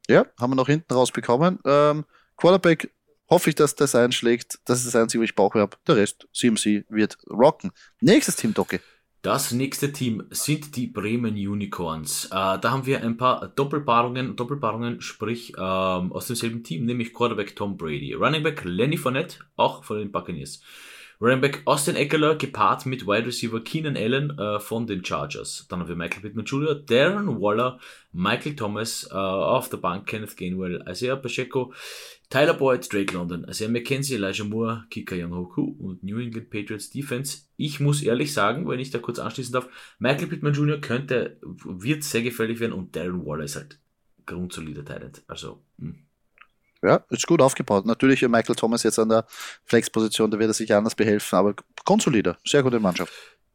Ja, 0.10 0.26
haben 0.40 0.52
wir 0.52 0.56
noch 0.56 0.68
hinten 0.68 0.94
rausbekommen. 0.94 1.60
Ähm, 1.66 2.06
Quarterback 2.36 2.92
hoffe 3.30 3.50
ich, 3.50 3.56
dass 3.56 3.76
das 3.76 3.96
einschlägt. 3.96 4.60
Das 4.66 4.80
ist 4.80 4.88
das 4.88 4.96
Einzige, 4.96 5.22
was 5.22 5.30
ich 5.30 5.36
brauche. 5.36 5.60
Habe. 5.60 5.78
Der 5.88 5.98
Rest, 5.98 6.28
CMC, 6.34 6.86
wird 6.90 7.18
rocken. 7.30 7.72
Nächstes 8.02 8.36
Team, 8.36 8.54
Docke. 8.54 8.82
Das 9.28 9.52
nächste 9.52 9.92
Team 9.92 10.24
sind 10.30 10.78
die 10.78 10.88
Bremen 10.88 11.34
Unicorns. 11.34 12.28
Äh, 12.28 12.30
da 12.30 12.72
haben 12.72 12.86
wir 12.86 13.04
ein 13.04 13.18
paar 13.18 13.50
Doppelpaarungen, 13.50 14.38
Doppelpaarungen, 14.38 15.02
sprich 15.02 15.52
ähm, 15.58 16.14
aus 16.14 16.28
demselben 16.28 16.64
Team, 16.64 16.86
nämlich 16.86 17.14
Quarterback 17.14 17.54
Tom 17.54 17.76
Brady, 17.76 18.14
Running 18.14 18.42
Back 18.42 18.64
Lenny 18.64 18.96
Fournette, 18.96 19.40
auch 19.58 19.84
von 19.84 19.98
den 19.98 20.14
Buccaneers. 20.14 20.62
Running 21.20 21.42
Back 21.42 21.62
Austin 21.66 21.98
Eckler 21.98 22.36
gepaart 22.36 22.86
mit 22.86 23.06
Wide 23.06 23.26
Receiver 23.26 23.60
Keenan 23.60 23.98
Allen 23.98 24.40
äh, 24.40 24.62
von 24.62 24.88
den 24.88 25.04
Chargers. 25.04 25.66
Dann 25.68 25.82
haben 25.82 25.90
wir 25.90 25.98
Michael 25.98 26.22
Pittman 26.22 26.46
Jr., 26.46 26.76
Darren 26.76 27.42
Waller, 27.42 27.80
Michael 28.14 28.56
Thomas 28.56 29.10
äh, 29.12 29.14
auf 29.14 29.68
der 29.68 29.78
Bank, 29.78 30.08
Kenneth 30.08 30.38
Gainwell, 30.38 30.86
Isaiah 30.88 31.18
Pacheco, 31.18 31.74
Tyler 32.30 32.56
Boyd, 32.56 32.92
Drake 32.92 33.14
London, 33.14 33.46
Isaiah 33.50 33.70
McKenzie, 33.70 34.16
Elijah 34.16 34.44
Moore, 34.44 34.84
Kika 34.90 35.16
Young 35.16 35.34
Hoku 35.34 35.76
und 35.80 36.04
New 36.04 36.20
England 36.20 36.50
Patriots 36.50 36.90
Defense. 36.90 37.44
Ich 37.56 37.80
muss 37.80 38.02
ehrlich 38.02 38.34
sagen, 38.34 38.68
wenn 38.68 38.80
ich 38.80 38.92
da 38.92 39.00
kurz 39.00 39.20
anschließen 39.20 39.54
darf, 39.54 39.70
Michael 40.00 40.28
Pittman 40.28 40.54
Jr. 40.54 40.82
könnte, 40.82 41.38
wird 41.42 42.04
sehr 42.04 42.24
gefährlich 42.24 42.60
werden 42.60 42.74
und 42.74 42.96
Darren 42.96 43.26
Waller 43.26 43.46
ist 43.46 43.56
halt 43.56 43.80
grundsolider 44.26 44.84
Talent. 44.84 45.24
Also, 45.28 45.64
mh. 45.78 45.94
Hm. 45.94 46.04
Ja, 46.84 47.04
ist 47.10 47.26
gut 47.26 47.42
aufgebaut. 47.42 47.88
Natürlich 47.88 48.22
Michael 48.28 48.56
Thomas 48.56 48.84
jetzt 48.84 49.00
an 49.00 49.10
der 49.10 49.26
Flexposition, 49.66 50.30
da 50.30 50.38
wird 50.38 50.52
er 50.52 50.54
sich 50.54 50.72
anders 50.74 50.94
behelfen, 50.94 51.36
aber 51.36 51.56
grundsolider, 51.84 52.38
sehr 52.46 52.62
gute 52.62 52.80
Mannschaft. 52.80 53.12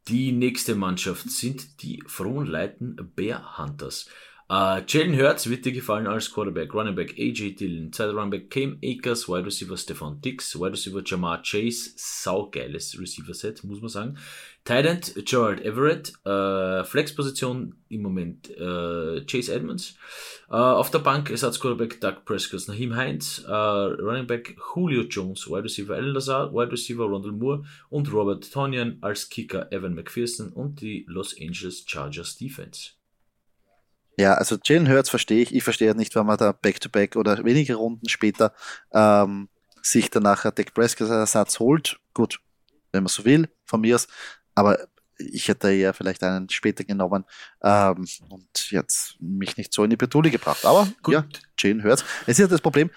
Die 0.08 0.32
nächste 0.32 0.74
Mannschaft 0.74 1.30
sind 1.30 1.82
die 1.82 2.02
Frohnleiten 2.06 2.96
Bear 3.14 3.58
Hunters. 3.58 4.08
Uh, 4.52 4.82
Jalen 4.86 5.16
Hurts 5.16 5.48
wird 5.48 5.64
dir 5.64 5.72
gefallen 5.72 6.06
als 6.06 6.30
Quarterback, 6.30 6.74
Running 6.74 6.94
Back 6.94 7.14
AJ 7.18 7.54
Dillon, 7.54 7.90
zweiter 7.90 8.12
Running 8.12 8.32
Back 8.32 8.50
Cam 8.50 8.76
Akers, 8.84 9.26
Wide 9.26 9.46
Receiver 9.46 9.78
Stefan 9.78 10.20
Dix, 10.20 10.54
Wide 10.60 10.72
Receiver 10.72 11.02
Jamar 11.02 11.42
Chase, 11.42 11.92
saugeiles 11.96 13.00
Receiver-Set, 13.00 13.64
muss 13.64 13.80
man 13.80 13.88
sagen. 13.88 14.18
Tight 14.64 14.84
End 14.84 15.14
Gerald 15.24 15.62
Everett, 15.64 16.12
uh, 16.26 16.84
Flex-Position 16.84 17.76
im 17.88 18.02
Moment 18.02 18.50
uh, 18.60 19.24
Chase 19.24 19.54
Edmonds. 19.54 19.96
auf 20.48 20.90
der 20.90 20.98
Bank 20.98 21.30
Ersatz-Quarterback 21.30 22.02
Doug 22.02 22.26
Prescott, 22.26 22.68
Naheem 22.68 22.94
Heinz, 22.94 23.42
Running 23.48 24.26
Back 24.26 24.54
Julio 24.74 25.04
Jones, 25.04 25.48
Wide 25.48 25.64
Receiver 25.64 25.94
Alan 25.94 26.12
Lazar, 26.12 26.52
Wide 26.52 26.72
Receiver 26.72 27.04
Rondell 27.04 27.32
Moore 27.32 27.64
und 27.88 28.12
Robert 28.12 28.52
Tonyan 28.52 28.98
als 29.00 29.30
Kicker 29.30 29.72
Evan 29.72 29.94
McPherson 29.94 30.52
und 30.52 30.82
die 30.82 31.06
Los 31.08 31.34
Angeles 31.40 31.84
Chargers 31.86 32.36
Defense. 32.36 33.01
Ja, 34.22 34.34
also 34.34 34.56
Jalen 34.64 34.88
Hurts 34.88 35.10
verstehe 35.10 35.42
ich. 35.42 35.52
Ich 35.52 35.64
verstehe 35.64 35.96
nicht, 35.96 36.14
warum 36.14 36.28
man 36.28 36.36
da 36.38 36.52
Back-to-Back 36.52 37.16
-back 37.16 37.18
oder 37.18 37.44
wenige 37.44 37.74
Runden 37.74 38.08
später 38.08 38.54
ähm, 38.92 39.48
sich 39.82 40.10
danach 40.10 40.42
Dak 40.44 40.72
Prescott 40.74 41.10
Ersatz 41.10 41.58
holt. 41.58 41.98
Gut, 42.14 42.40
wenn 42.92 43.02
man 43.02 43.08
so 43.08 43.24
will, 43.24 43.48
von 43.64 43.80
mir 43.80 43.96
aus. 43.96 44.06
Aber 44.54 44.78
ich 45.18 45.48
hätte 45.48 45.70
ja 45.72 45.92
vielleicht 45.92 46.22
einen 46.22 46.48
später 46.48 46.84
genommen 46.84 47.24
ähm, 47.64 48.06
und 48.28 48.70
jetzt 48.70 49.16
mich 49.18 49.56
nicht 49.56 49.72
so 49.72 49.82
in 49.82 49.90
die 49.90 49.96
Bredouille 49.96 50.30
gebracht. 50.30 50.64
Aber 50.64 50.86
Gut. 51.02 51.14
ja, 51.14 51.24
Jalen 51.58 51.82
Hurts. 51.82 52.04
Es 52.22 52.28
ist 52.28 52.38
ja 52.38 52.46
das 52.46 52.60
Problem, 52.60 52.92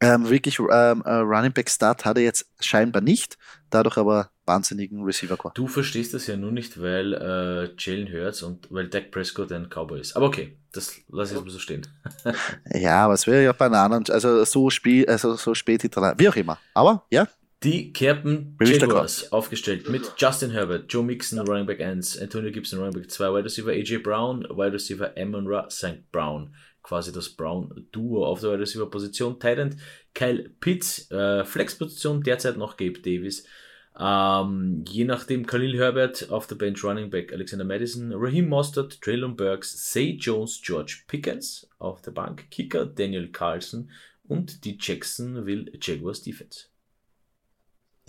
ähm, 0.00 0.28
wirklich 0.28 0.58
ähm, 0.58 1.02
äh, 1.04 1.10
Running 1.12 1.52
Back 1.52 1.68
Start 1.68 2.04
hat 2.04 2.16
er 2.16 2.22
jetzt 2.22 2.46
scheinbar 2.58 3.02
nicht, 3.02 3.36
dadurch 3.68 3.98
aber 3.98 4.30
wahnsinnigen 4.46 5.04
Receiver 5.04 5.36
Core. 5.36 5.52
Du 5.54 5.66
verstehst 5.66 6.14
das 6.14 6.26
ja 6.26 6.36
nur 6.36 6.52
nicht, 6.52 6.80
weil 6.80 7.12
äh, 7.14 7.74
Jalen 7.78 8.12
Hurts 8.12 8.42
und 8.42 8.66
weil 8.70 8.88
Dak 8.88 9.10
Prescott 9.10 9.52
ein 9.52 9.68
Cowboy 9.68 10.00
ist. 10.00 10.16
Aber 10.16 10.26
okay, 10.26 10.56
das 10.72 10.96
lasse 11.08 11.32
ich 11.32 11.38
jetzt 11.38 11.46
mal 11.46 11.52
so 11.52 11.58
stehen. 11.58 11.86
ja, 12.74 13.04
aber 13.04 13.14
es 13.14 13.26
wäre 13.26 13.44
ja 13.44 13.52
bei 13.52 13.66
einer 13.66 13.80
anderen, 13.80 14.04
also 14.10 14.44
so, 14.44 14.70
spiel, 14.70 15.06
also 15.06 15.36
so 15.36 15.54
spät 15.54 15.82
hinterher, 15.82 16.14
wie 16.16 16.28
auch 16.28 16.36
immer. 16.36 16.58
Aber 16.74 17.04
ja. 17.10 17.28
Die 17.62 17.92
Kerpen 17.92 18.56
Jaguars 18.58 19.30
aufgestellt 19.32 19.90
mit 19.90 20.14
Justin 20.16 20.50
Herbert, 20.50 20.90
Joe 20.90 21.04
Mixon, 21.04 21.40
Running 21.40 21.66
Back 21.66 21.82
1, 21.82 22.18
Antonio 22.18 22.50
Gibson, 22.50 22.78
Running 22.78 23.02
Back 23.02 23.10
2, 23.10 23.34
Wide 23.34 23.44
Receiver 23.44 23.70
AJ 23.70 23.98
Brown, 23.98 24.44
Wide 24.44 24.72
Receiver 24.72 25.12
Amon 25.18 25.46
Ra 25.46 25.68
St. 25.68 26.10
Brown 26.10 26.54
quasi 26.82 27.12
das 27.12 27.30
Brown-Duo 27.30 28.26
auf 28.26 28.40
der 28.40 28.58
Receiver-Position. 28.58 29.38
Titan 29.38 29.80
Kyle 30.14 30.48
Pitts, 30.60 31.10
äh, 31.10 31.44
Flex-Position, 31.44 32.22
derzeit 32.22 32.56
noch 32.56 32.76
Gabe 32.76 33.00
Davis. 33.00 33.46
Ähm, 33.98 34.84
je 34.88 35.04
nachdem 35.04 35.46
Khalil 35.46 35.78
Herbert 35.78 36.30
auf 36.30 36.46
der 36.46 36.54
Bench 36.54 36.82
Running 36.82 37.10
Back 37.10 37.32
Alexander 37.32 37.64
Madison, 37.64 38.12
Raheem 38.14 38.48
Mostert, 38.48 39.00
Traylon 39.02 39.36
Burks, 39.36 39.92
Say 39.92 40.16
Jones, 40.18 40.60
George 40.62 41.02
Pickens 41.06 41.68
auf 41.78 42.00
der 42.00 42.12
Bank, 42.12 42.50
Kicker 42.50 42.86
Daniel 42.86 43.30
Carlson 43.30 43.90
und 44.26 44.64
die 44.64 44.78
Jacksonville 44.80 45.70
Jaguars 45.80 46.22
Defense. 46.22 46.69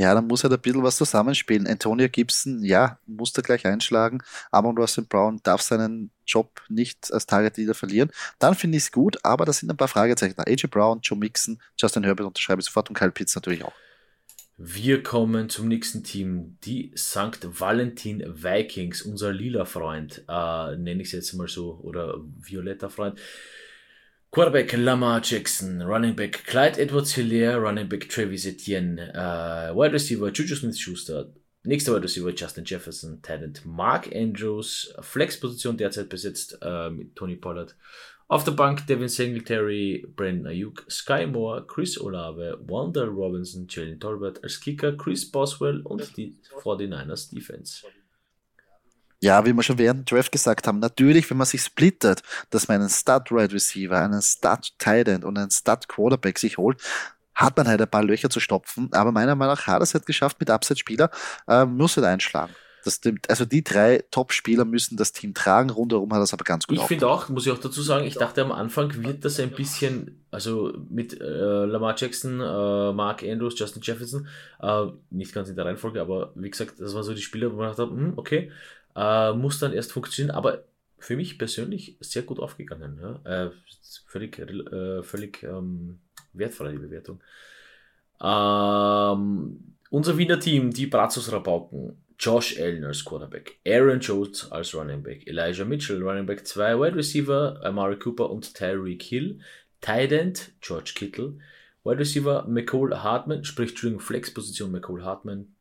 Ja, 0.01 0.15
dann 0.15 0.25
muss 0.25 0.43
halt 0.43 0.51
ein 0.51 0.59
bisschen 0.59 0.81
was 0.81 0.97
zusammenspielen. 0.97 1.67
Antonio 1.67 2.09
Gibson, 2.09 2.63
ja, 2.63 2.97
muss 3.05 3.33
da 3.33 3.43
gleich 3.43 3.67
einschlagen, 3.67 4.23
aber 4.49 4.69
Russell 4.69 5.03
Brown 5.03 5.39
darf 5.43 5.61
seinen 5.61 6.09
Job 6.25 6.59
nicht 6.69 7.13
als 7.13 7.27
Target 7.27 7.57
Leader 7.57 7.75
verlieren. 7.75 8.09
Dann 8.39 8.55
finde 8.55 8.79
ich 8.79 8.85
es 8.85 8.91
gut, 8.91 9.19
aber 9.21 9.45
da 9.45 9.53
sind 9.53 9.69
ein 9.69 9.77
paar 9.77 9.87
Fragezeichen. 9.87 10.39
AJ 10.39 10.69
Brown, 10.71 11.01
Joe 11.03 11.19
Mixon, 11.19 11.61
Justin 11.77 12.03
Herbert 12.03 12.25
unterschreibe 12.25 12.61
ich 12.61 12.65
sofort 12.65 12.89
und 12.89 12.97
Kyle 12.97 13.11
Pitts 13.11 13.35
natürlich 13.35 13.63
auch. 13.63 13.73
Wir 14.57 15.03
kommen 15.03 15.49
zum 15.49 15.67
nächsten 15.67 16.03
Team, 16.03 16.57
die 16.63 16.93
St. 16.97 17.39
Valentin 17.43 18.23
Vikings, 18.25 19.03
unser 19.03 19.31
lila 19.31 19.65
Freund, 19.65 20.23
äh, 20.27 20.77
nenne 20.77 21.03
ich 21.03 21.09
es 21.09 21.11
jetzt 21.11 21.33
mal 21.33 21.47
so, 21.47 21.79
oder 21.83 22.15
violetter 22.39 22.89
Freund. 22.89 23.19
Quarterback 24.31 24.71
Lamar 24.77 25.19
Jackson, 25.19 25.85
Running 25.85 26.15
Back 26.15 26.45
Clyde 26.45 26.79
Edwards 26.79 27.15
Hilaire, 27.15 27.59
Running 27.59 27.89
Back 27.89 28.07
Travis 28.07 28.45
Etienne, 28.45 28.97
uh, 29.13 29.73
Wide 29.75 29.91
Receiver 29.91 30.31
Juju 30.31 30.55
Smith 30.55 30.77
Schuster, 30.77 31.25
nächster 31.65 31.93
Wide 31.93 32.03
Receiver 32.03 32.31
Justin 32.31 32.63
Jefferson, 32.63 33.21
Talent 33.21 33.65
Mark 33.65 34.07
Andrews, 34.15 34.93
Flex-Position 35.01 35.75
derzeit 35.75 36.07
besetzt 36.07 36.57
uh, 36.63 36.89
mit 36.89 37.13
Tony 37.13 37.35
Pollard. 37.35 37.75
Auf 38.29 38.45
der 38.45 38.53
Bank 38.53 38.87
Devin 38.87 39.09
Singletary, 39.09 40.07
Brandon 40.15 40.47
Ayuk, 40.47 40.85
Sky 40.89 41.25
Moore, 41.25 41.67
Chris 41.67 41.99
Olave, 41.99 42.57
Wanda 42.61 43.03
Robinson, 43.03 43.67
Jalen 43.67 43.99
Tolbert 43.99 44.41
als 44.45 44.61
Kicker, 44.61 44.93
Chris 44.93 45.29
Boswell 45.29 45.81
und 45.81 46.15
die 46.15 46.37
49ers 46.63 47.35
Defense 47.35 47.83
ja, 49.21 49.45
wie 49.45 49.53
wir 49.53 49.63
schon 49.63 49.77
während 49.77 49.99
dem 50.09 50.15
Draft 50.15 50.31
gesagt 50.31 50.67
haben, 50.67 50.79
natürlich, 50.79 51.29
wenn 51.29 51.37
man 51.37 51.45
sich 51.45 51.61
splittet, 51.61 52.23
dass 52.49 52.67
man 52.67 52.81
einen 52.81 52.89
Stud-Right 52.89 53.53
Receiver, 53.53 53.97
einen 53.97 54.21
Stud-Tight 54.21 55.07
End 55.07 55.23
und 55.23 55.37
einen 55.37 55.51
Stud-Quarterback 55.51 56.39
sich 56.39 56.57
holt, 56.57 56.81
hat 57.35 57.55
man 57.55 57.67
halt 57.67 57.81
ein 57.81 57.89
paar 57.89 58.03
Löcher 58.03 58.29
zu 58.29 58.39
stopfen. 58.39 58.89
Aber 58.93 59.11
meiner 59.11 59.35
Meinung 59.35 59.55
nach 59.55 59.67
hat 59.67 59.81
es 59.81 59.93
halt 59.93 60.05
geschafft 60.05 60.37
mit 60.39 60.49
Upside-Spieler, 60.49 61.11
äh, 61.47 61.65
muss 61.65 61.95
halt 61.97 62.07
einschlagen. 62.07 62.53
Das, 62.83 62.99
also 63.27 63.45
die 63.45 63.63
drei 63.63 64.03
Top-Spieler 64.09 64.65
müssen 64.65 64.97
das 64.97 65.11
Team 65.11 65.35
tragen, 65.35 65.69
rundherum 65.69 66.11
hat 66.13 66.19
das 66.19 66.33
aber 66.33 66.43
ganz 66.43 66.65
gut 66.65 66.77
Ich 66.77 66.83
finde 66.83 67.07
auch, 67.07 67.29
muss 67.29 67.45
ich 67.45 67.51
auch 67.51 67.59
dazu 67.59 67.83
sagen, 67.83 68.07
ich 68.07 68.15
dachte 68.15 68.41
am 68.41 68.51
Anfang 68.51 69.03
wird 69.03 69.23
das 69.23 69.39
ein 69.39 69.51
bisschen, 69.51 70.25
also 70.31 70.73
mit 70.89 71.19
äh, 71.21 71.65
Lamar 71.65 71.93
Jackson, 71.95 72.39
äh, 72.39 72.91
Mark 72.93 73.21
Andrews, 73.21 73.59
Justin 73.59 73.83
Jefferson, 73.83 74.27
äh, 74.59 74.85
nicht 75.11 75.31
ganz 75.31 75.47
in 75.49 75.55
der 75.55 75.65
Reihenfolge, 75.65 76.01
aber 76.01 76.31
wie 76.33 76.49
gesagt, 76.49 76.79
das 76.79 76.95
waren 76.95 77.03
so 77.03 77.13
die 77.13 77.21
Spieler, 77.21 77.51
wo 77.51 77.57
man 77.57 77.67
dachte, 77.67 77.83
hm, 77.83 78.13
okay, 78.15 78.51
äh, 78.95 79.33
muss 79.33 79.59
dann 79.59 79.73
erst 79.73 79.91
funktionieren, 79.91 80.35
aber 80.35 80.63
für 80.97 81.15
mich 81.15 81.37
persönlich 81.37 81.97
sehr 81.99 82.21
gut 82.23 82.39
aufgegangen. 82.39 82.99
Ja? 83.01 83.45
Äh, 83.45 83.51
völlig 84.05 84.37
äh, 84.39 85.03
völlig 85.03 85.43
ähm, 85.43 85.99
wertvoll 86.33 86.71
die 86.71 86.77
Bewertung. 86.77 87.21
Ähm, 88.21 89.75
unser 89.89 90.17
Wiener 90.17 90.39
Team, 90.39 90.71
die 90.71 90.87
Brazos 90.87 91.31
Rabauken. 91.31 91.97
Josh 92.21 92.59
Allen 92.59 92.83
als 92.83 93.03
Quarterback, 93.03 93.57
Aaron 93.65 93.99
Jones 93.99 94.51
als 94.51 94.75
Running 94.75 95.01
Back, 95.01 95.25
Elijah 95.25 95.65
Mitchell 95.65 96.03
Running 96.03 96.27
Back 96.27 96.45
2, 96.45 96.79
Wide 96.79 96.95
Receiver 96.95 97.59
Amari 97.63 97.97
Cooper 97.97 98.29
und 98.29 98.53
Tyreek 98.53 99.01
Hill, 99.01 99.39
Tight 99.81 100.11
End 100.11 100.51
George 100.61 100.93
Kittle, 100.93 101.39
Wide 101.83 101.97
Receiver 101.97 102.45
McCole 102.47 103.01
Hartman, 103.01 103.43
sprich 103.43 103.71
Entschuldigung, 103.71 104.01
Flex-Position 104.01 104.71
McCole 104.71 105.03
Hartman, 105.03 105.55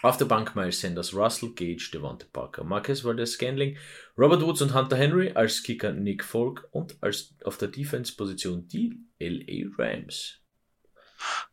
auf 0.00 0.16
der 0.16 0.24
Bank 0.24 0.56
Miles 0.56 0.80
Sanders, 0.80 1.14
Russell 1.14 1.50
Gage, 1.54 1.90
Devonta 1.92 2.26
Parker, 2.32 2.64
Marcus 2.64 3.04
Valdez 3.04 3.32
Scandling, 3.32 3.76
Robert 4.16 4.42
Woods 4.42 4.62
und 4.62 4.74
Hunter 4.74 4.96
Henry, 4.96 5.32
als 5.34 5.62
Kicker 5.62 5.92
Nick 5.92 6.24
Folk 6.24 6.68
und 6.72 6.96
als 7.00 7.34
auf 7.44 7.58
der 7.58 7.68
Defense-Position 7.68 8.68
die 8.68 8.98
LA 9.20 9.70
Rams. 9.78 10.38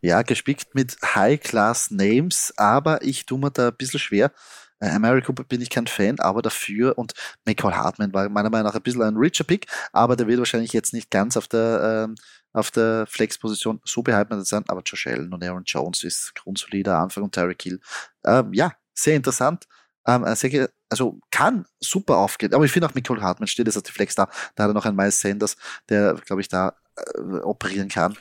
Ja, 0.01 0.23
gespickt 0.23 0.73
mit 0.73 0.97
High-Class-Names, 1.03 2.53
aber 2.57 3.03
ich 3.03 3.25
tue 3.25 3.37
mir 3.37 3.51
da 3.51 3.67
ein 3.67 3.75
bisschen 3.77 3.99
schwer. 3.99 4.31
Äh, 4.79 4.89
America 4.89 5.27
Cooper 5.27 5.43
bin 5.43 5.61
ich 5.61 5.69
kein 5.69 5.87
Fan, 5.87 6.19
aber 6.19 6.41
dafür 6.41 6.97
und 6.97 7.13
Michael 7.45 7.73
Hartman 7.75 8.13
war 8.13 8.29
meiner 8.29 8.49
Meinung 8.49 8.67
nach 8.67 8.75
ein 8.75 8.81
bisschen 8.81 9.03
ein 9.03 9.17
richer 9.17 9.43
Pick, 9.43 9.67
aber 9.91 10.15
der 10.15 10.27
wird 10.27 10.39
wahrscheinlich 10.39 10.73
jetzt 10.73 10.93
nicht 10.93 11.11
ganz 11.11 11.37
auf 11.37 11.47
der 11.47 12.07
ähm, 12.07 12.15
auf 12.59 12.71
der 12.71 13.05
Flex-Position 13.07 13.81
so 13.83 14.01
beheimatet 14.01 14.47
sein, 14.47 14.63
aber 14.67 14.81
Josh 14.85 15.07
Allen 15.07 15.33
und 15.33 15.43
Aaron 15.43 15.63
Jones 15.65 16.03
ist 16.03 16.33
grundsolider 16.35 16.97
Anfang 16.97 17.23
und 17.23 17.33
Tyreek 17.33 17.61
Hill. 17.61 17.79
Ähm, 18.25 18.53
ja, 18.53 18.73
sehr 18.93 19.15
interessant. 19.15 19.67
Ähm, 20.07 20.25
sehr, 20.35 20.69
also 20.89 21.19
kann 21.31 21.65
super 21.79 22.17
aufgehen, 22.17 22.53
aber 22.53 22.65
ich 22.65 22.71
finde 22.71 22.87
auch 22.87 22.95
Nicole 22.95 23.21
Hartmann 23.21 23.47
steht 23.47 23.67
jetzt 23.67 23.77
auf 23.77 23.83
die 23.83 23.91
Flex 23.91 24.15
da. 24.15 24.29
Da 24.55 24.63
hat 24.63 24.69
er 24.69 24.73
noch 24.73 24.85
einen 24.85 24.95
Miles 24.95 25.19
Sanders, 25.19 25.55
der, 25.87 26.15
glaube 26.25 26.41
ich, 26.41 26.47
da 26.47 26.75
äh, 26.95 27.21
operieren 27.41 27.89
kann. 27.89 28.17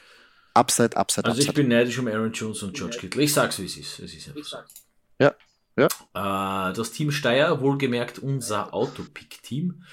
Upside, 0.54 0.96
Upside, 0.96 1.24
Also 1.26 1.38
upside. 1.38 1.50
ich 1.50 1.54
bin 1.54 1.68
neidisch 1.68 1.98
um 1.98 2.08
Aaron 2.08 2.32
Jones 2.32 2.62
und 2.62 2.74
George 2.74 2.98
Kittle. 2.98 3.22
Ich 3.22 3.32
sag's, 3.32 3.58
wie 3.58 3.66
es 3.66 3.76
ist. 3.76 4.00
Es 4.00 4.14
ist 4.14 4.28
einfach. 4.28 4.64
Ja, 5.20 5.34
ja. 5.76 5.86
Äh, 6.68 6.72
das 6.74 6.90
Team 6.90 7.10
Steyr, 7.12 7.60
wohlgemerkt 7.60 8.18
unser 8.18 8.74
Autopick-Team, 8.74 9.84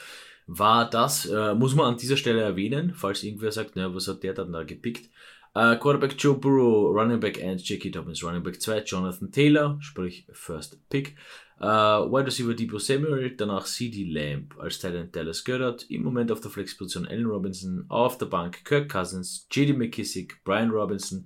war 0.47 0.89
das, 0.89 1.25
äh, 1.25 1.53
muss 1.55 1.75
man 1.75 1.93
an 1.93 1.97
dieser 1.97 2.17
Stelle 2.17 2.41
erwähnen, 2.41 2.93
falls 2.93 3.23
irgendwer 3.23 3.51
sagt, 3.51 3.75
na, 3.75 3.93
was 3.93 4.07
hat 4.07 4.23
der 4.23 4.33
dann 4.33 4.51
da 4.51 4.63
gepickt? 4.63 5.09
Äh, 5.55 5.77
Quarterback 5.77 6.15
Joe 6.17 6.35
Burrow, 6.35 6.93
Running 6.93 7.19
Back 7.19 7.41
1, 7.41 7.67
Jackie 7.67 7.89
Dobbins, 7.89 8.23
Running 8.23 8.43
Back 8.43 8.61
2, 8.61 8.83
Jonathan 8.83 9.31
Taylor, 9.31 9.77
sprich 9.79 10.27
First 10.31 10.77
Pick. 10.89 11.15
Äh, 11.59 11.65
Wide 11.65 12.25
Receiver 12.25 12.53
Debo 12.53 12.77
Samuel, 12.77 13.35
danach 13.37 13.65
CD 13.65 14.03
Lamb 14.03 14.53
als 14.59 14.79
Talent 14.79 15.15
Dallas 15.15 15.45
Goddard, 15.45 15.89
im 15.89 16.03
Moment 16.03 16.29
auf 16.31 16.41
der 16.41 16.51
Flexposition 16.51 17.07
Allen 17.07 17.25
Robinson, 17.25 17.85
auf 17.87 18.17
der 18.17 18.25
Bank 18.25 18.65
Kirk 18.65 18.91
Cousins, 18.91 19.47
JD 19.49 19.77
McKissick, 19.77 20.43
Brian 20.43 20.71
Robinson, 20.71 21.25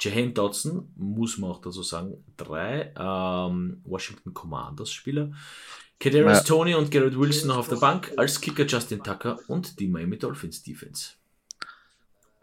Jahan 0.00 0.34
Dodson, 0.34 0.92
muss 0.96 1.38
man 1.38 1.50
auch 1.50 1.60
dazu 1.60 1.82
sagen, 1.82 2.24
drei 2.36 2.92
ähm, 2.98 3.80
Washington 3.84 4.34
Commanders 4.34 4.92
Spieler. 4.92 5.32
Kadarius 6.00 6.38
ja. 6.38 6.44
Tony 6.44 6.74
und 6.74 6.90
Garrett 6.90 7.18
Wilson 7.18 7.48
noch 7.48 7.58
auf 7.58 7.68
der 7.68 7.76
Bank, 7.76 8.12
als 8.16 8.40
Kicker 8.40 8.64
Justin 8.64 9.02
Tucker 9.02 9.38
und 9.48 9.80
die 9.80 9.88
Miami 9.88 10.18
Dolphins 10.18 10.62
Defense. 10.62 11.17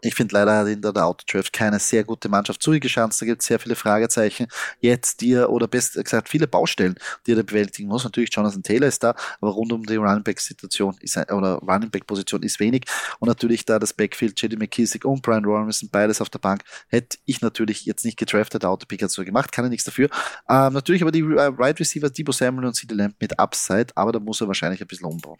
Ich 0.06 0.14
finde 0.14 0.34
leider 0.34 0.56
hat 0.56 0.68
in 0.68 0.80
der 0.80 0.94
Autodraft 1.04 1.52
keine 1.52 1.78
sehr 1.78 2.04
gute 2.04 2.28
Mannschaft 2.28 2.62
zugeschanzt. 2.62 3.20
Da 3.20 3.26
gibt 3.26 3.42
es 3.42 3.48
sehr 3.48 3.58
viele 3.58 3.74
Fragezeichen. 3.74 4.46
Jetzt 4.80 5.20
dir 5.20 5.50
oder 5.50 5.66
besser 5.66 6.02
gesagt 6.02 6.28
viele 6.28 6.46
Baustellen, 6.46 6.94
die 7.26 7.32
er 7.32 7.42
bewältigen 7.42 7.88
muss. 7.88 8.04
Natürlich 8.04 8.32
Jonathan 8.32 8.62
Taylor 8.62 8.86
ist 8.88 9.02
da, 9.02 9.14
aber 9.40 9.50
rund 9.50 9.72
um 9.72 9.84
die 9.84 9.96
Running 9.96 10.22
Back 10.22 10.40
Situation 10.40 10.96
ist 11.00 11.16
oder 11.16 11.56
Running 11.56 11.90
Back 11.90 12.06
Position 12.06 12.42
ist 12.42 12.60
wenig. 12.60 12.84
Und 13.18 13.28
natürlich 13.28 13.64
da 13.64 13.78
das 13.78 13.92
Backfield 13.92 14.40
J.D. 14.40 14.56
McKissick 14.56 15.04
und 15.04 15.22
Brian 15.22 15.44
Robinson 15.44 15.88
beides 15.90 16.20
auf 16.20 16.30
der 16.30 16.38
Bank 16.38 16.62
hätte 16.88 17.18
ich 17.24 17.40
natürlich 17.40 17.84
jetzt 17.84 18.04
nicht 18.04 18.18
gedraftet. 18.18 18.62
Der 18.62 18.70
Autopick 18.70 19.02
hat 19.02 19.10
so 19.10 19.24
gemacht, 19.24 19.52
kann 19.52 19.64
er 19.64 19.70
nichts 19.70 19.84
dafür. 19.84 20.08
Ähm, 20.48 20.72
natürlich 20.72 21.02
aber 21.02 21.12
die 21.12 21.20
äh, 21.20 21.50
Right 21.58 21.80
Receiver 21.80 22.10
Debo 22.10 22.32
Samuel 22.32 22.66
und 22.66 22.74
CD 22.74 22.94
Lamb 22.94 23.16
mit 23.20 23.38
Upside, 23.38 23.88
aber 23.94 24.12
da 24.12 24.20
muss 24.20 24.40
er 24.40 24.46
wahrscheinlich 24.46 24.80
ein 24.80 24.86
bisschen 24.86 25.06
umbauen. 25.06 25.38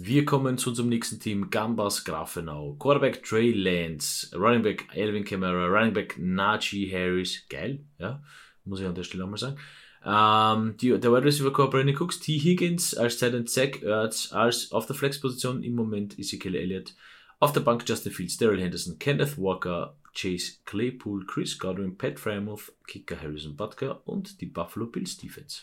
Wir 0.00 0.24
kommen 0.24 0.58
zu 0.58 0.70
unserem 0.70 0.90
nächsten 0.90 1.18
Team, 1.18 1.50
Gambas 1.50 2.04
Grafenau. 2.04 2.76
Quarterback 2.78 3.20
Trey 3.24 3.50
Lance, 3.50 4.30
Running 4.32 4.62
Back 4.62 4.86
Elvin 4.94 5.24
Kamara, 5.24 5.66
Running 5.66 5.92
Back 5.92 6.16
Najee 6.16 6.88
Harris, 6.88 7.42
geil, 7.48 7.80
ja, 7.98 8.22
muss 8.64 8.78
ich 8.78 8.86
an 8.86 8.94
der 8.94 9.02
Stelle 9.02 9.24
auch 9.24 9.28
mal 9.28 9.38
sagen. 9.38 9.58
Ähm, 10.04 10.76
die, 10.76 10.90
der 11.00 11.12
Wide 11.12 11.24
Receiver 11.24 11.52
Core 11.52 11.70
Brandon 11.70 11.96
Cooks, 11.96 12.20
T. 12.20 12.38
Higgins 12.38 12.94
als 12.94 13.18
Titan 13.18 13.48
Zach 13.48 13.82
Ertz, 13.82 14.32
als 14.32 14.70
auf 14.70 14.86
der 14.86 14.94
Flexposition 14.94 15.64
im 15.64 15.74
Moment 15.74 16.16
Ezekiel 16.16 16.54
Elliott, 16.54 16.94
auf 17.40 17.52
der 17.52 17.62
Bank 17.62 17.82
Justin 17.84 18.12
Fields, 18.12 18.36
Daryl 18.36 18.60
Henderson, 18.60 19.00
Kenneth 19.00 19.36
Walker, 19.36 19.96
Chase 20.14 20.58
Claypool, 20.64 21.26
Chris 21.26 21.58
Godwin, 21.58 21.98
Pat 21.98 22.20
Frymuth, 22.20 22.72
Kicker 22.86 23.20
Harrison 23.20 23.56
Butker 23.56 24.00
und 24.06 24.40
die 24.40 24.46
Buffalo 24.46 24.86
Bills 24.86 25.16
Defense 25.16 25.62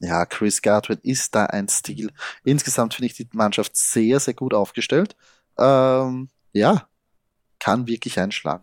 ja, 0.00 0.24
Chris 0.26 0.62
Godwin 0.62 0.98
ist 1.02 1.34
da 1.34 1.46
ein 1.46 1.68
Stil. 1.68 2.10
Insgesamt 2.42 2.94
finde 2.94 3.06
ich 3.06 3.14
die 3.14 3.28
Mannschaft 3.32 3.76
sehr, 3.76 4.18
sehr 4.18 4.34
gut 4.34 4.54
aufgestellt. 4.54 5.14
Ähm, 5.58 6.28
ja, 6.52 6.88
kann 7.58 7.86
wirklich 7.86 8.18
einschlagen. 8.18 8.62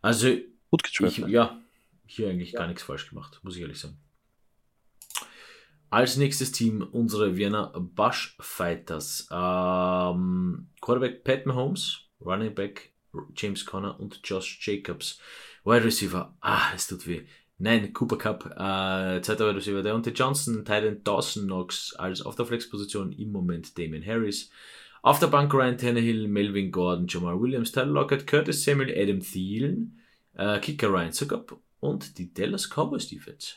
Also, 0.00 0.28
gut 0.70 0.88
ich, 0.88 1.18
ja, 1.18 1.60
hier 2.06 2.30
eigentlich 2.30 2.52
ja. 2.52 2.60
gar 2.60 2.68
nichts 2.68 2.84
falsch 2.84 3.08
gemacht, 3.08 3.40
muss 3.42 3.56
ich 3.56 3.62
ehrlich 3.62 3.80
sagen. 3.80 3.98
Als 5.90 6.16
nächstes 6.16 6.52
Team 6.52 6.82
unsere 6.82 7.36
Vienna 7.36 7.72
Bush 7.76 8.36
Fighters. 8.40 9.28
Ähm, 9.30 10.68
Quarterback 10.80 11.24
Pat 11.24 11.46
Mahomes, 11.46 12.02
Running 12.20 12.54
Back 12.54 12.92
James 13.34 13.64
Conner 13.64 13.98
und 13.98 14.20
Josh 14.24 14.58
Jacobs. 14.66 15.18
Wide 15.64 15.84
Receiver, 15.84 16.36
ah, 16.40 16.72
es 16.74 16.86
tut 16.86 17.06
weh. 17.06 17.24
Nein, 17.58 17.92
Cooper 17.94 18.18
Cup, 18.18 18.44
äh, 18.56 19.20
Wide 19.22 19.56
Receiver. 19.56 19.94
Und 19.94 20.18
Johnson, 20.18 20.64
Titan 20.64 21.02
Dawson 21.02 21.44
Knox 21.44 21.94
als 21.94 22.20
auf 22.22 22.36
der 22.36 22.44
Flexposition 22.46 23.12
im 23.12 23.32
Moment 23.32 23.78
Damien 23.78 24.04
Harris. 24.04 24.50
Auf 25.02 25.20
der 25.20 25.28
Bank 25.28 25.54
Ryan 25.54 25.78
Tannehill, 25.78 26.28
Melvin 26.28 26.70
Gordon, 26.72 27.06
Jamal 27.08 27.40
Williams, 27.40 27.72
Tyler 27.72 27.86
Lockett, 27.86 28.26
Curtis 28.26 28.64
Samuel, 28.64 28.90
Adam 28.96 29.20
Thielen, 29.20 30.00
äh, 30.34 30.58
Kicker 30.60 30.88
Ryan 30.88 31.12
Zuckop 31.12 31.60
und 31.80 32.18
die 32.18 32.34
Dallas 32.34 32.68
Cowboys 32.68 33.08
Defense. 33.08 33.54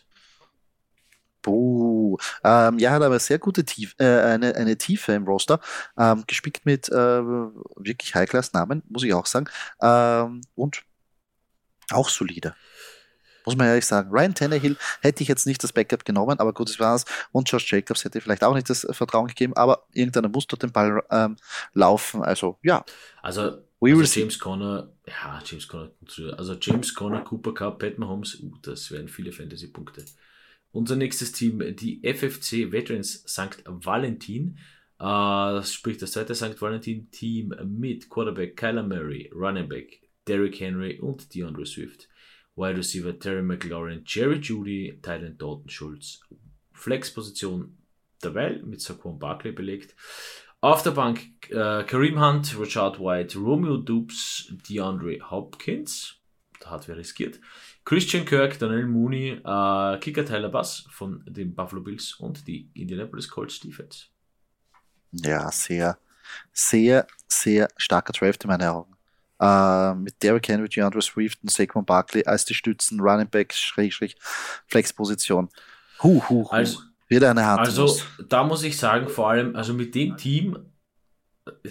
Puh. 1.42 2.18
Ähm, 2.44 2.80
ja, 2.80 2.92
hat 2.92 3.02
aber 3.02 3.20
sehr 3.20 3.40
gute 3.40 3.66
Tief, 3.66 3.96
äh, 3.98 4.06
eine, 4.06 4.56
eine 4.56 4.78
Tiefe 4.78 5.14
im 5.14 5.24
Roster, 5.26 5.60
ähm, 5.98 6.24
gespickt 6.28 6.66
mit 6.66 6.90
äh, 6.90 6.94
wirklich 6.94 8.14
High-Class-Namen, 8.14 8.84
muss 8.90 9.04
ich 9.04 9.14
auch 9.14 9.26
sagen. 9.26 9.48
Ähm, 9.82 10.42
und 10.56 10.84
Auch 11.92 12.10
solide. 12.10 12.56
Muss 13.46 13.56
man 13.56 13.68
ehrlich 13.68 13.86
sagen. 13.86 14.10
Ryan 14.12 14.34
Tannehill 14.34 14.78
hätte 15.02 15.24
ich 15.24 15.30
jetzt 15.30 15.48
nicht 15.48 15.64
das 15.64 15.74
Backup 15.74 16.06
genommen, 16.06 16.40
aber 16.40 16.54
gut, 16.54 16.70
das 16.70 16.80
war's. 16.80 17.06
Und 17.32 17.50
Josh 17.50 17.72
Jacobs 17.72 18.04
hätte 18.04 18.22
vielleicht 18.22 18.44
auch 18.44 18.54
nicht 18.54 18.70
das 18.70 18.88
Vertrauen 18.92 19.28
gegeben, 19.28 19.54
aber 19.56 19.86
irgendeiner 19.94 20.30
muss 20.30 20.48
dort 20.48 20.64
den 20.64 20.72
Ball 20.72 21.04
ähm, 21.12 21.38
laufen. 21.74 22.22
Also, 22.24 22.58
ja. 22.64 22.84
Also, 23.22 23.42
also 23.82 24.20
James 24.20 24.40
Conner, 24.40 24.92
ja, 25.08 25.42
James 25.46 25.68
Conner, 25.68 25.92
also 26.38 26.56
James 26.60 26.94
Conner, 26.94 27.22
Cooper 27.22 27.54
Cup, 27.54 27.80
Pat 27.80 27.98
Mahomes, 27.98 28.42
uh, 28.42 28.52
das 28.62 28.92
wären 28.92 29.08
viele 29.08 29.32
Fantasy-Punkte. 29.32 30.04
Unser 30.72 30.96
nächstes 30.96 31.32
Team, 31.32 31.76
die 31.76 32.02
FFC 32.04 32.72
Veterans 32.72 33.24
St. 33.28 33.64
Valentin. 33.66 34.58
Uh, 35.02 35.56
das 35.56 35.74
spricht 35.74 36.02
das 36.02 36.12
zweite 36.12 36.36
St. 36.36 36.62
Valentin-Team 36.62 37.56
mit 37.66 38.10
Quarterback 38.10 38.58
Kyler 38.58 38.84
Murray, 38.84 39.32
Running 39.34 39.70
Back 39.70 40.02
Derrick 40.28 40.60
Henry 40.60 41.00
und 41.00 41.34
DeAndre 41.34 41.66
Swift. 41.66 42.09
Wide 42.60 42.78
Receiver 42.78 43.18
Terry 43.18 43.42
McLaurin, 43.42 44.04
Jerry 44.06 44.40
Judy, 44.40 45.00
Titan 45.02 45.38
Dalton 45.38 45.70
Schulz. 45.70 46.20
Flex-Position 46.74 47.78
derweil 48.22 48.62
mit 48.64 48.82
Saquon 48.82 49.18
Barkley 49.18 49.54
belegt. 49.54 49.96
Auf 50.62 50.84
der 50.84 50.92
Bank 50.92 51.22
äh, 51.50 51.84
Kareem 51.84 52.20
Hunt, 52.20 52.60
Richard 52.60 53.00
White, 53.00 53.40
Romeo 53.40 53.78
Dupes, 53.78 54.54
DeAndre 54.68 55.20
Hopkins. 55.32 56.16
Da 56.60 56.72
hat 56.72 56.88
wer 56.90 56.98
riskiert. 56.98 57.40
Christian 57.86 58.26
Kirk, 58.26 58.60
Daniel 58.60 58.88
Mooney, 58.88 59.40
äh, 59.44 60.00
Kicker 60.00 60.26
Tyler 60.26 60.50
Bass 60.50 60.86
von 60.92 61.24
den 61.26 61.56
Buffalo 61.56 61.82
Bills 61.82 62.14
und 62.16 62.46
die 62.46 62.70
Indianapolis 62.74 63.30
Colts 63.30 63.62
Defense. 63.62 64.08
Ja, 65.12 65.50
sehr, 65.50 65.98
sehr, 66.52 67.08
sehr 67.30 67.70
starker 67.78 68.12
Draft 68.12 68.44
in 68.44 68.50
meinen 68.50 68.70
Augen. 68.70 68.99
Äh, 69.40 69.96
mit 69.96 70.22
Derrick 70.22 70.48
Henry, 70.48 70.68
DeAndre 70.68 71.02
Swift 71.02 71.40
und 71.42 71.52
Saquon 71.52 71.86
Barkley 71.86 72.26
als 72.26 72.46
die 72.46 72.54
Stützen, 72.54 73.00
Running 73.00 73.30
Back, 73.30 73.54
Schräg, 73.54 73.94
Schräg, 73.94 74.16
Flexposition. 74.68 75.50
Huh, 76.04 76.22
huh, 76.30 76.46
huh. 76.50 76.56
Also, 76.56 76.80
Wieder 77.08 77.32
eine 77.32 77.46
Hand. 77.46 77.60
Also, 77.62 78.00
da 78.28 78.44
muss 78.44 78.64
ich 78.64 78.78
sagen, 78.78 79.10
vor 79.10 79.30
allem, 79.30 79.56
also 79.56 79.74
mit 79.74 79.96
dem 79.96 80.16
Team 80.16 80.58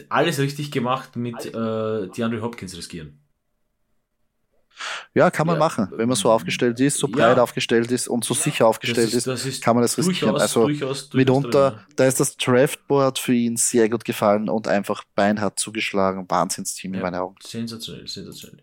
alles 0.09 0.39
richtig 0.39 0.73
gemacht 0.73 1.15
mit 1.15 1.47
äh, 1.47 2.09
DeAndre 2.09 2.43
Hopkins 2.43 2.77
riskieren. 2.77 3.21
Ja, 5.15 5.31
kann 5.31 5.47
man 5.47 5.57
ja, 5.57 5.61
machen. 5.61 5.89
Wenn 5.93 6.09
man 6.09 6.17
so 6.17 6.31
aufgestellt 6.31 6.79
ist, 6.81 6.99
so 6.99 7.09
breit 7.09 7.37
ja, 7.37 7.43
aufgestellt 7.43 7.91
ist 7.91 8.09
und 8.09 8.25
so 8.25 8.35
sicher 8.35 8.67
aufgestellt 8.67 9.13
ist, 9.13 9.27
ist, 9.27 9.63
kann 9.63 9.77
man 9.77 9.83
das 9.83 9.99
riskieren. 9.99 10.33
Durchaus, 10.33 10.43
also 10.43 10.67
durchaus, 10.67 11.09
durchaus 11.09 11.15
mitunter, 11.15 11.71
drin, 11.71 11.81
da 11.97 12.05
ist 12.07 12.21
das 12.21 12.37
Draftboard 12.37 13.19
für 13.19 13.35
ihn 13.35 13.57
sehr 13.57 13.89
gut 13.89 14.05
gefallen 14.05 14.49
und 14.49 14.69
einfach 14.69 15.05
beinhart 15.15 15.59
zugeschlagen. 15.59 16.27
Wahnsinnsteam 16.29 16.93
ja, 16.95 16.99
in 16.99 17.03
meinen 17.03 17.17
Augen. 17.17 17.37
Sensationell, 17.43 18.07
sensationell. 18.07 18.63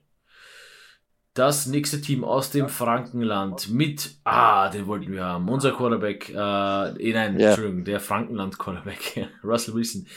Das 1.35 1.65
nächste 1.65 1.99
Team 1.99 2.23
aus 2.23 2.49
dem 2.49 2.69
Frankenland 2.69 3.69
mit, 3.69 4.15
ah, 4.23 4.69
den 4.69 4.87
wollten 4.87 5.11
wir 5.11 5.25
haben, 5.25 5.49
unser 5.49 5.73
Quarterback, 5.73 6.29
äh, 6.29 6.33
eh, 6.33 7.13
nein. 7.13 7.37
Entschuldigung, 7.37 7.83
der 7.83 7.99
Frankenland-Quarterback, 7.99 9.27
Russell 9.43 9.73
Wilson. 9.73 10.07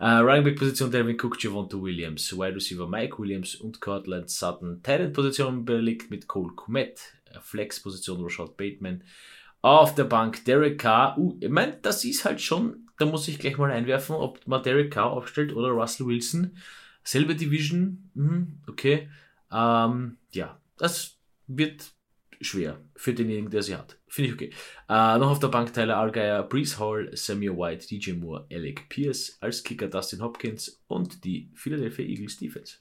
Uh, 0.00 0.22
Running 0.24 0.44
Back 0.44 0.56
Position 0.56 0.90
Devin 0.90 1.18
Cook, 1.18 1.38
Javonto 1.38 1.78
Williams, 1.78 2.32
Wide 2.32 2.54
Receiver 2.54 2.86
Mike 2.86 3.18
Williams 3.18 3.54
und 3.54 3.82
Cortland 3.82 4.30
Sutton. 4.30 4.82
Tight 4.82 5.12
Position 5.12 5.66
belegt 5.66 6.10
mit 6.10 6.26
Cole 6.26 6.54
Komet, 6.54 6.98
Flex 7.42 7.80
Position 7.80 8.22
Rashad 8.22 8.56
Bateman. 8.56 9.04
Auf 9.60 9.94
der 9.94 10.04
Bank 10.04 10.42
Derek 10.46 10.78
Carr. 10.78 11.18
Uh, 11.18 11.36
ich 11.38 11.50
meine, 11.50 11.76
das 11.82 12.02
ist 12.06 12.24
halt 12.24 12.40
schon, 12.40 12.88
da 12.98 13.04
muss 13.04 13.28
ich 13.28 13.38
gleich 13.38 13.58
mal 13.58 13.70
einwerfen, 13.70 14.16
ob 14.16 14.46
man 14.46 14.62
Derek 14.62 14.90
Carr 14.90 15.10
aufstellt 15.10 15.54
oder 15.54 15.68
Russell 15.68 16.06
Wilson. 16.06 16.56
Selbe 17.04 17.34
Division, 17.34 18.10
mhm, 18.14 18.58
okay. 18.68 19.10
Ähm, 19.52 20.16
ja, 20.32 20.58
das 20.78 21.18
wird 21.46 21.92
schwer 22.40 22.80
für 22.96 23.12
denjenigen, 23.12 23.50
der 23.50 23.62
sie 23.62 23.76
hat. 23.76 23.99
Finde 24.10 24.28
ich 24.28 24.34
okay. 24.34 24.50
Äh, 24.88 25.18
noch 25.18 25.30
auf 25.30 25.38
der 25.38 25.48
Bank 25.48 25.72
Tyler 25.72 25.96
Allgeier, 25.96 26.42
Breeze 26.42 26.80
Hall, 26.80 27.10
Samuel 27.14 27.56
White, 27.56 27.86
DJ 27.86 28.14
Moore, 28.14 28.44
Alec 28.50 28.88
Pierce, 28.88 29.38
als 29.40 29.62
Kicker 29.62 29.86
Dustin 29.86 30.20
Hopkins 30.20 30.82
und 30.88 31.24
die 31.24 31.48
Philadelphia 31.54 32.04
Eagles 32.04 32.36
Defense. 32.36 32.78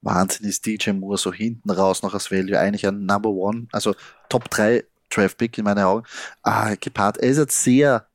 Wahnsinn 0.00 0.48
ist 0.48 0.66
DJ 0.66 0.90
Moore 0.90 1.18
so 1.18 1.32
hinten 1.32 1.70
raus 1.70 2.02
noch 2.02 2.14
als 2.14 2.32
Value. 2.32 2.58
Eigentlich 2.58 2.84
ein 2.84 3.06
Number 3.06 3.30
One, 3.30 3.68
also 3.70 3.94
Top 4.28 4.50
3 4.50 4.84
Draft 5.08 5.38
Pick 5.38 5.56
in 5.56 5.64
meinen 5.64 5.84
Augen. 5.84 6.04
Ah, 6.42 6.74
gepaart. 6.74 7.18
Er 7.18 7.30
ist 7.30 7.38
jetzt 7.38 7.62
sehr 7.62 8.08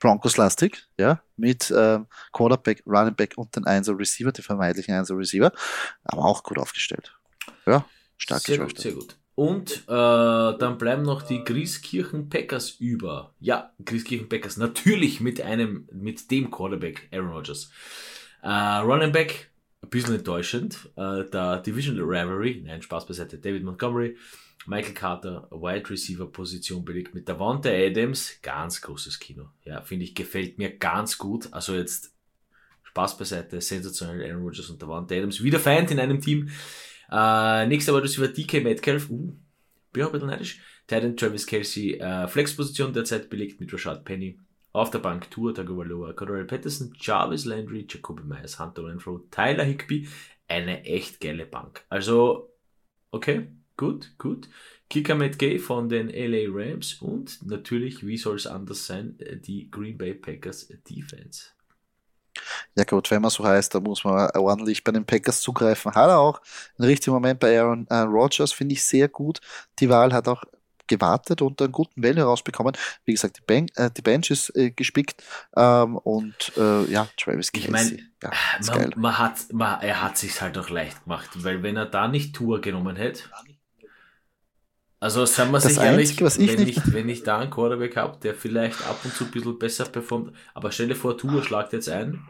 Broncos-lastig, 0.00 0.86
ja, 0.98 1.22
mit 1.36 1.72
ähm, 1.74 2.06
Quarterback, 2.32 2.82
Running 2.86 3.14
Back 3.14 3.32
und 3.36 3.56
den 3.56 3.64
1 3.64 3.88
Receiver, 3.88 4.30
den 4.30 4.44
vermeintlichen 4.44 4.94
1 4.94 5.10
Receiver, 5.10 5.52
aber 6.04 6.24
auch 6.26 6.42
gut 6.42 6.58
aufgestellt. 6.58 7.16
Ja, 7.66 7.84
stark 8.18 8.42
Sehr 8.42 8.58
gut, 8.58 8.78
sehr 8.78 8.92
gut. 8.92 9.16
Und 9.38 9.84
äh, 9.86 9.86
dann 9.86 10.78
bleiben 10.78 11.04
noch 11.04 11.22
die 11.22 11.44
Grieskirchen 11.44 12.28
Packers 12.28 12.70
über. 12.80 13.36
Ja, 13.38 13.72
Grieskirchen 13.84 14.28
Packers 14.28 14.56
natürlich 14.56 15.20
mit 15.20 15.40
einem, 15.40 15.88
mit 15.92 16.28
dem 16.32 16.50
Quarterback 16.50 17.06
Aaron 17.12 17.30
Rodgers. 17.30 17.70
Äh, 18.42 18.48
Running 18.48 19.12
Back, 19.12 19.52
ein 19.80 19.90
bisschen 19.90 20.16
enttäuschend. 20.16 20.90
Äh, 20.96 21.30
der 21.30 21.60
Division 21.60 22.00
Rivalry, 22.00 22.64
nein, 22.66 22.82
Spaß 22.82 23.06
beiseite, 23.06 23.38
David 23.38 23.62
Montgomery, 23.62 24.16
Michael 24.66 24.94
Carter, 24.94 25.46
Wide 25.52 25.88
Receiver 25.88 26.26
Position 26.26 26.84
belegt 26.84 27.14
mit 27.14 27.28
Davante 27.28 27.70
Adams, 27.72 28.40
ganz 28.42 28.80
großes 28.80 29.20
Kino. 29.20 29.50
Ja, 29.62 29.82
finde 29.82 30.04
ich, 30.04 30.16
gefällt 30.16 30.58
mir 30.58 30.76
ganz 30.76 31.16
gut. 31.16 31.46
Also 31.52 31.76
jetzt 31.76 32.12
Spaß 32.82 33.16
beiseite, 33.16 33.60
sensationell 33.60 34.28
Aaron 34.28 34.42
Rodgers 34.42 34.68
und 34.68 34.82
Davante 34.82 35.16
Adams, 35.16 35.44
wieder 35.44 35.60
Feind 35.60 35.92
in 35.92 36.00
einem 36.00 36.20
Team. 36.20 36.50
Äh, 37.10 37.66
nächster 37.66 37.92
war 37.92 38.02
das 38.02 38.16
über 38.16 38.28
DK 38.28 38.62
Metcalf. 38.62 39.08
Uh, 39.10 39.34
bin 39.92 40.02
auch 40.02 40.08
ein 40.08 40.12
bisschen 40.12 40.28
neidisch. 40.28 40.60
Titan 40.86 41.16
Travis 41.16 41.46
Kelsey, 41.46 41.94
äh, 41.94 42.26
Flexposition 42.28 42.92
derzeit 42.92 43.28
belegt 43.28 43.60
mit 43.60 43.72
Rashad 43.72 44.04
Penny. 44.04 44.38
Auf 44.72 44.90
der 44.90 44.98
Bank 44.98 45.30
Tour, 45.30 45.54
Tagovailoa, 45.54 46.12
Cordell 46.12 46.44
Patterson, 46.44 46.92
Jarvis 46.98 47.44
Landry, 47.44 47.86
Jacoby 47.88 48.22
Myers, 48.22 48.58
Hunter 48.58 48.84
Renfro, 48.84 49.18
Tyler 49.30 49.64
Higby. 49.64 50.08
Eine 50.46 50.84
echt 50.84 51.20
geile 51.20 51.46
Bank. 51.46 51.84
Also, 51.88 52.54
okay, 53.10 53.48
gut, 53.76 54.12
gut. 54.18 54.48
Kicker 54.88 55.14
Matt 55.14 55.38
Gay 55.38 55.58
von 55.58 55.88
den 55.90 56.08
LA 56.08 56.46
Rams 56.48 56.94
und 56.94 57.44
natürlich, 57.46 58.06
wie 58.06 58.16
soll 58.16 58.36
es 58.36 58.46
anders 58.46 58.86
sein, 58.86 59.18
die 59.46 59.70
Green 59.70 59.98
Bay 59.98 60.14
Packers 60.14 60.72
Defense. 60.88 61.48
Ja 62.74 62.84
gut, 62.84 63.10
wenn 63.10 63.22
man 63.22 63.30
so 63.30 63.44
heißt, 63.44 63.74
da 63.74 63.80
muss 63.80 64.04
man 64.04 64.30
ordentlich 64.36 64.84
bei 64.84 64.92
den 64.92 65.04
Packers 65.04 65.40
zugreifen. 65.40 65.94
Hat 65.94 66.08
er 66.08 66.18
auch 66.18 66.40
einen 66.78 66.88
richtigen 66.88 67.14
Moment 67.14 67.40
bei 67.40 67.58
Aaron 67.58 67.86
äh, 67.88 67.98
Rodgers, 67.98 68.52
finde 68.52 68.74
ich 68.74 68.84
sehr 68.84 69.08
gut. 69.08 69.40
Die 69.78 69.88
Wahl 69.88 70.12
hat 70.12 70.28
auch 70.28 70.44
gewartet 70.88 71.42
und 71.42 71.60
einen 71.62 71.70
guten 71.70 72.02
Welle 72.02 72.22
rausbekommen. 72.22 72.76
Wie 73.04 73.12
gesagt, 73.12 73.38
die, 73.38 73.42
Bank, 73.46 73.70
äh, 73.76 73.90
die 73.90 74.02
Bench 74.02 74.30
ist 74.30 74.54
äh, 74.56 74.70
gespickt 74.70 75.22
ähm, 75.56 75.96
und 75.98 76.52
äh, 76.56 76.84
ja, 76.90 77.06
Travis 77.16 77.52
Kelsey. 77.52 77.66
Ich 77.66 77.70
meine, 77.70 77.98
ja, 78.22 78.30
man, 78.66 78.94
man, 78.96 79.18
hat, 79.18 79.52
man, 79.52 79.80
er 79.82 80.02
hat 80.02 80.18
sich 80.18 80.40
halt 80.40 80.58
auch 80.58 80.70
leicht 80.70 81.04
gemacht, 81.04 81.28
weil 81.34 81.62
wenn 81.62 81.76
er 81.76 81.86
da 81.86 82.08
nicht 82.08 82.34
Tour 82.34 82.60
genommen 82.60 82.96
hätte, 82.96 83.24
also 85.00 85.24
sagen 85.26 85.52
wir 85.52 85.60
sich 85.60 85.78
ehrlich, 85.78 86.20
was 86.22 86.38
ich 86.38 86.50
wenn, 86.50 86.64
nicht 86.64 86.78
ich, 86.78 86.92
wenn 86.92 87.08
ich 87.08 87.22
da 87.22 87.38
einen 87.38 87.50
Quarterback 87.50 87.96
habe, 87.96 88.18
der 88.20 88.34
vielleicht 88.34 88.84
ab 88.84 88.98
und 89.04 89.14
zu 89.14 89.24
ein 89.24 89.30
bisschen 89.30 89.58
besser 89.58 89.84
performt, 89.84 90.32
aber 90.54 90.72
stell 90.72 90.88
dir 90.88 90.96
vor, 90.96 91.16
Tour 91.16 91.44
schlagt 91.44 91.72
jetzt 91.72 91.88
ein, 91.88 92.26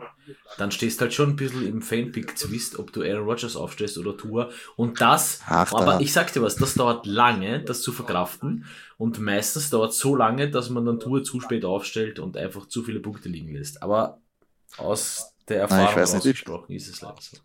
dann 0.59 0.71
stehst 0.71 1.01
du 1.01 1.05
halt 1.05 1.15
schon 1.15 1.31
ein 1.31 1.37
bisschen 1.37 1.67
im 1.67 1.81
Fanpick-Zwist, 1.81 2.79
ob 2.79 2.93
du 2.93 3.03
Aaron 3.03 3.25
Rodgers 3.25 3.57
aufstellst 3.57 3.97
oder 3.97 4.17
Tour. 4.17 4.51
Und 4.77 5.01
das, 5.01 5.41
Ach, 5.47 5.73
aber 5.73 5.93
da. 5.93 6.01
ich 6.01 6.13
sag 6.13 6.31
dir 6.33 6.43
was, 6.43 6.57
das 6.57 6.75
dauert 6.75 7.07
lange, 7.07 7.63
das 7.63 7.81
zu 7.81 7.91
verkraften. 7.91 8.67
Und 8.99 9.19
meistens 9.19 9.71
dauert 9.71 9.93
es 9.93 9.99
so 9.99 10.15
lange, 10.15 10.51
dass 10.51 10.69
man 10.69 10.85
dann 10.85 11.01
Tour 11.01 11.23
zu 11.25 11.41
spät 11.41 11.65
aufstellt 11.65 12.19
und 12.19 12.37
einfach 12.37 12.67
zu 12.67 12.83
viele 12.83 13.01
Punkte 13.01 13.31
liegen 13.31 13.55
lässt. 13.55 13.83
Aber 13.83 14.21
aus 14.77 15.35
der 15.49 15.61
Erfahrung 15.61 15.95
Nein, 15.95 16.17
ausgesprochen 16.17 16.73
ist 16.75 16.89
es 16.89 17.01
leider 17.01 17.21
so. 17.21 17.39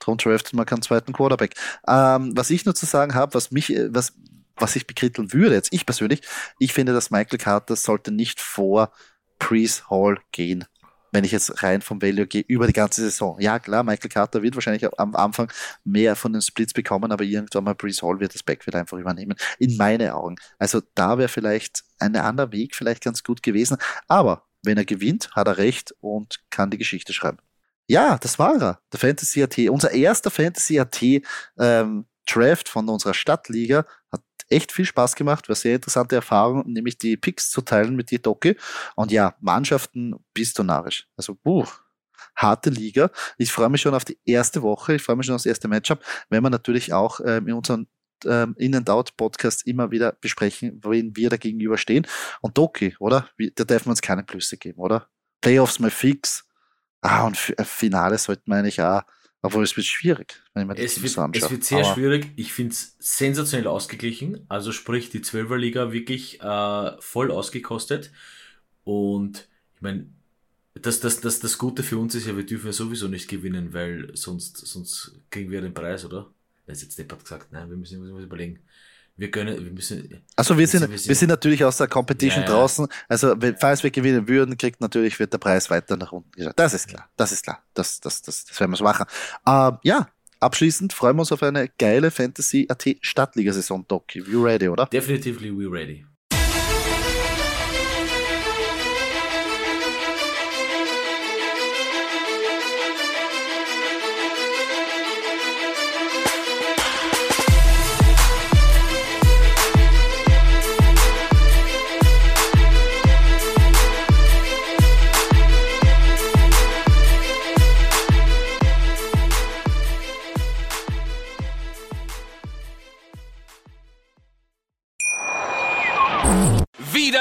Darum 0.00 0.18
draftet 0.18 0.54
man 0.54 0.66
keinen 0.66 0.82
zweiten 0.82 1.12
Quarterback. 1.12 1.54
Ähm, 1.86 2.32
was 2.36 2.50
ich 2.50 2.64
nur 2.64 2.74
zu 2.74 2.86
sagen 2.86 3.14
habe, 3.14 3.34
was 3.34 3.50
mich, 3.50 3.74
äh, 3.74 3.94
was, 3.94 4.14
was 4.56 4.76
ich 4.76 4.86
bekritteln 4.86 5.32
würde, 5.32 5.54
jetzt 5.54 5.72
ich 5.72 5.86
persönlich, 5.86 6.22
ich 6.58 6.72
finde, 6.72 6.92
dass 6.92 7.10
Michael 7.10 7.38
Carter 7.38 7.76
sollte 7.76 8.10
nicht 8.10 8.40
vor 8.40 8.92
Priest 9.38 9.88
Hall 9.90 10.18
gehen. 10.32 10.64
Wenn 11.12 11.24
ich 11.24 11.32
jetzt 11.32 11.64
rein 11.64 11.82
vom 11.82 12.00
Value 12.00 12.26
gehe, 12.28 12.44
über 12.46 12.68
die 12.68 12.72
ganze 12.72 13.00
Saison. 13.00 13.36
Ja, 13.40 13.58
klar, 13.58 13.82
Michael 13.82 14.10
Carter 14.10 14.42
wird 14.42 14.54
wahrscheinlich 14.54 14.86
am 14.96 15.16
Anfang 15.16 15.52
mehr 15.82 16.14
von 16.14 16.32
den 16.32 16.40
Splits 16.40 16.72
bekommen, 16.72 17.10
aber 17.10 17.24
irgendwann 17.24 17.64
mal 17.64 17.74
Brees 17.74 18.00
Hall 18.00 18.20
wird 18.20 18.32
das 18.32 18.44
Backfield 18.44 18.76
einfach 18.76 18.96
übernehmen. 18.96 19.34
In 19.58 19.76
meine 19.76 20.14
Augen. 20.14 20.36
Also 20.60 20.80
da 20.94 21.18
wäre 21.18 21.28
vielleicht 21.28 21.82
ein 21.98 22.14
anderer 22.14 22.52
Weg 22.52 22.76
vielleicht 22.76 23.02
ganz 23.02 23.24
gut 23.24 23.42
gewesen. 23.42 23.76
Aber 24.06 24.46
wenn 24.62 24.78
er 24.78 24.84
gewinnt, 24.84 25.32
hat 25.32 25.48
er 25.48 25.58
recht 25.58 25.94
und 26.00 26.38
kann 26.50 26.70
die 26.70 26.78
Geschichte 26.78 27.12
schreiben. 27.12 27.38
Ja, 27.90 28.18
das 28.18 28.38
war 28.38 28.54
er, 28.62 28.80
der 28.92 29.00
Fantasy 29.00 29.42
AT. 29.42 29.58
Unser 29.68 29.90
erster 29.90 30.30
Fantasy 30.30 30.78
AT 30.78 31.02
ähm, 31.58 32.06
Draft 32.24 32.68
von 32.68 32.88
unserer 32.88 33.14
Stadtliga 33.14 33.84
hat 34.12 34.22
echt 34.48 34.70
viel 34.70 34.84
Spaß 34.84 35.16
gemacht, 35.16 35.48
war 35.48 35.56
sehr 35.56 35.74
interessante 35.74 36.14
Erfahrung, 36.14 36.70
nämlich 36.70 36.98
die 36.98 37.16
Picks 37.16 37.50
zu 37.50 37.62
teilen 37.62 37.96
mit 37.96 38.12
dir, 38.12 38.20
Doki. 38.20 38.56
Und 38.94 39.10
ja, 39.10 39.34
Mannschaften 39.40 40.14
bist 40.34 40.56
du 40.56 40.62
narrisch. 40.62 41.08
Also, 41.16 41.34
buh, 41.34 41.66
harte 42.36 42.70
Liga. 42.70 43.10
Ich 43.38 43.50
freue 43.50 43.70
mich 43.70 43.80
schon 43.80 43.94
auf 43.94 44.04
die 44.04 44.20
erste 44.24 44.62
Woche, 44.62 44.94
ich 44.94 45.02
freue 45.02 45.16
mich 45.16 45.26
schon 45.26 45.34
auf 45.34 45.42
das 45.42 45.46
erste 45.46 45.66
Matchup, 45.66 46.00
wenn 46.28 46.44
wir 46.44 46.50
natürlich 46.50 46.92
auch 46.92 47.18
ähm, 47.26 47.48
in 47.48 47.54
unserem 47.54 47.88
ähm, 48.24 48.54
In 48.56 48.76
and 48.76 48.88
Out 48.88 49.16
Podcast 49.16 49.66
immer 49.66 49.90
wieder 49.90 50.12
besprechen, 50.12 50.80
wen 50.84 51.16
wir 51.16 51.28
da 51.28 51.36
gegenüberstehen. 51.36 52.06
Und 52.40 52.56
Doki, 52.56 52.94
oder? 53.00 53.28
Da 53.56 53.64
dürfen 53.64 53.86
wir 53.86 53.90
uns 53.90 54.00
keine 54.00 54.22
Plüsse 54.22 54.58
geben, 54.58 54.78
oder? 54.78 55.08
Playoffs 55.40 55.80
mal 55.80 55.90
fix. 55.90 56.44
Ah, 57.00 57.26
und 57.26 57.36
F 57.36 57.68
Finale 57.68 58.18
sollten 58.18 58.50
wir 58.50 58.56
eigentlich 58.56 58.80
auch, 58.82 59.02
obwohl 59.42 59.64
es 59.64 59.76
wird 59.76 59.86
schwierig, 59.86 60.42
wenn 60.52 60.62
ich 60.62 60.68
mir 60.68 60.74
das 60.74 60.84
es 60.84 61.02
wird, 61.02 61.18
anschaue. 61.18 61.44
Es 61.44 61.50
wird 61.50 61.64
sehr 61.64 61.78
Aber 61.78 61.94
schwierig. 61.94 62.32
Ich 62.36 62.52
finde 62.52 62.72
es 62.72 62.96
sensationell 62.98 63.66
ausgeglichen. 63.66 64.44
Also 64.48 64.72
sprich, 64.72 65.08
die 65.10 65.20
12er 65.20 65.56
Liga 65.56 65.92
wirklich 65.92 66.40
äh, 66.42 67.00
voll 67.00 67.30
ausgekostet. 67.30 68.10
Und 68.84 69.48
ich 69.76 69.82
meine, 69.82 70.06
das, 70.74 71.00
das, 71.00 71.20
das, 71.20 71.40
das 71.40 71.58
Gute 71.58 71.82
für 71.82 71.98
uns 71.98 72.14
ist 72.14 72.26
ja, 72.26 72.36
wir 72.36 72.44
dürfen 72.44 72.66
ja 72.66 72.72
sowieso 72.72 73.08
nicht 73.08 73.28
gewinnen, 73.28 73.72
weil 73.72 74.14
sonst, 74.14 74.58
sonst 74.58 75.12
kriegen 75.30 75.50
wir 75.50 75.60
den 75.62 75.74
Preis, 75.74 76.04
oder? 76.04 76.30
Das 76.66 76.78
ist 76.78 76.82
jetzt 76.84 76.98
Deppert 76.98 77.22
gesagt, 77.24 77.52
nein, 77.52 77.68
wir 77.70 77.76
müssen, 77.76 78.00
müssen 78.00 78.22
überlegen. 78.22 78.60
Wir 79.20 79.30
können, 79.30 79.62
wir 79.62 79.70
müssen. 79.70 80.22
Also 80.34 80.56
wir 80.56 80.66
sind, 80.66 80.90
wir 80.90 81.14
sind, 81.14 81.28
natürlich 81.28 81.62
aus 81.62 81.76
der 81.76 81.88
Competition 81.88 82.42
ja, 82.42 82.48
ja. 82.48 82.54
draußen. 82.54 82.88
Also 83.06 83.36
falls 83.58 83.82
wir 83.82 83.90
gewinnen 83.90 84.26
würden, 84.26 84.56
kriegt 84.56 84.80
natürlich 84.80 85.18
wird 85.18 85.34
der 85.34 85.36
Preis 85.36 85.68
weiter 85.68 85.98
nach 85.98 86.10
unten 86.10 86.30
geschaut. 86.32 86.54
Das 86.56 86.72
ist 86.72 86.88
klar, 86.88 87.06
das 87.18 87.30
ist 87.30 87.42
klar. 87.42 87.62
Das, 87.74 88.00
das, 88.00 88.22
das, 88.22 88.46
das 88.46 88.58
werden 88.58 88.70
wir 88.70 88.78
so 88.78 88.84
machen. 88.84 89.04
Uh, 89.46 89.72
ja, 89.82 90.08
abschließend 90.40 90.94
freuen 90.94 91.16
wir 91.16 91.20
uns 91.20 91.32
auf 91.32 91.42
eine 91.42 91.68
geile 91.68 92.10
Fantasy 92.10 92.66
AT 92.70 92.96
Stadtliga-Saison, 93.02 93.84
Doc. 93.86 94.14
You 94.14 94.42
ready, 94.42 94.70
oder? 94.70 94.86
Definitively 94.86 95.50
we 95.50 95.70
ready. 95.70 96.06